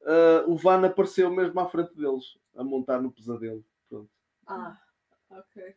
Ah, 0.07 0.43
o 0.47 0.55
Van 0.55 0.85
apareceu 0.85 1.29
mesmo 1.29 1.59
à 1.59 1.67
frente 1.69 1.93
deles, 1.95 2.37
a 2.55 2.63
montar 2.63 3.01
no 3.01 3.11
pesadelo. 3.11 3.63
Pronto. 3.89 4.09
Ah, 4.47 4.77
Ok. 5.29 5.75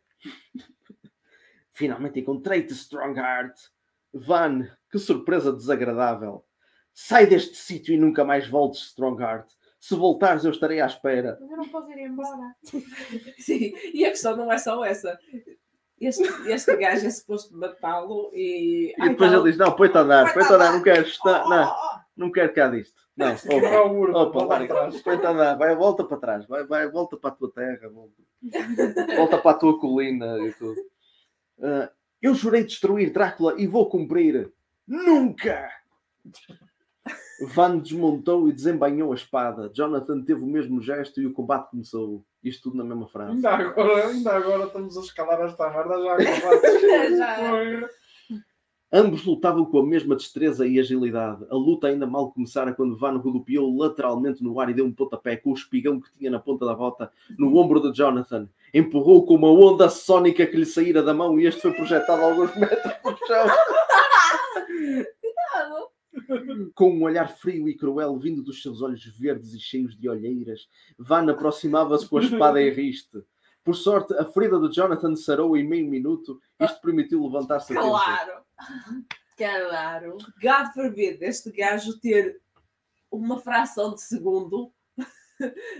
Finalmente 1.71 2.19
encontrei-te, 2.19 2.73
Strongheart. 2.73 3.57
Van, 4.13 4.67
que 4.89 4.99
surpresa 4.99 5.51
desagradável. 5.53 6.45
Sai 6.93 7.25
deste 7.25 7.55
sítio 7.55 7.93
e 7.93 7.97
nunca 7.97 8.23
mais 8.25 8.47
voltes, 8.47 8.81
Strongheart. 8.87 9.49
Se 9.79 9.95
voltares, 9.95 10.43
eu 10.45 10.51
estarei 10.51 10.79
à 10.81 10.85
espera. 10.85 11.37
mas 11.41 11.49
eu 11.49 11.57
não 11.57 11.67
posso 11.69 11.89
ir 11.91 11.99
embora. 11.99 12.55
Sim, 13.39 13.73
e 13.93 14.05
a 14.05 14.09
questão 14.09 14.35
não 14.35 14.51
é 14.51 14.57
só 14.57 14.83
essa. 14.85 15.17
Este, 15.99 16.23
este 16.49 16.75
gajo 16.77 17.05
é 17.05 17.09
suposto 17.09 17.55
matá-lo 17.57 18.29
e. 18.33 18.93
E 18.97 19.09
depois 19.09 19.31
ele 19.31 19.43
diz: 19.43 19.57
Não, 19.57 19.75
põe-te 19.75 19.97
a 19.97 20.01
andar, 20.01 20.33
põe-te 20.33 20.51
a 20.51 20.55
andar, 20.55 20.73
não 20.73 20.83
quero, 20.83 21.07
está, 21.07 21.45
Oh, 21.45 21.49
não, 21.49 21.75
não 22.17 22.31
quero 22.31 22.53
cá 22.53 22.67
disto. 22.67 23.00
Não, 23.15 23.33
opa, 23.51 24.19
opa, 24.19 24.39
volta 24.39 24.45
larga, 24.45 24.73
atrás. 24.73 25.01
põe-te 25.01 25.25
a 25.25 25.29
andar, 25.31 25.57
vai, 25.57 25.75
volta 25.75 26.03
para 26.03 26.17
trás, 26.17 26.45
vai, 26.47 26.65
vai, 26.65 26.89
volta 26.89 27.17
para 27.17 27.29
a 27.29 27.33
tua 27.33 27.51
terra, 27.51 27.89
volta, 27.89 28.23
volta 29.15 29.37
para 29.37 29.51
a 29.51 29.59
tua 29.59 29.79
colina 29.79 30.37
e 30.39 30.53
tudo. 30.53 30.81
Ah, 31.61 31.91
eu 32.21 32.33
jurei 32.33 32.63
destruir 32.63 33.11
Drácula 33.11 33.55
e 33.57 33.67
vou 33.67 33.89
cumprir. 33.89 34.51
Nunca! 34.87 35.69
Van 37.47 37.79
desmontou 37.79 38.47
e 38.47 38.53
desembainhou 38.53 39.11
a 39.11 39.15
espada. 39.15 39.71
Jonathan 39.73 40.21
teve 40.21 40.43
o 40.43 40.47
mesmo 40.47 40.79
gesto 40.81 41.19
e 41.19 41.25
o 41.25 41.33
combate 41.33 41.71
começou. 41.71 42.23
Isto 42.43 42.69
tudo 42.69 42.77
na 42.77 42.83
mesma 42.83 43.07
frase. 43.07 43.31
Ainda 43.31 43.49
agora, 43.49 44.07
ainda 44.07 44.31
agora 44.33 44.65
estamos 44.65 44.97
a 44.97 45.01
escalar 45.01 45.41
esta 45.41 45.69
merda 45.69 46.01
já. 46.03 46.17
Já. 47.17 47.89
Ambos 48.93 49.23
lutavam 49.23 49.63
com 49.63 49.79
a 49.79 49.85
mesma 49.85 50.17
destreza 50.17 50.67
e 50.67 50.77
agilidade. 50.77 51.45
A 51.49 51.55
luta 51.55 51.87
ainda 51.87 52.05
mal 52.05 52.29
começara 52.31 52.73
quando 52.73 52.97
Van 52.97 53.17
rodopiou 53.17 53.73
lateralmente 53.77 54.43
no 54.43 54.59
ar 54.59 54.69
e 54.69 54.73
deu 54.73 54.85
um 54.85 54.91
pontapé 54.91 55.37
com 55.37 55.51
o 55.51 55.53
espigão 55.53 56.01
que 56.01 56.11
tinha 56.17 56.29
na 56.29 56.39
ponta 56.39 56.65
da 56.65 56.75
bota 56.75 57.09
no 57.37 57.55
ombro 57.55 57.79
de 57.79 57.97
Jonathan. 57.97 58.49
Empurrou 58.73 59.25
com 59.25 59.35
uma 59.35 59.49
onda 59.49 59.89
sónica 59.89 60.45
que 60.45 60.57
lhe 60.57 60.65
saíra 60.65 61.01
da 61.01 61.13
mão 61.13 61.39
e 61.39 61.45
este 61.45 61.61
foi 61.61 61.71
projetado 61.71 62.21
alguns 62.21 62.53
metros 62.59 62.93
para 63.01 63.13
o 63.13 63.17
chão. 63.25 63.47
Com 66.75 66.91
um 66.91 67.03
olhar 67.03 67.29
frio 67.29 67.69
e 67.69 67.75
cruel 67.77 68.19
vindo 68.19 68.43
dos 68.43 68.61
seus 68.61 68.81
olhos 68.81 69.05
verdes 69.17 69.53
e 69.53 69.59
cheios 69.59 69.97
de 69.97 70.09
olheiras, 70.09 70.67
Van 70.99 71.31
aproximava-se 71.31 72.09
com 72.09 72.17
a 72.17 72.23
espada 72.23 72.61
em 72.61 72.69
riste. 72.69 73.23
Por 73.63 73.75
sorte, 73.75 74.13
a 74.15 74.25
ferida 74.25 74.59
de 74.59 74.73
Jonathan 74.73 75.15
sarou 75.15 75.55
em 75.55 75.63
meio 75.67 75.87
minuto. 75.87 76.39
Isto 76.59 76.81
permitiu 76.81 77.23
levantar-se. 77.23 77.73
Claro. 77.73 78.41
Claro. 79.37 80.17
God 80.41 80.73
forbid 80.73 81.21
este 81.21 81.51
gajo 81.51 81.99
ter 81.99 82.41
uma 83.11 83.39
fração 83.39 83.93
de 83.93 84.01
segundo 84.01 84.71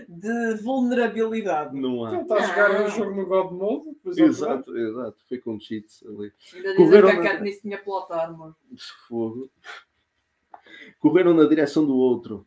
de 0.08 0.54
vulnerabilidade. 0.62 1.78
Não 1.78 2.04
há. 2.04 2.12
Ele 2.12 2.22
está 2.22 2.34
a 2.36 2.40
jogar 2.40 2.80
um 2.82 2.88
jogo 2.88 3.14
no 3.14 3.26
God 3.26 3.52
Mode. 3.52 3.96
Exato, 4.20 4.76
exato. 4.76 5.16
Foi 5.28 5.38
com 5.38 5.58
cheats 5.60 6.02
ali. 6.04 6.32
Ainda 6.54 6.70
dizem 6.70 6.76
Correram 6.76 7.08
que 7.08 7.14
a 7.14 7.22
na- 7.22 7.22
Katniss 7.30 7.60
tinha 7.60 7.78
plot 7.82 8.12
armor. 8.12 8.54
Fogo. 9.08 9.50
Correram 10.98 11.34
na 11.34 11.44
direção 11.44 11.84
do 11.86 11.96
outro. 11.96 12.46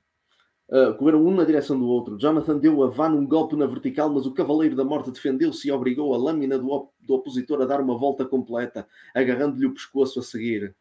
Ah, 0.71 0.93
correram 0.93 1.23
um 1.23 1.31
na 1.33 1.43
direção 1.43 1.77
do 1.79 1.87
outro. 1.87 2.17
Jonathan 2.19 2.57
deu 2.57 2.83
a 2.83 2.87
Van 2.87 3.09
um 3.11 3.25
golpe 3.25 3.55
na 3.55 3.65
vertical, 3.67 4.09
mas 4.09 4.25
o 4.25 4.33
Cavaleiro 4.33 4.75
da 4.75 4.83
Morte 4.83 5.11
defendeu-se 5.11 5.67
e 5.67 5.71
obrigou 5.71 6.13
a 6.13 6.17
lâmina 6.17 6.57
do, 6.57 6.69
op- 6.71 6.91
do 6.99 7.13
opositor 7.13 7.61
a 7.61 7.65
dar 7.65 7.79
uma 7.81 7.97
volta 7.97 8.25
completa, 8.25 8.87
agarrando-lhe 9.13 9.65
o 9.67 9.73
pescoço 9.73 10.19
a 10.19 10.23
seguir. 10.23 10.75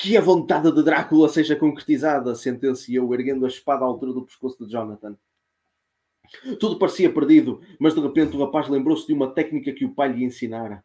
Que 0.00 0.16
a 0.16 0.20
vontade 0.20 0.70
de 0.72 0.82
Drácula 0.82 1.28
seja 1.28 1.54
concretizada, 1.56 2.34
sentenciou, 2.34 3.12
erguendo 3.12 3.44
a 3.44 3.48
espada 3.48 3.84
à 3.84 3.86
altura 3.88 4.12
do 4.12 4.22
pescoço 4.24 4.64
de 4.64 4.70
Jonathan. 4.72 5.16
Tudo 6.58 6.78
parecia 6.78 7.12
perdido, 7.12 7.60
mas 7.78 7.94
de 7.94 8.00
repente 8.00 8.34
o 8.36 8.40
rapaz 8.40 8.68
lembrou-se 8.68 9.06
de 9.06 9.12
uma 9.12 9.34
técnica 9.34 9.72
que 9.72 9.84
o 9.84 9.94
pai 9.94 10.12
lhe 10.12 10.24
ensinara. 10.24 10.82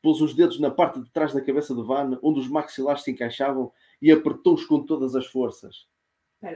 Pôs 0.00 0.20
os 0.20 0.34
dedos 0.34 0.60
na 0.60 0.70
parte 0.70 1.00
de 1.00 1.10
trás 1.10 1.32
da 1.32 1.40
cabeça 1.40 1.74
de 1.74 1.82
Van, 1.82 2.16
onde 2.22 2.38
os 2.38 2.46
maxilares 2.48 3.02
se 3.02 3.10
encaixavam, 3.10 3.72
e 4.00 4.12
apertou-os 4.12 4.64
com 4.66 4.84
todas 4.84 5.16
as 5.16 5.26
forças. 5.26 5.86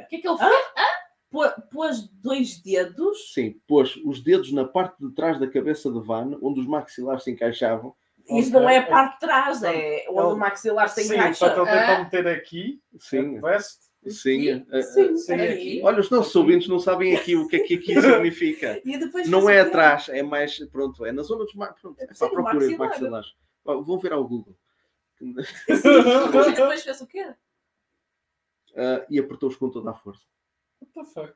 O 0.05 0.09
que 0.09 0.17
é 0.17 0.21
que 0.21 0.29
ele 0.29 0.37
fez? 0.37 0.51
Pô- 0.51 0.88
Pôs 1.31 2.09
dois 2.23 2.61
dedos. 2.63 3.33
Sim, 3.35 3.61
pôs 3.67 3.97
os 4.05 4.23
dedos 4.23 4.51
na 4.53 4.65
parte 4.65 4.97
de 4.99 5.13
trás 5.15 5.39
da 5.39 5.47
cabeça 5.49 5.91
de 5.93 6.01
Van, 6.01 6.39
onde 6.43 6.61
os 6.61 6.67
maxilares 6.67 7.25
se 7.25 7.31
encaixavam. 7.31 7.95
Isso 8.31 8.51
não 8.53 8.69
é 8.69 8.79
a 8.79 8.87
parte 8.87 9.15
de 9.15 9.21
trás, 9.21 9.63
é 9.63 10.05
onde 10.09 10.21
o 10.21 10.31
Ele- 10.33 10.39
maxilar 10.39 10.89
se 10.89 11.03
Sim, 11.05 11.15
encaixa. 11.15 11.49
para 11.51 11.63
ele 11.63 11.71
tentar 11.71 11.97
Ah. 11.97 12.05
meter 12.05 12.27
aqui. 12.29 12.83
Sim, 12.99 13.41
Veste. 13.41 13.79
sim. 14.09 14.49
eh, 14.51 14.65
eh, 14.71 14.83
Sim, 14.83 15.17
Sim, 15.17 15.35
aqui. 15.35 15.81
Olha, 15.83 16.01
os 16.01 16.11
nossos 16.11 16.35
ouvintes 16.37 16.69
não 16.69 16.79
sabem 16.79 17.17
aqui 17.17 17.37
o 17.37 17.47
que 17.49 17.57
é 17.57 17.61
que 17.61 17.75
aqui 17.75 17.95
significa. 18.31 18.81
E 18.85 18.99
Não 19.31 19.49
é 19.49 19.63
o 19.63 19.67
atrás, 19.67 20.09
é 20.11 20.23
mais. 20.23 20.59
Pronto, 20.71 21.05
é 21.07 21.13
na 21.13 21.23
zona 21.23 21.45
dos 21.45 21.55
maxilares. 21.55 21.81
Pronto, 21.81 22.01
é 22.01 22.07
Sim, 22.13 22.19
para 22.19 22.29
procurar 22.31 22.57
os 22.57 22.65
maxilar. 22.65 22.89
maxilares. 22.89 23.29
Vão 23.65 23.99
ver 23.99 24.13
ao 24.13 24.27
Google. 24.27 24.57
E 25.21 25.33
depois 25.33 26.83
fez 26.83 27.01
o 27.01 27.07
quê? 27.07 27.33
Ah, 28.77 29.05
e 29.11 29.19
apertou-os 29.19 29.57
com 29.57 29.69
toda 29.71 29.91
a 29.91 29.95
força. 29.95 30.23
What 30.81 30.93
the 30.95 31.05
fuck? 31.05 31.35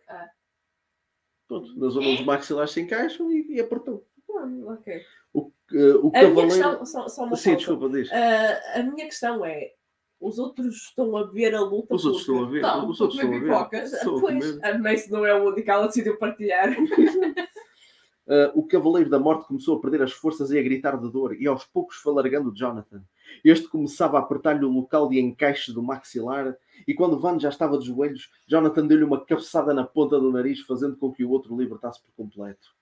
Pronto, 1.48 1.78
na 1.78 1.88
zona 1.88 2.06
onde 2.08 2.20
os 2.20 2.26
maxilares 2.26 2.70
se 2.72 2.80
encaixam 2.80 3.30
e, 3.30 3.46
e 3.56 3.60
apertou. 3.60 4.06
Ah, 4.30 4.72
ok. 4.72 5.02
O, 5.34 5.52
eh, 5.72 5.94
o 5.94 6.08
A 6.08 6.10
minha 6.10 6.12
cavaleiro. 6.12 6.48
questão, 6.48 6.86
só, 6.86 7.08
só 7.08 7.24
uma 7.24 7.36
Sim, 7.36 7.56
desculpa, 7.56 7.88
diz. 7.90 8.10
Ah, 8.12 8.80
a 8.80 8.82
minha 8.82 9.04
questão 9.06 9.44
é: 9.44 9.72
os 10.18 10.38
outros 10.38 10.76
estão 10.76 11.16
a 11.16 11.24
ver 11.24 11.54
a 11.54 11.60
luta? 11.60 11.94
Os 11.94 12.04
outros 12.04 12.22
estão 12.22 12.44
a 12.44 12.48
ver. 12.48 12.62
Não, 12.62 12.88
Os 12.88 13.00
outros 13.00 13.20
estão 13.20 13.36
a 13.36 13.68
ver. 13.68 13.80
Pois, 14.04 14.62
a 14.62 14.78
Mace 14.78 15.10
não 15.10 15.26
é 15.26 15.34
o 15.34 15.48
único, 15.48 15.70
ela 15.70 15.86
decidiu 15.86 16.16
partilhar. 16.16 16.70
Uh, 16.78 18.48
o 18.54 18.66
Cavaleiro 18.66 19.10
da 19.10 19.18
Morte 19.18 19.46
começou 19.46 19.76
a 19.76 19.80
perder 19.80 20.02
as 20.02 20.12
forças 20.12 20.50
e 20.50 20.58
a 20.58 20.62
gritar 20.62 20.96
de 20.98 21.10
dor, 21.10 21.34
e 21.34 21.46
aos 21.46 21.64
poucos 21.64 21.96
foi 21.96 22.14
largando 22.14 22.54
Jonathan. 22.54 23.04
Este 23.44 23.68
começava 23.68 24.18
a 24.18 24.20
apertar-lhe 24.20 24.64
o 24.64 24.70
local 24.70 25.08
de 25.08 25.20
encaixe 25.20 25.72
do 25.72 25.82
maxilar, 25.82 26.56
e 26.86 26.94
quando 26.94 27.18
Van 27.18 27.38
já 27.38 27.48
estava 27.48 27.78
de 27.78 27.86
joelhos, 27.86 28.30
Jonathan 28.46 28.86
deu-lhe 28.86 29.04
uma 29.04 29.24
cabeçada 29.24 29.72
na 29.72 29.84
ponta 29.84 30.18
do 30.18 30.30
nariz, 30.30 30.60
fazendo 30.60 30.96
com 30.96 31.12
que 31.12 31.24
o 31.24 31.30
outro 31.30 31.56
libertasse 31.56 32.00
por 32.02 32.12
completo. 32.14 32.74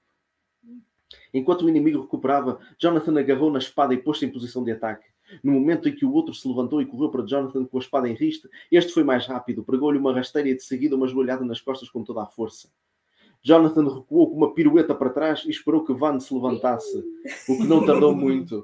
Enquanto 1.33 1.63
o 1.63 1.69
inimigo 1.69 2.03
recuperava, 2.03 2.59
Jonathan 2.79 3.19
agarrou 3.19 3.51
na 3.51 3.59
espada 3.59 3.95
e 3.95 3.99
pôs-se 3.99 4.25
em 4.25 4.31
posição 4.31 4.63
de 4.63 4.73
ataque. 4.73 5.07
No 5.43 5.53
momento 5.53 5.89
em 5.89 5.95
que 5.95 6.05
o 6.05 6.13
outro 6.13 6.35
se 6.35 6.47
levantou 6.47 6.83
e 6.83 6.87
correu 6.87 7.09
para 7.09 7.25
Jonathan 7.25 7.65
com 7.65 7.79
a 7.79 7.81
espada 7.81 8.09
em 8.09 8.15
riste, 8.15 8.49
este 8.71 8.93
foi 8.93 9.05
mais 9.05 9.27
rápido, 9.27 9.63
pregou-lhe 9.63 9.99
uma 9.99 10.13
rasteira 10.13 10.49
e 10.49 10.57
de 10.57 10.63
seguida 10.63 10.97
uma 10.97 11.07
joelhada 11.07 11.45
nas 11.45 11.61
costas 11.61 11.89
com 11.89 12.03
toda 12.03 12.23
a 12.23 12.27
força. 12.27 12.69
Jonathan 13.43 13.85
recuou 13.85 14.31
com 14.31 14.37
uma 14.37 14.53
pirueta 14.53 14.95
para 14.95 15.11
trás 15.11 15.45
e 15.47 15.51
esperou 15.51 15.85
que 15.85 15.95
Van 15.95 16.19
se 16.21 16.35
levantasse, 16.35 16.99
o 17.49 17.57
que 17.57 17.65
não 17.67 17.87
tardou 17.87 18.15
muito. 18.15 18.63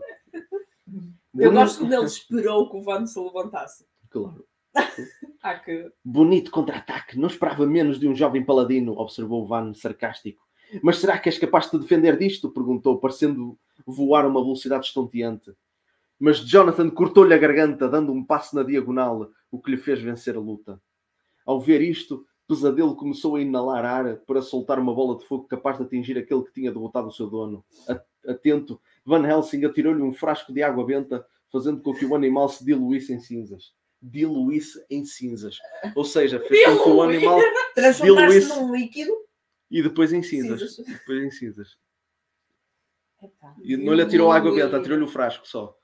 Eu 1.39 1.53
gosto 1.53 1.81
quando 1.81 1.93
ele 1.93 2.05
esperou 2.05 2.71
que 2.71 2.77
o 2.77 2.83
Van 2.83 3.07
se 3.07 3.19
levantasse. 3.19 3.87
Claro. 4.11 4.45
Ah, 5.43 5.61
que. 5.61 5.93
Bonito 6.05 6.51
contra-ataque. 6.51 7.17
Não 7.17 7.29
esperava 7.29 7.65
menos 7.65 8.01
de 8.01 8.09
um 8.09 8.17
jovem 8.17 8.45
paladino, 8.45 8.99
observou 8.99 9.47
Van 9.47 9.73
sarcástico. 9.75 10.43
Mas 10.83 10.99
será 10.99 11.17
que 11.19 11.29
és 11.29 11.39
capaz 11.39 11.67
de 11.67 11.73
te 11.73 11.79
defender 11.79 12.19
disto? 12.19 12.51
Perguntou, 12.51 12.99
parecendo 12.99 13.57
voar 13.87 14.25
a 14.25 14.29
uma 14.29 14.43
velocidade 14.43 14.87
estonteante. 14.87 15.55
Mas 16.19 16.39
Jonathan 16.39 16.91
cortou-lhe 16.91 17.33
a 17.33 17.39
garganta, 17.39 17.89
dando 17.89 18.13
um 18.13 18.25
passo 18.25 18.57
na 18.57 18.63
diagonal, 18.63 19.31
o 19.51 19.61
que 19.61 19.71
lhe 19.71 19.77
fez 19.77 20.01
vencer 20.01 20.35
a 20.35 20.41
luta. 20.41 20.81
Ao 21.45 21.61
ver 21.61 21.81
isto, 21.81 22.27
Pesadelo 22.49 22.97
começou 22.97 23.37
a 23.37 23.41
inalar 23.41 23.85
ar 23.85 24.17
para 24.19 24.41
soltar 24.41 24.79
uma 24.79 24.95
bola 24.95 25.19
de 25.19 25.27
fogo 25.27 25.45
capaz 25.45 25.77
de 25.79 25.85
atingir 25.85 26.17
aquele 26.17 26.43
que 26.43 26.53
tinha 26.53 26.73
derrotado 26.73 27.09
o 27.09 27.13
seu 27.13 27.29
dono. 27.29 27.65
Atento, 28.27 28.81
Van 29.07 29.25
Helsing 29.25 29.65
atirou-lhe 29.65 30.03
um 30.03 30.13
frasco 30.13 30.53
de 30.53 30.63
água 30.63 30.85
benta, 30.85 31.25
fazendo 31.51 31.81
com 31.81 31.95
que 31.95 32.05
o 32.05 32.15
animal 32.15 32.49
se 32.49 32.65
diluísse 32.65 33.13
em 33.15 33.21
cinzas. 33.21 33.73
Diluísse 34.03 34.85
em 34.91 35.05
cinzas. 35.05 35.59
Ou 35.95 36.05
seja, 36.05 36.41
fez 36.41 36.67
com 36.67 36.83
que 36.83 36.89
o 36.91 37.03
animal 37.03 37.41
Transformar-se 37.75 38.41
Diluísse. 38.41 38.61
num 38.61 38.75
líquido. 38.75 39.13
E 39.71 39.83
depois 39.83 40.13
em 40.13 40.23
cinzas. 40.23 40.75
Cinzas. 40.75 40.87
Depois 40.87 41.23
em 41.23 41.31
cinzas. 41.31 41.79
Epá. 43.23 43.55
E 43.63 43.77
não 43.77 43.95
lhe 43.95 44.03
atirou 44.03 44.31
água 44.31 44.55
benta, 44.55 44.77
atirou-lhe 44.77 45.05
o 45.05 45.09
frasco 45.09 45.47
só. 45.47 45.77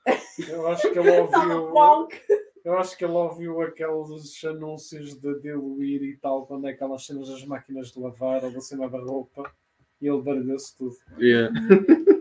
Eu 0.47 0.67
acho 0.67 0.91
que 0.91 0.99
ele 0.99 1.09
ouviu. 1.19 1.71
Bonk. 1.71 2.19
Eu 2.63 2.77
acho 2.77 2.97
que 2.97 3.03
ele 3.03 3.13
ouviu 3.13 3.61
aqueles 3.61 4.43
anúncios 4.45 5.15
de 5.15 5.39
diluir 5.39 6.01
e 6.03 6.17
tal, 6.17 6.45
quando 6.45 6.67
é 6.67 6.71
aquelas 6.71 7.05
cenas 7.05 7.27
das 7.29 7.43
máquinas 7.45 7.91
de 7.91 7.99
lavar 7.99 8.43
ou 8.43 8.51
da 8.51 8.61
cena 8.61 8.87
da 8.89 8.99
roupa, 8.99 9.51
e 10.01 10.07
ele 10.07 10.21
baralhou-se 10.21 10.75
tudo. 10.77 10.95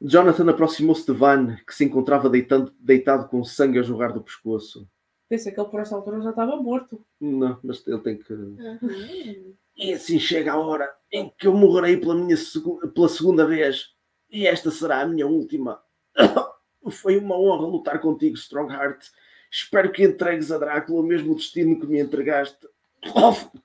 Jonathan 0.00 0.48
aproximou-se 0.50 1.04
de 1.04 1.12
Van, 1.12 1.56
que 1.66 1.74
se 1.74 1.84
encontrava 1.84 2.28
deitando- 2.30 2.72
deitado 2.78 3.28
com 3.28 3.42
sangue 3.44 3.78
a 3.78 3.82
jorrar 3.82 4.12
do 4.12 4.22
pescoço. 4.22 4.88
Pensei 5.28 5.52
que 5.52 5.60
ele 5.60 5.68
por 5.68 5.80
esta 5.80 5.94
altura 5.94 6.20
já 6.22 6.30
estava 6.30 6.56
morto. 6.56 7.04
Não, 7.20 7.58
mas 7.62 7.86
ele 7.86 7.98
tem 8.00 8.16
que. 8.16 8.32
Uhum. 8.32 9.54
E 9.76 9.92
assim 9.92 10.18
chega 10.18 10.52
a 10.52 10.58
hora 10.58 10.90
em 11.12 11.30
que 11.36 11.46
eu 11.46 11.54
morrerei 11.54 11.96
pela, 11.98 12.14
minha 12.14 12.36
segu- 12.36 12.78
pela 12.88 13.08
segunda 13.08 13.44
vez. 13.46 13.94
E 14.30 14.46
esta 14.46 14.70
será 14.70 15.00
a 15.02 15.06
minha 15.06 15.26
última. 15.26 15.82
Foi 16.90 17.18
uma 17.18 17.36
honra 17.38 17.66
lutar 17.66 18.00
contigo, 18.00 18.36
Strongheart. 18.36 19.04
Espero 19.50 19.90
que 19.92 20.02
entregues 20.04 20.50
a 20.52 20.58
Drácula 20.58 21.00
o 21.00 21.04
mesmo 21.04 21.34
destino 21.34 21.78
que 21.78 21.86
me 21.86 22.00
entregaste. 22.00 22.66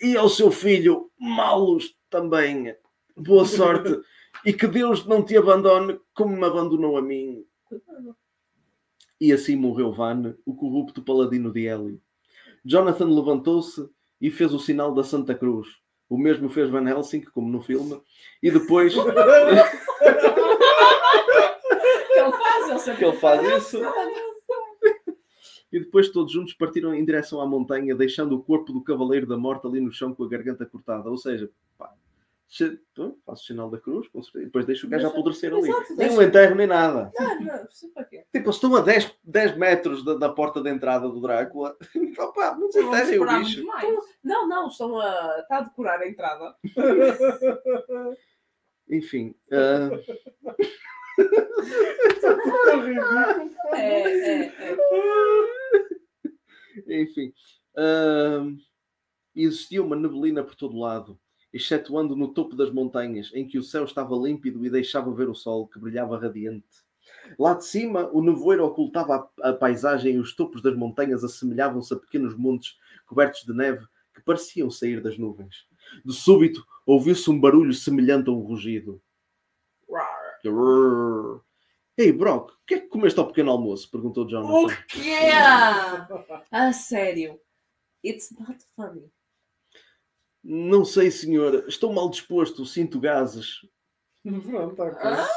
E 0.00 0.16
ao 0.16 0.28
seu 0.28 0.50
filho, 0.50 1.10
Malus, 1.18 1.94
também. 2.10 2.74
Boa 3.22 3.44
sorte. 3.44 4.00
E 4.44 4.52
que 4.52 4.66
Deus 4.66 5.06
não 5.06 5.22
te 5.24 5.36
abandone 5.36 6.00
como 6.14 6.36
me 6.36 6.44
abandonou 6.44 6.96
a 6.96 7.02
mim. 7.02 7.44
E 9.20 9.32
assim 9.32 9.54
morreu 9.54 9.92
Van, 9.92 10.34
o 10.44 10.54
corrupto 10.54 11.00
paladino 11.02 11.52
de 11.52 11.66
Hélio. 11.66 12.00
Jonathan 12.64 13.06
levantou-se 13.06 13.88
e 14.20 14.30
fez 14.30 14.52
o 14.52 14.58
sinal 14.58 14.92
da 14.92 15.04
Santa 15.04 15.34
Cruz. 15.34 15.68
O 16.08 16.18
mesmo 16.18 16.48
fez 16.48 16.68
Van 16.68 16.88
Helsing, 16.88 17.22
como 17.32 17.48
no 17.48 17.62
filme. 17.62 18.00
E 18.42 18.50
depois 18.50 18.92
que 18.92 19.00
ele 19.00 19.12
faz, 22.32 22.88
ele 22.88 22.96
que 22.96 23.04
ele 23.04 23.16
faz 23.18 23.62
isso. 23.62 23.78
E 25.72 25.80
depois 25.80 26.10
todos 26.10 26.32
juntos 26.32 26.52
partiram 26.54 26.92
em 26.94 27.04
direção 27.04 27.40
à 27.40 27.46
montanha, 27.46 27.94
deixando 27.94 28.34
o 28.34 28.42
corpo 28.42 28.72
do 28.72 28.82
Cavaleiro 28.82 29.26
da 29.26 29.38
Morte 29.38 29.66
ali 29.66 29.80
no 29.80 29.92
chão 29.92 30.14
com 30.14 30.24
a 30.24 30.28
garganta 30.28 30.66
cortada. 30.66 31.08
Ou 31.08 31.16
seja, 31.16 31.48
pá, 31.78 31.94
pô, 32.94 33.18
faço 33.24 33.42
o 33.42 33.46
sinal 33.46 33.70
da 33.70 33.78
cruz, 33.78 34.08
depois 34.34 34.66
deixo 34.66 34.86
o 34.86 34.90
gajo 34.90 35.06
apodrecer 35.06 35.52
ali. 35.52 35.68
Exato, 35.68 35.96
Nem 35.96 36.10
um 36.10 36.22
enterro, 36.22 36.54
nem 36.54 36.66
nada. 36.66 37.10
Não, 37.18 37.66
para 37.94 38.04
quê? 38.04 38.24
Tipo, 38.32 38.46
eles 38.46 38.54
estão 38.56 38.76
a 38.76 38.80
10, 38.80 39.14
10 39.24 39.56
metros 39.56 40.04
da, 40.04 40.14
da 40.14 40.28
porta 40.28 40.60
de 40.62 40.70
entrada 40.70 41.08
do 41.08 41.20
Drácula. 41.20 41.76
Opa, 42.18 42.52
não 42.52 42.60
Não 42.60 42.70
vamos 42.70 42.74
desenterrem 42.74 43.20
o 43.20 43.38
bicho. 43.38 43.64
Não, 44.22 44.48
não, 44.48 44.68
estão 44.68 44.98
a. 44.98 45.38
Está 45.40 45.58
a 45.58 45.62
decorar 45.62 46.00
a 46.00 46.08
entrada. 46.08 46.54
Enfim. 48.88 49.34
ah, 49.50 49.90
É, 53.72 54.02
é, 54.02 54.44
é. 56.86 57.02
Enfim. 57.02 57.32
Ahm, 57.76 58.58
existia 59.34 59.82
uma 59.82 59.96
neblina 59.96 60.42
por 60.44 60.54
todo 60.54 60.78
lado, 60.78 61.18
excetuando 61.52 62.16
no 62.16 62.32
topo 62.32 62.56
das 62.56 62.70
montanhas, 62.70 63.30
em 63.34 63.46
que 63.46 63.58
o 63.58 63.62
céu 63.62 63.84
estava 63.84 64.16
límpido 64.16 64.64
e 64.64 64.70
deixava 64.70 65.12
ver 65.12 65.28
o 65.28 65.34
sol, 65.34 65.68
que 65.68 65.78
brilhava 65.78 66.18
radiante. 66.18 66.66
Lá 67.38 67.54
de 67.54 67.64
cima, 67.64 68.08
o 68.12 68.22
nevoeiro 68.22 68.64
ocultava 68.64 69.28
a, 69.42 69.50
a 69.50 69.52
paisagem 69.52 70.14
e 70.14 70.18
os 70.18 70.34
topos 70.34 70.62
das 70.62 70.76
montanhas 70.76 71.22
assemelhavam-se 71.22 71.92
a 71.92 71.96
pequenos 71.96 72.36
montes 72.36 72.76
cobertos 73.06 73.44
de 73.44 73.52
neve 73.52 73.86
que 74.14 74.22
pareciam 74.22 74.70
sair 74.70 75.00
das 75.00 75.18
nuvens. 75.18 75.66
De 76.04 76.12
súbito, 76.12 76.64
ouviu-se 76.86 77.30
um 77.30 77.38
barulho 77.38 77.72
semelhante 77.72 78.28
a 78.28 78.32
um 78.32 78.40
rugido. 78.40 79.02
Ei, 81.96 82.12
Brock, 82.12 82.52
o 82.52 82.56
que 82.66 82.74
é 82.74 82.80
que 82.80 82.88
comeste 82.88 83.18
ao 83.20 83.26
pequeno 83.26 83.50
almoço? 83.50 83.90
Perguntou 83.90 84.26
Jonathan. 84.26 84.52
O 84.52 84.68
quê? 84.86 85.30
A 86.50 86.72
sério. 86.72 87.38
It's 88.04 88.34
not 88.38 88.58
funny. 88.74 89.10
Não 90.42 90.84
sei, 90.84 91.10
senhor. 91.10 91.64
Estou 91.68 91.92
mal 91.92 92.10
disposto. 92.10 92.64
Sinto 92.66 92.98
gases. 92.98 93.60
Pronto, 94.22 94.82
ok. 94.82 95.00
Ah? 95.02 95.28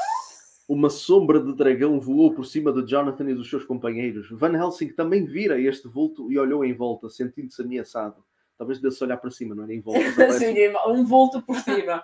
Uma 0.68 0.90
sombra 0.90 1.40
de 1.40 1.54
dragão 1.54 2.00
voou 2.00 2.34
por 2.34 2.44
cima 2.44 2.72
de 2.72 2.84
Jonathan 2.88 3.30
e 3.30 3.34
dos 3.34 3.48
seus 3.48 3.64
companheiros. 3.64 4.28
Van 4.32 4.52
Helsing 4.52 4.88
também 4.88 5.24
vira 5.24 5.60
este 5.60 5.86
vulto 5.86 6.30
e 6.32 6.38
olhou 6.38 6.64
em 6.64 6.74
volta, 6.74 7.08
sentindo-se 7.08 7.62
ameaçado. 7.62 8.24
Talvez 8.58 8.80
desse 8.80 9.02
olhar 9.04 9.18
para 9.18 9.30
cima, 9.30 9.54
não 9.54 9.62
era 9.62 9.74
em 9.74 9.80
volta. 9.80 10.00
Sim, 10.32 10.54
um 10.88 11.04
volto 11.04 11.40
por 11.42 11.56
cima. 11.60 12.02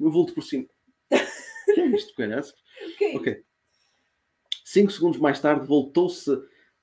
Um 0.00 0.10
vulto 0.10 0.32
por 0.32 0.42
cima. 0.42 0.66
O 1.10 1.16
que 1.74 1.80
é 1.80 1.86
isto, 1.88 2.14
caralho? 2.14 2.44
Ok. 2.94 3.16
Ok. 3.16 3.44
Cinco 4.64 4.90
segundos 4.90 5.20
mais 5.20 5.38
tarde, 5.38 5.66
voltou-se 5.66 6.30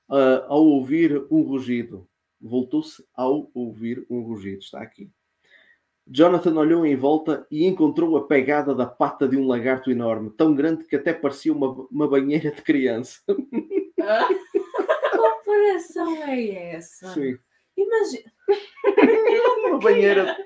ah, 0.08 0.46
ao 0.48 0.64
ouvir 0.64 1.26
um 1.30 1.42
rugido. 1.42 2.08
Voltou-se 2.40 3.04
ao 3.14 3.50
ouvir 3.54 4.06
um 4.08 4.20
rugido. 4.22 4.60
Está 4.60 4.80
aqui. 4.80 5.10
Jonathan 6.06 6.54
olhou 6.58 6.84
em 6.84 6.96
volta 6.96 7.46
e 7.50 7.64
encontrou 7.66 8.16
a 8.16 8.26
pegada 8.26 8.74
da 8.74 8.86
pata 8.86 9.28
de 9.28 9.36
um 9.36 9.46
lagarto 9.46 9.90
enorme, 9.90 10.30
tão 10.30 10.54
grande 10.54 10.84
que 10.84 10.96
até 10.96 11.12
parecia 11.12 11.52
uma, 11.52 11.86
uma 11.90 12.08
banheira 12.08 12.50
de 12.50 12.62
criança. 12.62 13.20
Que 14.02 15.16
comparação 15.16 16.24
é 16.24 16.74
essa? 16.74 17.14
Sim. 17.14 17.38
Imagina. 17.76 18.32
Uma 19.68 19.78
banheira. 19.78 20.36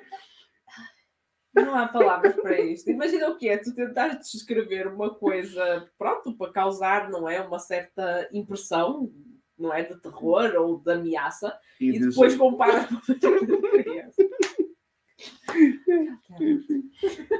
Não 1.55 1.75
há 1.75 1.89
palavras 1.89 2.35
para 2.37 2.61
isto. 2.61 2.91
Imagina 2.91 3.31
o 3.31 3.37
que 3.37 3.49
é 3.49 3.57
tu 3.57 3.75
tentar 3.75 4.09
descrever 4.09 4.87
uma 4.89 5.15
coisa, 5.15 5.89
pronto, 5.97 6.37
para 6.37 6.53
causar, 6.53 7.09
não 7.09 7.29
é? 7.29 7.41
Uma 7.41 7.59
certa 7.59 8.29
impressão, 8.31 9.11
não 9.59 9.73
é? 9.73 9.83
De 9.83 9.97
terror 9.97 10.55
ou 10.57 10.79
de 10.79 10.93
ameaça, 10.93 11.59
E, 11.81 11.97
e 11.97 12.01
depois 12.01 12.37
comparas 12.37 12.87
com 12.89 12.97
a 12.97 13.83
criança. 13.83 14.23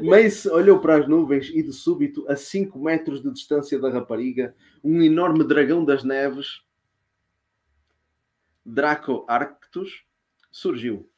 Mace 0.01 0.49
olhou 0.49 0.79
para 0.81 0.97
as 0.97 1.09
nuvens 1.09 1.51
e, 1.51 1.63
de 1.63 1.73
súbito, 1.73 2.25
a 2.29 2.37
5 2.37 2.79
metros 2.79 3.23
de 3.23 3.31
distância 3.31 3.79
da 3.79 3.91
rapariga, 3.91 4.55
um 4.83 5.03
enorme 5.03 5.45
dragão 5.45 5.85
das 5.85 6.03
neves, 6.03 6.63
Draco 8.65 9.25
Arctus, 9.29 10.05
surgiu. 10.51 11.09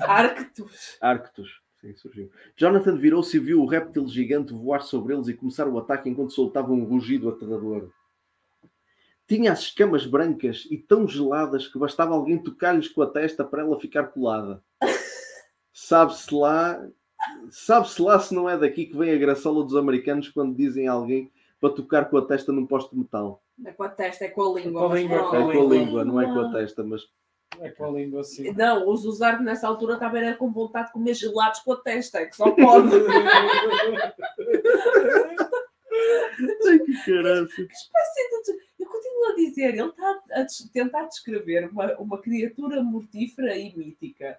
Arctus. 0.00 0.96
Arctus, 1.00 1.60
sim, 1.80 1.94
surgiu. 1.94 2.30
Jonathan 2.56 2.96
virou-se 2.96 3.36
e 3.36 3.40
viu 3.40 3.60
o 3.60 3.66
réptil 3.66 4.08
gigante 4.08 4.52
voar 4.52 4.80
sobre 4.80 5.14
eles 5.14 5.28
e 5.28 5.34
começar 5.34 5.68
o 5.68 5.78
ataque 5.78 6.08
enquanto 6.08 6.32
soltava 6.32 6.72
um 6.72 6.84
rugido 6.84 7.28
aterrador. 7.28 7.90
Tinha 9.28 9.52
as 9.52 9.60
escamas 9.60 10.06
brancas 10.06 10.66
e 10.70 10.78
tão 10.78 11.06
geladas 11.06 11.68
que 11.68 11.78
bastava 11.78 12.14
alguém 12.14 12.38
tocar-lhes 12.42 12.88
com 12.88 13.02
a 13.02 13.06
testa 13.06 13.44
para 13.44 13.60
ela 13.62 13.78
ficar 13.78 14.04
colada. 14.04 14.62
Sabe-se 15.72 16.34
lá, 16.34 16.82
sabe-se 17.50 18.00
lá 18.00 18.18
se 18.18 18.34
não 18.34 18.48
é 18.48 18.56
daqui 18.56 18.86
que 18.86 18.96
vem 18.96 19.10
a 19.12 19.18
graçola 19.18 19.62
dos 19.62 19.76
americanos 19.76 20.28
quando 20.30 20.56
dizem 20.56 20.88
a 20.88 20.92
alguém 20.92 21.30
para 21.60 21.70
tocar 21.74 22.06
com 22.08 22.16
a 22.16 22.22
testa 22.24 22.50
num 22.52 22.66
poste 22.66 22.90
de 22.90 22.98
metal. 22.98 23.42
É 23.64 23.72
com 23.72 23.82
a 23.82 23.88
testa, 23.88 24.24
é 24.24 24.28
com 24.28 24.42
a 24.56 24.60
língua. 24.60 24.80
Com 24.88 24.92
a 24.92 24.96
língua, 24.96 25.16
É 25.16 25.18
pronto. 25.28 25.52
com 25.52 25.60
a 25.60 25.64
língua, 25.74 26.04
não 26.04 26.20
é 26.20 26.24
com 26.24 26.40
a 26.40 26.52
testa, 26.52 26.82
mas 26.82 27.02
É 27.60 27.68
com 27.70 27.84
a 27.86 27.90
língua 27.90 28.20
assim. 28.20 28.50
Não, 28.52 28.88
os 28.88 29.00
Zuzardo 29.02 29.42
nessa 29.42 29.66
altura 29.68 29.94
estava 29.94 30.18
era 30.18 30.36
com 30.36 30.50
vontade 30.50 30.86
de 30.86 30.92
comer 30.94 31.14
gelados 31.14 31.60
com 31.60 31.72
a 31.72 31.76
testa, 31.76 32.18
é 32.18 32.26
que 32.26 32.36
só 32.36 32.50
pode. 32.52 32.88
Ai, 36.68 36.78
que 36.78 37.04
caralho. 37.04 37.48
Que 37.48 37.62
espécie 37.62 38.42
de- 38.52 38.67
continuo 38.98 39.32
a 39.32 39.34
dizer, 39.36 39.74
ele 39.74 39.88
está 39.88 40.20
a 40.32 40.46
tentar 40.72 41.04
descrever 41.06 41.70
uma, 41.70 41.92
uma 41.98 42.18
criatura 42.20 42.82
mortífera 42.82 43.56
e 43.56 43.76
mítica. 43.76 44.38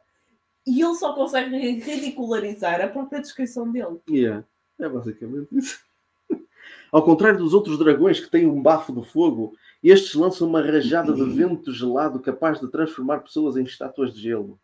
E 0.67 0.81
ele 0.81 0.95
só 0.95 1.13
consegue 1.13 1.57
ri- 1.57 1.79
ridicularizar 1.79 2.81
a 2.81 2.87
própria 2.87 3.21
descrição 3.21 3.71
dele. 3.71 3.99
Yeah, 4.09 4.45
é 4.79 4.89
basicamente 4.89 5.47
isso. 5.57 5.79
Ao 6.91 7.03
contrário 7.03 7.39
dos 7.39 7.53
outros 7.53 7.77
dragões 7.77 8.19
que 8.19 8.29
têm 8.29 8.45
um 8.47 8.61
bafo 8.61 8.93
de 8.93 9.07
fogo, 9.07 9.55
estes 9.81 10.13
lançam 10.15 10.47
uma 10.47 10.61
rajada 10.61 11.13
de 11.13 11.23
vento 11.23 11.71
gelado 11.71 12.19
capaz 12.19 12.59
de 12.59 12.69
transformar 12.69 13.19
pessoas 13.19 13.55
em 13.55 13.63
estátuas 13.63 14.13
de 14.13 14.21
gelo. 14.21 14.59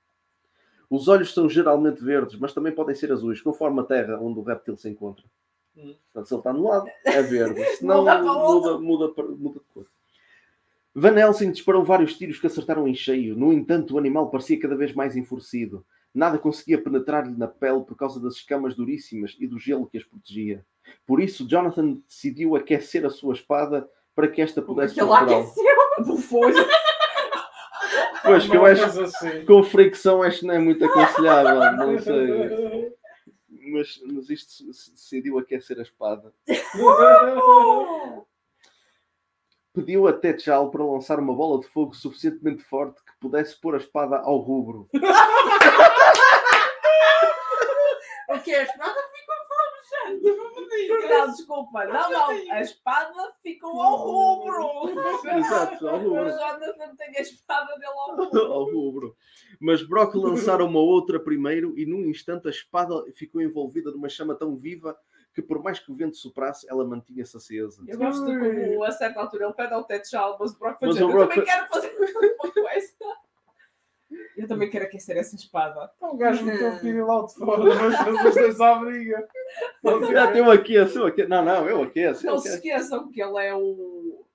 Os 0.89 1.07
olhos 1.07 1.33
são 1.33 1.49
geralmente 1.49 2.03
verdes, 2.03 2.37
mas 2.39 2.53
também 2.53 2.73
podem 2.73 2.93
ser 2.93 3.11
azuis, 3.11 3.41
conforme 3.41 3.79
a 3.79 3.83
terra 3.83 4.19
onde 4.19 4.39
o 4.39 4.43
réptil 4.43 4.75
se 4.77 4.89
encontra. 4.89 5.23
Hum. 5.77 5.95
Portanto, 6.13 6.27
se 6.27 6.33
ele 6.33 6.39
está 6.39 6.53
no 6.53 6.63
lado, 6.67 6.87
é 7.05 7.21
verde. 7.21 7.63
Senão 7.77 7.99
Muda 8.03 8.11
para 8.19 8.31
o 8.31 8.53
muda, 8.53 8.77
muda, 8.79 9.13
muda 9.37 9.59
de 9.59 9.65
cor. 9.73 9.85
Van 10.93 11.17
Helsing 11.19 11.51
disparou 11.51 11.83
vários 11.83 12.17
tiros 12.17 12.39
que 12.39 12.47
acertaram 12.47 12.87
em 12.87 12.95
cheio. 12.95 13.35
No 13.35 13.51
entanto, 13.51 13.95
o 13.95 13.97
animal 13.97 14.29
parecia 14.29 14.59
cada 14.59 14.75
vez 14.77 14.93
mais 14.93 15.15
enfurecido. 15.17 15.85
Nada 16.13 16.37
conseguia 16.37 16.81
penetrar-lhe 16.81 17.35
na 17.37 17.47
pele 17.49 17.81
por 17.81 17.97
causa 17.97 18.17
das 18.21 18.35
escamas 18.35 18.73
duríssimas 18.75 19.35
e 19.37 19.45
do 19.45 19.59
gelo 19.59 19.85
que 19.87 19.97
as 19.97 20.05
protegia. 20.05 20.65
Por 21.05 21.19
isso, 21.21 21.45
Jonathan 21.45 21.97
decidiu 22.07 22.55
aquecer 22.55 23.05
a 23.05 23.09
sua 23.09 23.33
espada 23.33 23.85
para 24.15 24.29
que 24.29 24.41
esta 24.41 24.61
pudesse 24.61 24.95
perfurá-lo. 24.95 25.39
aqueceu. 25.41 25.63
Bufou. 26.05 26.41
Pois, 28.23 28.45
que 28.47 28.55
eu 28.55 28.61
Não 28.61 28.65
acho 28.65 29.01
assim. 29.01 29.45
com 29.45 29.61
fricção 29.63 30.23
acho 30.23 30.39
que 30.39 30.45
não 30.47 30.53
é 30.55 30.59
muito 30.59 30.83
aconselhável, 30.85 31.59
não 31.73 31.99
sei. 31.99 32.93
Mas, 33.75 33.99
mas 34.05 34.29
isto 34.29 34.51
se- 34.73 34.91
decidiu 34.91 35.37
aquecer 35.37 35.77
a 35.79 35.81
espada. 35.81 36.33
Pediu 39.73 40.07
a 40.07 40.13
Techal 40.13 40.71
para 40.71 40.85
lançar 40.85 41.19
uma 41.19 41.35
bola 41.35 41.59
de 41.59 41.67
fogo 41.67 41.93
suficientemente 41.93 42.63
forte 42.63 43.03
que 43.03 43.11
pudesse 43.19 43.59
pôr 43.59 43.75
a 43.75 43.77
espada 43.77 44.17
ao 44.19 44.37
rubro. 44.37 44.87
O 48.27 48.39
que 48.39 48.51
é? 48.53 48.65
Não, 51.09 51.31
desculpa. 51.31 51.85
Não, 51.85 52.09
não. 52.09 52.29
A 52.51 52.61
espada 52.61 53.33
ficou 53.41 53.81
ao 53.81 53.95
rubro. 53.95 54.89
Exato, 55.37 55.87
ao 55.87 55.95
O 55.97 56.03
rubro. 56.03 56.29
Jonathan 56.29 56.95
tem 56.95 57.17
a 57.17 57.21
espada 57.21 57.73
dele 57.73 57.85
ao 57.85 58.15
rubro. 58.15 58.41
ao 58.51 58.63
rubro. 58.65 59.15
Mas 59.59 59.83
Brock 59.83 60.15
lançaram 60.15 60.65
uma 60.65 60.79
outra 60.79 61.19
primeiro 61.19 61.77
e 61.77 61.85
num 61.85 62.07
instante 62.09 62.47
a 62.47 62.51
espada 62.51 63.03
ficou 63.13 63.41
envolvida 63.41 63.91
numa 63.91 64.09
chama 64.09 64.35
tão 64.35 64.55
viva 64.55 64.97
que 65.33 65.41
por 65.41 65.61
mais 65.61 65.79
que 65.79 65.91
o 65.91 65.95
vento 65.95 66.15
soprasse, 66.15 66.65
ela 66.69 66.85
mantinha-se 66.85 67.35
acesa. 67.35 67.83
Eu 67.85 67.97
gosto 67.97 68.25
de 68.25 68.39
como 68.39 68.83
a 68.85 68.91
certa 68.91 69.19
altura 69.19 69.45
ele 69.45 69.53
pede 69.53 69.73
ao 69.73 69.83
teto 69.83 70.09
de 70.09 70.15
mas 70.39 70.53
o 70.53 70.59
Brock 70.59 70.79
foi 70.79 70.87
Mas 70.87 70.95
dizer, 70.95 71.05
o 71.05 71.11
eu 71.11 71.27
também 71.27 71.43
quero 71.43 71.67
fazer 71.67 71.93
uma 71.93 72.51
coisa. 72.51 72.95
Eu 74.37 74.47
também 74.47 74.69
quero 74.69 74.85
aquecer 74.85 75.15
essa 75.17 75.35
espada. 75.35 75.91
O 76.01 76.17
gajo 76.17 76.45
meteu 76.45 76.73
o 76.73 76.79
tiro 76.79 77.05
lá 77.07 77.25
de 77.25 77.33
fora, 77.35 77.63
mas 77.75 78.25
os 78.27 78.33
dois 78.35 78.59
à 78.61 78.75
briga. 78.75 79.27
Já 80.11 80.31
tem 80.31 80.41
um 80.41 80.51
aqueço, 80.51 80.99
eu 80.99 81.05
aqueço. 81.07 81.29
Não, 81.29 81.43
não, 81.45 81.69
eu 81.69 81.83
aqueço. 81.83 82.25
eu 82.27 82.31
Não 82.33 82.39
se 82.39 82.49
esqueçam 82.49 83.09
que 83.11 83.21
ele 83.21 83.39
é 83.45 83.53
o. 83.55 84.25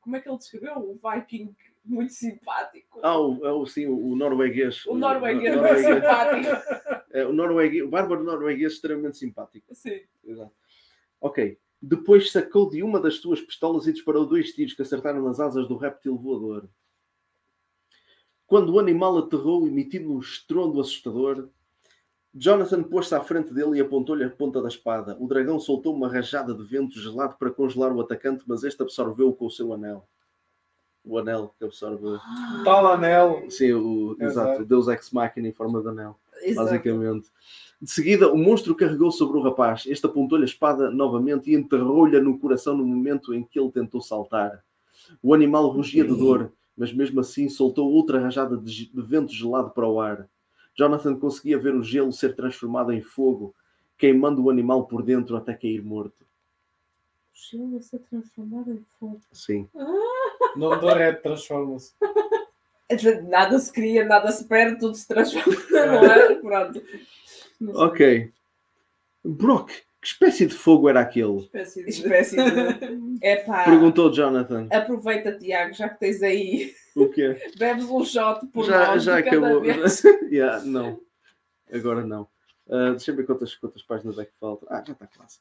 Como 0.00 0.16
é 0.16 0.20
que 0.20 0.28
ele 0.28 0.36
descreveu? 0.36 0.78
O 0.78 0.98
Viking 1.10 1.54
muito 1.84 2.12
simpático. 2.12 3.00
Ah, 3.02 3.18
o, 3.18 3.44
é 3.46 3.52
o- 3.52 3.66
sim, 3.66 3.86
o, 3.86 4.14
norueguês. 4.14 4.84
o 4.86 4.94
norueguês 4.96 5.56
muito 5.56 5.78
simpático. 5.78 7.02
É, 7.12 7.24
o 7.26 7.32
norueguês, 7.32 7.84
o 7.84 7.88
bárbaro 7.88 8.22
norueguês 8.24 8.72
extremamente 8.74 9.16
simpático. 9.18 9.74
Sim. 9.74 10.00
Exato. 10.24 10.52
Ok. 11.20 11.58
Depois 11.80 12.30
sacou 12.30 12.68
de 12.70 12.82
uma 12.82 13.00
das 13.00 13.16
suas 13.16 13.40
pistolas 13.40 13.86
e 13.86 13.92
disparou 13.92 14.24
dois 14.24 14.52
tiros 14.52 14.74
que 14.74 14.82
acertaram 14.82 15.22
nas 15.22 15.40
asas 15.40 15.66
do 15.66 15.76
réptil 15.76 16.16
voador. 16.16 16.68
Quando 18.52 18.74
o 18.74 18.78
animal 18.78 19.16
aterrou, 19.16 19.66
emitindo 19.66 20.12
um 20.12 20.18
estrondo 20.18 20.78
assustador, 20.78 21.48
Jonathan 22.34 22.82
pôs-se 22.82 23.14
à 23.14 23.20
frente 23.22 23.50
dele 23.50 23.78
e 23.78 23.80
apontou-lhe 23.80 24.24
a 24.24 24.28
ponta 24.28 24.60
da 24.60 24.68
espada. 24.68 25.16
O 25.18 25.26
dragão 25.26 25.58
soltou 25.58 25.96
uma 25.96 26.06
rajada 26.06 26.52
de 26.52 26.62
vento 26.62 27.00
gelado 27.00 27.34
para 27.38 27.50
congelar 27.50 27.96
o 27.96 28.00
atacante, 28.02 28.44
mas 28.46 28.62
este 28.62 28.82
absorveu-o 28.82 29.32
com 29.32 29.46
o 29.46 29.50
seu 29.50 29.72
anel. 29.72 30.06
O 31.02 31.16
anel 31.16 31.54
que 31.58 31.64
absorve. 31.64 32.04
Tal 32.62 32.88
anel. 32.88 33.42
Sim, 33.48 33.72
o, 33.72 34.16
Exato. 34.20 34.50
exato. 34.50 34.64
Deus 34.66 34.86
Ex 34.86 35.10
Machina 35.12 35.48
em 35.48 35.52
forma 35.52 35.80
de 35.80 35.88
anel 35.88 36.18
Exato. 36.42 36.66
basicamente. 36.68 37.30
De 37.80 37.90
seguida, 37.90 38.30
o 38.30 38.36
monstro 38.36 38.74
carregou 38.74 39.10
sobre 39.10 39.38
o 39.38 39.42
rapaz. 39.42 39.84
Este 39.86 40.04
apontou-lhe 40.04 40.44
a 40.44 40.46
espada 40.46 40.90
novamente 40.90 41.50
e 41.50 41.54
enterrou-lhe 41.54 42.20
no 42.20 42.38
coração 42.38 42.76
no 42.76 42.84
momento 42.84 43.32
em 43.32 43.42
que 43.42 43.58
ele 43.58 43.72
tentou 43.72 44.02
saltar. 44.02 44.62
O 45.22 45.32
animal 45.32 45.68
rugia 45.68 46.04
de 46.04 46.14
dor, 46.14 46.52
mas 46.76 46.92
mesmo 46.92 47.20
assim 47.20 47.48
soltou 47.48 47.90
outra 47.90 48.20
rajada 48.20 48.56
de, 48.56 48.90
vento 48.94 49.32
gelado 49.32 49.70
para 49.70 49.86
o 49.86 50.00
ar. 50.00 50.28
Jonathan 50.74 51.18
conseguia 51.18 51.58
ver 51.58 51.74
o 51.74 51.82
gelo 51.82 52.12
ser 52.12 52.34
transformado 52.34 52.92
em 52.92 53.02
fogo, 53.02 53.54
queimando 53.98 54.42
o 54.42 54.50
animal 54.50 54.86
por 54.86 55.02
dentro 55.02 55.36
até 55.36 55.54
cair 55.54 55.82
morto. 55.82 56.24
O 56.24 57.50
gelo 57.50 57.76
a 57.76 57.82
ser 57.82 57.98
transformado 58.00 58.72
em 58.72 58.84
fogo. 58.98 59.20
Sim. 59.32 59.68
Não 60.56 60.80
da 60.80 60.94
Red 60.94 61.14
transforma-se. 61.16 61.94
Nada 63.26 63.58
se 63.58 63.72
cria, 63.72 64.04
nada 64.04 64.30
se 64.30 64.46
perde, 64.46 64.78
tudo 64.78 64.94
se 64.94 65.08
transforma, 65.08 65.56
não 65.70 66.04
é? 66.04 66.34
Pronto. 66.34 66.82
Ok. 67.74 68.32
Brock, 69.24 69.70
que 70.02 70.08
espécie 70.08 70.46
de 70.46 70.54
fogo 70.54 70.88
era 70.88 71.00
aquele? 71.00 71.36
Espécie 71.38 71.84
de... 71.84 71.88
Espécie 71.90 72.36
de. 72.36 73.18
Epá. 73.24 73.64
Perguntou 73.64 74.12
Jonathan. 74.12 74.66
Aproveita, 74.72 75.32
Tiago, 75.38 75.72
já 75.72 75.88
que 75.88 76.00
tens 76.00 76.20
aí. 76.22 76.74
O 76.96 77.08
quê? 77.08 77.40
Bebes 77.56 77.84
um 77.84 78.04
shot 78.04 78.44
por 78.48 78.64
já 78.66 78.88
nós 78.88 79.04
já 79.04 79.18
acabou. 79.18 79.60
vez. 79.60 80.02
Yeah, 80.30 80.62
não. 80.64 81.00
Agora 81.72 82.04
não. 82.04 82.22
Uh, 82.66 82.90
deixa 82.90 83.12
eu 83.12 83.16
ver 83.16 83.24
quantas, 83.26 83.54
quantas 83.54 83.82
páginas 83.82 84.18
é 84.18 84.24
que 84.24 84.32
faltam. 84.40 84.68
Ah, 84.70 84.82
já 84.86 84.92
está 84.92 85.06
quase. 85.06 85.38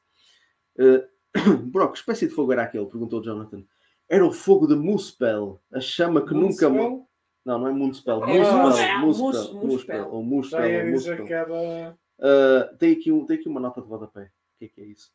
Uh, 0.77 1.57
Brock, 1.71 1.93
que 1.93 1.97
espécie 1.99 2.27
de 2.27 2.33
fogo 2.33 2.51
era 2.53 2.63
aquele? 2.63 2.85
Perguntou 2.85 3.21
Jonathan. 3.23 3.63
Era 4.07 4.25
o 4.25 4.31
fogo 4.31 4.67
de 4.67 4.75
Muspel, 4.75 5.59
a 5.73 5.79
chama 5.79 6.23
que 6.25 6.33
nunca. 6.33 6.69
mo- 6.69 6.75
Moonspell? 6.77 7.07
Não, 7.45 7.57
não 7.59 7.67
é 7.67 7.71
Moonspell. 7.71 8.23
É 8.25 8.38
Muspel. 8.38 8.57
Muspel, 8.59 8.99
Muspel. 8.99 8.99
Mus- 8.99 9.19
Muspel. 9.51 9.65
Muspel. 9.67 10.09
Ou 10.11 10.23
Muspel. 10.23 10.91
Muspel. 10.91 11.97
Uh, 12.19 12.77
tem, 12.77 12.93
aqui 12.93 13.11
um, 13.11 13.25
tem 13.25 13.38
aqui 13.39 13.47
uma 13.49 13.59
nota 13.59 13.81
de 13.81 13.88
rodapé. 13.88 14.29
O 14.61 14.63
que 14.63 14.65
é 14.65 14.67
que 14.69 14.81
é 14.81 14.85
isso? 14.85 15.11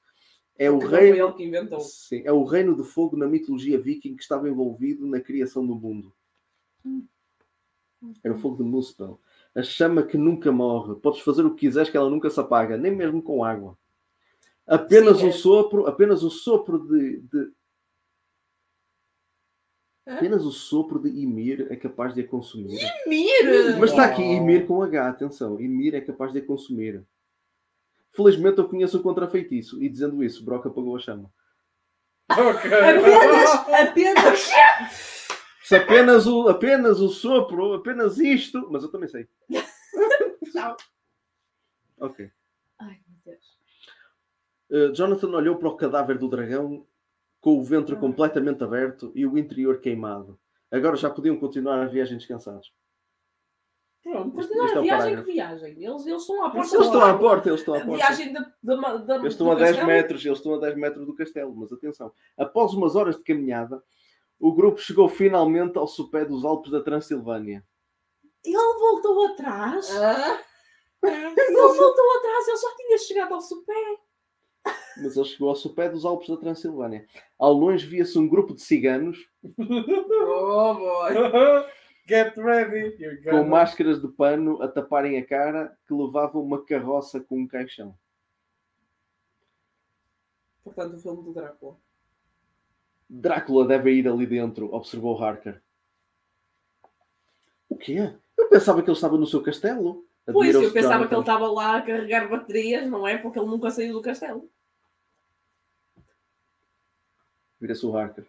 É 0.59 0.71
o 0.71 0.79
reino. 0.79 1.33
que 1.35 1.45
inventou. 1.45 1.79
Sim, 1.81 2.23
é 2.25 2.33
o 2.33 2.43
reino 2.43 2.75
de 2.75 2.83
fogo 2.83 3.17
na 3.17 3.29
mitologia 3.29 3.79
viking 3.81 4.17
que 4.17 4.23
estava 4.23 4.49
envolvido 4.49 5.07
na 5.07 5.21
criação 5.21 5.65
do 5.65 5.75
mundo. 5.77 6.13
Era 8.25 8.35
o 8.35 8.39
fogo 8.39 8.57
de 8.57 8.63
Muspel. 8.69 9.21
A 9.55 9.63
chama 9.63 10.03
que 10.03 10.17
nunca 10.17 10.51
morre. 10.51 10.97
Podes 10.97 11.21
fazer 11.21 11.45
o 11.45 11.51
que 11.55 11.61
quiseres 11.61 11.89
que 11.91 11.97
ela 11.97 12.11
nunca 12.11 12.29
se 12.29 12.41
apaga, 12.41 12.77
nem 12.77 12.95
mesmo 12.95 13.23
com 13.23 13.45
água. 13.45 13.79
Apenas 14.67 15.19
Sim, 15.19 15.27
o 15.27 15.29
é. 15.29 15.33
sopro, 15.33 15.87
apenas 15.87 16.25
o 16.25 16.31
sopro 16.31 16.89
de, 16.89 17.21
de- 17.21 17.53
apenas 20.05 20.45
o 20.45 20.51
sopro 20.51 20.99
de 20.99 21.09
Ymir 21.09 21.69
é 21.71 21.77
capaz 21.77 22.15
de 22.15 22.23
a 22.23 22.27
consumir. 22.27 22.81
Mira! 23.07 23.77
Mas 23.79 23.91
está 23.91 24.07
aqui 24.07 24.23
Uau. 24.23 24.33
Ymir 24.33 24.67
com 24.67 24.83
H, 24.83 25.09
atenção. 25.09 25.61
Ymir 25.61 25.95
é 25.95 26.01
capaz 26.01 26.33
de 26.33 26.41
a 26.41 26.45
consumir. 26.45 27.05
Felizmente 28.17 28.59
eu 28.59 28.69
conheço 28.69 28.99
o 28.99 29.03
contrafeitiço 29.03 29.83
e 29.83 29.89
dizendo 29.89 30.25
isso, 30.25 30.43
Brock 30.45 30.67
apagou 30.67 30.97
a 30.97 30.99
chama. 30.99 31.31
Ok. 32.31 32.71
Apenas, 32.73 33.51
apenas. 33.69 34.51
Se 35.63 35.77
apenas 35.77 36.27
o, 36.27 36.49
apenas 36.49 37.01
o 37.01 37.09
sopro, 37.09 37.75
apenas 37.75 38.19
isto, 38.19 38.69
mas 38.71 38.83
eu 38.83 38.91
também 38.91 39.09
sei. 39.09 39.29
Tchau. 40.51 40.77
Ok. 42.01 42.31
Ai, 42.79 43.01
meu 43.07 43.35
Deus. 43.35 43.59
Uh, 44.71 44.95
Jonathan 44.95 45.29
olhou 45.29 45.57
para 45.57 45.69
o 45.69 45.77
cadáver 45.77 46.19
do 46.19 46.29
dragão 46.29 46.87
com 47.41 47.59
o 47.59 47.65
ventre 47.65 47.95
Ah. 47.95 47.99
completamente 47.99 48.65
aberto 48.65 49.13
e 49.15 49.27
o 49.27 49.37
interior 49.37 49.79
queimado. 49.81 50.39
Agora 50.71 50.97
já 50.97 51.11
podiam 51.11 51.37
continuar 51.39 51.81
a 51.83 51.87
viagem 51.87 52.17
descansados. 52.17 52.73
Pronto, 54.13 54.37
continuar 54.37 54.67
isto 54.67 54.79
é 54.79 54.83
viagem 54.83 54.99
parágrafo. 54.99 55.25
que 55.27 55.33
viagem. 55.33 55.71
Eles, 55.83 56.07
eles 56.07 56.21
estão 56.23 56.45
à 56.45 56.51
porta. 56.51 56.75
Eles 56.77 56.87
estão 56.87 57.03
à 57.03 57.19
porta, 57.19 57.49
eles 57.49 57.61
estão 57.61 57.75
à 57.75 57.79
A 57.79 57.85
porta. 57.87 57.97
viagem 58.07 58.33
da, 58.33 58.53
da, 58.63 58.97
da, 58.99 59.15
Eles 59.17 59.33
estão 59.33 59.47
do 59.47 59.53
a 59.53 59.55
10 59.57 59.69
castelo. 59.71 59.87
metros, 59.87 60.25
eles 60.25 60.39
estão 60.39 60.55
a 60.55 60.59
10 60.59 60.77
metros 60.77 61.07
do 61.07 61.15
castelo, 61.15 61.55
mas 61.57 61.73
atenção. 61.73 62.13
Após 62.39 62.73
umas 62.73 62.95
horas 62.95 63.17
de 63.17 63.23
caminhada, 63.25 63.83
o 64.39 64.53
grupo 64.53 64.79
chegou 64.81 65.09
finalmente 65.09 65.77
ao 65.77 65.87
sopé 65.89 66.25
dos 66.25 66.45
Alpes 66.45 66.71
da 66.71 66.81
Transilvânia. 66.83 67.65
Ele 68.45 68.57
voltou 68.79 69.27
atrás. 69.27 69.91
Ah, 69.97 70.41
Ele 71.03 71.57
voltou 71.57 72.17
atrás. 72.19 72.49
Ele 72.49 72.57
já 72.57 72.77
tinha 72.77 72.99
chegado 72.99 73.35
ao 73.35 73.41
sopé. 73.41 73.73
Mas 74.99 75.17
ele 75.17 75.27
chegou 75.27 75.49
ao 75.49 75.57
sopé 75.57 75.89
dos 75.89 76.05
Alpes 76.05 76.29
da 76.29 76.37
Transilvânia. 76.37 77.07
Ao 77.39 77.53
longe 77.53 77.87
via-se 77.87 78.19
um 78.19 78.29
grupo 78.29 78.55
de 78.55 78.63
ciganos 78.63 79.19
oh 79.59 80.75
boy. 80.75 81.13
Get 82.09 82.37
ready. 82.37 83.23
Com 83.25 83.45
máscaras 83.45 84.01
de 84.01 84.09
pano 84.09 84.63
a 84.63 84.69
taparem 84.69 85.19
a 85.19 85.27
cara 85.27 85.77
que 85.87 85.93
levavam 85.93 86.43
uma 86.43 86.65
carroça 86.65 87.21
com 87.21 87.41
um 87.41 87.47
caixão. 87.47 87.97
Portanto, 90.63 90.97
o 90.97 91.01
filme 91.01 91.23
do 91.23 91.33
Drácula. 91.33 91.77
Drácula 93.09 93.67
deve 93.67 93.93
ir 93.93 94.09
ali 94.09 94.27
dentro, 94.27 94.73
observou 94.73 95.23
Harker. 95.23 95.63
O 97.69 97.77
quê? 97.77 98.13
Eu 98.37 98.49
pensava 98.49 98.83
que 98.83 98.89
ele 98.89 98.97
estava 98.97 99.17
no 99.17 99.27
seu 99.27 99.43
castelo. 99.43 100.07
Pois, 100.33 100.55
eu 100.55 100.73
pensava 100.73 101.07
que 101.07 101.15
ele 101.15 101.21
Jonathan. 101.21 101.21
estava 101.21 101.51
lá 101.51 101.77
a 101.77 101.83
carregar 101.83 102.29
baterias, 102.29 102.89
não 102.89 103.07
é? 103.07 103.17
Porque 103.17 103.39
ele 103.39 103.49
nunca 103.49 103.71
saiu 103.71 103.93
do 103.93 104.03
castelo. 104.03 104.51
Vira-se 107.61 107.87
o 107.87 107.97
Harker. 107.97 108.27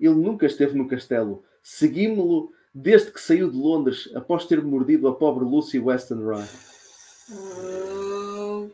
Ele 0.00 0.14
nunca 0.14 0.46
esteve 0.46 0.76
no 0.76 0.88
castelo. 0.88 1.44
Seguimos-lo 1.62 2.52
desde 2.78 3.10
que 3.10 3.18
saiu 3.18 3.50
de 3.50 3.56
Londres 3.56 4.06
após 4.14 4.44
ter 4.44 4.62
mordido 4.62 5.08
a 5.08 5.14
pobre 5.14 5.46
Lucy 5.46 5.78
Weston 5.78 6.22
Roy. 6.22 6.44
Ah, 7.32 8.66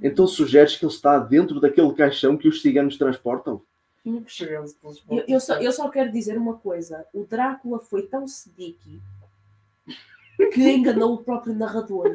Então 0.00 0.28
sugeres 0.28 0.76
que 0.76 0.84
ele 0.84 0.92
está 0.92 1.18
dentro 1.18 1.60
daquele 1.60 1.92
caixão 1.92 2.36
que 2.36 2.46
os 2.46 2.62
ciganos 2.62 2.96
transportam? 2.96 3.60
Eu, 5.10 5.24
eu 5.26 5.40
só, 5.40 5.54
eu 5.60 5.72
só 5.72 5.88
quero 5.88 6.12
dizer 6.12 6.38
uma 6.38 6.54
coisa. 6.54 7.04
O 7.12 7.24
Drácula 7.24 7.80
foi 7.80 8.02
tão 8.02 8.26
sneaky 8.26 9.02
que 10.52 10.62
enganou 10.70 11.14
o 11.14 11.24
próprio 11.24 11.52
narrador. 11.52 12.14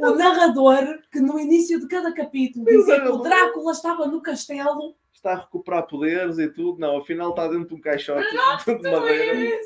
o 0.00 0.14
narrador 0.14 0.98
que 1.12 1.20
no 1.20 1.38
início 1.38 1.78
de 1.78 1.86
cada 1.88 2.10
capítulo 2.14 2.64
dizia 2.64 3.02
que 3.02 3.08
o 3.08 3.18
Drácula 3.18 3.72
estava 3.72 4.06
no 4.06 4.22
castelo. 4.22 4.94
Está 5.20 5.32
a 5.32 5.40
recuperar 5.40 5.86
poderes 5.86 6.38
e 6.38 6.48
tudo? 6.48 6.80
Não, 6.80 6.96
afinal 6.96 7.28
está 7.28 7.46
dentro 7.46 7.68
de 7.68 7.74
um 7.74 7.80
caixote 7.80 8.26
de 8.30 8.90
madeira. 8.90 9.60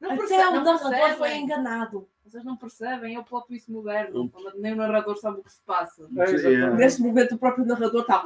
Não 0.00 0.12
Até 0.12 0.48
o 0.48 0.52
narrador 0.52 1.16
foi 1.18 1.36
enganado. 1.36 2.08
Vocês 2.24 2.44
não 2.44 2.56
percebem, 2.56 3.16
é 3.16 3.18
o 3.18 3.24
plot 3.24 3.48
twist 3.48 3.68
moderno. 3.72 4.30
Nem 4.56 4.72
o 4.72 4.76
narrador 4.76 5.16
sabe 5.16 5.40
o 5.40 5.42
que 5.42 5.52
se 5.52 5.60
passa. 5.62 6.08
É, 6.16 6.22
exatamente. 6.30 6.76
Neste 6.76 7.02
momento 7.02 7.34
o 7.34 7.38
próprio 7.38 7.66
narrador 7.66 8.02
está. 8.02 8.22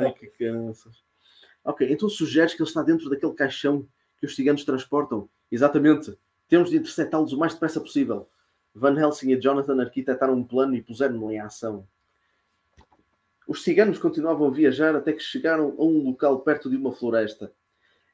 Ai, 0.00 0.12
que 0.12 0.28
cansas. 0.28 1.02
Ok, 1.64 1.90
então 1.90 2.08
sugeres 2.08 2.54
que 2.54 2.62
ele 2.62 2.68
está 2.68 2.82
dentro 2.82 3.10
daquele 3.10 3.34
caixão 3.34 3.88
que 4.18 4.26
os 4.26 4.36
ciganos 4.36 4.64
transportam? 4.64 5.28
Exatamente. 5.50 6.16
Temos 6.48 6.70
de 6.70 6.76
interceptá-los 6.76 7.32
o 7.32 7.38
mais 7.38 7.52
depressa 7.54 7.80
possível. 7.80 8.28
Van 8.72 8.96
Helsing 8.96 9.32
e 9.32 9.40
Jonathan 9.40 9.80
arquitetaram 9.80 10.34
um 10.34 10.44
plano 10.44 10.76
e 10.76 10.82
puseram-no 10.82 11.32
em 11.32 11.40
ação. 11.40 11.84
Os 13.46 13.62
ciganos 13.62 13.98
continuavam 13.98 14.48
a 14.48 14.50
viajar 14.50 14.96
até 14.96 15.12
que 15.12 15.22
chegaram 15.22 15.74
a 15.78 15.84
um 15.84 16.02
local 16.02 16.40
perto 16.40 16.70
de 16.70 16.76
uma 16.76 16.92
floresta. 16.92 17.52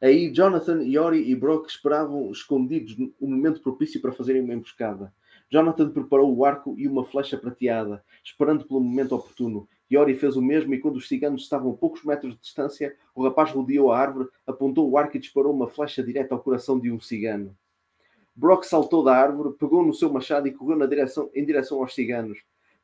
Aí 0.02 0.32
Jonathan, 0.32 0.82
Yori 0.82 1.30
e 1.30 1.34
Brock 1.36 1.68
esperavam 1.68 2.32
escondidos 2.32 2.96
um 2.98 3.28
momento 3.28 3.60
propício 3.60 4.00
para 4.00 4.12
fazerem 4.12 4.42
uma 4.42 4.54
emboscada. 4.54 5.12
Jonathan 5.48 5.90
preparou 5.90 6.34
o 6.34 6.44
arco 6.44 6.74
e 6.78 6.88
uma 6.88 7.04
flecha 7.04 7.36
prateada, 7.36 8.02
esperando 8.24 8.64
pelo 8.64 8.80
momento 8.80 9.14
oportuno. 9.14 9.68
Yori 9.92 10.14
fez 10.14 10.36
o 10.36 10.42
mesmo 10.42 10.74
e 10.74 10.78
quando 10.78 10.96
os 10.96 11.06
ciganos 11.06 11.42
estavam 11.42 11.72
a 11.72 11.74
poucos 11.74 12.04
metros 12.04 12.34
de 12.34 12.40
distância, 12.40 12.96
o 13.14 13.24
rapaz 13.24 13.50
rodeou 13.50 13.92
a 13.92 13.98
árvore, 13.98 14.28
apontou 14.46 14.88
o 14.88 14.96
arco 14.96 15.16
e 15.16 15.20
disparou 15.20 15.52
uma 15.52 15.68
flecha 15.68 16.02
direta 16.02 16.34
ao 16.34 16.40
coração 16.40 16.78
de 16.78 16.90
um 16.90 17.00
cigano. 17.00 17.56
Brock 18.34 18.64
saltou 18.64 19.04
da 19.04 19.14
árvore, 19.14 19.54
pegou 19.58 19.84
no 19.84 19.92
seu 19.92 20.10
machado 20.10 20.48
e 20.48 20.52
correu 20.52 20.86
direção, 20.86 21.30
em 21.34 21.44
direção 21.44 21.80
aos 21.80 21.94
ciganos. 21.94 22.38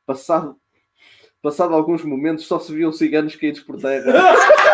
Passado, 0.05 0.57
passado 1.41 1.73
alguns 1.75 2.03
momentos, 2.03 2.45
só 2.47 2.59
se 2.59 2.73
viam 2.73 2.91
ciganos 2.91 3.35
caídos 3.35 3.61
por 3.61 3.79
terra. 3.79 4.11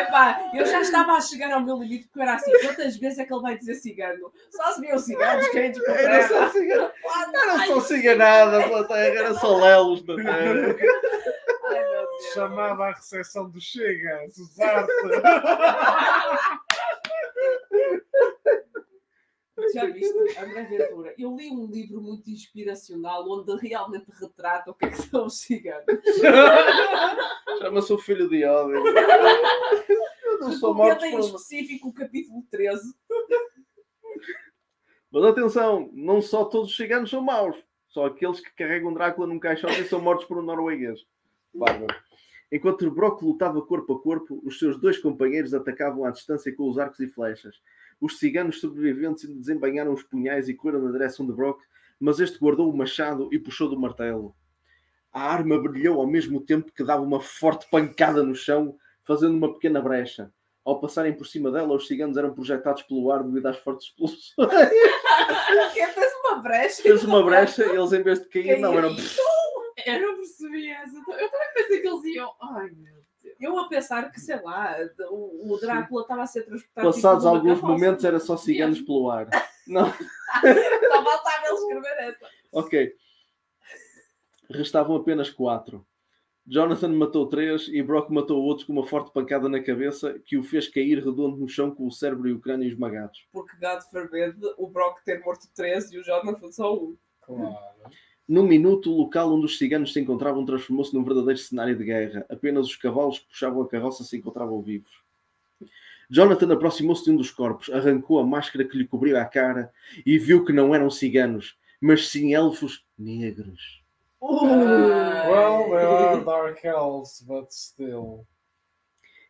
Epá, 0.00 0.50
eu 0.54 0.66
já 0.66 0.80
estava 0.80 1.12
a 1.12 1.20
chegar 1.20 1.50
ao 1.52 1.62
meu 1.62 1.76
limite 1.78 2.04
porque 2.06 2.18
eu 2.18 2.22
era 2.22 2.34
assim: 2.34 2.52
quantas 2.60 2.96
vezes 2.98 3.18
é 3.18 3.24
que 3.24 3.32
ele 3.32 3.42
vai 3.42 3.56
dizer 3.58 3.74
cigano? 3.74 4.30
Só 4.50 4.72
se 4.72 4.80
viu 4.82 4.98
ciganos 4.98 5.48
caídos 5.48 5.78
por 5.82 5.90
Era 5.96 6.28
terra. 6.28 6.28
só, 6.28 6.50
cigano, 6.50 6.90
era 7.34 7.66
só 7.66 7.80
ciganada 7.80 8.62
pela 8.64 8.84
terra, 8.86 9.18
era 9.18 9.34
só 9.34 9.56
lelos 9.58 10.04
na 10.06 10.16
terra. 10.16 10.76
Ai. 11.70 12.06
Chamada 12.34 12.84
à 12.84 12.92
recepção 12.92 13.48
do 13.48 13.60
Chega, 13.60 14.26
Suzarte. 14.30 14.92
Já 19.74 19.86
viste, 19.86 20.16
André 20.38 20.64
Ventura? 20.64 21.14
Eu 21.18 21.36
li 21.36 21.50
um 21.50 21.66
livro 21.66 22.00
muito 22.00 22.30
inspiracional 22.30 23.28
onde 23.28 23.56
realmente 23.56 24.10
retrata 24.20 24.70
o 24.70 24.74
que 24.74 24.86
é 24.86 24.90
que 24.90 25.02
são 25.02 25.26
os 25.26 25.40
ciganos. 25.40 25.84
Chama-se 27.58 27.92
o 27.92 27.98
filho 27.98 28.28
de 28.28 28.44
Odin. 28.44 28.74
Eu 30.24 30.40
não 30.40 30.52
sou 30.52 30.74
morto 30.74 31.04
em 31.04 31.18
específico 31.18 31.88
o 31.88 31.92
capítulo 31.92 32.42
13. 32.50 32.94
Mas 35.10 35.24
atenção, 35.24 35.90
não 35.92 36.20
só 36.20 36.44
todos 36.44 36.70
os 36.70 36.76
ciganos 36.76 37.10
são 37.10 37.22
maus. 37.22 37.56
Só 37.88 38.06
aqueles 38.06 38.40
que 38.40 38.54
carregam 38.54 38.92
Drácula 38.92 39.26
num 39.26 39.40
caixão 39.40 39.70
e 39.70 39.84
são 39.84 40.00
mortos 40.00 40.26
por 40.26 40.38
um 40.38 40.42
norueguês. 40.42 41.00
Bárbaro. 41.54 41.94
Enquanto 42.50 42.90
Brock 42.90 43.22
lutava 43.22 43.60
corpo 43.60 43.94
a 43.94 44.02
corpo, 44.02 44.40
os 44.44 44.58
seus 44.58 44.78
dois 44.80 44.98
companheiros 44.98 45.52
atacavam 45.52 46.04
à 46.04 46.10
distância 46.10 46.54
com 46.54 46.68
os 46.68 46.78
arcos 46.78 47.00
e 47.00 47.06
flechas. 47.06 47.56
Os 48.00 48.18
ciganos 48.18 48.60
sobreviventes 48.60 49.28
desembanharam 49.28 49.92
os 49.92 50.02
punhais 50.02 50.48
e 50.48 50.54
correram 50.54 50.84
na 50.84 50.92
direção 50.92 51.26
de 51.26 51.32
Brock, 51.32 51.60
mas 51.98 52.20
este 52.20 52.38
guardou 52.38 52.70
o 52.70 52.76
machado 52.76 53.28
e 53.32 53.38
puxou 53.38 53.68
do 53.68 53.78
martelo. 53.78 54.34
A 55.12 55.22
arma 55.22 55.60
brilhou 55.60 56.00
ao 56.00 56.06
mesmo 56.06 56.40
tempo 56.40 56.72
que 56.72 56.84
dava 56.84 57.02
uma 57.02 57.20
forte 57.20 57.68
pancada 57.70 58.22
no 58.22 58.34
chão, 58.34 58.76
fazendo 59.04 59.36
uma 59.36 59.52
pequena 59.52 59.80
brecha. 59.80 60.32
Ao 60.64 60.78
passarem 60.80 61.14
por 61.14 61.26
cima 61.26 61.50
dela, 61.50 61.74
os 61.74 61.86
ciganos 61.86 62.16
eram 62.16 62.34
projetados 62.34 62.82
pelo 62.82 63.10
ar 63.10 63.24
devido 63.24 63.46
às 63.46 63.56
fortes 63.56 63.86
explosões. 63.86 64.34
Fez 65.94 66.12
uma 66.24 66.42
brecha. 66.42 66.82
Fez 66.82 67.04
uma 67.04 67.22
brecha, 67.22 67.64
eles 67.64 67.92
em 67.92 68.02
vez 68.02 68.20
de 68.20 68.28
cair, 68.28 68.60
não, 68.60 68.74
eram. 68.74 68.94
Eu 69.86 70.02
não 70.02 70.16
percebi 70.16 70.68
essa. 70.68 70.96
Eu 70.96 71.30
também 71.30 71.48
pensei 71.54 71.80
que 71.80 71.88
eles 71.88 72.04
iam. 72.04 72.32
Ai, 72.42 72.70
meu 72.70 72.84
Deus. 72.84 72.97
Eu 73.40 73.58
a 73.58 73.68
pensar 73.68 74.10
que, 74.10 74.20
sei 74.20 74.40
lá, 74.42 74.76
o, 75.10 75.52
o 75.52 75.58
Drácula 75.58 76.02
estava 76.02 76.22
a 76.22 76.26
ser 76.26 76.42
transportado. 76.42 76.88
Passados 76.88 77.22
tipo, 77.24 77.34
alguns 77.36 77.60
carroça. 77.60 77.72
momentos, 77.72 78.04
era 78.04 78.18
só 78.18 78.36
ciganos 78.36 78.80
pelo 78.80 79.10
ar. 79.10 79.28
Não, 79.68 79.86
Só 79.86 81.04
faltava 81.04 81.46
ele 81.46 81.54
escrever 81.54 81.98
essa. 81.98 82.26
ok. 82.52 82.94
Restavam 84.50 84.96
apenas 84.96 85.28
quatro. 85.30 85.86
Jonathan 86.46 86.88
matou 86.88 87.26
três 87.28 87.68
e 87.68 87.82
Brock 87.82 88.08
matou 88.08 88.42
outros 88.42 88.66
com 88.66 88.72
uma 88.72 88.86
forte 88.86 89.12
pancada 89.12 89.46
na 89.50 89.62
cabeça 89.62 90.18
que 90.24 90.38
o 90.38 90.42
fez 90.42 90.66
cair 90.66 90.96
redondo 91.04 91.36
no 91.36 91.46
chão 91.46 91.70
com 91.70 91.86
o 91.86 91.92
cérebro 91.92 92.26
e 92.28 92.32
o 92.32 92.40
crânio 92.40 92.66
esmagados. 92.66 93.28
Porque, 93.30 93.54
God 93.58 93.82
forbid, 93.90 94.34
o 94.56 94.66
Brock 94.66 95.04
ter 95.04 95.20
morto 95.20 95.46
13 95.54 95.94
e 95.94 95.98
o 95.98 96.02
Jonathan 96.04 96.50
só 96.50 96.74
um. 96.74 96.96
Claro. 97.20 97.66
Num 98.28 98.42
minuto, 98.42 98.92
o 98.92 98.98
local 98.98 99.32
onde 99.32 99.46
os 99.46 99.56
ciganos 99.56 99.94
se 99.94 100.00
encontravam 100.00 100.44
transformou-se 100.44 100.94
num 100.94 101.02
verdadeiro 101.02 101.38
cenário 101.38 101.74
de 101.74 101.82
guerra. 101.82 102.26
Apenas 102.28 102.66
os 102.66 102.76
cavalos 102.76 103.20
que 103.20 103.28
puxavam 103.28 103.62
a 103.62 103.68
carroça 103.68 104.04
se 104.04 104.18
encontravam 104.18 104.60
vivos. 104.60 104.92
Jonathan 106.10 106.52
aproximou-se 106.52 107.04
de 107.04 107.10
um 107.10 107.16
dos 107.16 107.30
corpos, 107.30 107.70
arrancou 107.70 108.18
a 108.18 108.26
máscara 108.26 108.66
que 108.66 108.76
lhe 108.76 108.86
cobria 108.86 109.22
a 109.22 109.24
cara 109.24 109.72
e 110.04 110.18
viu 110.18 110.44
que 110.44 110.52
não 110.52 110.74
eram 110.74 110.90
ciganos, 110.90 111.56
mas 111.80 112.08
sim 112.08 112.34
elfos 112.34 112.84
negros. 112.98 113.82
Well, 114.20 115.70
they 115.70 115.84
are 115.84 116.24
dark 116.24 116.64
elves, 116.64 117.22
but 117.26 117.50
still. 117.50 118.26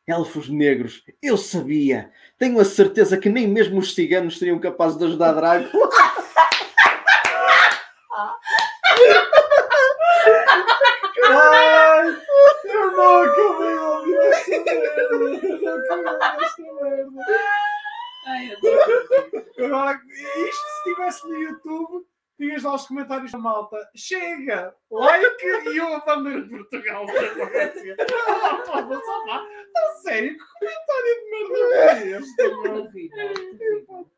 Elfos 0.08 0.48
negros, 0.48 1.04
eu 1.22 1.36
sabia! 1.36 2.10
Tenho 2.38 2.58
a 2.58 2.64
certeza 2.64 3.16
que 3.18 3.28
nem 3.28 3.46
mesmo 3.46 3.78
os 3.78 3.94
ciganos 3.94 4.38
seriam 4.38 4.58
capazes 4.58 4.98
de 4.98 5.04
ajudar 5.04 5.34
Drácula. 5.34 5.88
Ai, 11.30 12.16
eu 12.64 12.92
não 12.92 13.22
acabei 13.22 13.72
de 13.72 13.78
ouvir 13.78 14.16
esta 14.16 14.64
merda. 14.64 15.67
Esta 15.78 16.62
merda. 16.62 17.24
Ai. 18.26 18.56
Agora, 19.64 20.00
isto 20.12 20.66
se 20.66 20.78
estivesse 20.88 21.28
no 21.28 21.34
YouTube, 21.42 22.06
tinhas 22.36 22.62
lá 22.62 22.74
os 22.74 22.86
comentários 22.86 23.32
da 23.32 23.38
malta. 23.38 23.76
Chega! 23.96 24.74
Like 24.90 25.46
e 25.70 25.76
eu 25.76 25.94
a 25.94 26.00
bandeira 26.00 26.42
de 26.42 26.50
Portugal. 26.50 27.06
Ah, 27.08 28.62
ah, 28.74 28.86
pá. 29.26 29.46
A 29.76 29.92
sério, 30.02 30.36
que 30.36 30.44
comentário 30.60 31.14
de 31.14 31.30
merda 31.30 31.56
é 31.84 32.18
este? 32.18 32.36
terrível. 32.36 34.10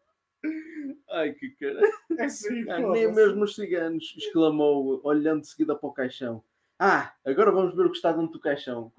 Ai, 1.11 1.33
que 1.35 1.51
cara. 1.51 1.81
É 2.19 2.25
assim, 2.25 2.71
Ah, 2.71 2.79
nem 2.81 3.13
mesmo 3.13 3.45
os 3.45 3.55
ciganos, 3.55 4.15
exclamou, 4.17 5.01
olhando 5.05 5.43
de 5.43 5.49
seguida 5.49 5.77
para 5.77 5.89
o 5.89 5.93
caixão. 5.93 6.43
Ah, 6.79 7.13
agora 7.27 7.51
vamos 7.53 7.75
ver 7.77 7.85
o 7.85 7.91
que 7.91 7.97
está 7.97 8.11
dentro 8.13 8.33
do 8.33 8.41
caixão. 8.41 8.91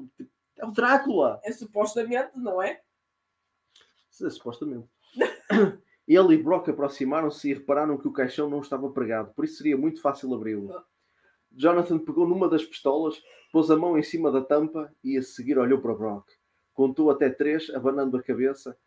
É 0.61 0.65
o 0.65 0.71
Drácula! 0.71 1.41
É 1.43 1.51
supostamente, 1.51 2.37
não 2.37 2.61
é? 2.61 2.81
Sim, 4.11 4.29
Supostamente. 4.29 4.87
Ele 6.07 6.33
e 6.35 6.37
Brock 6.37 6.69
aproximaram-se 6.69 7.49
e 7.49 7.53
repararam 7.53 7.97
que 7.97 8.07
o 8.07 8.13
caixão 8.13 8.49
não 8.49 8.59
estava 8.59 8.89
pregado, 8.91 9.33
por 9.33 9.45
isso 9.45 9.57
seria 9.57 9.77
muito 9.77 10.01
fácil 10.01 10.33
abri-lo. 10.33 10.83
Jonathan 11.51 11.97
pegou 11.97 12.27
numa 12.27 12.47
das 12.47 12.63
pistolas, 12.63 13.21
pôs 13.51 13.71
a 13.71 13.75
mão 13.75 13.97
em 13.97 14.03
cima 14.03 14.31
da 14.31 14.41
tampa 14.41 14.93
e 15.03 15.17
a 15.17 15.23
seguir 15.23 15.57
olhou 15.57 15.79
para 15.79 15.95
Brock. 15.95 16.27
Contou 16.73 17.09
até 17.09 17.29
três, 17.29 17.69
abanando 17.71 18.17
a 18.17 18.23
cabeça. 18.23 18.77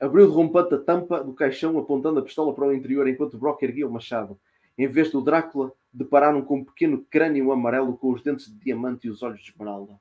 Abriu 0.00 0.26
de 0.26 0.32
rompante 0.32 0.74
a 0.74 0.78
tampa 0.78 1.22
do 1.22 1.34
caixão, 1.34 1.78
apontando 1.78 2.20
a 2.20 2.22
pistola 2.22 2.54
para 2.54 2.66
o 2.66 2.72
interior, 2.72 3.08
enquanto 3.08 3.38
Brock 3.38 3.62
erguia 3.62 3.86
o 3.86 3.92
machado. 3.92 4.38
Em 4.76 4.86
vez 4.86 5.10
do 5.10 5.20
Drácula, 5.20 5.72
depararam 5.92 6.42
com 6.42 6.58
um 6.58 6.64
pequeno 6.64 7.04
crânio 7.10 7.50
amarelo 7.50 7.96
com 7.96 8.12
os 8.12 8.22
dentes 8.22 8.46
de 8.46 8.58
diamante 8.58 9.06
e 9.06 9.10
os 9.10 9.22
olhos 9.22 9.40
de 9.42 9.50
esmeralda. 9.50 9.98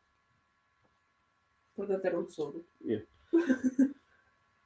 Portanto, 1.78 2.04
era 2.04 2.20
um 2.20 2.26
tesouro. 2.26 2.66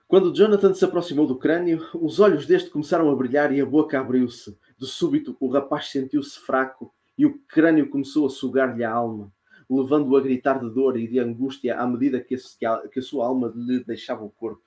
Quando 0.08 0.34
Jonathan 0.34 0.74
se 0.74 0.86
aproximou 0.86 1.28
do 1.28 1.38
crânio, 1.38 1.86
os 1.94 2.22
olhos 2.22 2.46
deste 2.46 2.70
começaram 2.70 3.10
a 3.10 3.16
brilhar 3.16 3.52
e 3.52 3.60
a 3.60 3.66
boca 3.66 4.00
abriu-se. 4.00 4.58
De 4.78 4.88
súbito, 4.88 5.36
o 5.38 5.50
rapaz 5.50 5.90
sentiu-se 5.90 6.40
fraco 6.40 6.94
e 7.18 7.26
o 7.26 7.38
crânio 7.50 7.90
começou 7.90 8.26
a 8.26 8.30
sugar-lhe 8.30 8.84
a 8.84 8.92
alma, 8.92 9.32
levando-o 9.70 10.16
a 10.16 10.22
gritar 10.22 10.60
de 10.60 10.70
dor 10.74 10.98
e 10.98 11.06
de 11.06 11.20
angústia 11.20 11.78
à 11.78 11.86
medida 11.86 12.22
que 12.22 12.36
a, 12.66 12.88
que 12.88 13.00
a 13.00 13.04
sua 13.04 13.28
alma 13.28 13.52
lhe 13.54 13.84
deixava 13.84 14.24
o 14.24 14.30
corpo. 14.30 14.64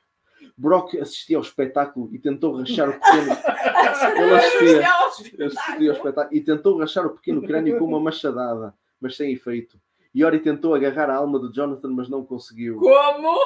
Brock 0.57 0.97
assistia 0.99 1.39
ao 1.39 1.43
espetáculo 1.43 2.15
e 2.15 2.19
tentou 2.19 2.59
rachar 2.59 2.91
o 2.91 2.93
pequeno. 2.93 3.33
Ele 4.21 4.35
assistia, 4.35 5.47
assistia 5.47 5.91
ao 5.91 5.97
espetáculo 5.97 6.37
e 6.37 6.41
tentou 6.43 6.79
rachar 6.79 7.07
o 7.07 7.15
pequeno 7.15 7.41
crânio 7.43 7.79
com 7.79 7.87
uma 7.87 8.01
machadada, 8.01 8.75
mas 9.01 9.17
sem 9.17 9.33
efeito. 9.33 9.79
Yori 10.15 10.41
tentou 10.41 10.75
agarrar 10.75 11.11
a 11.11 11.17
alma 11.17 11.41
de 11.41 11.53
Jonathan, 11.55 11.89
mas 11.91 12.09
não 12.09 12.25
conseguiu. 12.25 12.79
Como? 12.79 13.37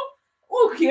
O 0.48 0.70
quê? 0.70 0.90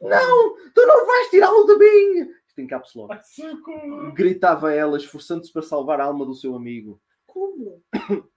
Não! 0.00 0.56
Tu 0.74 0.86
não 0.86 1.06
vais 1.06 1.30
tirá-lo 1.30 1.64
de 1.64 1.76
mim! 1.76 2.32
Isto 2.46 2.60
em 2.60 2.66
caps 2.66 2.94
lock. 2.94 3.16
Socorro! 3.24 4.12
Gritava 4.12 4.72
ela, 4.72 4.96
esforçando-se 4.96 5.52
para 5.52 5.62
salvar 5.62 6.00
a 6.00 6.04
alma 6.04 6.26
do 6.26 6.34
seu 6.34 6.56
amigo. 6.56 7.00
Como? 7.26 7.82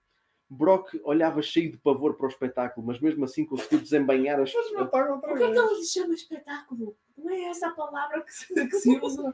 Brock 0.49 0.99
olhava 1.06 1.41
cheio 1.41 1.72
de 1.72 1.77
pavor 1.77 2.15
para 2.15 2.26
o 2.26 2.30
espetáculo, 2.30 2.85
mas 2.85 2.99
mesmo 2.99 3.23
assim 3.23 3.45
conseguiu 3.45 3.80
desembanhar 3.80 4.38
as. 4.39 4.52
Por 4.52 5.38
que 5.38 5.43
é 5.43 5.52
que 5.52 5.57
ele 5.57 5.76
lhe 5.76 5.85
chama 5.85 6.14
espetáculo? 6.14 6.98
Não 7.18 7.30
é 7.30 7.43
essa 7.45 7.69
a 7.69 7.72
palavra 7.72 8.22
que 8.22 8.34
se, 8.34 8.53
que 8.68 8.76
se 8.76 8.99
usa? 8.99 9.34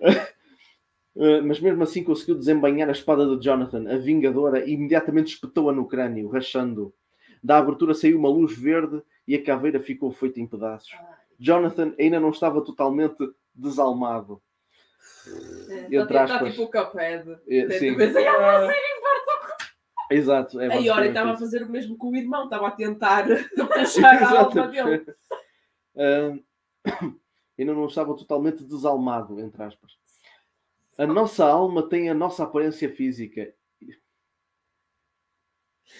Uh, 1.14 1.42
mas 1.44 1.60
mesmo 1.60 1.82
assim 1.82 2.04
conseguiu 2.04 2.36
desembanhar 2.36 2.88
a 2.88 2.92
espada 2.92 3.26
de 3.26 3.44
Jonathan, 3.44 3.92
a 3.92 3.98
vingadora, 3.98 4.64
e 4.64 4.72
imediatamente 4.72 5.34
espetou-a 5.34 5.72
no 5.72 5.86
crânio, 5.86 6.28
rachando. 6.28 6.94
Da 7.42 7.58
abertura 7.58 7.94
saiu 7.94 8.18
uma 8.18 8.28
luz 8.28 8.56
verde 8.56 9.02
e 9.26 9.34
a 9.34 9.42
caveira 9.42 9.80
ficou 9.80 10.12
feita 10.12 10.40
em 10.40 10.46
pedaços. 10.46 10.92
Jonathan 11.38 11.94
ainda 11.98 12.20
não 12.20 12.30
estava 12.30 12.62
totalmente 12.62 13.16
desalmado. 13.54 14.40
Entre 15.90 15.96
Está 15.96 16.24
aspas. 16.24 16.50
tipo 16.50 16.64
o 16.64 16.70
Cuphead. 16.70 17.38
É, 17.48 17.70
sim. 17.78 17.90
de 17.90 17.96
vez 17.96 18.16
em 18.16 18.26
Ah, 18.26 18.68
Exato. 20.10 20.60
É 20.60 20.66
A 20.66 20.68
basicamente 20.70 21.08
estava 21.08 21.30
a 21.32 21.36
fazer 21.36 21.62
o 21.62 21.70
mesmo 21.70 21.96
com 21.96 22.08
o 22.10 22.16
irmão, 22.16 22.44
estava 22.44 22.68
a 22.68 22.70
tentar 22.72 23.26
puxar 23.54 24.22
a 24.22 24.40
alma 24.40 24.68
dele. 24.68 25.06
Ahm, 25.96 26.40
ainda 27.58 27.74
não 27.74 27.86
estava 27.86 28.16
totalmente 28.16 28.64
desalmado, 28.64 29.40
entre 29.40 29.62
aspas. 29.62 29.92
A 31.00 31.06
nossa 31.06 31.46
alma 31.46 31.88
tem 31.88 32.10
a 32.10 32.14
nossa 32.14 32.44
aparência 32.44 32.94
física 32.94 33.54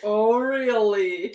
Oh, 0.03 0.39
really? 0.39 1.33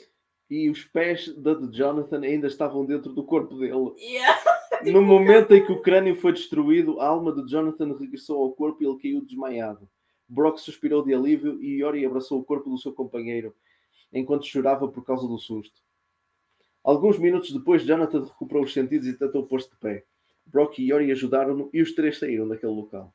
e 0.48 0.70
os 0.70 0.84
pés 0.84 1.36
da 1.36 1.56
de 1.56 1.76
Jonathan 1.76 2.22
ainda 2.22 2.46
estavam 2.46 2.86
dentro 2.86 3.12
do 3.12 3.24
corpo 3.26 3.58
dele. 3.58 3.96
Yeah. 3.98 4.40
No 4.94 5.02
momento 5.02 5.56
em 5.56 5.66
que 5.66 5.72
o 5.72 5.82
crânio 5.82 6.16
foi 6.16 6.32
destruído, 6.32 7.00
a 7.00 7.08
alma 7.08 7.34
de 7.34 7.50
Jonathan 7.50 7.98
regressou 7.98 8.44
ao 8.44 8.54
corpo 8.54 8.84
e 8.84 8.86
ele 8.86 9.00
caiu 9.00 9.26
desmaiado. 9.26 9.90
Brock 10.30 10.60
suspirou 10.60 11.04
de 11.04 11.12
alívio 11.12 11.60
e 11.64 11.82
Yori 11.82 12.06
abraçou 12.06 12.40
o 12.40 12.44
corpo 12.44 12.70
do 12.70 12.78
seu 12.78 12.94
companheiro, 12.94 13.56
enquanto 14.14 14.46
chorava 14.46 14.88
por 14.88 15.04
causa 15.04 15.28
do 15.28 15.40
susto. 15.40 15.82
Alguns 16.84 17.18
minutos 17.18 17.52
depois, 17.52 17.84
Jonathan 17.84 18.26
recuperou 18.26 18.64
os 18.64 18.74
sentidos 18.74 19.08
e 19.08 19.18
tentou 19.18 19.48
pôr-se 19.48 19.72
de 19.72 19.78
pé. 19.78 20.06
Brock 20.46 20.78
e 20.78 20.92
Yori 20.92 21.12
ajudaram-no 21.12 21.70
e 21.74 21.82
os 21.82 21.96
três 21.96 22.20
saíram 22.20 22.48
daquele 22.48 22.74
local. 22.74 23.15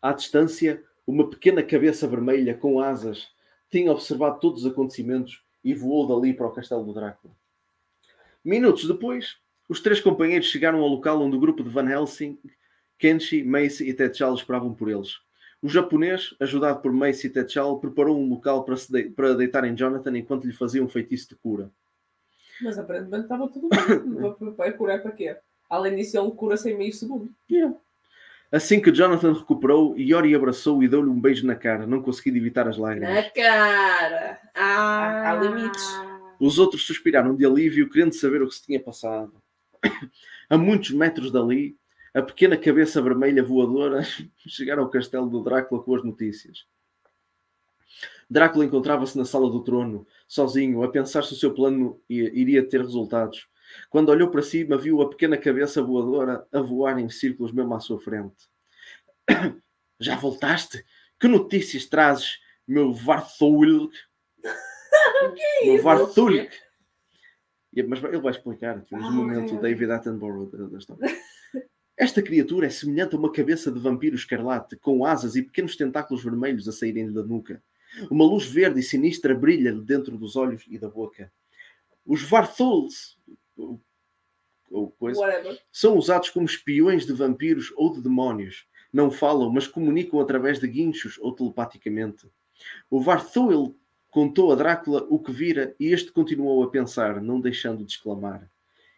À 0.00 0.12
distância, 0.12 0.82
uma 1.06 1.28
pequena 1.28 1.62
cabeça 1.62 2.06
vermelha 2.06 2.54
com 2.54 2.80
asas 2.80 3.28
tinha 3.70 3.92
observado 3.92 4.40
todos 4.40 4.64
os 4.64 4.70
acontecimentos 4.72 5.42
e 5.62 5.74
voou 5.74 6.06
dali 6.06 6.32
para 6.34 6.46
o 6.46 6.50
castelo 6.52 6.84
do 6.84 6.92
Drácula. 6.92 7.32
Minutos 8.44 8.86
depois, 8.88 9.36
os 9.68 9.80
três 9.80 10.00
companheiros 10.00 10.48
chegaram 10.48 10.80
ao 10.80 10.88
local 10.88 11.20
onde 11.20 11.36
o 11.36 11.40
grupo 11.40 11.62
de 11.62 11.68
Van 11.70 11.88
Helsing, 11.88 12.38
Kenshi, 12.98 13.42
Mace 13.44 13.88
e 13.88 13.92
Tetchal 13.94 14.34
esperavam 14.34 14.74
por 14.74 14.88
eles. 14.90 15.18
O 15.62 15.68
japonês, 15.68 16.34
ajudado 16.40 16.80
por 16.80 16.90
Mace 16.92 17.26
e 17.26 17.30
Tetchal, 17.30 17.78
preparou 17.78 18.18
um 18.18 18.28
local 18.28 18.64
para, 18.64 18.76
se 18.76 18.90
de- 18.90 19.10
para 19.10 19.34
deitar 19.34 19.64
em 19.64 19.74
Jonathan 19.76 20.16
enquanto 20.16 20.44
lhe 20.46 20.52
fazia 20.54 20.82
um 20.82 20.88
feitiço 20.88 21.28
de 21.28 21.34
cura. 21.36 21.70
Mas 22.62 22.78
aparentemente 22.78 23.24
estava 23.24 23.46
tudo 23.48 23.68
bem. 23.68 23.78
Para- 24.38 24.52
Para 24.52 24.72
curar 24.72 25.02
para 25.02 25.12
quê? 25.12 25.36
Além 25.68 25.96
disso, 25.96 26.18
ele 26.18 26.30
cura-se 26.32 26.70
em 26.70 26.76
meio 26.76 26.92
segundo. 26.92 27.30
Assim 28.52 28.80
que 28.80 28.92
Jonathan 28.92 29.32
recuperou, 29.32 29.96
Yori 29.96 30.34
abraçou 30.34 30.82
e 30.82 30.88
deu-lhe 30.88 31.08
um 31.08 31.20
beijo 31.20 31.46
na 31.46 31.54
cara, 31.54 31.86
não 31.86 32.02
conseguindo 32.02 32.36
evitar 32.36 32.66
as 32.66 32.76
lágrimas. 32.76 33.14
Na 33.14 33.30
cara. 33.30 34.40
Ah. 34.54 35.30
Há 35.30 35.34
limites. 35.36 35.86
Os 36.40 36.58
outros 36.58 36.84
suspiraram 36.84 37.36
de 37.36 37.46
alívio, 37.46 37.88
querendo 37.88 38.12
saber 38.12 38.42
o 38.42 38.48
que 38.48 38.54
se 38.54 38.64
tinha 38.64 38.80
passado. 38.80 39.40
A 40.50 40.58
muitos 40.58 40.90
metros 40.90 41.30
dali, 41.30 41.76
a 42.12 42.20
pequena 42.20 42.56
cabeça 42.56 43.00
vermelha 43.00 43.40
voadora 43.40 44.02
chegaram 44.48 44.82
ao 44.82 44.90
castelo 44.90 45.30
do 45.30 45.44
Drácula 45.44 45.80
com 45.80 45.94
as 45.94 46.02
notícias. 46.02 46.66
Drácula 48.28 48.64
encontrava-se 48.64 49.16
na 49.16 49.24
sala 49.24 49.48
do 49.48 49.62
trono, 49.62 50.06
sozinho, 50.26 50.82
a 50.82 50.88
pensar 50.88 51.22
se 51.22 51.34
o 51.34 51.36
seu 51.36 51.54
plano 51.54 52.00
iria 52.08 52.66
ter 52.66 52.80
resultados. 52.80 53.46
Quando 53.88 54.10
olhou 54.10 54.30
para 54.30 54.42
cima, 54.42 54.76
viu 54.76 55.00
a 55.02 55.08
pequena 55.08 55.36
cabeça 55.36 55.82
voadora 55.82 56.46
a 56.52 56.60
voar 56.60 56.98
em 56.98 57.08
círculos 57.08 57.52
mesmo 57.52 57.74
à 57.74 57.80
sua 57.80 58.00
frente. 58.00 58.48
Já 59.98 60.16
voltaste? 60.16 60.84
Que 61.18 61.28
notícias 61.28 61.84
trazes, 61.86 62.38
meu 62.66 62.92
Varthulk? 62.92 63.92
meu 65.64 65.74
isso? 65.74 65.82
Varthulk? 65.84 66.50
Mas 67.86 68.02
ele 68.02 68.18
vai 68.18 68.32
explicar. 68.32 68.82
Temos 68.82 69.04
Ah, 69.04 69.08
um 69.08 69.12
momento 69.12 69.54
ok. 69.54 69.58
David 69.60 69.92
Attenborough 69.92 70.50
da, 70.50 70.66
da 70.66 70.78
história. 70.78 71.08
Esta 71.96 72.22
criatura 72.22 72.66
é 72.66 72.70
semelhante 72.70 73.14
a 73.14 73.18
uma 73.18 73.30
cabeça 73.30 73.70
de 73.70 73.78
vampiro 73.78 74.16
escarlate, 74.16 74.74
com 74.76 75.04
asas 75.04 75.36
e 75.36 75.42
pequenos 75.42 75.76
tentáculos 75.76 76.24
vermelhos 76.24 76.66
a 76.66 76.72
saírem 76.72 77.12
da 77.12 77.22
nuca. 77.22 77.62
Uma 78.10 78.24
luz 78.24 78.46
verde 78.46 78.80
e 78.80 78.82
sinistra 78.82 79.34
brilha 79.34 79.72
dentro 79.72 80.16
dos 80.16 80.34
olhos 80.34 80.64
e 80.68 80.78
da 80.78 80.88
boca. 80.88 81.30
Os 82.06 82.22
Varthuls, 82.22 83.18
ou, 83.60 83.80
ou 84.70 84.90
coisa, 84.92 85.20
Whatever. 85.20 85.58
são 85.72 85.96
usados 85.96 86.30
como 86.30 86.46
espiões 86.46 87.06
de 87.06 87.12
vampiros 87.12 87.72
ou 87.76 87.92
de 87.92 88.00
demónios. 88.00 88.66
Não 88.92 89.10
falam, 89.10 89.50
mas 89.50 89.66
comunicam 89.66 90.20
através 90.20 90.58
de 90.58 90.66
guinchos 90.66 91.18
ou 91.18 91.32
telepaticamente. 91.32 92.28
O 92.90 93.00
Varthuil 93.00 93.76
contou 94.10 94.52
a 94.52 94.56
Drácula 94.56 95.06
o 95.08 95.18
que 95.18 95.30
vira 95.30 95.74
e 95.78 95.92
este 95.92 96.10
continuou 96.10 96.62
a 96.62 96.70
pensar, 96.70 97.20
não 97.20 97.40
deixando 97.40 97.84
de 97.84 97.92
exclamar. 97.92 98.50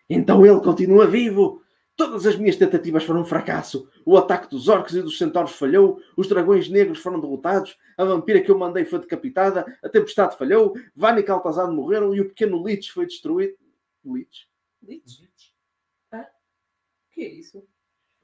Então 0.08 0.44
ele 0.44 0.60
continua 0.60 1.06
vivo! 1.06 1.62
Todas 1.94 2.26
as 2.26 2.36
minhas 2.36 2.56
tentativas 2.56 3.04
foram 3.04 3.20
um 3.20 3.24
fracasso. 3.24 3.88
O 4.04 4.16
ataque 4.16 4.48
dos 4.48 4.66
orcs 4.66 4.94
e 4.94 5.02
dos 5.02 5.18
centauros 5.18 5.52
falhou, 5.52 6.00
os 6.16 6.26
dragões 6.26 6.68
negros 6.68 6.98
foram 6.98 7.20
derrotados, 7.20 7.76
a 7.98 8.04
vampira 8.04 8.40
que 8.40 8.50
eu 8.50 8.58
mandei 8.58 8.84
foi 8.84 8.98
decapitada, 8.98 9.78
a 9.82 9.88
tempestade 9.90 10.36
falhou, 10.36 10.74
Vani 10.96 11.20
e 11.20 11.22
Caltazar 11.22 11.70
morreram 11.70 12.14
e 12.14 12.20
o 12.20 12.28
pequeno 12.28 12.66
Lich 12.66 12.90
foi 12.90 13.06
destruído. 13.06 13.54
Lich? 14.04 14.48
Lich? 14.82 15.22
Hã? 16.12 16.20
O 16.22 17.14
que 17.14 17.22
é 17.22 17.28
isso? 17.34 17.62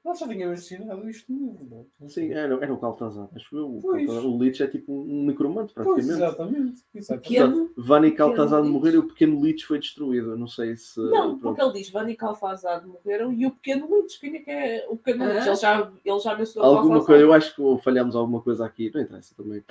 Nós 0.03 0.17
já 0.17 0.27
tínhamos 0.29 0.61
ensinado 0.61 1.09
isto 1.09 1.29
no 1.31 1.51
livro, 1.51 1.65
não 1.99 2.05
é? 2.05 2.09
Sim, 2.09 2.31
era, 2.31 2.55
era 2.55 2.73
o 2.73 2.79
Caltazar. 2.79 3.29
Acho 3.35 3.57
eu. 3.57 3.75
O, 3.77 3.81
Pois. 3.81 4.07
Caltazar. 4.07 4.31
o 4.31 4.37
Lich 4.41 4.63
é 4.63 4.67
tipo 4.67 4.93
um 4.93 5.25
necromante, 5.25 5.73
Pois, 5.73 5.85
praticamente. 5.87 6.23
exatamente. 6.23 6.83
exatamente. 6.95 7.27
Pequeno. 7.29 7.73
Vani 7.75 8.07
e 8.07 8.11
Caltazar 8.13 8.61
Lich. 8.61 8.71
morreram 8.71 8.95
e 8.95 8.99
o 8.99 9.07
pequeno 9.07 9.43
Lich 9.43 9.65
foi 9.65 9.77
destruído. 9.77 10.31
Eu 10.31 10.37
não 10.37 10.47
sei 10.47 10.77
se. 10.77 10.99
Não, 11.01 11.37
pronto. 11.37 11.39
porque 11.41 11.61
ele 11.61 11.73
diz 11.73 11.89
Vani 11.91 12.13
e 12.13 12.15
Calfazade 12.15 12.87
morreram 12.87 13.33
e 13.33 13.45
o 13.45 13.51
pequeno 13.51 13.93
Lich. 13.93 14.17
Quem 14.19 14.35
é 14.37 14.39
que 14.39 14.49
é 14.49 14.87
o 14.89 14.95
pequeno 14.95 15.25
Ah. 15.25 15.33
Lich? 15.33 15.47
Ele 15.47 15.55
já, 15.57 15.91
ele 16.05 16.19
já 16.19 16.35
mencionou 16.37 16.77
Alguma 16.77 17.05
coisa, 17.05 17.21
eu 17.23 17.33
acho 17.33 17.55
que 17.55 17.83
falhamos 17.83 18.15
alguma 18.15 18.41
coisa 18.41 18.65
aqui. 18.65 18.89
Não 18.93 19.01
interessa 19.01 19.35
também. 19.35 19.63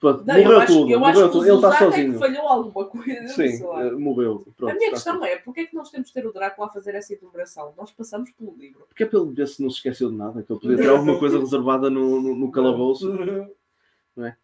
Pronto, 0.00 0.24
Não, 0.24 0.34
eu 0.34 0.44
morreu 0.44 0.60
acho, 0.60 0.72
tudo. 0.72 0.90
eu 0.90 0.98
morreu 0.98 1.12
acho 1.12 1.24
que 1.24 1.32
tudo. 1.32 1.42
o 1.42 1.46
Ele 1.46 1.54
está 1.56 1.68
é 1.68 1.78
sozinho. 1.78 2.12
que 2.14 2.18
falhou 2.18 2.48
alguma 2.48 2.84
coisa. 2.86 3.28
Sim, 3.28 3.64
eh, 3.64 3.90
morreu. 3.92 4.46
Pronto, 4.56 4.70
a 4.72 4.74
minha 4.74 4.90
questão 4.90 5.22
é, 5.22 5.36
porquê 5.36 5.60
é 5.60 5.66
que 5.66 5.74
nós 5.74 5.90
temos 5.90 6.08
de 6.08 6.14
ter 6.14 6.26
o 6.26 6.32
Drácula 6.32 6.68
a 6.68 6.70
fazer 6.70 6.94
essa 6.94 7.12
enumeração? 7.12 7.74
Nós 7.76 7.92
passamos 7.92 8.30
pelo 8.30 8.56
livro. 8.56 8.86
Porque 8.88 9.02
é 9.02 9.06
para 9.06 9.20
ele 9.20 9.30
ver 9.32 9.46
se 9.46 9.62
não 9.62 9.68
se 9.68 9.76
esqueceu 9.76 10.08
de 10.10 10.16
nada, 10.16 10.42
que 10.42 10.50
ele 10.50 10.58
podia 10.58 10.76
ter 10.78 10.88
alguma 10.88 11.18
coisa 11.18 11.38
reservada 11.38 11.90
no, 11.90 12.18
no, 12.22 12.34
no 12.34 12.50
calabouço. 12.50 13.12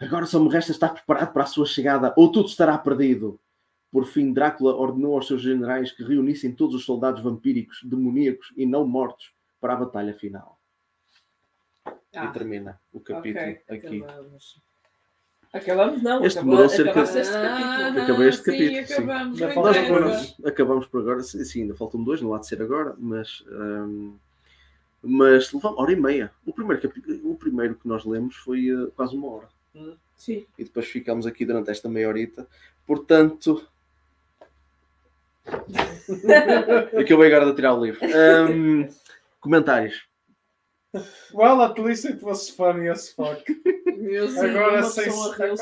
Agora 0.00 0.26
só 0.26 0.40
me 0.40 0.48
resta 0.50 0.72
estar 0.72 0.92
preparado 0.92 1.32
para 1.32 1.44
a 1.44 1.46
sua 1.46 1.64
chegada, 1.64 2.12
ou 2.16 2.30
tudo 2.32 2.48
estará 2.48 2.76
perdido. 2.76 3.38
Por 3.92 4.04
fim, 4.04 4.32
Drácula 4.32 4.74
ordenou 4.74 5.14
aos 5.14 5.28
seus 5.28 5.42
generais 5.42 5.92
que 5.92 6.02
reunissem 6.02 6.52
todos 6.52 6.74
os 6.74 6.84
soldados 6.84 7.22
vampíricos, 7.22 7.80
demoníacos 7.84 8.52
e 8.56 8.66
não 8.66 8.84
mortos 8.84 9.32
para 9.60 9.74
a 9.74 9.76
batalha 9.76 10.14
final. 10.14 10.58
Ah, 12.14 12.24
e 12.24 12.32
termina 12.32 12.80
o 12.92 12.98
capítulo 13.00 13.44
ok, 13.44 13.62
aqui. 13.68 14.02
acabamos. 14.02 14.60
Acabamos, 15.52 16.02
não. 16.02 16.24
Este 16.24 16.38
acabou, 16.38 16.56
demorou 16.56 16.68
cerca- 16.74 16.90
acabaste 16.92 17.18
este 17.18 17.32
capítulo. 17.34 17.98
Ah, 17.98 18.02
Acabei 18.04 18.28
este 18.28 18.42
sim, 18.44 18.50
capítulo, 18.52 18.86
sim. 18.86 18.92
acabamos. 18.94 19.40
Nós 19.40 19.50
interessa. 19.56 19.82
dois. 19.82 20.34
agora 20.38 20.48
acabamos 20.50 20.86
por 20.86 21.00
agora, 21.00 21.22
sim, 21.22 21.44
sim, 21.44 21.60
ainda 21.62 21.74
faltam 21.74 22.02
dois, 22.02 22.22
não 22.22 22.34
há 22.34 22.38
de 22.38 22.46
ser 22.46 22.62
agora, 22.62 22.94
mas, 22.98 23.44
hum, 23.50 24.14
mas 25.02 25.52
levamos 25.52 25.78
hora 25.78 25.92
e 25.92 25.96
meia. 25.96 26.32
O 26.46 26.52
primeiro, 26.54 26.80
capítulo, 26.80 27.30
o 27.32 27.36
primeiro 27.36 27.74
que 27.74 27.86
nós 27.86 28.04
lemos 28.04 28.34
foi 28.36 28.68
eh, 28.70 28.88
quase 28.96 29.14
uma 29.14 29.28
hora. 29.30 29.48
Sim. 30.16 30.46
E 30.58 30.64
depois 30.64 30.86
ficámos 30.86 31.26
aqui 31.26 31.44
durante 31.44 31.70
esta 31.70 31.88
meia 31.88 32.08
horita. 32.08 32.46
Portanto, 32.86 33.66
acabei 36.98 37.26
agora 37.26 37.46
de 37.46 37.54
tirar 37.54 37.74
o 37.74 37.84
livro. 37.84 38.00
Hum, 38.50 38.88
comentários. 39.40 40.04
Well, 41.32 41.62
at 41.62 41.78
least 41.78 42.04
it 42.04 42.22
was 42.22 42.50
funny 42.50 42.88
as 42.88 43.08
fuck. 43.10 43.42
Sim, 43.46 44.38
agora, 44.40 44.82
sem, 44.82 45.08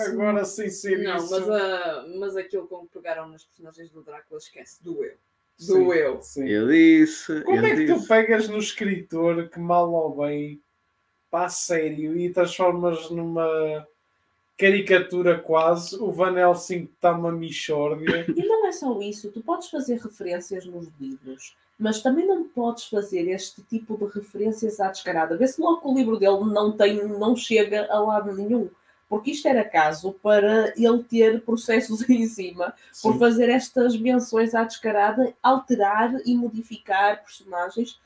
agora 0.07 0.45
sem 0.45 0.71
ser 0.71 0.99
Não, 1.03 1.17
isso. 1.17 1.31
mas, 1.31 1.49
ah, 1.51 2.05
mas 2.19 2.37
aquilo 2.37 2.67
como 2.67 2.89
pegaram 2.89 3.29
nas 3.29 3.45
personagens 3.45 3.91
do 3.91 4.03
Drácula, 4.03 4.39
esquece, 4.39 4.83
doeu. 4.83 5.15
Sim, 5.57 5.85
Doeu. 5.85 6.23
sim. 6.23 6.49
Eu 6.49 6.69
disse. 6.69 7.43
Como 7.43 7.59
eu 7.59 7.65
é 7.67 7.77
que 7.77 7.87
tu 7.87 8.07
pegas 8.09 8.49
no 8.49 8.57
escritor 8.59 9.49
que 9.51 9.61
mal 9.61 9.93
ou 9.93 10.17
bem 10.17 10.61
para 11.31 11.45
a 11.45 11.49
sério 11.51 12.17
e 12.17 12.33
transformas 12.33 13.11
numa 13.11 13.87
caricatura 14.57 15.39
quase? 15.39 15.97
O 15.97 16.11
Van 16.11 16.35
Helsing 16.39 16.89
está 16.95 17.13
uma 17.13 17.31
michórdia. 17.31 18.25
E 18.35 18.43
não 18.47 18.67
é 18.67 18.73
só 18.73 18.99
isso, 19.03 19.31
tu 19.31 19.43
podes 19.43 19.69
fazer 19.69 19.99
referências 19.99 20.65
nos 20.65 20.89
livros, 20.99 21.55
mas 21.81 22.03
também 22.03 22.27
não 22.27 22.45
podes 22.45 22.85
fazer 22.85 23.27
este 23.31 23.63
tipo 23.63 23.97
de 23.97 24.05
referências 24.13 24.79
à 24.81 24.89
descarada. 24.89 25.37
Vê-se 25.39 25.59
logo 25.59 25.81
que 25.81 25.89
o 25.89 25.95
livro 25.95 26.19
dele 26.19 26.45
não, 26.45 26.71
tem, 26.73 27.03
não 27.09 27.35
chega 27.35 27.89
a 27.91 27.99
lado 27.99 28.33
nenhum. 28.37 28.69
Porque 29.09 29.31
isto 29.31 29.49
era 29.49 29.65
caso 29.65 30.13
para 30.23 30.75
ele 30.77 31.03
ter 31.03 31.41
processos 31.41 32.07
em 32.09 32.27
cima 32.27 32.75
por 33.03 33.15
Sim. 33.15 33.19
fazer 33.19 33.49
estas 33.49 33.97
menções 33.97 34.55
à 34.55 34.63
descarada, 34.63 35.33
alterar 35.43 36.13
e 36.27 36.37
modificar 36.37 37.25
personagens. 37.25 37.99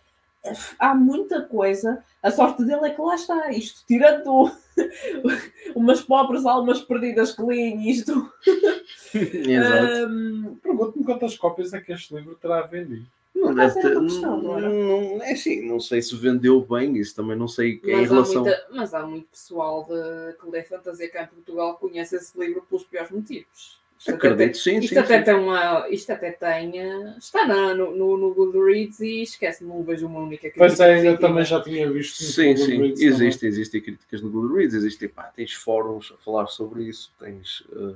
Há 0.78 0.94
muita 0.94 1.42
coisa. 1.42 2.04
A 2.22 2.30
sorte 2.30 2.64
dele 2.64 2.86
é 2.86 2.90
que 2.90 3.00
lá 3.00 3.16
está. 3.16 3.50
Isto, 3.50 3.84
tirando 3.88 4.52
umas 5.74 6.00
pobres 6.00 6.46
almas 6.46 6.80
perdidas 6.80 7.32
que 7.32 7.42
leem 7.42 7.90
isto, 7.90 8.32
Exato. 9.12 10.12
hum, 10.12 10.56
Pergunto-me 10.62 11.04
quantas 11.04 11.36
cópias 11.36 11.74
é 11.74 11.80
que 11.80 11.92
este 11.92 12.14
livro 12.14 12.36
terá 12.36 12.62
vendido. 12.62 13.06
Não 13.34 13.54
deve 13.54 13.80
ter. 13.80 13.94
não 14.00 14.40
não- 14.40 15.22
é 15.22 15.32
assim, 15.32 15.66
não 15.66 15.80
sei 15.80 16.00
se 16.00 16.14
vendeu 16.16 16.60
bem, 16.60 16.96
isso 16.96 17.14
também 17.16 17.36
não 17.36 17.48
sei 17.48 17.80
em 17.84 17.96
Mas, 18.00 18.10
relação. 18.10 18.42
há 18.42 18.44
muita, 18.44 18.66
mas 18.70 18.94
há 18.94 19.06
muito 19.06 19.26
pessoal 19.28 19.84
de, 19.84 20.32
que 20.38 20.48
lê 20.50 20.62
fantasia 20.62 21.08
cá 21.10 21.24
em 21.24 21.26
Portugal 21.26 21.74
que 21.74 21.80
conhece 21.80 22.16
esse 22.16 22.38
livro 22.38 22.62
pelos 22.68 22.84
piores 22.84 23.10
motivos. 23.10 23.82
Isto 23.98 24.10
até 24.14 24.28
Acredito, 24.28 24.56
sim, 24.58 24.70
tem- 24.72 24.80
sim. 24.80 24.86
Isto 24.86 24.98
até 25.00 25.18
sim. 25.18 25.24
tem 25.24 25.34
uma. 25.34 25.88
Isto 25.88 26.12
até 26.12 26.30
tem. 26.32 26.78
eh, 26.78 27.14
Está 27.18 27.46
na- 27.46 27.74
no, 27.74 27.94
no, 27.96 28.16
no 28.16 28.34
Goodreads 28.34 29.00
e 29.00 29.22
esquece, 29.22 29.64
não 29.64 29.82
vejo 29.82 30.06
uma 30.06 30.20
única 30.20 30.42
crítica 30.42 30.58
Pois 30.58 30.80
é, 30.80 31.08
eu 31.08 31.18
também 31.18 31.44
já 31.44 31.60
tinha 31.62 31.90
visto. 31.90 32.22
Sim, 32.22 32.56
sim, 32.56 32.72
Goodreads 32.76 33.00
também. 33.00 33.14
existe, 33.14 33.46
existem 33.46 33.80
críticas 33.80 34.20
no 34.20 34.30
Goodreads, 34.30 34.74
existem, 34.74 35.08
pá, 35.08 35.24
tens 35.24 35.52
fóruns 35.54 36.12
a 36.12 36.16
falar 36.22 36.46
sobre 36.48 36.84
isso, 36.84 37.12
tens, 37.18 37.64
eh, 37.74 37.94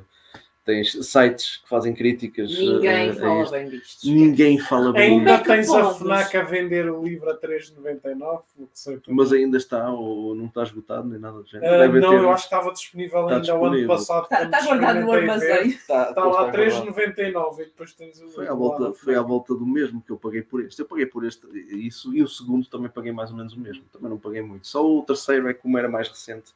tens 0.69 0.93
sites 1.07 1.57
que 1.63 1.67
fazem 1.69 1.95
críticas. 1.95 2.51
Ninguém 2.51 3.09
eh, 3.09 3.11
a 3.11 3.15
fala 3.15 3.43
isto. 3.43 3.53
bem 3.53 3.69
disto. 3.71 4.07
Ninguém 4.07 4.59
fala 4.59 4.93
bem 4.93 5.19
Ainda 5.19 5.33
disto, 5.37 5.47
tens 5.47 5.71
a? 5.71 5.95
FNAC 5.95 6.37
a 6.37 6.43
vender 6.43 6.91
o 6.91 7.03
livro 7.03 7.31
a 7.31 7.39
3,99, 7.41 8.41
o 8.59 8.67
que 8.67 8.79
sei. 8.79 9.01
mas 9.09 9.33
ainda 9.33 9.57
está, 9.57 9.91
ou 9.91 10.35
não 10.35 10.45
está 10.45 10.63
esgotado, 10.65 11.09
nem 11.09 11.19
nada 11.19 11.39
do 11.41 11.47
género. 11.49 11.79
Deve 11.79 12.01
não, 12.01 12.11
ter- 12.11 12.17
eu 12.19 12.31
acho 12.31 12.47
que 12.47 12.55
estava 12.55 12.73
disponível 12.75 13.21
Está 13.23 13.37
ainda 13.37 13.55
o 13.55 13.65
ano 13.65 13.77
disponível. 13.77 13.89
passado. 13.89 14.23
está, 14.25 14.43
está 14.45 14.63
guardado 14.67 15.01
no 15.01 15.13
armazém. 15.13 15.69
está- 15.69 15.79
Está 15.79 15.95
lá 15.97 16.09
está 16.11 16.23
guardado. 16.25 16.53
3,99 16.53 17.63
e 17.63 17.65
depois 17.65 17.93
tens 17.95 18.21
o 18.21 18.29
Foi 18.29 18.47
à, 18.47 18.53
volta, 18.53 18.93
foi 18.93 19.15
à 19.15 19.23
volta 19.23 19.55
do 19.55 19.65
mesmo 19.67 20.03
que 20.03 20.13
eu 20.13 20.19
paguei 20.19 20.43
por 20.43 20.61
este. 20.63 20.81
Eu 20.83 20.87
paguei 20.87 21.07
por 21.07 21.25
este, 21.25 21.47
isso, 21.71 22.15
e 22.15 22.23
o 22.23 22.29
segundo 22.29 22.67
também 22.69 22.91
paguei 22.91 23.11
mais 23.13 23.31
ou 23.31 23.39
menos 23.39 23.55
o 23.55 23.59
mesmo. 23.61 23.85
Também 23.91 24.11
não 24.11 24.19
paguei 24.19 24.43
muito. 24.43 24.69
Só 24.69 24.87
o 24.87 25.03
terceiro 25.03 25.49
é 25.49 25.55
que, 25.55 25.63
como 25.63 25.79
era 25.79 25.89
mais 25.89 26.09
recente, 26.09 26.53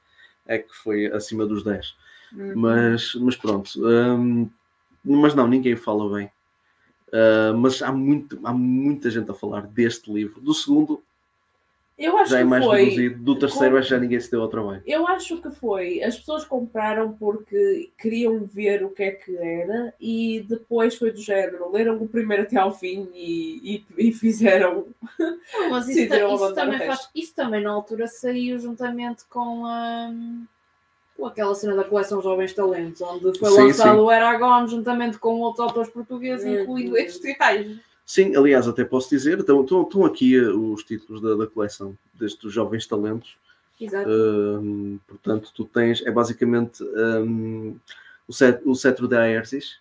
é 0.46 0.58
que 0.58 0.74
foi 0.76 1.06
acima 1.06 1.46
dos 1.46 1.62
10. 1.64 1.96
Uhum. 2.34 2.52
Mas, 2.56 3.14
mas 3.16 3.36
pronto. 3.36 3.70
hum, 3.76 4.48
mas 5.04 5.34
não, 5.34 5.46
ninguém 5.46 5.76
fala 5.76 6.12
bem. 6.14 6.30
Ah, 7.12 7.52
mas 7.54 7.82
há, 7.82 7.92
muito, 7.92 8.40
há 8.42 8.52
muita 8.52 9.10
gente 9.10 9.30
a 9.30 9.34
falar 9.34 9.66
deste 9.66 10.10
livro. 10.10 10.40
Do 10.40 10.54
segundo 10.54 11.02
Eu 11.98 12.16
acho 12.16 12.30
já 12.30 12.40
é 12.40 12.44
mais 12.44 12.64
foi. 12.64 12.84
reduzido. 12.84 13.22
Do 13.22 13.38
terceiro 13.38 13.76
acho 13.76 13.88
que 13.88 13.94
já 13.94 14.00
ninguém 14.00 14.18
se 14.18 14.30
deu 14.30 14.40
ao 14.40 14.48
trabalho. 14.48 14.82
Eu 14.86 15.06
acho 15.06 15.36
que 15.42 15.50
foi. 15.50 16.02
As 16.02 16.18
pessoas 16.18 16.44
compraram 16.44 17.12
porque 17.12 17.90
queriam 17.98 18.46
ver 18.46 18.82
o 18.82 18.88
que 18.88 19.02
é 19.02 19.10
que 19.10 19.36
era 19.36 19.92
e 20.00 20.42
depois 20.48 20.96
foi 20.96 21.10
do 21.12 21.20
género. 21.20 21.70
Leram 21.70 22.02
o 22.02 22.08
primeiro 22.08 22.44
até 22.44 22.56
ao 22.56 22.72
fim 22.72 23.10
e, 23.14 23.84
e, 23.98 24.08
e 24.08 24.12
fizeram. 24.12 24.86
Não, 25.18 25.70
mas 25.70 25.86
isso, 25.90 26.00
isso 26.00 26.54
também 26.54 26.80
o 26.80 26.86
faz, 26.86 27.10
isso 27.14 27.34
também 27.34 27.62
na 27.62 27.70
altura 27.70 28.06
saiu 28.06 28.58
juntamente 28.58 29.26
com 29.26 29.66
a. 29.66 30.10
aquela 31.26 31.54
cena 31.54 31.74
da 31.76 31.84
coleção 31.84 32.22
Jovens 32.22 32.52
Talentos, 32.52 33.00
onde 33.00 33.38
foi 33.38 33.50
Sim, 33.50 33.62
lançado 33.62 33.98
sim. 33.98 34.04
o 34.04 34.10
Eragon 34.10 34.66
juntamente 34.66 35.18
com 35.18 35.40
outros 35.40 35.66
autores 35.66 35.90
portugueses, 35.90 36.46
incluindo 36.46 36.96
este 36.96 37.34
gajo. 37.34 37.78
Sim, 38.04 38.36
aliás, 38.36 38.66
até 38.66 38.84
posso 38.84 39.08
dizer, 39.08 39.38
estão, 39.38 39.62
estão, 39.62 39.82
estão 39.82 40.04
aqui 40.04 40.36
eh, 40.36 40.48
os 40.48 40.82
títulos 40.82 41.22
da, 41.22 41.34
da 41.34 41.46
coleção 41.46 41.96
destes 42.14 42.52
jovens 42.52 42.86
talentos. 42.86 43.36
Exato. 43.80 44.10
Portanto, 45.06 45.50
tu 45.54 45.64
tens, 45.64 46.04
é 46.04 46.10
basicamente 46.10 46.82
hum, 46.84 47.76
o, 48.28 48.32
cet, 48.32 48.62
o 48.64 48.74
cetro 48.74 49.08
da 49.08 49.20
Aersis, 49.22 49.78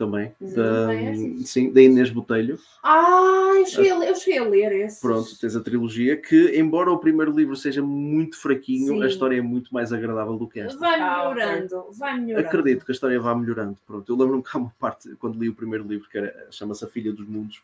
também, 0.00 0.32
da, 0.40 0.86
Da 0.86 0.88
Aersis? 0.92 1.50
sim, 1.50 1.70
da 1.70 1.82
Inês 1.82 2.08
Botelho. 2.10 2.58
Ah, 2.82 3.52
eu 3.54 3.66
cheguei, 3.66 3.90
a 3.90 3.98
ler, 3.98 4.08
eu 4.08 4.14
cheguei 4.16 4.38
a 4.38 4.44
ler 4.44 4.72
esse. 4.86 4.98
Pronto, 5.00 5.38
tens 5.38 5.54
a 5.54 5.60
trilogia 5.60 6.16
que, 6.16 6.58
embora 6.58 6.90
o 6.90 6.98
primeiro 6.98 7.30
livro 7.30 7.54
seja 7.54 7.82
muito 7.82 8.38
fraquinho, 8.40 8.94
Sim. 8.94 9.02
a 9.02 9.06
história 9.06 9.36
é 9.36 9.42
muito 9.42 9.72
mais 9.74 9.92
agradável 9.92 10.36
do 10.38 10.48
que 10.48 10.58
esta. 10.60 10.78
Vai 10.80 10.98
Ah, 10.98 11.28
ok. 11.28 11.34
melhorando, 11.34 11.86
vai 11.92 12.18
melhorando. 12.18 12.48
Acredito 12.48 12.84
que 12.86 12.90
a 12.90 12.94
história 12.94 13.20
vá 13.20 13.34
melhorando. 13.34 13.76
Pronto, 13.86 14.10
eu 14.10 14.16
lembro-me 14.16 14.42
que 14.42 14.48
há 14.54 14.58
uma 14.58 14.72
parte, 14.80 15.14
quando 15.16 15.38
li 15.38 15.48
o 15.50 15.54
primeiro 15.54 15.86
livro, 15.86 16.08
que 16.08 16.16
era- 16.16 16.46
chama-se 16.50 16.82
A 16.84 16.88
Filha 16.88 17.12
dos 17.12 17.28
Mundos, 17.28 17.62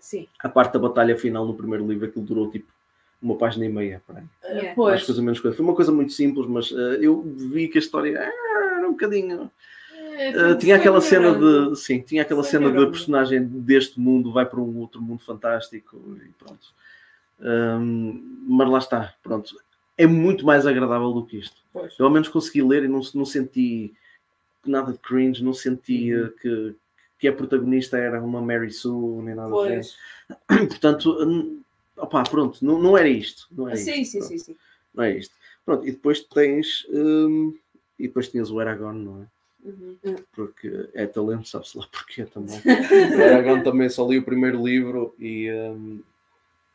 Sim. 0.00 0.26
a 0.40 0.48
parte 0.48 0.72
da 0.72 0.80
batalha 0.80 1.16
final 1.16 1.46
no 1.46 1.54
primeiro 1.54 1.86
livro, 1.86 2.06
aquilo 2.08 2.24
durou 2.24 2.50
tipo 2.50 2.66
uma 3.22 3.36
página 3.36 3.64
e 3.64 3.68
meia. 3.68 4.02
Por 4.04 4.16
aí. 4.16 4.24
Yeah. 4.42 4.62
Mais 4.64 4.74
Pois. 4.74 5.04
coisa 5.04 5.22
menos 5.22 5.38
coisa. 5.38 5.56
Foi 5.56 5.64
uma 5.64 5.74
coisa 5.76 5.92
muito 5.92 6.12
simples, 6.12 6.46
mas 6.48 6.72
eh, 6.72 6.98
eu 7.02 7.22
vi 7.22 7.68
que 7.68 7.78
a 7.78 7.80
história 7.80 8.18
ah, 8.20 8.76
era 8.78 8.88
um 8.88 8.92
bocadinho. 8.92 9.48
É, 10.14 10.28
eh, 10.28 10.54
tinha 10.56 10.76
aquela 10.76 11.00
cena 11.00 11.34
de. 11.34 11.76
Sim, 11.76 12.00
tinha 12.00 12.22
aquela 12.22 12.42
cena 12.44 12.66
melhorando. 12.68 12.92
personagem 12.92 13.44
deste 13.44 13.98
mundo 13.98 14.32
vai 14.32 14.44
para 14.46 14.60
um 14.60 14.78
outro 14.78 15.00
mundo 15.00 15.22
fantástico 15.24 15.96
e 16.24 16.28
pronto. 16.42 16.68
Hum, 17.40 18.44
mas 18.46 18.68
lá 18.70 18.78
está, 18.78 19.14
pronto. 19.22 19.56
É 19.96 20.06
muito 20.06 20.44
mais 20.46 20.66
agradável 20.66 21.12
do 21.12 21.24
que 21.24 21.38
isto. 21.38 21.56
Pois. 21.72 21.94
Eu 21.98 22.06
ao 22.06 22.12
menos 22.12 22.28
consegui 22.28 22.62
ler 22.62 22.84
e 22.84 22.88
não, 22.88 23.00
não 23.14 23.24
senti 23.24 23.92
nada 24.64 24.92
de 24.92 24.98
cringe, 24.98 25.42
não 25.42 25.52
senti 25.52 26.14
Uhum. 26.14 26.30
que, 26.40 26.74
que 27.18 27.28
a 27.28 27.32
protagonista 27.32 27.98
era 27.98 28.22
uma 28.22 28.40
Mary 28.40 28.70
Sue, 28.70 29.22
nem 29.22 29.34
nada. 29.34 29.50
Pois. 29.50 29.96
Portanto, 30.46 31.16
hum, 31.20 31.60
opá, 31.96 32.22
pronto, 32.22 32.64
não, 32.64 32.80
não 32.80 32.96
era 32.96 33.08
isto. 33.08 33.46
Não 33.50 33.68
era 33.68 33.76
Sim, 33.76 34.00
isto, 34.02 34.12
sim, 34.12 34.22
sim, 34.22 34.38
sim. 34.38 34.56
Não 34.94 35.04
é 35.04 35.18
isto. 35.18 35.34
Pronto, 35.64 35.86
e 35.86 35.92
depois 35.92 36.20
tens. 36.20 36.86
hum, 36.90 37.54
e 37.98 38.08
depois 38.08 38.28
tinhas 38.28 38.50
o 38.50 38.60
Eragon, 38.60 38.92
não 38.94 39.22
é? 39.22 39.26
Uhum. 39.62 39.96
Porque 40.32 40.90
é 40.92 41.06
talento, 41.06 41.46
sabe-se 41.48 41.78
lá 41.78 41.86
porquê 41.90 42.24
também. 42.24 42.60
o 43.16 43.20
Eragon 43.20 43.62
também 43.62 43.88
só 43.88 44.06
li 44.08 44.18
o 44.18 44.24
primeiro 44.24 44.64
livro 44.64 45.14
e 45.18 45.50
hum, 45.52 46.02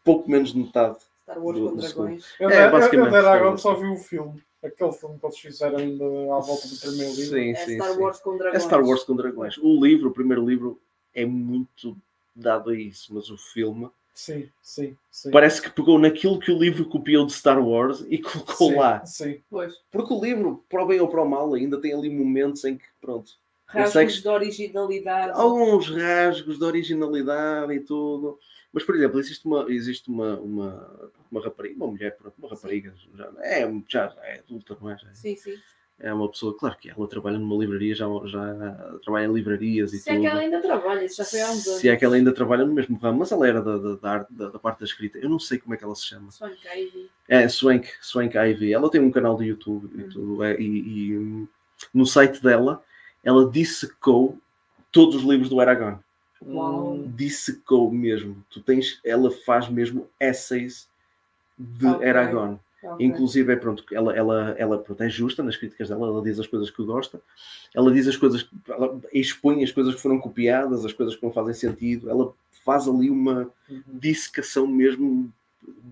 pouco 0.03 0.29
menos 0.29 0.53
de 0.53 0.59
metade. 0.59 0.97
Star 1.23 1.37
Wars 1.43 1.59
do- 1.59 1.69
com 1.69 1.75
dragões. 1.75 2.25
Eu, 2.39 2.49
É, 2.49 2.61
eu, 2.61 2.65
eu, 2.65 2.71
basicamente, 2.71 3.11
da 3.11 3.21
Dragon 3.21 3.57
Star 3.57 3.75
só 3.75 3.79
vi 3.81 3.87
o 3.87 3.97
filme. 3.97 4.41
Aquele 4.63 4.91
filme 4.93 5.19
que 5.19 5.25
eles 5.25 5.37
fizeram 5.37 5.77
ainda 5.77 6.03
à 6.05 6.39
volta 6.39 6.67
do 6.67 6.77
primeiro 6.79 7.13
livro. 7.13 7.35
Sim, 7.37 7.51
É 7.51 7.55
sim, 7.55 7.75
Star 7.75 7.93
sim. 7.93 8.01
Wars 8.01 8.19
com 8.19 8.35
É 8.35 8.37
dragões. 8.37 8.63
Star 8.63 8.83
Wars 8.85 9.03
com 9.03 9.15
dragões. 9.15 9.57
O 9.57 9.83
livro, 9.85 10.09
o 10.09 10.13
primeiro 10.13 10.45
livro, 10.47 10.79
é 11.13 11.25
muito 11.25 11.97
dado 12.35 12.69
a 12.69 12.75
isso, 12.75 13.13
mas 13.13 13.29
o 13.29 13.37
filme 13.37 13.89
Sim, 14.17 14.49
sim, 14.63 14.97
sim. 15.11 15.29
parece 15.29 15.61
que 15.61 15.69
pegou 15.69 15.99
naquilo 15.99 16.39
que 16.39 16.51
o 16.51 16.57
livro 16.57 16.85
copiou 16.89 17.23
de 17.23 17.33
Star 17.33 17.63
Wars 17.63 18.03
e 18.09 18.17
colocou 18.17 18.69
Sim, 18.71 18.75
lá. 18.75 19.05
Sim. 19.05 19.41
Pois. 19.47 19.75
Porque 19.91 20.11
o 20.11 20.19
livro, 20.19 20.65
para 20.67 20.83
o 20.83 20.87
bem 20.87 20.99
ou 20.99 21.07
para 21.07 21.21
o 21.21 21.29
mal, 21.29 21.53
ainda 21.53 21.79
tem 21.79 21.93
ali 21.93 22.09
momentos 22.09 22.63
em 22.65 22.75
que, 22.77 22.85
pronto, 22.99 23.31
Rasgos 23.67 23.93
Consegues- 23.93 24.21
de 24.23 24.27
originalidade. 24.27 25.33
alguns 25.39 25.87
rasgos 25.89 26.57
de 26.57 26.63
originalidade 26.63 27.73
e 27.73 27.79
tudo. 27.79 28.39
Mas, 28.73 28.83
por 28.83 28.95
exemplo, 28.95 29.19
existe 29.19 29.45
uma, 29.45 29.65
existe 29.71 30.09
uma, 30.09 30.39
uma, 30.39 31.11
uma 31.31 31.43
rapariga, 31.43 31.75
uma 31.75 31.87
mulher, 31.87 32.17
pronto, 32.17 32.33
uma 32.39 32.49
rapariga, 32.49 32.95
já, 33.15 33.31
é, 33.41 33.71
já 33.87 34.15
é 34.23 34.39
adulta, 34.39 34.75
não 34.81 34.89
é? 34.89 34.97
Já 34.97 35.09
é. 35.09 35.13
Sim, 35.13 35.35
sim. 35.35 35.53
É 35.99 36.13
uma 36.13 36.29
pessoa, 36.29 36.55
claro 36.57 36.77
que 36.79 36.89
ela 36.89 37.07
trabalha 37.07 37.39
numa 37.39 37.55
livraria, 37.57 37.95
já, 37.95 38.05
já 38.25 38.97
trabalha 39.03 39.25
em 39.25 39.33
livrarias 39.33 39.93
e 39.93 39.99
Se 39.99 40.09
é 40.09 40.13
tudo. 40.13 40.21
que 40.21 40.27
ela 40.27 40.39
ainda 40.41 40.61
trabalha, 40.61 41.03
isso 41.03 41.15
já 41.17 41.25
foi 41.25 41.41
há 41.41 41.45
uns 41.51 41.67
anos. 41.67 41.79
Se 41.81 41.89
é 41.89 41.95
que 41.95 42.05
ela 42.05 42.15
ainda 42.15 42.31
trabalha 42.31 42.65
no 42.65 42.73
mesmo 42.73 42.97
ramo, 42.97 43.19
mas 43.19 43.31
ela 43.31 43.47
era 43.47 43.61
da, 43.61 43.77
da, 43.77 44.25
da, 44.29 44.49
da- 44.49 44.59
parte 44.59 44.79
da 44.79 44.85
escrita. 44.85 45.17
Eu 45.17 45.29
não 45.29 45.39
sei 45.39 45.57
como 45.57 45.73
é 45.73 45.77
que 45.77 45.83
ela 45.83 45.95
se 45.95 46.05
chama. 46.05 46.29
Swank 46.31 46.57
Ivy. 46.67 47.09
É 47.27 47.47
Swank, 47.49 47.89
Swank 48.01 48.37
Ivy. 48.37 48.71
Ela 48.73 48.89
tem 48.91 49.01
um 49.01 49.09
canal 49.11 49.35
do 49.35 49.43
YouTube 49.43 49.89
e 49.95 50.03
Hum. 50.03 50.09
tudo. 50.09 50.43
é, 50.43 50.55
e, 50.59 50.65
e, 51.13 51.47
no 51.93 52.05
site 52.05 52.41
dela, 52.43 52.83
ela 53.23 53.49
dissecou 53.49 54.37
todos 54.91 55.15
os 55.15 55.23
livros 55.23 55.49
do 55.49 55.59
Eragon. 55.61 55.97
Uau. 56.45 57.03
Dissecou 57.15 57.91
mesmo. 57.91 58.45
Tu 58.51 58.61
tens, 58.61 58.99
ela 59.03 59.31
faz 59.31 59.67
mesmo 59.67 60.07
essays 60.19 60.87
de 61.57 61.87
Ok. 61.87 62.07
Eragon. 62.07 62.59
Ok. 62.93 63.05
Inclusive, 63.05 63.53
é 63.53 63.55
pronto, 63.55 63.83
ela, 63.91 64.15
ela, 64.15 64.55
ela 64.57 64.77
pronto, 64.77 65.01
é 65.01 65.09
justa 65.09 65.43
nas 65.43 65.57
críticas 65.57 65.89
dela, 65.89 66.07
ela 66.07 66.21
diz 66.21 66.39
as 66.39 66.47
coisas 66.47 66.69
que 66.69 66.83
gosta, 66.83 67.21
ela 67.73 67.91
diz 67.91 68.07
as 68.07 68.15
coisas, 68.15 68.49
ela 68.67 68.99
expõe 69.13 69.63
as 69.63 69.71
coisas 69.71 69.95
que 69.95 70.01
foram 70.01 70.19
copiadas, 70.19 70.85
as 70.85 70.93
coisas 70.93 71.15
que 71.15 71.23
não 71.23 71.31
fazem 71.31 71.53
sentido, 71.53 72.09
ela 72.09 72.33
faz 72.63 72.87
ali 72.87 73.09
uma 73.09 73.49
dissecação 73.87 74.67
mesmo 74.67 75.31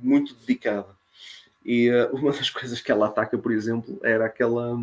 muito 0.01 0.35
dedicada. 0.35 0.95
E 1.65 1.89
eh, 1.89 2.09
uma 2.13 2.31
das 2.31 2.49
coisas 2.49 2.79
que 2.81 2.91
ela 2.91 3.07
ataca, 3.07 3.37
por 3.37 3.51
exemplo, 3.51 3.99
era 4.03 4.25
aquela 4.25 4.77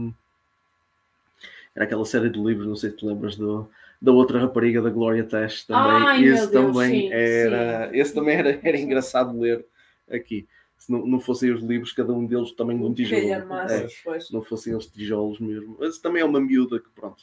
era 1.74 1.86
aquela 1.86 2.05
série 2.05 2.28
de 2.28 2.39
livros, 2.39 2.66
não 2.66 2.76
sei 2.76 2.90
se 2.90 2.97
te 2.97 3.06
lembras 3.06 3.36
do, 3.36 3.68
da 4.01 4.12
outra 4.12 4.40
rapariga 4.40 4.82
da 4.82 4.90
Gloria 4.90 5.24
Tesh 5.24 5.64
também. 5.64 6.06
Ai, 6.06 6.20
meu 6.20 6.34
esse 6.34 6.51
Deus, 6.51 6.66
também 6.66 6.90
sim, 6.90 7.12
era, 7.12 7.89
sim. 7.89 7.98
esse 7.98 8.14
também 8.14 8.36
era, 8.36 8.60
era 8.62 8.78
engraçado 8.78 9.39
ler 9.39 9.64
aqui. 10.10 10.47
Se 10.83 10.91
não, 10.91 11.07
não 11.07 11.21
fossem 11.21 11.53
os 11.53 11.63
livros, 11.63 11.93
cada 11.93 12.13
um 12.13 12.27
deles 12.27 12.49
de 12.49 12.85
um 12.85 12.93
tijolo. 12.93 13.23
É, 13.23 13.45
massas, 13.45 13.95
não 14.33 14.43
fossem 14.43 14.75
os 14.75 14.87
tijolos 14.89 15.39
mesmo. 15.39 15.77
Mas 15.79 15.99
também 16.01 16.23
é 16.23 16.25
uma 16.25 16.41
miúda 16.41 16.81
que, 16.81 16.89
pronto, 16.91 17.23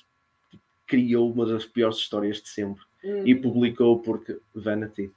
criou 0.87 1.29
uma 1.29 1.45
das 1.45 1.65
piores 1.65 1.97
histórias 1.97 2.41
de 2.41 2.47
sempre 2.47 2.87
Hum. 3.03 3.23
e 3.25 3.35
publicou 3.35 3.99
porque 3.99 4.39
Vanity. 4.53 5.11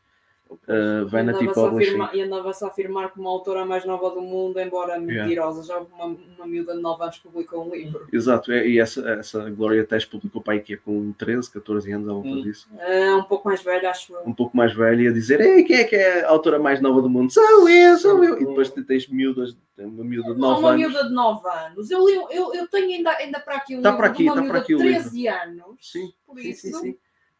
Uh, 0.69 1.07
Vanity 1.09 1.39
andava-se 1.45 1.61
a 1.61 1.63
Publishing. 1.65 1.89
afirmar- 1.91 2.15
E 2.17 2.23
andava-se 2.23 2.65
a 2.65 2.69
afirmar 2.69 3.11
como 3.11 3.29
a 3.29 3.31
autora 3.31 3.65
mais 3.65 3.85
nova 3.85 4.11
do 4.11 4.21
mundo, 4.21 4.59
embora 4.61 4.99
mentirosa. 4.99 5.63
Já 5.63 5.79
houve 5.79 5.93
uma, 5.93 6.07
uma 6.37 6.47
miúda 6.47 6.75
de 6.75 6.81
9 6.81 7.03
anos 7.03 7.19
publicou 7.19 7.67
um 7.67 7.71
livro. 7.75 8.07
Exato, 8.13 8.53
é- 8.53 8.67
e 8.67 8.79
essa, 8.79 9.09
essa 9.11 9.51
Gloria 9.51 9.85
Tesh 9.85 10.05
publicou 10.05 10.41
para 10.43 10.55
aqui 10.55 10.77
com 10.77 11.13
13, 11.13 11.51
14 11.51 11.91
anos, 11.93 12.09
à 12.09 12.13
volta 12.13 12.29
Hum. 12.29 12.43
disso. 12.43 12.69
É 12.79 13.15
um 13.15 13.23
pouco 13.25 13.49
mais 13.49 13.63
velha, 13.63 13.91
acho 13.91 14.15
eu. 14.15 14.21
Um 14.27 14.33
pouco 14.35 14.57
mais 14.57 14.75
velha, 14.75 15.11
a 15.11 15.13
dizer: 15.13 15.41
Ei, 15.41 15.65
quem 15.65 15.77
é 15.77 15.85
que 15.85 15.97
é 15.97 16.25
a 16.25 16.31
autora 16.31 16.59
mais 16.59 16.81
nova 16.81 17.01
do 17.03 17.09
mundo? 17.11 17.33
Sou 17.33 17.69
eu, 17.69 17.97
sou 17.99 18.23
eu. 18.25 18.37
E 18.41 18.47
depois 18.47 18.71
tens 18.71 19.09
miúdas, 19.09 19.57
uma 19.79 20.05
miúda 20.05 20.35
de 20.35 20.41
Não, 20.41 20.49
9 20.51 20.61
uma 20.61 20.69
anos. 20.71 20.81
miúda 20.81 21.05
de 21.09 21.15
9 21.15 21.49
anos. 21.49 21.91
Eu, 21.91 22.07
li, 22.07 22.15
eu, 22.31 22.55
eu 22.55 22.67
tenho 22.69 22.91
ainda, 22.97 23.11
ainda 23.17 23.41
para 23.41 23.57
aqui 23.57 23.77
um 23.77 23.83
Tá 23.83 23.91
livro 23.91 23.97
para 23.99 24.07
aqui, 24.13 24.23
de 24.23 24.29
uma 24.29 24.35
tá 24.35 24.41
miúda 24.41 24.53
para 24.55 24.63
aqui 24.63 24.77
de 24.77 24.83
livro. 24.83 25.01
13 25.03 25.29
anos. 25.29 25.77
Sim, 25.81 26.13
Por 26.27 26.39
Sim, 26.39 26.49
isso, 26.51 26.61
sim, 26.69 26.73
sim. 26.75 26.97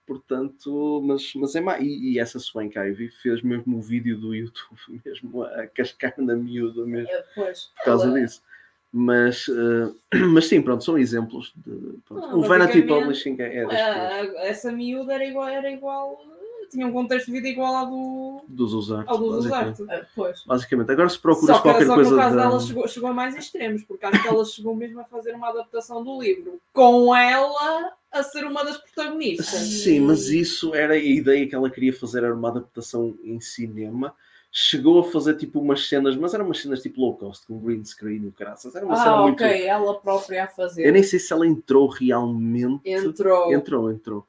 Portanto, 0.07 1.03
mas, 1.05 1.33
mas 1.37 1.55
é 1.55 1.61
má. 1.61 1.79
E, 1.79 2.13
e 2.15 2.19
essa 2.19 2.39
Swank 2.39 2.77
Ivy 2.79 3.09
fez 3.09 3.43
mesmo 3.43 3.79
o 3.79 3.81
vídeo 3.81 4.19
do 4.19 4.35
YouTube, 4.35 4.79
mesmo 5.05 5.43
a 5.45 5.67
cascar 5.69 6.15
na 6.19 6.35
miúda 6.35 6.85
mesmo. 6.85 7.09
é, 7.11 7.25
pois, 7.35 7.71
por 7.77 7.85
causa 7.85 8.07
ela- 8.09 8.21
disso. 8.21 8.43
Mas, 8.95 9.47
eh, 9.49 10.19
mas 10.33 10.47
sim, 10.49 10.61
pronto, 10.61 10.85
são 10.85 10.99
exemplos. 10.99 11.53
De, 11.57 11.99
pronto. 12.07 12.27
Não, 12.29 12.39
o 12.41 12.43
Vanity 12.43 12.83
Publishing 12.83 13.37
é, 13.41 13.59
é 13.59 13.67
das 13.67 14.35
essa 14.45 14.71
miúda 14.71 15.15
era 15.15 15.25
igual, 15.25 15.49
era 15.49 15.71
igual. 15.71 16.21
Tinha 16.71 16.87
um 16.87 16.93
contexto 16.93 17.27
de 17.27 17.33
vida 17.33 17.49
igual 17.49 17.75
ao 17.75 17.87
do. 17.87 18.41
dos 18.49 18.73
usar. 18.75 19.05
Ao 19.07 19.17
do 19.17 19.31
basicamente. 19.33 19.83
Ah, 19.91 20.07
Pois. 20.15 20.45
basicamente. 20.45 20.91
Agora, 20.93 21.09
se 21.09 21.19
procuras 21.19 21.57
que, 21.57 21.63
qualquer 21.63 21.87
só 21.87 21.89
que 21.91 21.95
coisa 21.97 22.11
no 22.11 22.17
caso 22.19 22.37
da- 22.37 22.43
dela 22.49 22.61
chegou, 22.61 22.89
chegou 22.89 23.11
a 23.11 23.15
mais 23.15 23.35
extremos, 23.37 23.83
porque 23.85 24.05
acho 24.05 24.23
que 24.23 24.29
ela 24.29 24.45
chegou 24.45 24.75
mesmo 24.75 25.01
a 25.01 25.05
fazer 25.05 25.35
uma 25.35 25.49
adaptação 25.51 26.03
do 26.05 26.21
livro, 26.21 26.61
com 26.73 27.15
ela 27.17 27.93
a 28.13 28.23
ser 28.23 28.45
uma 28.45 28.63
das 28.63 28.77
protagonistas. 28.77 29.47
Sim, 29.49 30.01
mas 30.01 30.29
isso 30.29 30.75
era 30.75 30.95
a 30.95 30.99
ideia 30.99 31.47
que 31.49 31.55
ela 31.55 31.71
queria 31.71 31.93
fazer, 31.93 32.23
era 32.25 32.35
uma 32.35 32.49
adaptação 32.51 33.17
em 33.25 33.41
cinema. 33.41 34.15
Chegou 34.55 35.01
a 35.01 35.05
fazer 35.05 35.37
tipo 35.39 35.59
umas 35.61 35.89
cenas, 35.89 36.15
mas 36.15 36.35
eram 36.35 36.45
umas 36.45 36.61
cenas 36.61 36.83
tipo 36.83 37.01
low 37.01 37.17
cost, 37.17 37.47
com 37.47 37.59
green 37.59 37.83
screen 37.85 38.25
e 38.25 38.29
o 38.29 38.33
caraças. 38.33 38.75
Era 38.75 38.85
uma 38.85 38.97
cena 38.97 39.15
Ah, 39.17 39.23
muito. 39.23 39.43
ok, 39.43 39.65
ela 39.67 39.99
própria 39.99 40.45
a 40.45 40.47
fazer. 40.47 40.87
Eu 40.87 40.93
nem 40.93 41.03
sei 41.03 41.19
se 41.19 41.33
ela 41.33 41.47
entrou 41.47 41.87
realmente. 41.89 42.83
Entrou. 42.85 43.51
Entrou, 43.51 43.91
entrou. 43.91 44.27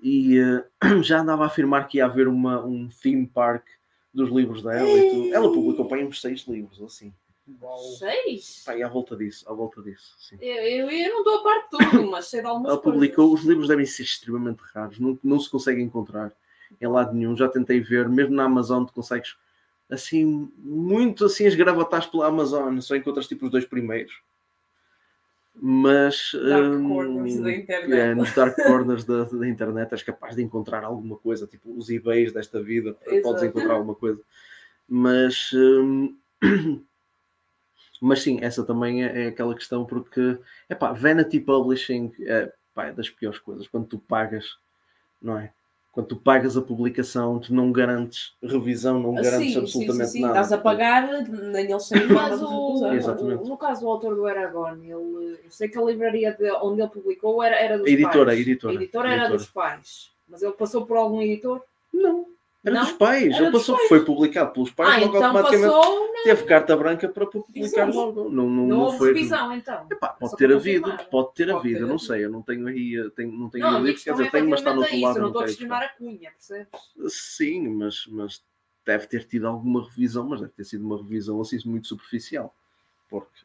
E 0.00 0.36
eh, 0.38 0.64
já 1.02 1.20
andava 1.20 1.44
a 1.44 1.46
afirmar 1.46 1.86
que 1.86 1.98
ia 1.98 2.06
haver 2.06 2.26
uma, 2.26 2.64
um 2.64 2.88
theme 2.88 3.24
park 3.24 3.64
dos 4.12 4.30
livros 4.30 4.64
dela 4.64 4.88
e 4.98 5.10
tudo. 5.10 5.32
Ela 5.34 5.52
publicou 5.52 5.84
para 5.86 6.04
uns 6.04 6.20
seis 6.20 6.40
livros, 6.48 6.82
assim. 6.82 7.12
Seis? 7.98 8.62
Pá, 8.64 8.76
e 8.76 8.82
à 8.82 8.88
volta 8.88 9.16
disso, 9.16 9.48
à 9.48 9.52
volta 9.52 9.82
disso, 9.82 10.14
sim. 10.18 10.36
Eu, 10.40 10.54
eu, 10.56 10.90
eu 10.90 11.10
não 11.10 11.18
estou 11.18 11.38
a 11.38 11.42
par 11.42 11.62
de 11.62 11.90
tudo, 11.90 12.10
mas 12.10 12.26
sei 12.26 12.40
de 12.40 12.46
algumas 12.46 12.70
Ela 12.72 12.80
publicou, 12.80 13.28
coisas. 13.28 13.44
os 13.44 13.48
livros 13.48 13.68
devem 13.68 13.86
ser 13.86 14.02
extremamente 14.02 14.60
raros, 14.74 14.98
não, 14.98 15.18
não 15.22 15.38
se 15.40 15.50
consegue 15.50 15.80
encontrar 15.82 16.32
em 16.80 16.86
lado 16.86 17.14
nenhum. 17.14 17.36
Já 17.36 17.48
tentei 17.48 17.80
ver, 17.80 18.08
mesmo 18.08 18.34
na 18.34 18.44
Amazon, 18.44 18.84
tu 18.84 18.92
consegues 18.92 19.36
assim, 19.90 20.50
muito 20.56 21.26
assim, 21.26 21.44
esgravatares 21.44 22.06
pela 22.06 22.26
Amazon, 22.26 22.78
só 22.80 22.96
encontras 22.96 23.28
tipo 23.28 23.44
os 23.46 23.50
dois 23.52 23.64
primeiros. 23.64 24.22
Mas 25.54 26.32
Dark 26.32 26.74
hum, 26.74 26.88
corners 26.88 27.38
da 27.40 27.52
internet. 27.52 27.92
é, 27.92 28.14
nos 28.14 28.34
dark 28.34 28.56
corners 28.56 29.04
da, 29.04 29.24
da 29.24 29.46
internet 29.46 29.92
és 29.92 30.02
capaz 30.02 30.34
de 30.34 30.42
encontrar 30.42 30.82
alguma 30.82 31.16
coisa, 31.16 31.46
tipo 31.46 31.76
os 31.76 31.90
eBays 31.90 32.32
desta 32.32 32.62
vida, 32.62 32.94
podes 32.94 33.18
Exato. 33.26 33.44
encontrar 33.44 33.74
alguma 33.74 33.94
coisa. 33.94 34.20
Mas, 34.88 35.50
hum, 35.52 36.16
mas 38.02 38.22
sim, 38.22 38.38
essa 38.42 38.64
também 38.64 39.04
é, 39.04 39.24
é 39.24 39.28
aquela 39.28 39.54
questão 39.54 39.84
porque 39.84 40.38
epá, 40.68 40.92
Vanity 40.92 41.38
Publishing 41.40 42.12
é, 42.20 42.52
pá, 42.74 42.86
é 42.86 42.92
das 42.92 43.08
piores 43.08 43.38
coisas. 43.38 43.68
Quando 43.68 43.86
tu 43.86 43.98
pagas, 43.98 44.56
não 45.20 45.38
é? 45.38 45.52
Quando 45.92 46.06
tu 46.06 46.16
pagas 46.16 46.56
a 46.56 46.62
publicação, 46.62 47.38
tu 47.38 47.54
não 47.54 47.70
garantes 47.70 48.34
revisão, 48.42 48.98
não 48.98 49.12
Ah, 49.18 49.22
garantes 49.22 49.52
sim, 49.52 49.58
absolutamente 49.58 50.06
sim, 50.06 50.12
sim, 50.12 50.12
sim. 50.12 50.20
nada. 50.22 50.40
Estás 50.40 50.52
a 50.52 50.58
pagar, 50.58 51.22
nem 51.28 51.70
eles 51.70 51.90
nada 52.10 52.36
dos 52.38 52.82
Exatamente. 52.94 53.42
o- 53.42 53.46
no 53.48 53.56
caso 53.58 53.82
do 53.82 53.88
autor 53.90 54.14
do 54.16 54.26
Eragon, 54.26 54.74
ele, 54.76 54.90
eu 55.44 55.50
sei 55.50 55.68
que 55.68 55.78
a 55.78 55.82
livraria 55.82 56.32
de- 56.32 56.50
onde 56.62 56.80
ele 56.80 56.90
publicou 56.90 57.42
era, 57.42 57.56
era 57.56 57.76
dos 57.78 57.86
Editora, 57.86 58.24
pais. 58.24 58.40
editora, 58.40 58.72
A 58.72 58.76
editora 58.76 59.08
era 59.08 59.16
editora. 59.18 59.38
dos 59.38 59.50
pais. 59.50 60.10
Mas 60.26 60.42
ele 60.42 60.52
passou 60.52 60.86
por 60.86 60.96
algum 60.96 61.20
editor? 61.20 61.62
Não, 61.92 62.26
era 62.64 62.74
Não? 62.76 62.82
dos 62.84 62.92
pais. 62.92 63.34
Era 63.34 63.44
Ele 63.44 63.52
passou, 63.52 63.76
pais. 63.76 63.88
foi 63.88 64.04
publicado 64.04 64.52
pelos 64.52 64.70
pais, 64.70 64.94
ah, 64.94 64.98
logo 65.06 65.16
então 65.16 65.24
automaticamente 65.30 65.72
passou, 65.74 66.06
não, 66.14 66.22
teve 66.22 66.44
carta 66.44 66.76
branca 66.76 67.08
para 67.08 67.26
publicar 67.26 67.88
Exato. 67.88 67.96
logo. 67.96 68.24
Não, 68.24 68.30
não, 68.30 68.48
não 68.48 68.66
não 68.66 68.80
houve 68.82 68.98
foi. 68.98 69.08
revisão 69.08 69.52
então. 69.52 69.86
Epá, 69.90 70.08
pode 70.08 70.36
ter 70.36 70.52
havido, 70.52 70.96
pode 71.10 71.34
ter 71.34 71.46
Pode 71.48 71.58
havido, 71.58 71.80
não 71.80 71.94
havido. 71.94 71.98
sei, 72.06 72.24
eu 72.24 72.30
não 72.30 72.42
tenho 72.42 72.66
aí, 72.68 73.10
tenho, 73.16 73.32
não 73.32 73.48
tenho 73.50 73.64
Não, 73.64 73.72
o 73.72 73.76
a 73.76 73.80
minha 73.80 73.90
livro, 73.92 74.04
quer 74.04 74.12
dizer, 74.12 74.30
tenho, 74.30 74.48
mas 74.48 74.60
está 74.60 74.72
no 74.74 74.80
outro 74.82 75.00
lado. 75.00 75.10
isso. 75.10 75.14
Não 75.14 75.20
não 75.20 75.28
estou 75.28 75.42
a 75.42 75.44
questionar 75.46 75.82
a 75.82 75.88
cunha, 75.90 76.30
percebes? 76.30 76.68
Sim, 77.08 77.68
mas, 77.68 78.06
mas 78.08 78.42
deve 78.86 79.06
ter 79.06 79.24
tido 79.24 79.46
alguma 79.48 79.84
revisão, 79.84 80.26
mas 80.28 80.40
deve 80.40 80.52
ter 80.52 80.64
sido 80.64 80.84
uma 80.86 80.96
revisão 80.96 81.40
assim 81.40 81.58
muito 81.64 81.88
superficial. 81.88 82.54
Porque 83.10 83.42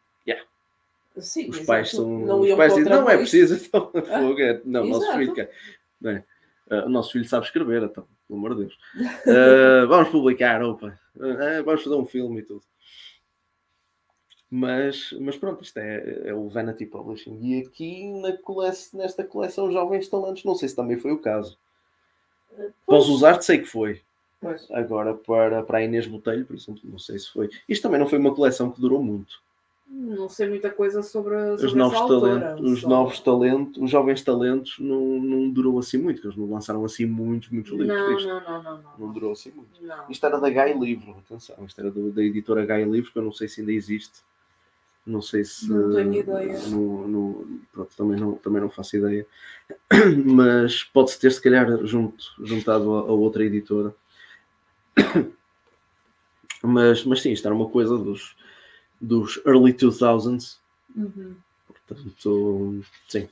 Sim, 1.20 1.50
os 1.50 1.56
exato. 1.56 1.66
pais 1.66 1.90
são. 1.90 2.08
Não 2.20 2.42
os 2.42 2.54
pais 2.54 2.76
dizem, 2.76 2.92
não 2.94 3.10
é 3.10 3.18
preciso, 3.18 3.56
então, 3.56 3.90
fogo, 4.06 4.40
é- 4.40 4.62
não, 4.64 4.84
o 4.84 4.88
nosso 4.88 5.04
Exato. 5.06 5.18
filho 5.18 5.34
quer. 5.34 5.52
não 6.00 6.12
é? 6.12 6.24
Ah, 6.70 6.86
o 6.86 6.90
nosso 6.90 7.12
filho 7.12 7.26
sabe 7.26 7.46
escrever, 7.46 7.84
então, 7.84 8.06
pelo 8.28 8.40
amor 8.40 8.56
de 8.56 8.62
Deus. 8.62 8.78
Ah, 9.28 9.86
vamos 9.88 10.10
publicar, 10.10 10.62
opa. 10.64 10.98
Ah, 11.20 11.62
vamos 11.64 11.84
fazer 11.84 11.96
um 11.96 12.06
filme 12.06 12.40
e 12.42 12.44
tudo. 12.44 12.64
Mas, 14.50 15.14
mas 15.20 15.36
pronto, 15.36 15.62
isto 15.62 15.78
é, 15.78 16.30
é 16.30 16.34
o 16.34 16.48
Vanity 16.48 16.86
Publishing. 16.86 17.38
E 17.42 17.62
aqui 17.62 18.08
na 18.22 18.38
cole... 18.38 18.72
nesta 18.94 19.24
coleção 19.24 19.72
Jovens 19.72 20.08
Talentos, 20.08 20.46
não 20.46 20.56
sei 20.56 20.70
se 20.70 20.76
também 20.76 20.98
foi 20.98 21.12
o 21.12 21.20
caso. 21.20 21.58
Para 22.86 22.98
os 22.98 23.10
usar, 23.10 23.42
sei 23.42 23.60
que 23.60 23.66
foi. 23.66 24.02
Pois. 24.40 24.70
Agora, 24.72 25.14
para, 25.14 25.64
para 25.64 25.80
a 25.80 25.84
Inês 25.84 26.08
Botelho, 26.08 26.46
por 26.46 26.56
exemplo, 26.56 26.82
não 26.86 27.00
sei 27.00 27.20
se 27.20 27.30
foi. 27.30 27.50
Isto 27.68 27.84
também 27.84 28.00
não 28.00 28.08
foi 28.08 28.20
uma 28.20 28.34
coleção 28.34 28.72
que 28.72 28.80
durou 28.80 29.04
muito. 29.04 29.42
Não 29.90 30.28
sei 30.28 30.50
muita 30.50 30.70
coisa 30.70 31.02
sobre, 31.02 31.34
sobre 31.52 31.66
Os 31.66 31.74
novos, 31.74 31.98
autora. 31.98 32.40
talentos, 32.42 32.72
os 32.72 32.82
só- 32.82 32.90
novos 32.90 33.20
talentos, 33.22 33.82
os 33.82 33.90
jovens 33.90 34.22
talentos, 34.22 34.76
não, 34.80 35.00
não 35.20 35.50
durou 35.50 35.80
assim 35.80 35.98
muito, 35.98 36.26
eles 36.26 36.36
não 36.38 36.50
lançaram 36.50 36.84
assim 36.84 37.06
muitos, 37.06 37.50
muitos 37.50 37.72
livros. 37.72 38.26
Não, 38.26 38.40
não, 38.42 38.42
não, 38.42 38.64
não, 38.64 38.82
não. 38.82 38.92
Não 39.08 39.14
durou 39.14 39.32
assim 39.32 39.52
muito. 39.52 39.82
Não. 39.82 40.04
Isto 40.10 40.26
era 40.26 40.40
da 40.40 40.50
Gai 40.50 40.74
Livro, 40.78 41.16
atenção, 41.26 41.56
isto 41.66 41.80
era 41.80 41.90
do- 41.90 42.12
da 42.12 42.22
editora 42.22 42.66
Gai 42.66 42.84
Livros, 42.84 43.12
que 43.14 43.18
eu 43.18 43.24
não 43.24 43.32
sei 43.32 43.48
se 43.48 43.62
ainda 43.62 43.72
existe. 43.72 44.20
Não 45.06 45.22
sei 45.22 45.46
se. 45.46 45.72
Não 45.72 45.94
tenho 45.94 46.14
ideia. 46.16 46.60
no- 46.68 47.08
no- 47.08 47.60
pronto, 47.72 47.96
também, 47.96 48.20
não, 48.20 48.34
também 48.34 48.62
não 48.62 48.70
faço 48.70 48.98
ideia. 48.98 49.26
Mas 50.26 50.84
pode-se 50.84 51.18
ter, 51.20 51.32
se 51.32 51.42
calhar, 51.42 51.66
junto, 51.86 52.26
juntado 52.44 52.94
a, 52.94 53.00
a 53.00 53.12
outra 53.14 53.44
editora. 53.46 53.96
Mas, 56.62 57.06
mas 57.06 57.22
sim, 57.22 57.32
isto 57.32 57.46
era 57.46 57.56
uma 57.56 57.70
coisa 57.70 57.96
dos, 57.98 58.36
dos 59.02 59.40
early 59.46 59.74
2000s. 59.74 60.58
Uhum. 60.96 61.36
Portanto, 61.88 62.82
sim. 63.08 63.30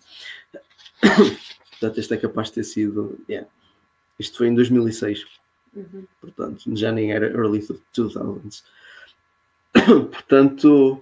Portanto, 1.01 1.97
este 1.99 2.13
é 2.13 2.17
capaz 2.17 2.47
de 2.47 2.53
ter 2.55 2.63
sido. 2.63 3.19
yeah. 3.29 3.47
Isto 4.19 4.37
foi 4.37 4.47
em 4.47 4.55
2006 4.55 5.25
Uhum. 5.75 6.05
portanto 6.21 6.73
já 6.73 6.89
nem 6.89 7.11
era 7.11 7.27
early 7.27 7.59
2000s. 7.93 8.63
portanto, 9.73 11.01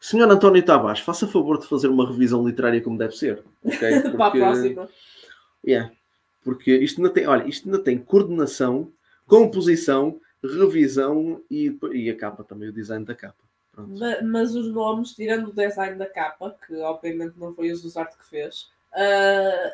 Senhor 0.00 0.30
António 0.30 0.64
Tavares, 0.64 1.00
faça 1.00 1.26
favor 1.28 1.58
de 1.58 1.66
fazer 1.66 1.88
uma 1.88 2.06
revisão 2.08 2.46
literária 2.46 2.80
como 2.80 2.96
deve 2.96 3.14
ser. 3.16 3.42
ok? 3.62 3.78
Para 4.16 4.26
a 4.26 4.30
Porque- 4.30 4.38
próxima. 4.38 4.88
Yeah. 5.66 5.92
Porque 6.42 6.74
isto 6.76 6.98
ainda 7.00 7.12
tem, 7.12 7.26
olha, 7.26 7.46
isto 7.46 7.66
ainda 7.68 7.78
tem 7.80 7.98
coordenação, 7.98 8.90
composição, 9.26 10.18
revisão 10.42 11.40
e, 11.50 11.76
e 11.92 12.10
a 12.10 12.16
capa 12.16 12.44
também, 12.44 12.68
o 12.68 12.72
design 12.72 13.04
da 13.04 13.14
capa. 13.14 13.36
Pronto. 13.72 13.98
Ma- 13.98 14.22
Mas 14.22 14.54
os 14.54 14.68
nomes, 14.72 15.12
tirando 15.14 15.48
o 15.48 15.52
design 15.52 15.96
da 15.96 16.06
capa, 16.06 16.56
que 16.66 16.74
obviamente 16.76 17.34
não 17.38 17.54
foi 17.54 17.70
o 17.72 17.76
Zuzarte 17.76 18.16
que 18.16 18.26
fez, 18.28 18.68
ah, 18.92 19.72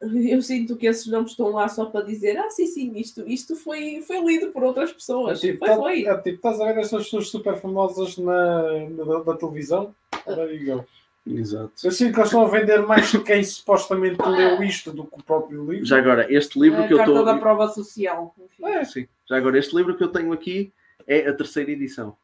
eu 0.00 0.40
sinto 0.42 0.76
que 0.76 0.86
esses 0.86 1.06
nomes 1.08 1.32
estão 1.32 1.48
lá 1.50 1.68
só 1.68 1.86
para 1.86 2.04
dizer: 2.04 2.36
ah, 2.38 2.50
sim, 2.50 2.66
sim, 2.66 2.92
isto, 2.96 3.24
isto 3.26 3.56
foi, 3.56 4.00
foi 4.02 4.20
lido 4.24 4.52
por 4.52 4.62
outras 4.62 4.90
É 4.90 4.94
pessoas. 4.94 5.40
tipo, 5.40 5.58
foi, 5.58 5.68
tá- 5.68 5.76
foi. 5.76 6.06
é 6.06 6.14
tipo, 6.18 6.36
estás 6.36 6.60
a 6.60 6.66
ver 6.72 6.78
essas 6.78 7.04
pessoas 7.04 7.28
super 7.28 7.56
famosas 7.56 8.16
na, 8.16 8.88
na, 8.90 9.22
da 9.24 9.36
televisão? 9.36 9.92
There 10.24 10.54
you 10.54 10.76
go. 10.76 10.84
Exato. 11.26 11.72
Eu 11.84 11.90
sinto 11.92 12.12
que 12.14 12.20
eles 12.20 12.28
estão 12.30 12.42
a 12.46 12.48
vender 12.48 12.80
mais 12.86 13.10
que 13.10 13.18
quem 13.20 13.42
supostamente 13.44 14.16
leu 14.22 14.62
isto 14.62 14.92
do 14.92 15.04
que 15.04 15.18
o 15.20 15.22
próprio 15.22 15.68
livro. 15.70 15.84
Já 15.84 15.98
agora, 15.98 16.32
este 16.32 16.58
livro 16.58 16.82
a 16.82 16.86
que 16.86 16.94
eu 16.94 16.96
carta 16.98 17.12
estou. 17.12 17.24
da 17.26 17.36
prova 17.36 17.68
social. 17.68 18.34
enfim. 18.38 18.64
É, 18.64 18.84
Sim. 18.84 19.08
Já 19.28 19.36
agora, 19.36 19.58
este 19.58 19.76
livro 19.76 19.96
que 19.96 20.02
eu 20.02 20.08
tenho 20.08 20.32
aqui 20.32 20.72
é 21.06 21.28
a 21.28 21.34
terceira 21.34 21.70
edição. 21.70 22.16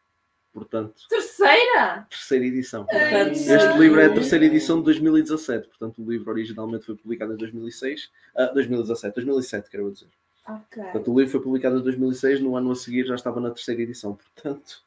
Portanto, 0.53 0.95
Terceira! 1.09 2.07
terceira 2.09 2.47
edição. 2.47 2.87
Portanto, 2.87 3.33
Este 3.33 3.79
livro 3.79 4.01
é 4.01 4.07
a 4.07 4.15
terceira 4.15 4.45
edição 4.45 4.79
de 4.79 4.85
2017. 4.85 5.67
Portanto, 5.69 6.01
o 6.01 6.09
livro 6.09 6.31
originalmente 6.31 6.87
foi 6.87 6.95
publicado 6.95 7.35
em 7.35 7.37
2006. 7.37 8.11
Ah, 8.37 8.47
2017, 8.55 9.15
2007, 9.17 9.69
quero 9.69 9.91
dizer. 9.91 10.09
Ok. 10.49 10.83
Portanto, 10.83 11.13
o 11.13 11.19
livro 11.19 11.33
foi 11.33 11.41
publicado 11.41 11.79
em 11.79 11.83
2006. 11.83 12.41
No 12.41 12.57
ano 12.57 12.71
a 12.71 12.77
seguir 12.77 13.05
já 13.05 13.17
estava 13.17 13.41
na 13.41 13.51
terceira 13.51 13.83
edição. 13.83 14.15
Portanto, 14.15 14.81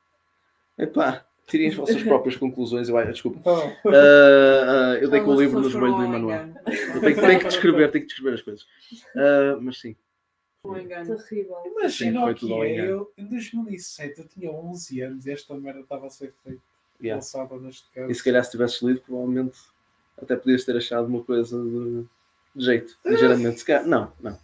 epá, 0.77 1.26
tirem 1.48 1.68
as 1.68 1.76
vossas 1.76 2.02
próprias 2.03 2.38
conclusões. 2.38 2.88
Eu, 2.88 2.98
ai, 2.98 3.11
desculpa. 3.11 3.41
Ah, 3.49 4.94
ah, 4.95 4.98
eu 5.02 5.10
dei 5.10 5.19
com 5.19 5.31
o 5.35 5.41
livro 5.41 5.60
no 5.60 5.69
joelho 5.69 5.98
do 5.98 6.03
Emanuel. 6.03 6.49
Eu 6.95 7.02
tenho, 7.02 7.15
tenho 7.22 7.39
que 7.39 7.48
descrever, 7.49 7.91
tenho 7.91 8.06
que 8.06 8.07
descrever 8.07 8.35
as 8.35 8.41
coisas. 8.41 8.65
Ah, 9.18 9.57
mas 9.61 9.80
sim. 9.81 9.98
Engano. 10.76 11.18
Terrível. 11.18 11.57
imagina 11.65 12.22
foi 12.22 12.31
o 12.31 12.35
que 12.35 12.53
é. 12.53 12.73
engano. 12.73 12.89
Eu, 12.89 13.11
em 13.18 13.26
2007 13.27 14.19
eu 14.19 14.27
tinha 14.27 14.52
11 14.52 15.02
anos 15.02 15.26
e 15.26 15.31
esta 15.31 15.53
merda 15.56 15.81
estava 15.81 16.07
a 16.07 16.10
ser 16.10 16.34
feita. 16.44 16.61
Yeah. 16.99 17.18
Lançada 17.18 17.56
neste 17.60 17.89
caso. 17.91 18.10
E 18.11 18.15
se 18.15 18.23
calhar 18.23 18.44
se 18.44 18.52
tivesses 18.52 18.81
lido, 18.81 19.02
provavelmente 19.02 19.57
até 20.19 20.35
podias 20.35 20.65
ter 20.65 20.76
achado 20.76 21.06
uma 21.07 21.23
coisa 21.23 21.61
de, 21.64 22.06
de 22.56 22.65
jeito, 22.65 22.98
ligeiramente. 23.06 23.60
Se 23.60 23.65
calhar, 23.65 23.85
não, 23.85 24.11
não, 24.19 24.38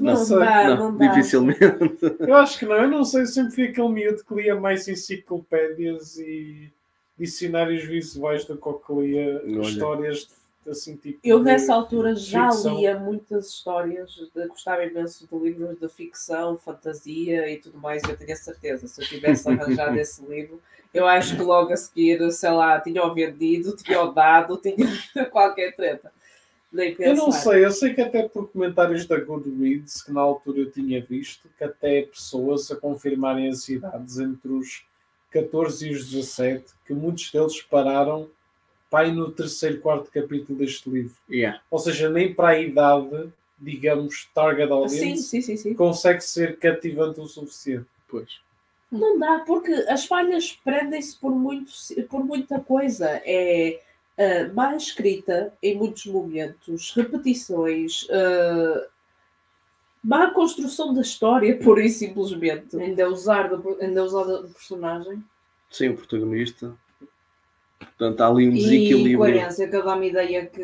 Não, 0.00 0.28
dá, 0.28 0.64
não, 0.64 0.76
não, 0.90 0.98
dá. 0.98 1.06
dificilmente. 1.06 1.60
Eu 2.18 2.34
acho 2.34 2.58
que 2.58 2.66
não, 2.66 2.74
eu 2.74 2.88
não 2.88 3.04
sei, 3.04 3.22
eu 3.22 3.26
sempre 3.26 3.54
fui 3.54 3.64
aquele 3.68 3.88
miúdo 3.88 4.24
que 4.24 4.34
lia 4.34 4.56
mais 4.56 4.88
enciclopédias 4.88 6.18
e 6.18 6.72
dicionários 7.16 7.84
visuais 7.84 8.44
do 8.44 8.56
que 8.56 8.68
o 8.68 8.74
que 8.74 8.92
lia 8.94 9.40
Olha. 9.44 9.60
histórias 9.60 10.28
assim 10.68 10.96
tipo. 10.96 11.18
Eu 11.24 11.38
de- 11.38 11.44
nessa 11.44 11.74
altura 11.74 12.14
já 12.14 12.50
ficção. 12.50 12.76
lia 12.78 12.98
muitas 12.98 13.48
histórias, 13.48 14.10
de- 14.34 14.46
gostava 14.48 14.84
imenso 14.84 15.26
de 15.26 15.38
livros 15.38 15.78
de 15.78 15.88
ficção, 15.88 16.56
fantasia 16.58 17.50
e 17.50 17.56
tudo 17.58 17.78
mais, 17.78 18.02
eu 18.04 18.16
tenho 18.16 18.32
a 18.32 18.36
certeza. 18.36 18.86
Se 18.86 19.02
eu 19.02 19.06
tivesse 19.06 19.48
arranjado 19.48 19.96
esse 19.98 20.24
livro, 20.24 20.60
eu 20.94 21.06
acho 21.06 21.36
que 21.36 21.42
logo 21.42 21.72
a 21.72 21.76
seguir, 21.76 22.30
sei 22.32 22.50
lá, 22.50 22.80
tinha-o 22.80 23.14
vendido, 23.14 23.74
tinha-o 23.76 24.12
dado, 24.12 24.56
tinha 24.56 24.76
qualquer 25.30 25.74
treta. 25.74 26.12
Eu 26.98 27.14
não 27.16 27.30
sei, 27.32 27.64
eu 27.66 27.70
sei 27.70 27.92
que 27.92 28.00
até 28.00 28.26
por 28.26 28.48
comentários 28.50 29.04
da 29.06 29.20
Goodreads, 29.20 30.00
que 30.02 30.10
na 30.10 30.22
altura 30.22 30.60
eu 30.60 30.70
tinha 30.70 31.04
visto, 31.04 31.46
que 31.58 31.64
até 31.64 32.00
pessoas 32.02 32.70
a 32.70 32.76
confirmarem 32.76 33.48
as 33.50 33.68
idades 33.68 34.18
entre 34.18 34.50
os 34.50 34.82
14 35.30 35.88
e 35.88 35.92
os 35.94 36.10
17, 36.10 36.64
que 36.86 36.94
muitos 36.94 37.30
deles 37.30 37.60
pararam 37.60 38.26
pai 38.92 39.10
no 39.10 39.32
terceiro, 39.32 39.80
quarto 39.80 40.10
capítulo 40.10 40.58
deste 40.58 40.90
livro. 40.90 41.16
Yeah. 41.30 41.62
Ou 41.70 41.78
seja, 41.78 42.10
nem 42.10 42.34
para 42.34 42.48
a 42.48 42.60
idade, 42.60 43.32
digamos, 43.58 44.28
target 44.34 44.70
audience, 44.70 45.22
sim, 45.22 45.40
sim, 45.40 45.56
sim. 45.56 45.72
consegue 45.72 46.20
ser 46.20 46.58
cativante 46.58 47.18
o 47.18 47.26
suficiente. 47.26 47.86
Pois. 48.06 48.42
Não 48.90 49.18
dá, 49.18 49.38
porque 49.46 49.72
as 49.88 50.04
falhas 50.04 50.52
prendem-se 50.62 51.18
por, 51.18 51.30
muito, 51.30 51.72
por 52.10 52.22
muita 52.22 52.60
coisa. 52.60 53.08
É 53.24 53.80
uh, 54.18 54.54
má 54.54 54.76
escrita 54.76 55.54
em 55.62 55.74
muitos 55.74 56.04
momentos, 56.04 56.92
repetições, 56.94 58.02
uh, 58.02 58.86
má 60.04 60.32
construção 60.32 60.92
da 60.92 61.00
história, 61.00 61.56
pura 61.56 61.82
e 61.82 61.88
simplesmente. 61.88 62.76
Ainda 62.76 63.08
usar 63.08 63.50
ainda 63.80 64.04
usar 64.04 64.24
do 64.24 64.48
personagem. 64.50 65.24
Sim, 65.70 65.88
o 65.88 65.96
protagonista. 65.96 66.76
Portanto, 68.02 68.20
há 68.20 68.26
ali 68.26 68.48
um 68.48 68.52
E 68.52 68.54
desequilíbrio. 68.56 69.18
coerência, 69.18 69.68
que 69.68 69.80
dá-me 69.82 70.08
ideia 70.10 70.46
que, 70.46 70.58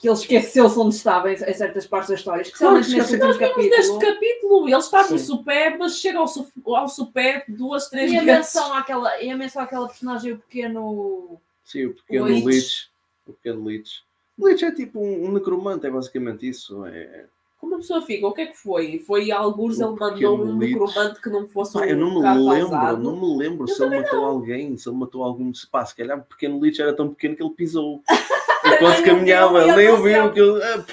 que 0.00 0.08
ele 0.08 0.14
esqueceu-se 0.14 0.78
onde 0.78 0.94
estava 0.94 1.32
em, 1.32 1.34
em 1.34 1.52
certas 1.54 1.84
partes 1.86 2.10
da 2.10 2.14
história, 2.14 2.42
especialmente 2.42 2.86
Claro, 2.86 2.98
neste 3.00 3.16
Nós 3.16 3.36
vimos 3.36 3.56
neste 3.56 3.74
capítulo. 3.98 3.98
capítulo, 3.98 4.68
ele 4.68 4.76
está 4.76 5.08
no 5.10 5.18
supé, 5.18 5.76
mas 5.76 5.98
chega 5.98 6.18
ao, 6.20 6.28
su 6.28 6.46
ao 6.66 6.88
supé 6.88 7.44
duas, 7.48 7.88
três 7.88 8.12
E 8.12 8.16
a 8.18 8.22
vezes. 8.22 8.36
menção 8.38 8.72
àquela, 8.74 9.20
e 9.20 9.30
a 9.30 9.36
menção 9.36 9.62
àquela 9.62 9.88
personagem, 9.88 10.32
o 10.32 10.38
pequeno. 10.38 11.40
Sim, 11.64 11.86
o 11.86 11.94
pequeno 11.94 12.24
Leech. 12.26 12.44
Leech. 12.44 12.90
O 13.26 13.32
pequeno 13.32 13.64
Leech. 13.64 14.02
Leech 14.38 14.64
é 14.64 14.70
tipo 14.72 15.00
um, 15.00 15.26
um 15.28 15.32
necromante, 15.32 15.86
é 15.86 15.90
basicamente 15.90 16.48
isso. 16.48 16.84
É... 16.86 17.26
Como 17.62 17.76
a 17.76 17.78
pessoa 17.78 18.02
fica, 18.02 18.26
o 18.26 18.32
que 18.32 18.40
é 18.40 18.46
que 18.46 18.58
foi? 18.58 18.98
Foi 18.98 19.30
alguns, 19.30 19.78
ele 19.78 19.90
mandou 19.90 20.44
um 20.44 20.56
necromante 20.56 21.20
que 21.20 21.30
não 21.30 21.46
fosse 21.46 21.74
Pá, 21.74 21.82
um 21.82 21.84
eu 21.84 21.96
não 21.96 22.10
me 22.10 22.50
lembro, 22.50 22.96
não 22.98 23.20
me 23.20 23.38
lembro 23.38 23.68
se 23.68 23.80
ele 23.80 24.00
matou 24.00 24.24
alguém, 24.24 24.76
se 24.76 24.88
ele 24.88 24.96
matou 24.96 25.22
algum. 25.22 25.52
Pá, 25.70 25.86
se 25.86 25.94
calhar 25.94 26.18
o 26.18 26.24
pequeno 26.24 26.58
Leech 26.58 26.82
era 26.82 26.92
tão 26.92 27.10
pequeno 27.10 27.36
que 27.36 27.42
ele 27.44 27.54
pisou. 27.54 28.02
Enquanto 28.66 29.04
caminhava, 29.04 29.62
ele 29.62 29.76
nem 29.76 29.84
ele 29.84 29.92
ouviu 29.92 30.24
não 30.24 30.32
que 30.32 30.40
eu. 30.40 30.60
Ah, 30.60 30.84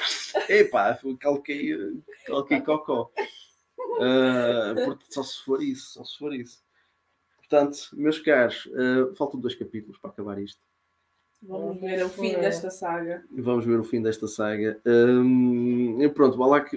Epá, 0.47 0.99
calquei, 1.19 1.75
calquei 2.27 2.61
cocó. 2.61 3.09
Portanto, 4.85 5.05
só 5.09 5.23
se 5.23 5.43
for 5.43 5.63
isso, 5.63 5.93
só 5.93 6.03
se 6.03 6.19
for 6.19 6.35
isso. 6.35 6.59
Portanto, 7.39 7.79
meus 7.93 8.19
caros, 8.19 8.69
ah, 8.75 9.15
faltam 9.15 9.39
dois 9.39 9.55
capítulos 9.55 9.97
para 9.97 10.11
acabar 10.11 10.39
isto. 10.39 10.61
Vamos 11.41 11.79
ver 11.79 12.03
o 12.03 12.09
fim 12.09 12.33
desta 12.33 12.69
saga. 12.69 13.23
Vamos 13.31 13.65
ver 13.65 13.79
o 13.79 13.83
fim 13.83 14.01
desta 14.01 14.27
saga. 14.27 14.77
Hum, 14.85 16.01
e 16.01 16.09
pronto, 16.09 16.37
vá 16.37 16.45
lá 16.45 16.61
que 16.61 16.75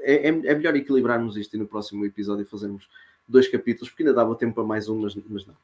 é, 0.00 0.28
é, 0.28 0.28
é 0.28 0.54
melhor 0.54 0.76
equilibrarmos 0.76 1.36
isto 1.36 1.54
e 1.56 1.58
no 1.58 1.66
próximo 1.66 2.04
episódio 2.04 2.44
fazermos 2.44 2.88
dois 3.26 3.48
capítulos, 3.48 3.88
porque 3.88 4.02
ainda 4.02 4.14
dava 4.14 4.34
tempo 4.34 4.54
para 4.54 4.64
mais 4.64 4.88
um, 4.88 5.00
mas, 5.00 5.14
mas 5.14 5.46
não. 5.46 5.56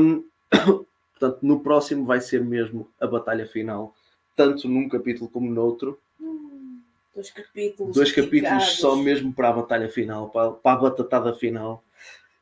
Hum, 0.00 0.24
portanto, 1.12 1.38
no 1.42 1.60
próximo 1.60 2.06
vai 2.06 2.20
ser 2.20 2.42
mesmo 2.42 2.88
a 2.98 3.06
batalha 3.06 3.46
final, 3.46 3.94
tanto 4.34 4.66
num 4.66 4.88
capítulo 4.88 5.28
como 5.28 5.50
no 5.50 5.62
outro. 5.62 5.98
Dois 7.14 7.30
capítulos. 7.30 7.94
Dois 7.94 8.10
capítulos 8.10 8.42
dedicados. 8.42 8.78
só 8.78 8.96
mesmo 8.96 9.34
para 9.34 9.50
a 9.50 9.52
batalha 9.52 9.88
final, 9.90 10.30
para, 10.30 10.52
para 10.52 10.78
a 10.78 10.80
batatada 10.80 11.34
final, 11.34 11.84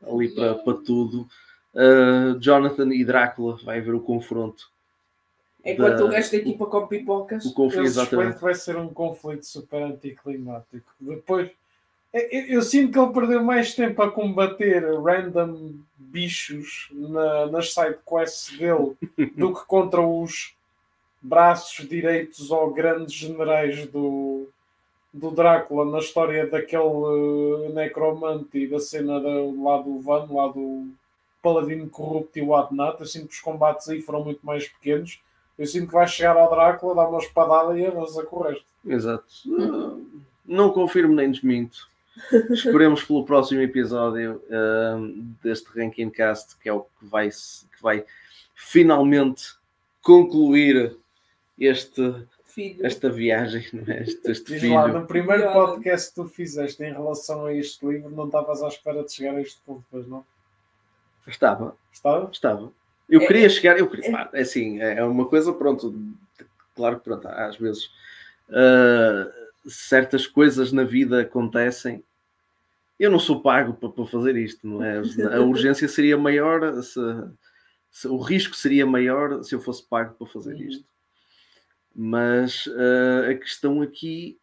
ali 0.01 0.29
para, 0.29 0.55
para 0.55 0.75
tudo. 0.75 1.29
Uh, 1.75 2.39
Jonathan 2.39 2.95
e 2.95 3.05
Drácula 3.05 3.59
vai 3.65 3.79
haver 3.79 3.95
o 3.95 4.01
confronto. 4.01 4.71
Enquanto 5.65 5.99
da- 5.99 6.05
o 6.05 6.09
resto 6.09 6.33
da 6.33 6.39
equipa 6.39 6.67
come 6.67 6.87
pipocas. 6.89 7.45
O 7.45 7.53
confronto, 7.53 7.79
Eu 7.83 7.85
exatamente. 7.85 8.37
que 8.37 8.43
vai 8.43 8.55
ser 8.55 8.77
um 8.77 8.89
conflito 8.89 9.45
super 9.45 9.83
anticlimático. 9.83 10.93
Depois, 11.01 11.51
eu, 12.13 12.21
eu- 12.31 12.47
eu 12.47 12.63
sinto 12.63 12.93
que 12.93 12.99
ele 12.99 13.13
perdeu 13.13 13.43
mais 13.45 13.75
tempo 13.75 14.01
a 14.03 14.11
combater 14.11 14.83
random 15.01 15.75
bichos 15.97 16.89
na, 16.93 17.47
nas 17.49 17.75
sidequests 17.75 18.57
dele 18.59 18.97
do 19.37 19.53
que 19.55 19.67
contra 19.67 20.01
os 20.01 20.55
braços 21.21 21.87
direitos 21.89 22.51
ou 22.51 22.73
grandes 22.73 23.13
generais 23.15 23.87
do, 23.89 24.49
do 25.13 25.31
Drácula 25.33 25.85
na 25.85 25.99
história 25.99 26.47
daquele 26.47 26.83
eh, 26.85 27.69
necromante 27.75 28.57
e 28.59 28.69
da 28.69 28.79
cena 28.79 29.21
da, 29.21 29.29
lá 29.61 29.79
do 29.83 29.99
Van, 30.01 30.27
lá 30.31 30.47
do 30.49 30.87
Paladino 31.43 31.91
Corrupto 31.91 32.39
e 32.39 32.43
o 32.43 32.55
Adnat. 32.55 33.01
Eu 33.01 33.07
sinto 33.07 33.27
que 33.29 33.35
os 33.35 33.41
combates 33.41 33.89
aí 33.89 34.01
foram 34.01 34.25
muito 34.25 34.47
mais 34.47 34.69
pequenos. 34.69 35.21
Eu 35.59 35.67
sinto 35.67 35.89
que 35.89 35.93
vai 35.95 36.07
chegar 36.07 36.37
ao 36.37 36.49
Drácula, 36.51 36.95
dar 36.95 37.09
uma 37.09 37.19
espadada 37.19 37.79
e 37.79 37.85
avança 37.87 38.23
com 38.25 38.37
o 38.37 38.43
resto. 38.45 38.65
Exato. 38.87 39.27
Uh, 39.47 40.21
Não 40.45 40.71
confirmo 40.71 41.15
nem 41.15 41.31
desminto. 41.31 41.89
Esperemos 42.51 43.03
pelo 43.05 43.25
próximo 43.25 43.61
episódio 43.61 44.43
um, 44.97 45.33
deste 45.43 45.69
Ranking 45.77 46.11
Cast, 46.11 46.57
que 46.59 46.69
é 46.69 46.73
o 46.73 46.81
que 46.83 47.05
vai, 47.07 47.29
que 47.29 47.83
vai 47.83 48.05
finalmente 48.55 49.55
concluir 50.03 50.97
este, 51.59 52.15
Filho. 52.45 52.85
esta 52.87 53.09
viagem, 53.11 53.65
não 53.73 53.93
é? 53.93 54.03
este, 54.03 54.31
este 54.31 54.59
Diz 54.59 54.71
lá, 54.71 54.85
filho. 54.87 55.01
no 55.01 55.07
primeiro 55.07 55.53
podcast 55.53 56.09
que 56.11 56.15
tu 56.17 56.25
fizeste 56.29 56.83
em 56.83 56.93
relação 56.93 57.47
a 57.47 57.55
este 57.55 57.85
livro, 57.87 58.11
não 58.11 58.27
estavas 58.27 58.63
à 58.63 58.69
espera 58.69 59.03
de 59.05 59.13
chegar 59.13 59.35
a 59.37 59.41
este 59.41 59.61
ponto, 59.67 59.85
pois 59.91 60.07
não? 60.09 60.25
Estava, 61.27 61.77
Estava? 61.93 62.31
estava. 62.33 62.73
Eu 63.09 63.23
É- 63.23 63.27
queria 63.27 63.49
chegar, 63.49 63.79
eu 63.79 63.89
queria, 63.89 64.11
pá, 64.11 64.31
é 64.33 64.43
assim, 64.43 64.81
é 64.81 65.03
uma 65.05 65.27
coisa, 65.27 65.53
pronto, 65.53 65.95
claro 66.75 66.99
que 66.99 67.05
pronto, 67.05 67.27
às 67.29 67.57
vezes 67.57 67.87
uh, 68.51 69.31
certas 69.69 70.27
coisas 70.27 70.73
na 70.73 70.85
vida 70.85 71.23
acontecem. 71.23 72.05
Eu 72.99 73.11
não 73.11 73.19
sou 73.19 73.41
pago 73.41 73.75
para, 73.75 73.89
para 73.89 74.07
fazer 74.07 74.37
isto, 74.37 74.67
não 74.67 74.83
é? 74.85 74.99
A 74.99 75.01
urgência 75.41 75.89
seria 75.89 76.19
maior 76.19 76.83
se, 76.83 77.01
Se- 77.91 78.09
O 78.09 78.19
risco 78.19 78.55
seria 78.55 78.85
maior 78.85 79.43
se 79.43 79.55
eu 79.55 79.61
fosse 79.61 79.83
pago 79.89 80.15
para 80.15 80.27
fazer 80.27 80.55
Uhum. 80.55 80.63
isto. 80.69 80.85
Mas 81.95 82.69
eh, 82.69 83.31
a 83.33 83.35
questão 83.39 83.81
aqui 83.83 84.39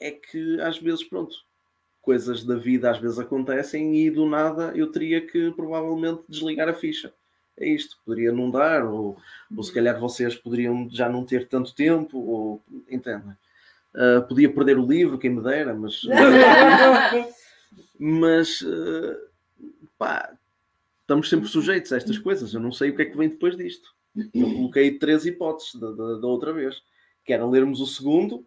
é 0.00 0.10
que 0.12 0.60
às 0.60 0.78
vezes, 0.78 1.02
pronto, 1.02 1.34
coisas 2.00 2.44
da 2.44 2.54
vida 2.56 2.90
às 2.90 2.98
vezes 2.98 3.18
acontecem 3.18 3.96
e 3.96 4.10
do 4.10 4.26
nada 4.26 4.72
eu 4.76 4.90
teria 4.90 5.20
que 5.26 5.50
provavelmente 5.52 6.22
desligar 6.28 6.68
a 6.68 6.74
ficha. 6.74 7.12
É 7.60 7.68
isto, 7.68 7.98
poderia 8.04 8.32
não 8.32 8.50
dar, 8.50 8.84
ou, 8.84 9.16
ou 9.56 9.62
se 9.62 9.72
calhar 9.72 9.98
vocês 9.98 10.36
poderiam 10.36 10.88
já 10.90 11.08
não 11.08 11.24
ter 11.24 11.48
tanto 11.48 11.74
tempo, 11.74 12.18
ou 12.18 12.62
entendem? 12.88 13.34
Ah, 13.94 14.20
podia 14.22 14.52
perder 14.52 14.78
o 14.78 14.86
livro, 14.86 15.18
quem 15.18 15.30
me 15.30 15.42
dera, 15.42 15.74
mas, 15.74 16.02
mas 17.98 18.62
eh, 18.62 19.18
pá, 19.98 20.32
estamos 21.00 21.28
sempre 21.28 21.48
sujeitos 21.48 21.92
a 21.92 21.96
estas 21.96 22.18
coisas. 22.18 22.54
Eu 22.54 22.60
não 22.60 22.70
sei 22.70 22.90
o 22.90 22.96
que 22.96 23.02
é 23.02 23.04
que 23.06 23.16
vem 23.16 23.28
depois 23.28 23.56
disto. 23.56 23.92
Eu 24.34 24.52
coloquei 24.52 24.98
três 24.98 25.26
hipóteses 25.26 25.74
da, 25.74 25.90
da, 25.90 26.14
da 26.18 26.26
outra 26.26 26.52
vez: 26.52 26.80
que 27.24 27.32
era 27.32 27.46
lermos 27.46 27.80
o 27.80 27.86
segundo, 27.86 28.46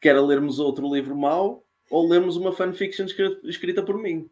que 0.00 0.08
era 0.08 0.20
lermos 0.20 0.58
outro 0.58 0.92
livro 0.92 1.16
mau, 1.16 1.64
ou 1.88 2.08
lermos 2.08 2.36
uma 2.36 2.52
fanfiction 2.52 3.06
escrita 3.44 3.82
por 3.82 3.98
mim. 3.98 4.28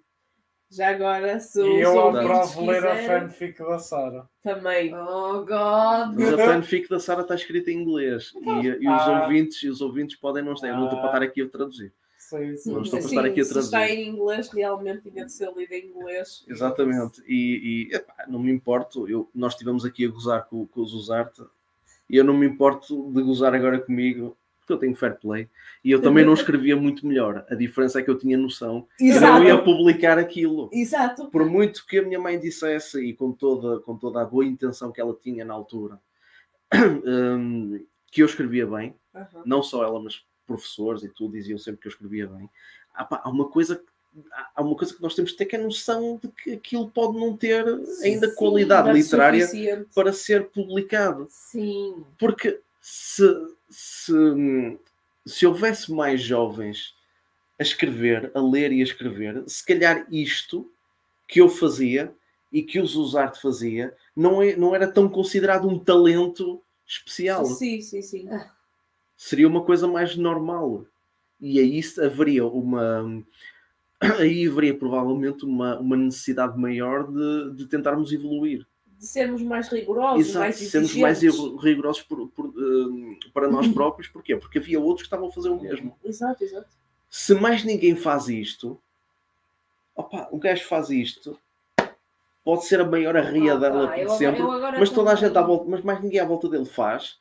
Já 0.70 0.90
agora, 0.90 1.40
se 1.40 1.60
os 1.60 1.66
E 1.66 1.80
eu 1.80 2.08
aprovo 2.10 2.66
ler 2.66 2.86
a 2.86 2.96
fanfic 3.04 3.58
da 3.58 3.78
Sara. 3.80 4.28
também. 4.42 4.94
Oh, 4.94 5.40
God! 5.40 6.14
Mas 6.16 6.32
a 6.34 6.38
fanfic 6.38 6.88
da 6.88 7.00
Sara 7.00 7.22
está 7.22 7.34
escrita 7.34 7.70
em 7.72 7.82
inglês 7.82 8.32
e, 8.40 8.48
e 8.84 8.88
os 8.88 9.02
Ah. 9.02 9.22
ouvintes 9.22 9.60
e 9.64 9.68
os 9.68 9.80
ouvintes 9.80 10.16
podem 10.16 10.44
não 10.44 10.52
estar. 10.52 10.68
Eu 10.68 10.76
não 10.76 10.84
estou 10.84 11.00
para 11.00 11.08
estar 11.08 11.22
aqui 11.22 11.42
a 11.42 11.48
traduzir. 11.48 11.92
Sim, 12.16 12.56
sim. 12.56 12.72
Não 12.72 12.82
estou 12.82 13.00
para 13.00 13.08
Sim, 13.08 13.16
estar 13.16 13.28
aqui 13.28 13.40
a 13.40 13.44
se 13.44 13.50
traduzir. 13.50 13.76
está 13.76 13.90
em 13.90 14.08
inglês, 14.08 14.48
realmente 14.50 15.10
tinha 15.10 15.24
de 15.24 15.32
ser 15.32 15.52
lido 15.56 15.72
em 15.72 15.86
inglês. 15.88 16.44
Exatamente. 16.46 17.20
E, 17.26 17.88
e, 17.90 17.94
epá, 17.96 18.14
não 18.28 18.38
me 18.38 18.52
importo. 18.52 19.08
Eu, 19.08 19.28
nós 19.34 19.54
estivemos 19.54 19.84
aqui 19.84 20.04
a 20.06 20.08
gozar 20.08 20.46
com, 20.46 20.64
com 20.68 20.80
os 20.82 20.94
Usarte 20.94 21.42
e 22.08 22.16
eu 22.16 22.22
não 22.22 22.34
me 22.34 22.46
importo 22.46 23.10
de 23.12 23.22
gozar 23.22 23.52
agora 23.54 23.80
comigo 23.80 24.36
porque 24.70 24.72
eu 24.72 24.78
tenho 24.78 24.94
fair 24.94 25.18
play 25.18 25.48
e 25.84 25.90
eu 25.90 26.00
também 26.00 26.24
não 26.24 26.34
escrevia 26.34 26.76
muito 26.76 27.06
melhor. 27.06 27.44
A 27.50 27.54
diferença 27.54 27.98
é 27.98 28.02
que 28.02 28.10
eu 28.10 28.16
tinha 28.18 28.38
noção 28.38 28.86
que 28.96 29.08
eu 29.08 29.20
não 29.20 29.42
ia 29.44 29.58
publicar 29.62 30.18
aquilo. 30.18 30.70
Exato. 30.72 31.28
Por 31.30 31.44
muito 31.46 31.84
que 31.86 31.98
a 31.98 32.02
minha 32.02 32.18
mãe 32.18 32.38
dissesse 32.38 33.00
e 33.04 33.12
com 33.14 33.32
toda, 33.32 33.80
com 33.80 33.96
toda 33.96 34.22
a 34.22 34.24
boa 34.24 34.44
intenção 34.44 34.92
que 34.92 35.00
ela 35.00 35.16
tinha 35.20 35.44
na 35.44 35.54
altura, 35.54 35.98
hum, 37.04 37.84
que 38.10 38.22
eu 38.22 38.26
escrevia 38.26 38.66
bem, 38.66 38.94
Aham. 39.14 39.42
não 39.44 39.62
só 39.62 39.84
ela, 39.84 40.00
mas 40.00 40.22
professores 40.46 41.02
e 41.02 41.08
tudo 41.08 41.32
diziam 41.32 41.58
sempre 41.58 41.80
que 41.80 41.88
eu 41.88 41.90
escrevia 41.92 42.26
bem. 42.26 42.48
Há, 42.94 43.04
pá, 43.04 43.20
há 43.24 43.28
uma 43.30 43.48
coisa 43.48 43.76
que- 43.76 44.22
há- 44.56 44.62
uma 44.62 44.74
coisa 44.76 44.94
que 44.94 45.02
nós 45.02 45.14
temos 45.14 45.30
que 45.32 45.38
ter 45.38 45.46
que 45.46 45.56
é 45.56 45.60
a 45.60 45.62
noção 45.62 46.18
de 46.22 46.28
que 46.28 46.52
aquilo 46.52 46.90
pode 46.90 47.16
não 47.18 47.36
ter 47.36 47.64
ainda 48.02 48.28
Sim, 48.28 48.34
qualidade 48.36 48.88
é 48.88 48.92
literária 48.92 49.46
suficiente. 49.46 49.88
para 49.94 50.12
ser 50.12 50.48
publicado. 50.48 51.26
Sim. 51.30 52.04
Porque 52.18 52.60
se, 52.80 53.22
se, 53.70 54.12
se 55.26 55.46
houvesse 55.46 55.92
mais 55.92 56.20
jovens 56.20 56.94
a 57.58 57.62
escrever, 57.62 58.30
a 58.34 58.40
ler 58.40 58.72
e 58.72 58.80
a 58.80 58.84
escrever, 58.84 59.42
se 59.46 59.64
calhar 59.64 60.06
isto 60.10 60.70
que 61.28 61.40
eu 61.40 61.48
fazia 61.48 62.12
e 62.52 62.62
que 62.62 62.80
o 62.80 62.86
Zuzarte 62.86 63.40
fazia 63.40 63.94
não, 64.16 64.42
é, 64.42 64.56
não 64.56 64.74
era 64.74 64.90
tão 64.90 65.08
considerado 65.08 65.68
um 65.68 65.78
talento 65.78 66.60
especial 66.86 67.46
Sim, 67.46 67.80
sim, 67.80 68.02
sim. 68.02 68.28
seria 69.16 69.46
uma 69.46 69.62
coisa 69.62 69.86
mais 69.86 70.16
normal. 70.16 70.84
E 71.40 71.58
aí 71.60 71.82
se- 71.82 72.02
haveria 72.02 72.44
uma. 72.46 73.24
Aí 74.18 74.48
haveria 74.48 74.74
provavelmente 74.74 75.44
uma, 75.44 75.78
uma 75.78 75.94
necessidade 75.94 76.58
maior 76.58 77.06
de, 77.12 77.54
de 77.54 77.66
tentarmos 77.66 78.10
evoluir. 78.12 78.66
De 79.00 79.06
sermos 79.06 79.40
mais 79.42 79.66
rigorosos, 79.68 80.28
Exato, 80.28 80.38
mais 80.40 80.56
sermos 80.56 80.94
mais 80.96 81.22
rigorosos 81.22 82.02
por- 82.02 82.28
por, 82.28 82.46
eh, 82.48 83.30
para 83.32 83.48
nós 83.48 83.66
próprios. 83.68 84.08
Porquê? 84.08 84.36
Porque 84.36 84.58
havia 84.58 84.78
outros 84.78 85.00
que 85.02 85.06
estavam 85.06 85.28
a 85.28 85.32
fazer 85.32 85.48
o 85.48 85.58
mesmo. 85.58 85.96
Exato, 86.04 86.44
exato. 86.44 86.68
Se 87.08 87.34
mais 87.34 87.64
ninguém 87.64 87.96
faz 87.96 88.28
isto, 88.28 88.78
opa, 89.96 90.28
o 90.30 90.38
gajo 90.38 90.64
faz 90.66 90.90
isto, 90.90 91.38
pode 92.44 92.66
ser 92.66 92.80
a 92.80 92.84
maior 92.84 93.16
arriadela 93.16 93.84
Opa, 93.86 93.94
de 93.94 94.00
eu 94.02 94.08
sempre, 94.10 94.40
eu 94.42 94.48
mas 94.78 94.90
toda 94.90 95.12
a 95.12 95.14
gente 95.14 95.36
à 95.36 95.42
volta, 95.42 95.64
mas 95.68 95.82
mais 95.82 96.00
ninguém 96.02 96.20
à 96.20 96.24
volta 96.26 96.48
dele 96.48 96.66
faz. 96.66 97.18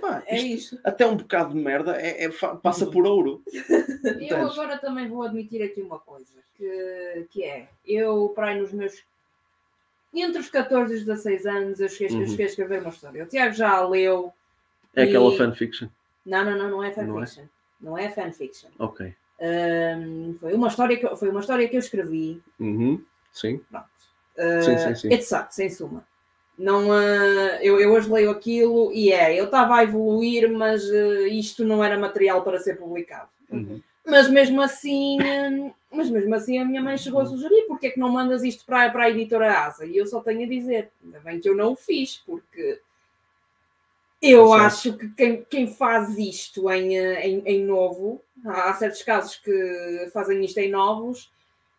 Pá, 0.00 0.22
É 0.26 0.36
isto- 0.36 0.74
isto. 0.74 0.80
até 0.82 1.06
um 1.06 1.16
bocado 1.16 1.54
de 1.54 1.60
merda 1.60 2.00
é, 2.00 2.24
é 2.24 2.28
passa 2.62 2.86
por 2.86 3.06
ouro. 3.06 3.42
Eu 4.28 4.48
agora 4.50 4.78
também 4.78 5.08
vou 5.08 5.22
admitir 5.22 5.62
aqui 5.62 5.80
uma 5.82 5.98
coisa, 5.98 6.32
que, 6.56 7.26
que 7.30 7.44
é, 7.44 7.68
eu, 7.86 8.30
para 8.34 8.48
aí 8.48 8.60
nos 8.60 8.72
meus... 8.72 9.04
Entre 10.14 10.40
os 10.40 10.50
14 10.50 10.92
e 10.92 10.96
os 10.98 11.04
16 11.04 11.46
anos, 11.46 11.80
eu 11.80 11.88
cheguei, 11.88 12.14
eu 12.16 12.20
Uhum. 12.20 12.26
cheguei 12.28 12.46
a 12.46 12.48
escrever 12.48 12.80
uma 12.80 12.90
história. 12.90 13.24
O 13.24 13.26
Tiago 13.26 13.54
já 13.54 13.80
leu... 13.86 14.32
É 14.94 15.04
aquela 15.04 15.32
E- 15.32 15.38
fanfiction. 15.38 15.88
Não, 16.26 16.44
não, 16.44 16.56
não, 16.58 16.70
não 16.70 16.84
é 16.84 16.94
Não 16.96 17.22
é? 17.22 17.26
fanfiction. 17.26 17.44
Não 17.80 17.98
é, 17.98 18.10
fanfiction. 18.10 18.68
Ok. 18.78 19.14
Ahm, 19.40 20.34
foi, 20.38 20.52
uma 20.54 20.68
história 20.68 20.96
que, 20.96 21.06
eu- 21.06 21.16
foi 21.16 21.28
uma 21.30 21.40
história 21.40 21.66
que 21.68 21.74
eu 21.76 21.80
escrevi. 21.80 22.42
Uhum. 22.60 23.02
Sim. 23.32 23.58
Pronto. 23.70 23.86
Sim, 24.62 24.74
Ah, 24.74 24.78
sim, 24.78 24.94
sim. 24.94 25.12
It 25.12 25.24
sucks, 25.24 25.58
em 25.58 25.68
suma. 25.70 26.06
Não, 26.58 26.92
ah, 26.92 27.58
eu, 27.62 27.80
eu 27.80 27.92
hoje 27.92 28.10
leio 28.12 28.30
aquilo 28.30 28.92
e 28.92 29.10
é, 29.10 29.34
eu 29.38 29.46
estava 29.46 29.76
a 29.76 29.82
evoluir, 29.82 30.50
mas 30.52 30.84
ah, 30.90 31.28
isto 31.28 31.64
não 31.64 31.82
era 31.82 31.98
material 31.98 32.42
para 32.44 32.58
ser 32.58 32.76
publicado. 32.78 33.28
Uhum. 33.50 33.80
Mas 34.04 34.28
mesmo 34.28 34.60
assim, 34.60 35.18
hum, 35.22 35.72
mas 35.90 36.10
mesmo 36.10 36.34
assim 36.34 36.58
a 36.58 36.64
minha 36.64 36.82
mãe 36.82 36.96
chegou 36.96 37.20
a 37.20 37.26
sugerir 37.26 37.66
porque 37.68 37.86
é 37.86 37.90
que 37.90 38.00
não 38.00 38.08
mandas 38.08 38.42
isto 38.42 38.64
para, 38.64 38.90
para 38.90 39.04
a 39.04 39.10
editora 39.10 39.52
Asa? 39.58 39.86
E 39.86 39.96
eu 39.96 40.06
só 40.06 40.20
tenho 40.20 40.44
a 40.44 40.48
dizer, 40.48 40.90
ainda 41.04 41.20
bem 41.20 41.38
que 41.38 41.48
eu 41.48 41.54
não 41.54 41.72
o 41.72 41.76
fiz, 41.76 42.16
porque 42.26 42.80
eu 44.20 44.48
Certo. 44.48 44.62
acho 44.62 44.92
que 44.96 45.08
quem, 45.10 45.44
quem 45.44 45.66
faz 45.66 46.16
isto 46.16 46.70
em, 46.70 46.96
eh, 46.96 47.26
em, 47.26 47.42
em 47.44 47.64
novo, 47.64 48.20
há 48.44 48.72
certos 48.74 49.02
casos 49.02 49.36
que 49.36 50.10
fazem 50.12 50.44
isto 50.44 50.58
em 50.58 50.70
novos, 50.70 51.30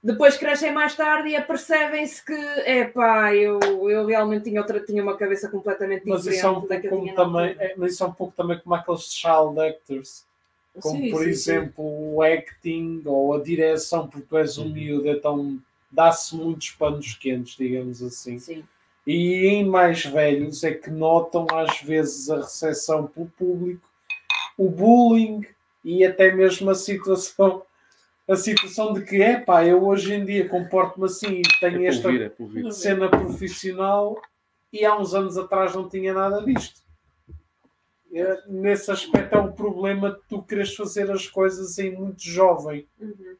depois 0.03 0.35
crescem 0.35 0.73
mais 0.73 0.93
tarde 0.93 1.29
e 1.29 1.35
apercebem-se 1.37 2.23
que, 2.25 2.33
epá, 2.33 3.33
eu, 3.33 3.59
eu 3.89 4.05
realmente 4.05 4.43
tinha, 4.43 4.59
outra, 4.59 4.81
tinha 4.81 5.01
uma 5.01 5.15
cabeça 5.15 5.49
completamente 5.49 6.03
Mas 6.05 6.23
diferente 6.23 6.37
isso 6.37 6.45
é 6.45 6.49
um 6.49 6.53
da 6.55 6.59
pouco 6.59 6.81
que 6.81 6.87
eu 6.87 6.89
como 6.89 7.03
tinha 7.03 7.13
na 7.13 7.23
também, 7.23 7.55
é, 7.57 7.73
mas 7.77 7.93
isso 7.93 8.03
é 8.03 8.07
um 8.07 8.13
pouco 8.13 8.33
também 8.35 8.59
como 8.59 8.75
aqueles 8.75 9.13
child 9.13 9.57
actors, 9.61 10.25
como 10.81 10.99
Sim, 10.99 11.09
por 11.11 11.19
sim, 11.19 11.23
sim. 11.25 11.29
exemplo 11.29 11.83
o 12.15 12.21
acting 12.21 13.01
ou 13.05 13.33
a 13.33 13.41
direção, 13.41 14.07
porque 14.07 14.27
tu 14.27 14.37
és 14.37 14.57
um 14.57 14.63
Uhum. 14.65 14.69
miúdo, 14.73 15.07
então 15.09 15.59
dá-se 15.91 16.35
muitos 16.35 16.71
panos 16.71 17.13
quentes, 17.15 17.55
digamos 17.55 18.01
assim. 18.01 18.39
Sim. 18.39 18.63
E 19.05 19.45
em 19.47 19.65
mais 19.65 20.05
velhos 20.05 20.63
é 20.63 20.73
que 20.73 20.89
notam 20.89 21.45
às 21.53 21.81
vezes 21.81 22.29
a 22.29 22.37
recepção 22.37 23.05
pelo 23.05 23.27
público, 23.27 23.87
o 24.57 24.69
bullying 24.69 25.45
e 25.83 26.05
até 26.05 26.31
mesmo 26.31 26.69
a 26.69 26.75
situação, 26.75 27.63
a 28.27 28.35
situação 28.35 28.93
de 28.93 29.03
que 29.03 29.21
é 29.21 29.37
pá, 29.39 29.65
eu 29.65 29.85
hoje 29.85 30.13
em 30.13 30.23
dia 30.25 30.47
comporto-me 30.47 31.05
assim 31.05 31.41
e 31.41 31.41
É 31.41 31.59
tenho 31.59 31.79
por 31.79 31.87
esta 31.87 32.09
vir, 32.09 32.65
é 32.65 32.71
cena 32.71 33.09
profissional 33.09 34.19
e 34.71 34.85
há 34.85 34.97
uns 34.97 35.13
anos 35.13 35.37
atrás 35.37 35.75
não 35.75 35.89
tinha 35.89 36.13
nada 36.13 36.41
disto. 36.41 36.81
É, 38.13 38.43
Nesse 38.47 38.91
aspecto 38.91 39.33
é 39.35 39.39
o 39.39 39.51
problema 39.51 40.11
de 40.11 40.19
tu 40.29 40.41
queres 40.43 40.75
fazer 40.75 41.09
as 41.11 41.27
coisas 41.27 41.77
em 41.79 41.91
muito 41.95 42.21
jovem, 42.21 42.87
Uhum. 42.99 43.35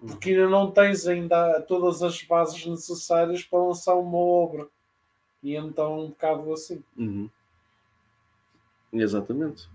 porque 0.00 0.30
ainda 0.30 0.48
não 0.48 0.70
tens 0.70 1.06
ainda 1.06 1.60
todas 1.62 2.02
as 2.02 2.22
bases 2.22 2.66
necessárias 2.66 3.42
para 3.42 3.58
lançar 3.62 3.94
uma 3.94 4.18
obra. 4.18 4.66
E 5.42 5.56
então 5.56 5.84
é 5.92 5.96
um 6.02 6.08
bocado 6.08 6.52
assim. 6.52 6.82
Uhum. 6.96 7.28
Exatamente. 8.92 9.68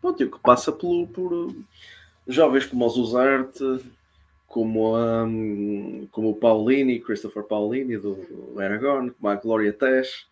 Pronto, 0.00 0.22
e 0.22 0.26
o 0.26 0.30
que 0.30 0.38
passa 0.38 0.70
pelo, 0.70 1.06
por 1.06 1.32
uh, 1.32 1.64
jovens 2.28 2.66
como 2.66 2.84
o 2.84 2.88
Zuzarte, 2.88 3.64
como, 4.46 4.96
um, 4.96 6.06
como 6.12 6.30
o 6.30 6.34
Paulini, 6.36 7.00
Christopher 7.00 7.42
Paulini 7.42 7.96
do, 7.96 8.14
do 8.14 8.60
Aragorn, 8.60 9.10
como 9.10 9.28
a 9.28 9.34
Gloria 9.36 9.72
Tesh, 9.72 10.26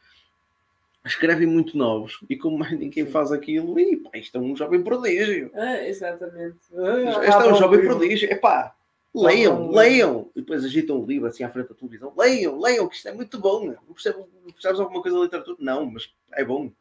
escrevem 1.05 1.47
muito 1.47 1.77
novos 1.77 2.25
e 2.29 2.37
como 2.37 2.59
mais 2.59 2.73
ninguém 2.79 3.07
faz 3.07 3.31
aquilo, 3.31 3.79
e 3.79 3.97
pá, 3.97 4.11
isto 4.15 4.37
é 4.39 4.41
um 4.41 4.57
jovem 4.57 4.83
prodígio. 4.83 5.51
Ah, 5.55 5.87
exatamente. 5.87 6.59
Este 7.23 7.49
é 7.49 7.53
um 7.53 7.57
jovem 7.57 7.81
prodígio. 7.85 8.31
Epá, 8.33 8.75
leiam, 9.15 9.71
leiam. 9.71 10.31
E 10.35 10.41
depois 10.41 10.65
agitam 10.65 10.99
o 10.99 11.07
livro 11.07 11.29
assim 11.29 11.45
à 11.45 11.51
frente 11.51 11.69
da 11.69 11.75
televisão. 11.75 12.13
Leiam, 12.17 12.59
leiam, 12.59 12.89
que 12.89 12.97
isto 12.97 13.09
é 13.09 13.13
muito 13.13 13.39
bom. 13.39 13.67
Não 13.67 13.95
percebes, 13.95 14.81
alguma 14.81 15.03
coisa 15.03 15.19
da 15.19 15.25
literatura? 15.25 15.57
Não, 15.61 15.85
mas 15.87 16.11
é 16.33 16.45
bom. 16.45 16.73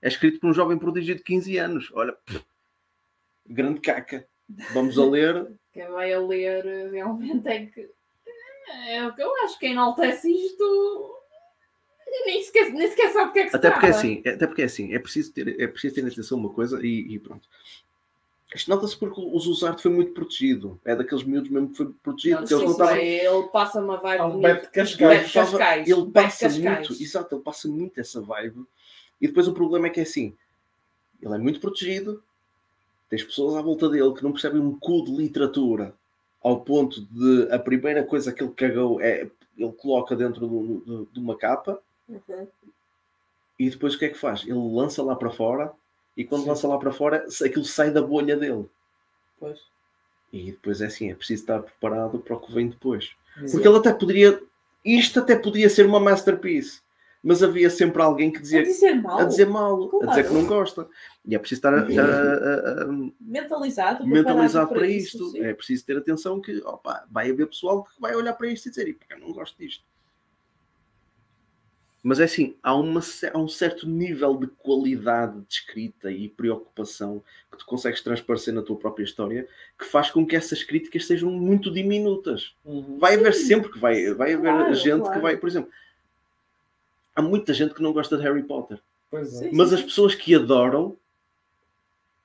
É 0.00 0.08
escrito 0.08 0.40
por 0.40 0.48
um 0.48 0.54
jovem 0.54 0.78
prodígio 0.78 1.14
de 1.14 1.22
15 1.22 1.58
anos. 1.58 1.90
Olha, 1.92 2.12
pff, 2.12 2.42
grande 3.46 3.80
caca. 3.80 4.26
Vamos 4.72 4.98
a 4.98 5.04
ler. 5.04 5.46
Quem 5.72 5.86
vai 5.88 6.12
a 6.12 6.20
ler 6.20 6.90
realmente 6.90 7.46
é 7.46 7.66
que 7.66 7.88
é 8.88 9.06
o 9.06 9.14
que 9.14 9.22
eu 9.22 9.34
acho 9.44 9.58
que 9.58 9.66
enaltece 9.66 10.30
isto 10.30 11.17
nem 12.26 12.42
sequer, 12.42 12.70
nem 12.72 12.86
o 12.88 12.94
que 12.94 13.00
é 13.02 13.06
que 13.44 13.50
se 13.50 13.56
Até 13.56 13.70
porque 13.70 13.86
é 13.86 13.90
trata. 13.90 13.96
assim, 13.98 14.22
até 14.26 14.46
porque 14.46 14.62
é 14.62 14.64
assim, 14.64 14.92
é 14.94 14.98
preciso 14.98 15.32
ter, 15.32 15.60
é 15.60 15.66
preciso 15.66 15.94
ter 15.94 16.06
atenção 16.06 16.38
a 16.38 16.40
uma 16.40 16.50
coisa 16.50 16.80
e, 16.84 17.14
e 17.14 17.18
pronto. 17.18 17.48
Isto 18.54 18.70
nota-se 18.70 18.96
porque 18.96 19.20
o 19.20 19.38
Zuzarte 19.38 19.82
foi 19.82 19.90
muito 19.90 20.12
protegido. 20.14 20.80
É 20.82 20.96
daqueles 20.96 21.22
miúdos 21.22 21.50
mesmo 21.50 21.68
que 21.68 21.76
foi 21.76 21.92
protegido. 22.02 22.36
Não, 22.36 22.40
eles 22.42 22.50
não 22.50 22.60
sim, 22.60 22.70
estavam- 22.72 22.96
ele 22.96 23.42
passa 23.52 23.80
uma 23.80 23.96
vibe 23.98 24.20
Ah. 24.22 24.28
Beto 24.30 24.70
Cascais. 24.70 25.18
Beto 25.20 25.32
Cascais. 25.34 25.88
ele 25.88 26.06
passa 26.10 26.48
Cascais. 26.48 26.88
muito, 26.88 27.02
exato, 27.02 27.34
ele 27.34 27.42
passa 27.42 27.68
muito 27.68 28.00
essa 28.00 28.20
vibe. 28.22 28.64
E 29.20 29.26
depois 29.26 29.46
o 29.48 29.52
problema 29.52 29.88
é 29.88 29.90
que 29.90 30.00
é 30.00 30.02
assim, 30.02 30.34
ele 31.20 31.34
é 31.34 31.38
muito 31.38 31.60
protegido, 31.60 32.22
tens 33.10 33.22
pessoas 33.22 33.54
à 33.56 33.60
volta 33.60 33.86
dele 33.88 34.14
que 34.14 34.22
não 34.22 34.32
percebem 34.32 34.60
um 34.62 34.78
cu 34.78 35.04
de 35.04 35.10
literatura, 35.14 35.94
ao 36.42 36.60
ponto 36.60 37.02
de 37.02 37.48
a 37.52 37.58
primeira 37.58 38.02
coisa 38.02 38.32
que 38.32 38.42
ele 38.42 38.52
cagou 38.52 38.98
é 39.00 39.28
ele 39.58 39.72
coloca 39.72 40.14
dentro 40.16 40.46
do- 40.46 40.78
do- 40.86 41.08
de 41.12 41.18
uma 41.18 41.36
capa 41.36 41.82
Uhum. 42.08 42.46
e 43.58 43.68
depois 43.70 43.94
o 43.94 43.98
que 43.98 44.06
é 44.06 44.08
que 44.08 44.18
faz? 44.18 44.42
Ele 44.42 44.52
lança 44.74 45.02
lá 45.02 45.14
para 45.14 45.30
fora 45.30 45.72
e 46.16 46.24
quando 46.24 46.42
Sim. 46.42 46.48
lança 46.48 46.66
lá 46.68 46.78
para 46.78 46.92
fora 46.92 47.26
aquilo 47.44 47.64
sai 47.64 47.90
da 47.90 48.00
bolha 48.02 48.36
dele. 48.36 48.66
Pois. 49.38 49.60
E 50.32 50.52
depois 50.52 50.80
é 50.80 50.86
assim, 50.86 51.10
é 51.10 51.14
preciso 51.14 51.42
estar 51.42 51.60
preparado 51.62 52.18
para 52.18 52.36
o 52.36 52.40
que 52.40 52.52
vem 52.52 52.68
depois. 52.68 53.10
Porque 53.50 53.66
ele 53.68 53.76
até 53.78 53.92
poderia, 53.92 54.40
isto 54.84 55.20
até 55.20 55.36
podia 55.36 55.68
ser 55.70 55.86
uma 55.86 56.00
masterpiece, 56.00 56.80
mas 57.22 57.42
havia 57.42 57.70
sempre 57.70 58.02
alguém 58.02 58.30
que 58.30 58.38
A 58.38 58.42
dizia 58.42 58.62
dizer 58.62 58.94
mal, 58.94 59.18
a 59.20 59.24
dizer 59.24 59.46
mal, 59.46 59.88
Claro. 59.88 60.06
a 60.06 60.10
dizer 60.10 60.28
que 60.28 60.34
não 60.34 60.46
gosta. 60.46 60.88
E 61.24 61.34
é 61.34 61.38
preciso 61.38 61.58
estar 61.60 61.74
a- 61.74 61.80
a- 61.80 61.82
a- 61.82 62.82
a- 62.84 63.10
mentalizado, 63.20 64.06
mentalizado 64.06 64.68
para 64.70 64.86
isto. 64.86 65.32
É 65.36 65.52
preciso 65.54 65.84
ter 65.86 65.96
atenção 65.96 66.40
que 66.40 66.58
opa, 66.64 67.04
vai 67.10 67.30
haver 67.30 67.46
pessoal 67.48 67.84
que 67.84 68.00
vai 68.00 68.14
olhar 68.14 68.32
para 68.34 68.48
isto 68.48 68.66
e 68.66 68.70
dizer, 68.70 68.88
"Ih, 68.88 68.94
pá, 68.94 69.04
eu 69.10 69.20
não 69.20 69.32
gosto 69.32 69.56
disto. 69.58 69.84
Mas 72.02 72.20
é 72.20 72.24
assim, 72.24 72.54
há, 72.62 72.74
uma, 72.74 73.00
há 73.32 73.38
um 73.38 73.48
certo 73.48 73.86
nível 73.88 74.36
de 74.36 74.46
qualidade 74.46 75.40
de 75.40 75.52
escrita 75.52 76.10
e 76.10 76.28
preocupação 76.28 77.22
que 77.50 77.58
tu 77.58 77.66
consegues 77.66 78.00
transparecer 78.00 78.54
na 78.54 78.62
tua 78.62 78.76
própria 78.76 79.04
história 79.04 79.48
que 79.78 79.84
faz 79.84 80.10
com 80.10 80.24
que 80.24 80.36
essas 80.36 80.62
críticas 80.62 81.06
sejam 81.06 81.30
muito 81.30 81.72
diminutas. 81.72 82.54
Uhum. 82.64 82.98
Vai 82.98 83.14
haver 83.14 83.34
Sim. 83.34 83.46
sempre 83.46 83.72
que 83.72 83.78
vai, 83.78 84.14
vai 84.14 84.34
haver 84.34 84.52
Claro, 84.52 84.74
gente 84.74 85.02
que 85.02 85.06
claro. 85.06 85.20
vai, 85.20 85.36
por 85.36 85.48
exemplo, 85.48 85.70
há 87.16 87.22
muita 87.22 87.52
gente 87.52 87.74
que 87.74 87.82
não 87.82 87.92
gosta 87.92 88.16
de 88.16 88.22
Harry 88.22 88.44
Potter. 88.44 88.78
Pois 89.10 89.34
é. 89.34 89.48
Sim. 89.48 89.50
Mas 89.52 89.72
as 89.72 89.82
pessoas 89.82 90.14
que 90.14 90.34
adoram 90.34 90.96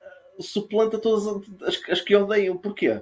eh, 0.00 0.12
suplanta 0.38 0.98
todas 0.98 1.26
as, 1.62 1.80
as 1.90 2.00
que 2.00 2.14
odeiam. 2.14 2.56
Porquê? 2.56 3.00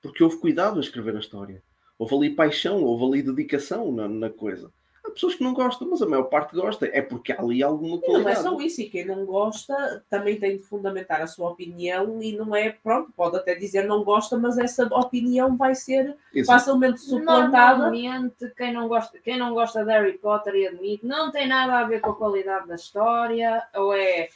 Porque 0.00 0.22
houve 0.22 0.36
cuidado 0.36 0.78
a 0.78 0.82
escrever 0.82 1.16
a 1.16 1.20
história. 1.20 1.60
Houve 1.98 2.14
ali 2.14 2.30
paixão, 2.30 2.82
houve 2.84 3.04
ali 3.04 3.22
dedicação 3.22 3.90
na, 3.90 4.08
na 4.08 4.30
coisa. 4.30 4.70
Pessoas 5.14 5.34
que 5.34 5.44
não 5.44 5.52
gostam, 5.52 5.88
mas 5.90 6.02
a 6.02 6.06
maior 6.06 6.24
parte 6.24 6.54
gosta. 6.54 6.86
É 6.86 7.02
porque 7.02 7.32
há 7.32 7.40
ali 7.40 7.62
alguma 7.62 8.00
E 8.02 8.12
não 8.12 8.28
é 8.28 8.34
só 8.34 8.58
isso, 8.60 8.80
e 8.80 8.88
quem 8.88 9.04
não 9.04 9.24
gosta 9.24 10.04
também 10.08 10.38
tem 10.38 10.56
de 10.56 10.62
fundamentar 10.62 11.20
a 11.20 11.26
sua 11.26 11.50
opinião 11.50 12.22
e 12.22 12.36
não 12.36 12.54
é, 12.54 12.70
pronto, 12.70 13.12
pode 13.16 13.36
até 13.36 13.54
dizer 13.54 13.86
não 13.86 14.04
gosta, 14.04 14.38
mas 14.38 14.58
essa 14.58 14.86
opinião 14.86 15.56
vai 15.56 15.74
ser 15.74 16.16
Exato. 16.34 16.58
facilmente 16.58 17.00
suplantada. 17.00 17.78
Normalmente, 17.78 18.50
quem 18.56 18.72
não, 18.72 18.88
gosta, 18.88 19.18
quem 19.18 19.38
não 19.38 19.54
gosta 19.54 19.84
de 19.84 19.90
Harry 19.90 20.18
Potter 20.18 20.54
e 20.54 20.68
admite, 20.68 21.06
não 21.06 21.30
tem 21.30 21.46
nada 21.46 21.78
a 21.78 21.84
ver 21.84 22.00
com 22.00 22.10
a 22.10 22.16
qualidade 22.16 22.68
da 22.68 22.74
história, 22.74 23.62
ou 23.74 23.94
é 23.94 24.28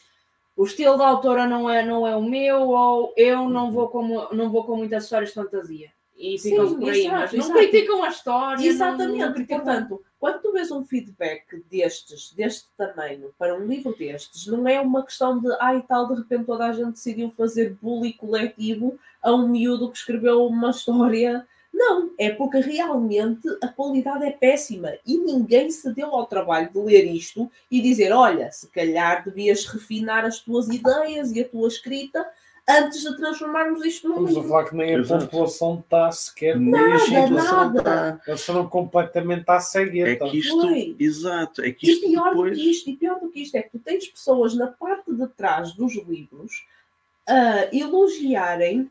o 0.56 0.64
estilo 0.64 0.96
da 0.96 1.06
autora 1.06 1.46
não 1.46 1.68
é, 1.68 1.84
não 1.84 2.06
é 2.06 2.16
o 2.16 2.22
meu, 2.22 2.70
ou 2.70 3.12
eu 3.16 3.48
não 3.48 3.70
vou 3.70 3.88
com, 3.88 4.02
não 4.32 4.50
vou 4.50 4.64
com 4.64 4.76
muitas 4.76 5.04
histórias 5.04 5.28
de 5.28 5.34
fantasia. 5.34 5.90
E 6.18 6.38
Sim, 6.38 6.50
ficam 6.50 6.74
por 6.78 6.88
aí, 6.90 7.00
exato, 7.06 7.20
mas 7.20 7.32
não 7.32 7.38
exato. 7.40 7.58
criticam 7.58 8.02
a 8.04 8.08
história. 8.08 8.56
não- 8.56 8.62
não 8.64 8.70
Exatamente, 8.70 9.32
criticam- 9.34 9.60
portanto, 9.64 10.02
quando 10.18 10.40
tu 10.40 10.52
vês 10.52 10.70
um 10.70 10.84
feedback 10.84 11.44
destes, 11.70 12.32
deste 12.32 12.68
tamanho, 12.76 13.34
para 13.38 13.54
um 13.54 13.66
livro 13.66 13.94
destes, 13.98 14.46
não 14.46 14.66
é 14.66 14.80
uma 14.80 15.04
questão 15.04 15.38
de, 15.38 15.48
ai 15.60 15.84
tal, 15.86 16.08
de 16.08 16.14
repente 16.14 16.44
toda 16.46 16.64
a 16.66 16.72
gente 16.72 16.92
decidiu 16.92 17.30
fazer 17.36 17.76
bullying 17.82 18.12
coletivo 18.12 18.98
a 19.22 19.32
um 19.32 19.46
miúdo 19.46 19.90
que 19.90 19.98
escreveu 19.98 20.46
uma 20.46 20.70
história. 20.70 21.46
Não, 21.78 22.10
é 22.18 22.30
porque 22.30 22.58
realmente 22.60 23.46
a 23.62 23.68
qualidade 23.68 24.24
é 24.24 24.30
péssima 24.30 24.92
e 25.06 25.18
ninguém 25.18 25.70
se 25.70 25.92
deu 25.92 26.08
ao 26.14 26.24
trabalho 26.24 26.70
de 26.72 26.78
ler 26.78 27.04
isto 27.04 27.50
e 27.70 27.82
dizer: 27.82 28.12
olha, 28.12 28.50
se 28.50 28.68
calhar 28.70 29.22
devias 29.22 29.66
refinar 29.66 30.24
as 30.24 30.38
tuas 30.40 30.68
ideias 30.68 31.32
e 31.32 31.42
a 31.42 31.48
tua 31.48 31.68
escrita 31.68 32.26
antes 32.68 33.00
de 33.02 33.16
transformarmos 33.16 33.84
isto 33.84 34.08
num 34.08 34.24
Estamos 34.26 34.44
a 34.44 34.48
falar 34.48 34.64
que 34.68 34.74
nem 34.76 34.94
a 34.94 34.98
Exato. 34.98 35.24
população 35.26 35.78
está 35.80 36.10
sequer 36.10 36.58
Nada, 36.58 37.32
nada. 37.70 38.20
Eles 38.26 38.44
foram 38.44 38.68
completamente 38.68 39.44
à 39.48 39.54
É 39.56 39.60
cegueta. 39.60 40.28
que 40.28 40.38
isto, 40.38 40.60
Foi. 40.60 40.96
exato, 40.98 41.62
é 41.62 41.70
que 41.70 41.86
E 41.88 41.92
isto 41.92 42.08
pior 42.08 42.30
depois. 42.30 42.50
do 42.50 42.56
que 42.62 42.70
isto, 42.70 42.90
e 42.90 42.96
pior 42.96 43.20
do 43.20 43.28
que 43.28 43.40
isto 43.42 43.54
é 43.56 43.62
que 43.62 43.70
tu 43.70 43.78
tens 43.78 44.08
pessoas 44.08 44.54
na 44.54 44.66
parte 44.66 45.12
de 45.12 45.26
trás 45.28 45.72
dos 45.74 45.94
livros 46.06 46.66
a 47.28 47.68
elogiarem 47.74 48.90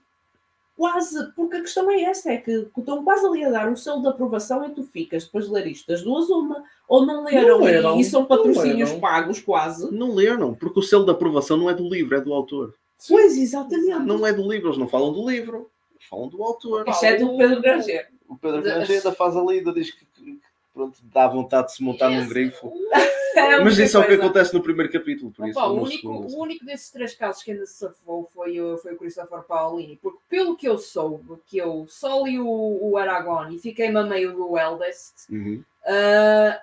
quase, 0.77 1.31
porque 1.38 1.56
a 1.57 1.61
questão 1.61 1.89
é 1.89 2.02
essa, 2.03 2.31
é 2.34 2.38
que 2.38 2.68
estão 2.77 3.02
quase 3.03 3.26
ali 3.26 3.45
a 3.45 3.49
dar 3.49 3.69
um 3.69 3.77
selo 3.77 4.02
de 4.02 4.07
aprovação 4.10 4.65
e 4.65 4.72
tu 4.72 4.84
ficas 4.84 5.23
depois 5.26 5.45
de 5.45 5.52
ler 5.53 5.68
isto 5.68 5.88
das 5.88 6.02
duas 6.02 6.30
uma, 6.30 6.64
ou 6.88 7.06
não 7.06 7.23
leram, 7.23 7.60
Não 7.60 7.68
e- 7.68 7.72
leram, 7.72 7.99
e, 7.99 8.03
são 8.03 8.22
não 8.22 8.27
patrocínios 8.27 8.89
leram. 8.89 8.99
pagos 9.02 9.39
quase. 9.41 9.89
Não 9.93 10.14
leram, 10.14 10.53
porque 10.53 10.80
o 10.80 10.84
selo 10.84 11.06
de 11.06 11.11
aprovação 11.11 11.56
não 11.56 11.69
é 11.69 11.73
do 11.73 11.88
livro, 11.88 12.15
é 12.18 12.22
do 12.22 12.34
autor. 12.34 12.73
Pois, 13.08 13.38
exatamente. 13.38 14.00
Não 14.06 14.26
é 14.26 14.34
do 14.34 14.50
livro, 14.50 14.68
eles 14.70 14.78
não 14.78 14.88
falam 14.88 15.12
do 15.14 15.30
livro, 15.30 15.70
eles 15.96 16.06
falam 16.10 16.28
do 16.28 16.42
autor. 16.44 16.88
Exceto 16.88 17.26
o 17.34 17.38
Pedro 17.38 17.62
Granger. 17.62 18.10
O 18.28 18.36
Pedro 18.38 18.62
Da- 18.64 18.76
Granger 18.76 18.98
ainda 18.98 19.12
faz 19.14 19.36
a 19.38 19.42
lida, 19.44 19.72
diz 19.74 19.92
que, 19.92 20.06
que- 20.06 20.40
pronto, 20.74 20.98
dá 21.14 21.28
vontade 21.28 21.68
de 21.68 21.74
se 21.76 21.84
montar 21.84 22.10
num 22.10 22.20
Esse- 22.20 22.30
grifo. 22.30 22.72
É 23.38 23.60
Mas 23.60 23.78
isso 23.78 23.98
é 23.98 24.00
o 24.00 24.08
que 24.08 24.14
acontece 24.14 24.54
no 24.54 24.64
primeiro 24.64 24.90
capítulo, 24.90 25.30
por 25.30 25.46
isso. 25.46 25.60
Opa, 25.60 25.68
o, 25.68 25.76
no 25.76 25.84
único, 25.84 26.08
o 26.08 26.40
único 26.42 26.66
desses 26.66 26.90
três 26.90 27.14
casos 27.16 27.44
que 27.44 27.52
ainda 27.52 27.66
se 27.66 27.74
safou 27.74 28.30
foi, 28.34 28.62
o- 28.62 28.78
foi 28.78 28.94
o 28.94 28.98
Christopher 28.98 29.42
Paolini, 29.44 30.00
porque 30.02 30.20
pelo 30.30 30.56
que 30.56 30.66
eu 30.66 30.78
soube, 30.78 31.36
que 31.46 31.58
eu 31.58 31.86
só 31.90 32.24
li 32.24 32.40
o, 32.40 32.48
o 32.82 32.98
Aragorn 32.98 33.54
e 33.54 33.60
fiquei-me 33.60 33.98
a 34.00 34.04
meio 34.04 34.32
do 34.34 34.58
Eldest, 34.58 35.30
Uhum. 35.30 35.62
ah, 35.86 36.62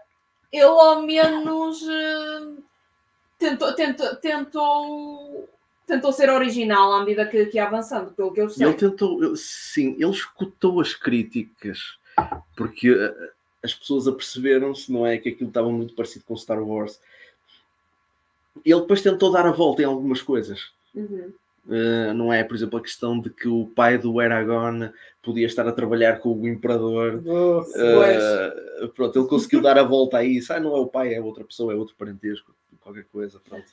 ele 0.51 0.63
ao 0.65 1.03
menos 1.03 1.87
ah, 1.87 2.53
tentou, 3.39 3.75
tentou, 3.75 4.17
tentou, 4.17 5.49
tentou 5.87 6.13
ser 6.13 6.31
original 6.31 6.93
à 6.93 7.01
medida 7.01 7.27
que, 7.27 7.47
que 7.47 7.57
ia 7.57 7.67
avançando, 7.67 8.13
pelo 8.13 8.33
que 8.33 8.41
eu 8.41 8.49
sei. 8.49 8.67
ele 8.67 8.75
tentou, 8.75 9.37
sim, 9.37 9.95
ele 9.99 10.11
escutou 10.11 10.81
as 10.81 10.95
críticas, 10.95 11.99
porque 12.57 12.91
eh, 12.91 13.31
as 13.63 13.75
pessoas 13.75 14.09
aperceberam-se, 14.09 14.93
não 14.93 15.07
é? 15.07 15.19
Que 15.19 15.31
aquilo 15.31 15.49
estava 15.49 15.71
muito 15.71 15.95
parecido 15.95 16.25
com 16.25 16.37
Star 16.37 16.63
Wars. 16.63 17.01
Ele 18.65 18.81
depois 18.81 19.03
tentou 19.03 19.33
dar 19.33 19.47
a 19.47 19.53
volta 19.53 19.83
em 19.83 19.87
algumas 19.87 20.21
coisas. 20.21 20.71
Uhum. 20.95 21.33
Uh, 21.67 22.13
não 22.13 22.33
é, 22.33 22.43
por 22.43 22.57
exemplo, 22.57 22.79
a 22.79 22.83
questão 22.83 23.21
de 23.21 23.31
que 23.31 23.47
o 23.47 23.67
pai 23.67 23.97
do 23.97 24.19
Aragorn 24.19 24.91
podia 25.23 25.47
estar 25.47 25.67
a 25.67 25.73
trabalhar 25.73 26.19
com 26.19 26.33
o 26.33 26.49
Imperador. 26.49 27.23
Nossa. 27.23 28.55
Uh, 28.83 28.89
pronto, 28.89 29.19
ele 29.19 29.29
conseguiu 29.29 29.63
dar 29.63 29.79
a 29.79 29.85
volta 29.85 30.19
a 30.19 30.25
isso. 30.25 30.53
Ah, 30.53 30.59
não 30.59 30.77
é 30.77 30.81
o 30.81 30.89
pai, 30.89 31.15
é 31.15 31.21
outra 31.21 31.45
pessoa, 31.45 31.73
é 31.73 31.77
outro 31.77 31.95
parentesco, 31.97 32.53
qualquer 32.81 33.05
coisa. 33.13 33.41
Pronto. 33.49 33.67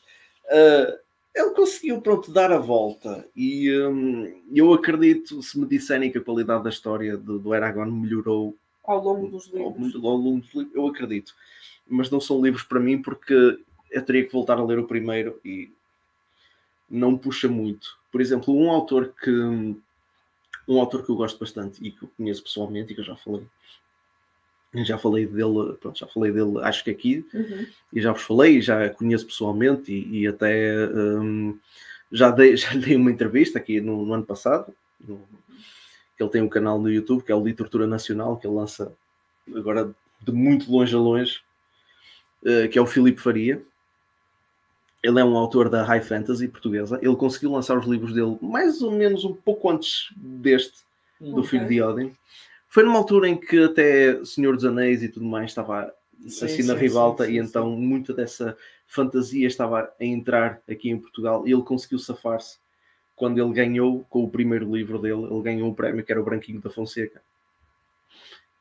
Uh, 0.46 1.09
ele 1.40 1.52
conseguiu, 1.52 2.02
pronto, 2.02 2.32
dar 2.32 2.52
a 2.52 2.58
volta. 2.58 3.28
E 3.36 3.72
hum, 3.82 4.42
eu 4.54 4.74
acredito, 4.74 5.42
se 5.42 5.60
me 5.60 5.66
disserem 5.66 6.12
que 6.12 6.18
a 6.18 6.24
qualidade 6.24 6.64
da 6.64 6.70
história 6.70 7.16
do, 7.18 7.40
do 7.40 7.54
Aragorn 7.54 7.92
melhorou 7.92 8.56
Ao 8.84 9.02
longo 9.04 9.28
dos 9.28 9.48
ao, 9.50 9.56
livros. 9.56 9.78
muito- 9.80 10.08
ao 10.08 10.16
longo 10.16 10.40
dos 10.42 10.54
livros, 10.54 10.76
eu 10.76 10.88
acredito. 10.88 11.34
Mas 11.88 12.10
não 12.10 12.20
são 12.22 12.42
livros 12.42 12.64
para 12.64 12.80
mim 12.80 13.02
porque 13.02 13.60
eu 13.92 14.06
teria 14.06 14.26
que 14.26 14.32
voltar 14.34 14.58
a 14.60 14.64
ler 14.64 14.78
o 14.80 14.88
primeiro 14.88 15.40
e 15.44 15.72
não 16.90 17.18
puxa 17.18 17.48
muito. 17.48 17.98
Por 18.12 18.22
exemplo, 18.22 18.56
um 18.56 18.70
autor 18.70 19.14
que 19.22 19.30
um 20.68 20.80
autor 20.80 21.04
que 21.04 21.10
eu 21.10 21.16
gosto 21.16 21.40
bastante 21.40 21.84
e 21.84 21.92
que 21.92 22.04
eu 22.04 22.10
conheço 22.16 22.44
pessoalmente 22.44 22.92
e 22.92 22.96
que 22.96 23.02
eu 23.02 23.06
já 23.06 23.16
falei. 23.16 23.44
Já 24.74 24.98
falei 25.00 25.26
dele, 25.26 25.74
pronto, 25.82 25.98
já 25.98 26.06
falei 26.08 26.32
dele, 26.32 26.60
acho 26.62 26.84
que 26.84 26.92
aqui, 26.92 27.26
Uhum. 27.34 27.66
e 27.92 28.00
já 28.02 28.12
vos 28.12 28.22
falei, 28.22 28.62
já 28.62 28.88
conheço 28.90 29.26
pessoalmente 29.26 29.92
e, 29.92 30.20
e 30.22 30.28
até 30.28 30.88
hum, 30.90 31.58
já, 32.12 32.30
dei, 32.30 32.56
já 32.58 32.74
dei 32.76 32.96
uma 32.96 33.10
entrevista 33.12 33.58
aqui 33.58 33.82
no, 33.82 34.06
no 34.06 34.14
ano 34.14 34.26
passado. 34.26 34.74
no- 35.00 35.22
que 36.16 36.24
ele 36.24 36.30
tem 36.32 36.42
um 36.42 36.50
canal 36.50 36.78
no 36.78 36.92
YouTube 36.92 37.24
que 37.24 37.32
é 37.32 37.36
o 37.36 37.42
Literatura 37.44 37.88
Nacional, 37.88 38.36
que 38.38 38.46
ele 38.46 38.54
lança 38.54 38.92
agora 39.56 39.90
de 40.22 40.32
muito 40.34 40.70
longe 40.70 40.94
a 40.94 41.00
longe, 41.00 41.40
eh, 42.46 42.68
que 42.68 42.78
é 42.78 42.82
o 42.82 42.86
Filipe 42.86 43.22
Faria. 43.22 43.62
Ele 45.02 45.18
é 45.20 45.24
um 45.24 45.38
autor 45.38 45.70
da 45.70 45.82
High 45.84 46.02
Fantasy 46.02 46.50
portuguesa. 46.50 47.00
Ele 47.02 47.16
conseguiu 47.16 47.54
lançar 47.54 47.78
os 47.78 47.86
livros 47.88 48.14
dele 48.14 48.38
mais 48.42 48.82
ou 48.82 48.92
menos 48.92 49.24
um 49.24 49.34
pouco 49.34 49.70
antes 49.70 50.10
deste, 50.18 50.80
do. 51.22 51.42
Filho 51.42 51.66
de 51.70 51.82
Odin. 51.82 52.14
Foi 52.70 52.84
numa 52.84 52.98
altura 52.98 53.28
em 53.28 53.36
que 53.36 53.64
até 53.64 54.24
Senhor 54.24 54.56
dos 54.56 54.64
Anéis 54.66 55.04
e 55.04 55.10
tudo 55.10 55.26
mais 55.26 55.52
estava 55.52 55.94
Sim, 56.28 56.46
assim 56.46 56.64
na 56.64 56.76
sim, 56.76 56.80
ribalta 56.82 57.26
sim, 57.26 57.34
e 57.34 57.38
então 57.38 57.72
muita 57.72 58.14
dessa 58.14 58.56
fantasia 58.86 59.48
estava 59.48 59.94
a 60.00 60.06
entrar 60.06 60.62
aqui 60.70 60.90
em 60.90 61.00
Portugal 61.00 61.48
e 61.48 61.52
ele 61.52 61.62
conseguiu 61.64 61.98
safar-se 61.98 62.58
quando 63.16 63.42
ele 63.42 63.54
ganhou 63.54 64.06
com 64.10 64.24
o 64.24 64.30
primeiro 64.30 64.74
livro 64.74 65.00
dele, 65.00 65.24
ele 65.24 65.42
ganhou 65.42 65.70
o 65.70 65.76
prémio 65.76 66.04
que 66.04 66.12
era 66.12 66.22
o 66.22 66.24
Branquinho 66.24 66.62
da 66.62 66.70
Fonseca. 66.70 67.22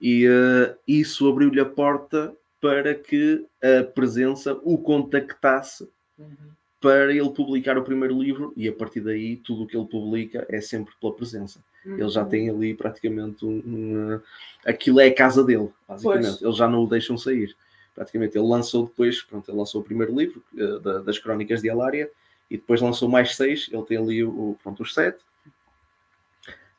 E 0.01 0.27
eh, 0.27 0.77
isso 0.87 1.29
abriu-lhe 1.29 1.61
a 1.61 1.65
porta 1.65 2.35
para 2.61 2.95
que 2.95 3.45
a 3.63 3.85
presença 3.85 4.59
o 4.65 4.79
contactasse 4.79 5.89
Uhum. 6.19 6.51
para 6.81 7.13
ele 7.15 7.31
publicar 7.31 7.79
o 7.79 7.85
primeiro 7.85 8.21
livro 8.21 8.53
e 8.57 8.69
a 8.69 8.73
partir 8.73 9.01
daí 9.01 9.37
tudo 9.37 9.63
o 9.63 9.67
que 9.69 9.77
ele 9.77 9.87
publica 9.87 10.45
é 10.49 10.61
sempre 10.61 10.93
pela 11.01 11.15
presença. 11.15 11.63
Ele 11.97 12.09
já 12.09 12.23
Uhum. 12.23 12.29
tem 12.29 12.51
ali 12.51 12.75
praticamente 12.75 13.45
um, 13.45 13.63
um, 13.67 14.21
aquilo 14.67 15.01
é 15.01 15.07
a 15.07 15.15
casa 15.15 15.43
dele, 15.45 15.71
basicamente. 15.89 16.27
Pois. 16.29 16.43
Eles 16.43 16.57
já 16.57 16.69
não 16.69 16.85
o 16.85 16.89
deixam 16.89 17.17
sair. 17.17 17.57
Praticamente 17.95 18.37
ele 18.37 18.47
lançou 18.47 18.87
depois, 18.87 19.23
pronto, 19.23 19.51
ele 19.51 19.59
lançou 19.59 19.81
o 19.81 19.85
primeiro 19.85 20.15
livro 20.17 20.43
eh, 20.57 20.79
da- 20.81 20.99
das 21.01 21.19
Crónicas 21.19 21.63
de 21.63 21.69
Alária 21.71 22.11
e 22.51 22.57
depois 22.57 22.81
lançou 22.81 23.09
mais 23.09 23.35
seis. 23.37 23.69
Ele 23.73 23.83
tem 23.85 23.97
ali 23.97 24.23
o, 24.25 24.57
pronto, 24.63 24.83
os 24.83 24.95
sete. 24.95 25.19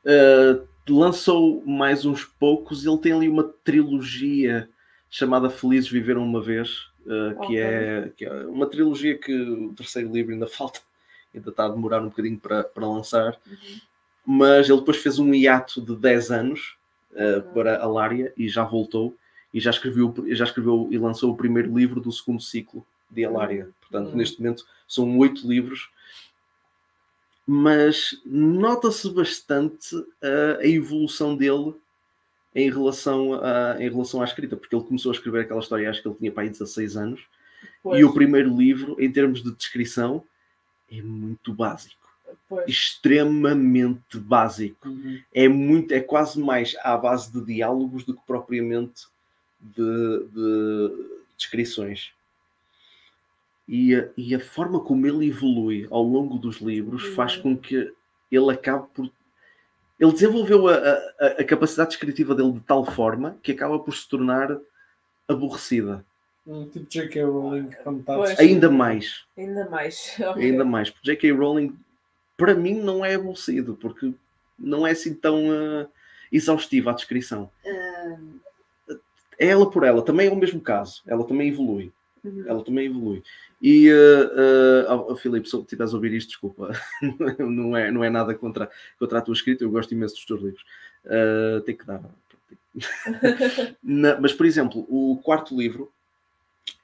Uh, 0.05 0.67
lançou 0.89 1.63
mais 1.65 2.05
uns 2.05 2.23
poucos. 2.23 2.85
Ele 2.85 2.97
tem 2.97 3.11
ali 3.11 3.27
uma 3.29 3.43
trilogia 3.43 4.69
chamada 5.09 5.49
Felizes 5.49 5.89
Viveram 5.89 6.23
uma 6.23 6.41
Vez, 6.41 6.87
uh, 7.01 7.31
que, 7.41 7.45
Ok. 7.45 7.57
é, 7.59 8.11
que 8.15 8.25
é 8.25 8.31
uma 8.45 8.65
trilogia 8.67 9.17
que 9.17 9.33
o 9.33 9.73
terceiro 9.73 10.11
livro 10.11 10.33
ainda 10.33 10.47
falta, 10.47 10.79
ainda 11.35 11.49
está 11.49 11.65
a 11.65 11.69
demorar 11.69 12.01
um 12.01 12.09
bocadinho 12.09 12.39
para, 12.39 12.63
para 12.63 12.87
lançar. 12.87 13.37
Uhum. 13.45 13.79
Mas 14.31 14.69
ele 14.69 14.79
depois 14.79 14.97
fez 14.97 15.17
um 15.17 15.33
hiato 15.33 15.81
de 15.81 15.95
10 15.95 16.31
anos 16.31 16.77
uh, 17.13 17.41
para 17.53 17.81
a 17.81 17.87
Lária 17.87 18.31
e 18.37 18.47
já 18.47 18.63
voltou 18.63 19.15
e 19.53 19.59
já 19.59 19.71
escreveu, 19.71 20.13
já 20.29 20.43
escreveu 20.43 20.87
e 20.91 20.97
lançou 20.97 21.31
o 21.31 21.37
primeiro 21.37 21.75
livro 21.75 21.99
do 21.99 22.11
segundo 22.11 22.41
ciclo 22.41 22.85
de 23.09 23.25
Alária. 23.25 23.69
Portanto, 23.81 24.11
Uhum. 24.11 24.17
neste 24.17 24.39
momento 24.39 24.65
são 24.87 25.17
oito 25.17 25.47
livros 25.47 25.89
mas 27.51 28.21
nota-se 28.23 29.09
bastante 29.09 29.95
uh, 29.95 30.59
a 30.59 30.67
evolução 30.67 31.35
dele 31.35 31.73
em 32.53 32.69
relação, 32.69 33.33
a, 33.43 33.75
em 33.79 33.89
relação 33.89 34.21
à 34.21 34.25
escrita, 34.25 34.55
porque 34.55 34.75
ele 34.75 34.83
começou 34.85 35.11
a 35.11 35.15
escrever 35.15 35.41
aquela 35.41 35.59
história, 35.59 35.89
acho 35.89 35.99
que 35.99 36.07
ele 36.07 36.17
tinha 36.17 36.31
para 36.31 36.43
aí 36.43 36.49
16 36.51 36.95
anos, 36.95 37.21
Pois, 37.81 37.99
e 37.99 38.03
o 38.03 38.13
primeiro 38.13 38.55
livro, 38.55 38.95
em 38.99 39.11
termos 39.11 39.41
de 39.41 39.51
descrição, 39.55 40.23
é 40.91 41.01
muito 41.01 41.51
básico, 41.51 41.98
pois. 42.49 42.67
extremamente 42.67 44.17
básico. 44.17 44.89
Uhum. 44.89 45.21
É 45.33 45.47
muito, 45.47 45.93
é 45.93 46.01
quase 46.01 46.39
mais 46.41 46.75
à 46.81 46.97
base 46.97 47.31
de 47.31 47.45
diálogos 47.45 48.03
do 48.03 48.13
que 48.15 48.21
propriamente 48.25 49.03
de, 49.59 50.25
de 50.33 50.91
descrições. 51.37 52.11
E 53.67 53.95
a, 53.95 54.09
e 54.17 54.33
a 54.33 54.39
forma 54.39 54.79
como 54.79 55.05
ele 55.05 55.27
evolui 55.29 55.87
ao 55.91 56.01
longo 56.01 56.39
dos 56.39 56.57
livros 56.57 57.03
Uhum. 57.05 57.13
faz 57.13 57.35
com 57.37 57.55
que 57.55 57.93
ele 58.31 58.51
acabe 58.51 58.87
por. 58.93 59.09
Ele 59.99 60.11
desenvolveu 60.11 60.67
a, 60.67 60.75
a, 61.19 61.27
a 61.39 61.43
capacidade 61.43 61.89
descritiva 61.89 62.33
dele 62.33 62.53
de 62.53 62.61
tal 62.61 62.85
forma 62.85 63.37
que 63.43 63.51
acaba 63.51 63.77
por 63.77 63.93
se 63.93 64.07
tornar 64.07 64.57
aborrecida. 65.27 66.03
Um 66.47 66.67
Tipo 66.67 66.87
J.K. 66.89 67.23
Rowling 67.25 67.69
quando 67.83 67.99
está. 67.99 68.41
Ainda 68.41 68.71
mais. 68.71 69.25
Ainda 69.37 69.69
mais. 69.69 70.15
Ok. 70.19 70.43
Ainda 70.43 70.65
mais. 70.65 70.89
Porque 70.89 71.11
J.K. 71.11 71.31
Rowling, 71.31 71.77
para 72.39 72.55
mim, 72.55 72.75
não 72.75 73.03
é 73.03 73.15
aborrecido, 73.15 73.77
porque 73.79 74.13
não 74.57 74.87
é 74.87 74.91
assim 74.91 75.13
tão 75.13 75.51
ah, 75.51 75.87
exaustiva 76.31 76.89
a 76.89 76.95
descrição. 76.95 77.51
É 79.37 79.47
ela 79.47 79.69
por 79.69 79.83
ela, 79.83 80.01
também 80.01 80.27
é 80.27 80.31
o 80.31 80.35
mesmo 80.35 80.59
caso. 80.61 81.03
Ela 81.05 81.27
também 81.27 81.49
evolui. 81.49 81.91
Uhum. 82.23 82.43
Ela 82.47 82.63
também 82.63 82.87
evolui. 82.87 83.23
E, 83.61 83.89
uh, 83.91 85.11
uh, 85.11 85.15
Filipe, 85.17 85.49
se 85.49 85.57
estiveres 85.57 85.93
a 85.93 85.95
ouvir 85.95 86.13
isto, 86.13 86.29
desculpa, 86.29 86.71
não 87.39 87.75
é, 87.75 87.91
não 87.91 88.03
é 88.03 88.09
nada 88.09 88.33
contra, 88.33 88.69
contra 88.97 89.19
a 89.19 89.21
tua 89.21 89.33
escrita, 89.33 89.63
eu 89.63 89.69
gosto 89.69 89.93
imenso 89.93 90.15
dos 90.15 90.25
teus 90.25 90.41
livros. 90.41 90.63
Uh, 91.05 91.61
tem 91.61 91.75
que 91.75 91.85
dar. 91.85 92.01
Na- 93.83 94.19
mas, 94.19 94.33
por 94.33 94.45
exemplo, 94.45 94.85
o 94.89 95.17
quarto 95.23 95.57
livro, 95.57 95.91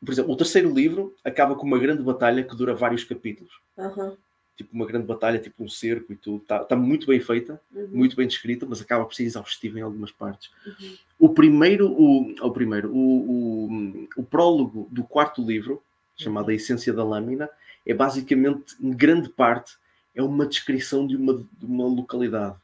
por 0.04 0.12
exemplo, 0.12 0.34
o 0.34 0.38
terceiro 0.38 0.74
livro 0.74 1.14
acaba 1.24 1.56
com 1.56 1.66
uma 1.66 1.80
grande 1.80 2.04
batalha 2.04 2.44
que 2.44 2.56
dura 2.56 2.74
vários 2.74 3.04
capítulos. 3.04 3.54
Aham. 3.78 4.18
Tipo, 4.58 4.74
uma 4.74 4.86
grande 4.86 5.06
batalha, 5.06 5.38
tipo 5.40 5.64
um 5.64 5.68
cerco 5.70 6.14
e 6.14 6.16
tudo. 6.16 6.42
Está 6.42 6.60
tá 6.64 6.76
muito 6.76 7.08
bem 7.08 7.20
feita, 7.20 7.60
Uhum. 7.74 7.90
muito 7.92 8.16
bem 8.16 8.26
descrita, 8.28 8.66
mas 8.66 8.82
acaba 8.82 9.04
por 9.06 9.14
ser 9.14 9.24
exaustiva 9.24 9.80
em 9.80 9.82
algumas 9.82 10.12
partes. 10.12 10.50
Uhum. 10.66 10.96
O 11.20 11.30
primeiro, 11.30 11.92
o, 11.92 12.34
o 12.42 12.52
primeiro, 12.52 12.90
o, 12.94 13.66
o, 13.68 14.08
o 14.18 14.24
prólogo 14.24 14.88
do 14.92 15.04
quarto 15.04 15.42
livro, 15.46 15.82
chamado 16.18 16.50
A 16.50 16.54
Essência 16.54 16.94
da 16.94 17.04
Lâmina, 17.04 17.50
é 17.86 17.94
basicamente, 17.94 18.76
em 18.80 18.92
grande 18.92 19.28
parte, 19.30 19.76
é 20.16 20.24
uma 20.24 20.46
descrição 20.46 21.06
de 21.06 21.16
uma, 21.18 21.34
de 21.34 21.66
uma 21.66 21.86
localidade. 21.86 22.56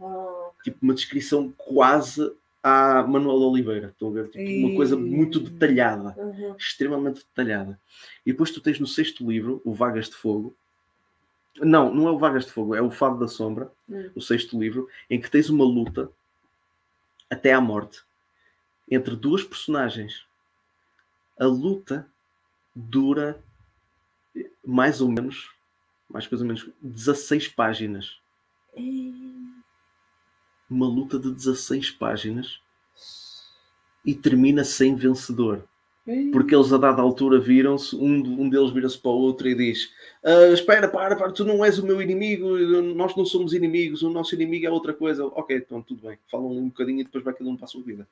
Ah, 0.00 0.36
Tipo, 0.62 0.76
uma 0.82 0.92
descrição 0.92 1.50
quase 1.56 2.30
à 2.62 3.02
Manuel 3.02 3.38
de 3.38 3.44
Oliveira. 3.46 3.88
Estão 3.88 4.08
a 4.08 4.12
ver? 4.12 4.28
Tipo, 4.28 4.66
uma 4.66 4.76
coisa 4.76 4.94
muito 4.94 5.40
detalhada. 5.40 6.14
uhum. 6.18 6.54
Extremamente 6.58 7.20
detalhada. 7.20 7.80
E 8.26 8.30
depois 8.32 8.50
tu 8.50 8.60
tens 8.60 8.78
no 8.78 8.86
sexto 8.86 9.26
livro, 9.30 9.62
o 9.64 9.72
Vagas 9.72 10.10
de 10.10 10.16
Fogo. 10.16 10.54
Não, 11.58 11.92
não 11.92 12.08
é 12.08 12.10
o 12.10 12.18
Vagas 12.18 12.46
de 12.46 12.52
Fogo, 12.52 12.74
é 12.74 12.80
o 12.82 12.90
Fado 12.90 13.18
da 13.18 13.28
Sombra, 13.28 13.70
Hum. 13.88 14.10
o 14.14 14.20
sexto 14.20 14.58
livro, 14.58 14.88
em 15.08 15.20
que 15.20 15.30
tens 15.30 15.50
uma 15.50 15.64
luta 15.64 16.10
até 17.28 17.52
à 17.52 17.60
morte 17.60 18.02
entre 18.90 19.16
duas 19.16 19.42
personagens. 19.42 20.26
A 21.38 21.44
luta 21.46 22.06
dura 22.74 23.42
mais 24.64 25.00
ou 25.00 25.08
menos, 25.10 25.50
mais 26.08 26.26
coisa 26.26 26.44
ou 26.44 26.48
menos, 26.48 26.68
16 26.80 27.48
páginas. 27.48 28.18
Uma 30.68 30.86
luta 30.86 31.18
de 31.18 31.32
16 31.32 31.90
páginas 31.90 32.60
e 34.04 34.14
termina 34.14 34.62
sem 34.64 34.94
vencedor. 34.94 35.64
Porque 36.32 36.54
eles 36.54 36.72
a 36.72 36.78
dada 36.78 37.02
altura 37.02 37.38
viram-se, 37.40 37.94
um, 37.96 38.42
um 38.42 38.48
deles 38.48 38.70
vira-se 38.70 38.98
para 38.98 39.10
o 39.10 39.18
outro 39.20 39.48
e 39.48 39.54
diz: 39.54 39.90
"Ah, 40.24 40.52
Espera, 40.52 40.88
para, 40.88 41.16
para, 41.16 41.32
tu 41.32 41.44
não 41.44 41.64
és 41.64 41.78
o 41.78 41.86
meu 41.86 42.00
inimigo, 42.00 42.56
nós 42.94 43.16
não 43.16 43.24
somos 43.24 43.52
inimigos, 43.52 44.02
o 44.02 44.10
nosso 44.10 44.34
inimigo 44.34 44.66
é 44.66 44.70
outra 44.70 44.92
coisa. 44.92 45.26
Ok, 45.26 45.56
então 45.56 45.82
tudo 45.82 46.06
bem. 46.08 46.18
Falam 46.30 46.50
um 46.50 46.68
bocadinho 46.68 47.00
e 47.00 47.04
depois 47.04 47.24
vai 47.24 47.34
cada 47.34 47.48
um 47.48 47.56
para 47.56 47.64
a 47.64 47.68
sua 47.68 47.82
vida. 47.82 48.06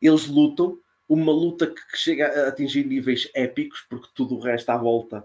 Eles 0.00 0.26
lutam, 0.26 0.78
uma 1.08 1.32
luta 1.32 1.66
que, 1.66 1.80
chega 1.96 2.26
a 2.26 2.48
atingir 2.48 2.84
níveis 2.84 3.30
épicos, 3.34 3.84
porque 3.88 4.08
tudo 4.14 4.36
o 4.36 4.40
resto 4.40 4.70
à 4.70 4.76
volta 4.76 5.24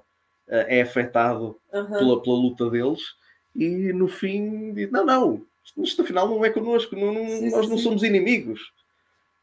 ah, 0.49 0.65
é 0.67 0.81
afetado 0.81 1.57
Aham. 1.73 1.97
pela, 1.97 2.21
pela 2.21 2.35
luta 2.35 2.69
deles, 2.69 3.15
e 3.55 3.91
no 3.93 4.07
fim 4.07 4.73
diz: 4.73 4.91
Não, 4.91 5.05
não, 5.05 5.45
isto, 5.63 5.83
isto 5.83 6.01
afinal 6.01 6.27
não 6.27 6.43
é 6.43 6.49
connosco, 6.49 6.95
não, 6.95 7.13
não- 7.13 7.27
Sim, 7.27 7.49
nós 7.51 7.65
sim, 7.65 7.71
não 7.71 7.77
somos 7.77 8.03
inimigos. 8.03 8.71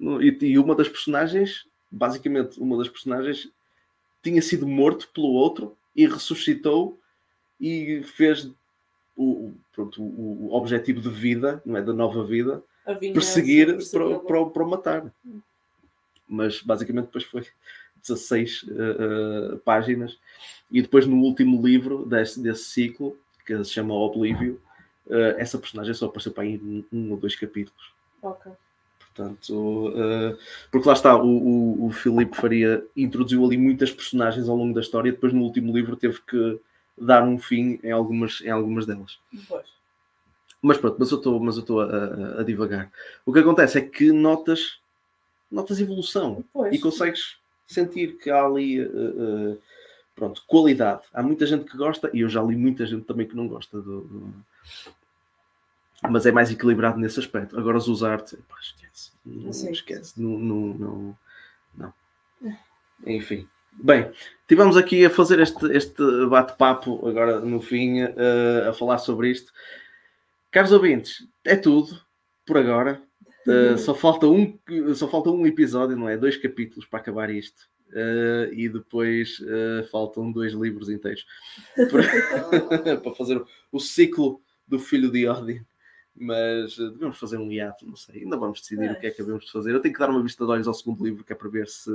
E, 0.00 0.36
e 0.46 0.58
uma 0.58 0.74
das 0.74 0.88
personagens, 0.88 1.66
basicamente, 1.90 2.60
uma 2.60 2.76
das 2.76 2.88
personagens 2.88 3.50
tinha 4.22 4.42
sido 4.42 4.66
morto 4.66 5.08
pelo 5.14 5.28
outro 5.28 5.76
e 5.94 6.06
ressuscitou 6.06 6.98
e 7.60 8.02
fez 8.04 8.50
o, 9.16 9.52
pronto, 9.72 10.02
o, 10.02 10.52
objetivo 10.52 11.00
de 11.00 11.08
vida, 11.08 11.60
não 11.66 11.76
é? 11.76 11.82
Da 11.82 11.92
nova 11.92 12.24
vida, 12.24 12.62
perseguir 13.12 13.76
para, 13.90 14.40
o- 14.40 14.50
para 14.50 14.62
o 14.62 14.70
matar. 14.70 15.12
Mas 16.28 16.62
basicamente 16.62 17.06
depois 17.06 17.24
foi 17.24 17.44
16 18.02 18.66
eh, 18.68 18.72
eh, 18.72 19.56
páginas. 19.64 20.18
E 20.70 20.82
depois 20.82 21.06
no 21.06 21.16
último 21.16 21.66
livro 21.66 22.04
desse, 22.06 22.40
desse 22.40 22.64
ciclo, 22.64 23.18
que 23.44 23.64
se 23.64 23.70
chama 23.72 23.94
Oblívio, 23.94 24.60
eh, 25.10 25.36
essa 25.38 25.58
personagem 25.58 25.94
só 25.94 26.06
apareceu 26.06 26.32
para 26.32 26.44
aí 26.44 26.58
um, 26.58 26.84
um 26.92 27.10
ou 27.12 27.16
dois 27.16 27.34
capítulos. 27.34 27.92
Ok. 28.22 28.52
Portanto, 29.22 29.92
eh, 29.96 30.36
porque 30.70 30.86
lá 30.86 30.94
está, 30.94 31.16
o, 31.16 31.26
o, 31.26 31.86
o 31.86 31.90
Filipe 31.90 32.36
Faria 32.36 32.84
introduziu 32.96 33.44
ali 33.44 33.56
muitas 33.58 33.90
personagens 33.90 34.48
ao 34.48 34.56
longo 34.56 34.72
da 34.72 34.80
história 34.80 35.08
e 35.08 35.12
depois 35.12 35.32
no 35.32 35.42
último 35.42 35.72
livro 35.76 35.96
teve 35.96 36.20
que 36.22 36.60
dar 36.96 37.24
um 37.24 37.36
fim 37.36 37.80
em 37.82 37.90
algumas, 37.90 38.40
em 38.42 38.50
algumas 38.50 38.86
delas. 38.86 39.18
Pois. 39.48 39.66
Mas 40.62 40.78
pronto, 40.78 40.96
mas 41.00 41.10
eu 41.10 41.18
estou 41.18 41.40
mas 41.40 41.56
eu 41.56 41.62
estou 41.62 41.80
a, 41.80 42.40
a- 42.40 42.42
divagar. 42.44 42.90
O 43.26 43.32
que 43.32 43.40
acontece 43.40 43.78
é 43.78 43.80
que 43.80 44.12
notas, 44.12 44.78
notas 45.50 45.80
evolução 45.80 46.44
Pois. 46.52 46.72
e 46.72 46.78
consegues 46.78 47.36
sentir 47.66 48.18
que 48.18 48.30
há 48.30 48.44
ali 48.44 48.80
eh, 48.80 48.84
eh, 48.84 49.56
pronto, 50.14 50.42
qualidade. 50.46 51.02
Há 51.12 51.22
muita 51.24 51.44
gente 51.44 51.64
que 51.64 51.76
gosta 51.76 52.08
e 52.14 52.20
eu 52.20 52.28
já 52.28 52.40
li 52.42 52.54
muita 52.56 52.86
gente 52.86 53.04
também 53.04 53.26
que 53.26 53.36
não 53.36 53.48
gosta 53.48 53.80
do. 53.80 54.00
do- 54.02 54.34
Mas 56.02 56.26
é 56.26 56.32
mais 56.32 56.50
equilibrado 56.50 56.98
nesse 56.98 57.18
aspecto. 57.18 57.58
Agora 57.58 57.78
os 57.78 57.88
usar 57.88 58.18
pá, 58.18 58.56
esquece. 58.60 59.12
Não 59.24 59.52
Sim. 59.52 59.72
esquece. 59.72 60.20
Não, 60.20 60.38
não, 60.38 60.74
não, 60.74 61.18
não. 61.76 61.94
Enfim. 63.06 63.48
Bem, 63.72 64.10
tivemos 64.48 64.76
aqui 64.76 65.04
a 65.04 65.10
fazer 65.10 65.38
este, 65.40 65.66
este 65.72 66.02
bate-papo 66.28 67.06
agora 67.06 67.40
no 67.40 67.60
fim, 67.60 68.00
eh, 68.00 68.66
a 68.68 68.72
falar 68.72 68.98
sobre 68.98 69.30
isto. 69.30 69.52
Caros 70.50 70.72
ouvintes, 70.72 71.28
é 71.44 71.56
tudo 71.56 72.00
por 72.44 72.56
agora. 72.56 73.00
Uh, 73.46 73.76
só, 73.78 73.94
falta 73.94 74.26
um, 74.26 74.58
só 74.94 75.08
falta 75.08 75.30
um 75.30 75.46
episódio, 75.46 75.96
não 75.96 76.08
é? 76.08 76.16
Dois 76.16 76.36
capítulos 76.36 76.86
para 76.86 76.98
acabar 76.98 77.30
isto. 77.30 77.68
Uh, 77.90 78.52
e 78.52 78.68
depois 78.68 79.38
uh, 79.40 79.86
faltam 79.90 80.30
dois 80.30 80.52
livros 80.52 80.90
inteiros 80.90 81.24
para, 81.90 82.96
para 83.00 83.14
fazer 83.14 83.38
o, 83.38 83.46
o 83.72 83.80
ciclo 83.80 84.42
do 84.66 84.78
Filho 84.78 85.10
de 85.10 85.26
Odin. 85.26 85.64
Mas 86.20 86.78
uh, 86.78 86.90
devemos 86.90 87.18
fazer 87.18 87.36
um 87.38 87.50
hiato, 87.52 87.86
não 87.86 87.96
sei. 87.96 88.22
Ainda 88.22 88.36
vamos 88.36 88.60
decidir 88.60 88.88
É. 88.88 88.92
o 88.92 89.00
que 89.00 89.06
é 89.06 89.10
que 89.10 89.22
devemos 89.22 89.44
de 89.44 89.52
fazer. 89.52 89.72
Eu 89.72 89.80
tenho 89.80 89.94
que 89.94 90.00
dar 90.00 90.10
uma 90.10 90.22
vista 90.22 90.44
de 90.44 90.50
olhos 90.50 90.66
ao 90.66 90.74
segundo 90.74 91.04
livro, 91.04 91.22
que 91.24 91.32
é 91.32 91.36
para 91.36 91.48
ver 91.48 91.68
se, 91.68 91.90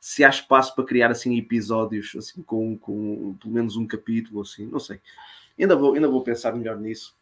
se 0.00 0.22
há 0.24 0.28
espaço 0.28 0.74
para 0.74 0.84
criar 0.84 1.10
assim 1.10 1.36
episódios 1.38 2.14
assim 2.16 2.42
com, 2.42 2.76
com 2.78 3.36
pelo 3.40 3.52
menos 3.52 3.76
um 3.76 3.86
capítulo 3.86 4.42
assim, 4.42 4.66
não 4.66 4.78
sei. 4.78 5.00
Ainda 5.58 5.74
vou, 5.76 5.94
ainda 5.94 6.08
vou 6.08 6.22
pensar 6.22 6.54
melhor 6.54 6.78
nisso. 6.78 7.14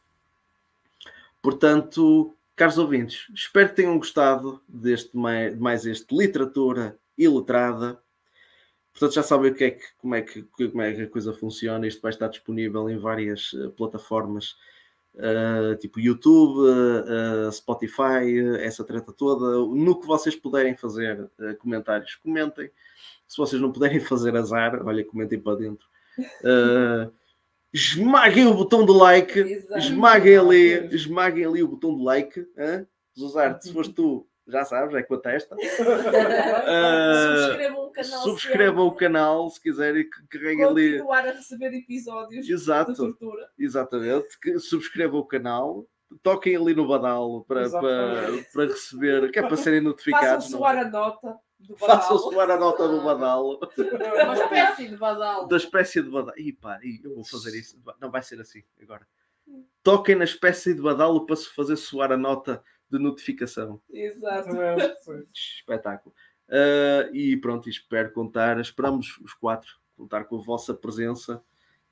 Portanto, 1.40 2.34
caros 2.56 2.78
ouvintes, 2.78 3.28
espero 3.34 3.68
que 3.70 3.76
tenham 3.76 3.96
gostado 3.98 4.60
deste 4.68 5.16
mais, 5.16 5.56
mais 5.56 5.86
este 5.86 6.14
literatura 6.16 6.98
iletrada. 7.16 8.00
Portanto, 8.92 9.14
já 9.14 9.22
sabem 9.22 9.52
o 9.52 9.54
que 9.54 9.64
é 9.64 9.70
que, 9.70 9.84
como, 9.98 10.14
é 10.16 10.22
que, 10.22 10.42
como 10.42 10.82
é 10.82 10.92
que 10.92 11.02
a 11.02 11.08
coisa 11.08 11.32
funciona. 11.32 11.86
Isto 11.86 12.02
vai 12.02 12.10
estar 12.10 12.28
disponível 12.28 12.90
em 12.90 12.98
várias 12.98 13.52
uh, 13.52 13.70
plataformas, 13.70 14.56
uh, 15.14 15.76
tipo 15.76 15.98
YouTube, 15.98 16.60
uh, 16.60 17.50
Spotify, 17.52 18.38
essa 18.60 18.84
treta 18.84 19.12
toda. 19.12 19.58
No 19.74 19.98
que 19.98 20.06
vocês 20.06 20.36
puderem 20.36 20.76
fazer 20.76 21.30
comentários, 21.58 22.14
comentem. 22.16 22.70
Se 23.26 23.36
vocês 23.36 23.60
não 23.60 23.72
puderem 23.72 24.00
fazer 24.00 24.36
azar, 24.36 24.86
olha, 24.86 25.04
comentem 25.04 25.40
para 25.40 25.58
dentro. 25.58 25.86
esmaguem 27.72 28.46
o 28.46 28.54
botão 28.54 28.84
do 28.84 28.92
like, 28.92 29.38
Exato. 29.38 29.78
esmaguem 29.78 30.36
ali, 30.36 30.94
esmaguem 30.94 31.44
ali 31.44 31.62
o 31.62 31.68
botão 31.68 31.96
do 31.96 32.02
like. 32.02 32.40
Hein? 32.56 32.86
Zuzarte, 33.18 33.64
se 33.64 33.72
foste 33.72 33.92
tu, 33.92 34.27
já 34.48 34.64
sabes, 34.64 34.94
é 34.94 35.02
com 35.02 35.14
a 35.14 35.18
testa. 35.20 35.54
Ah, 36.66 37.46
Subscrevam 37.46 37.84
o 37.86 37.90
canal. 37.90 38.22
subscrevam 38.22 38.86
o 38.86 38.92
canal 38.92 39.50
se 39.50 39.60
quiserem 39.60 40.04
que 40.08 40.38
carreguem 40.38 40.64
ali. 40.64 40.90
Continuar 40.92 41.26
a 41.28 41.32
receber 41.32 41.74
episódios 41.74 42.46
de 42.46 42.52
Exato, 42.52 42.94
tortura. 42.94 43.48
exatamente. 43.58 44.38
Que 44.40 44.58
subscrevam 44.58 45.20
o 45.20 45.24
canal, 45.26 45.86
toquem 46.22 46.56
ali 46.56 46.74
no 46.74 46.86
badalo 46.86 47.44
para, 47.44 47.68
para, 47.70 48.26
para 48.52 48.64
receber, 48.66 49.30
que 49.30 49.38
é 49.38 49.42
para 49.42 49.56
serem 49.56 49.80
Façam 49.80 49.90
notificados. 49.90 50.50
não? 50.50 50.58
soar 50.58 50.78
a 50.78 50.88
nota 50.90 51.36
do 51.58 51.76
Façam 51.76 52.16
badalo. 52.16 52.32
soar 52.32 52.50
a 52.50 52.56
nota 52.56 52.88
do 52.88 53.00
badalo, 53.02 53.60
Uma 54.24 54.34
espécie 54.34 54.88
de 54.88 54.96
badal. 54.96 55.46
da 55.48 55.56
espécie 55.56 56.02
de 56.02 56.10
badalo. 56.10 56.38
Ih, 56.38 56.52
pá, 56.52 56.78
eu 57.04 57.14
vou 57.14 57.24
fazer 57.24 57.58
isso. 57.58 57.78
Não 58.00 58.10
vai 58.10 58.22
ser 58.22 58.40
assim 58.40 58.62
agora. 58.82 59.06
Toquem 59.82 60.14
na 60.14 60.24
espécie 60.24 60.74
de 60.74 60.82
badalo 60.82 61.24
para 61.24 61.34
se 61.36 61.48
fazer 61.54 61.76
soar 61.76 62.12
a 62.12 62.16
nota 62.16 62.62
de 62.90 62.98
notificação. 62.98 63.80
Exato. 63.90 64.50
Espetáculo. 65.32 66.14
Ah, 66.48 67.08
e 67.12 67.36
pronto, 67.36 67.68
espero 67.68 68.12
contar, 68.12 68.58
esperamos 68.60 69.18
os 69.18 69.34
quatro 69.34 69.78
contar 69.96 70.24
com 70.24 70.36
a 70.36 70.42
vossa 70.42 70.72
presença 70.72 71.42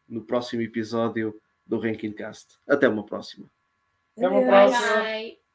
no 0.08 0.24
próximo 0.24 0.62
episódio 0.62 1.40
do 1.66 1.78
Ranking 1.78 2.12
Cast. 2.12 2.58
Até 2.66 2.88
uma 2.88 3.04
próxima. 3.04 3.50
Até 4.16 4.28
uma 4.28 4.46
próxima. 4.46 5.02
Bye. 5.02 5.45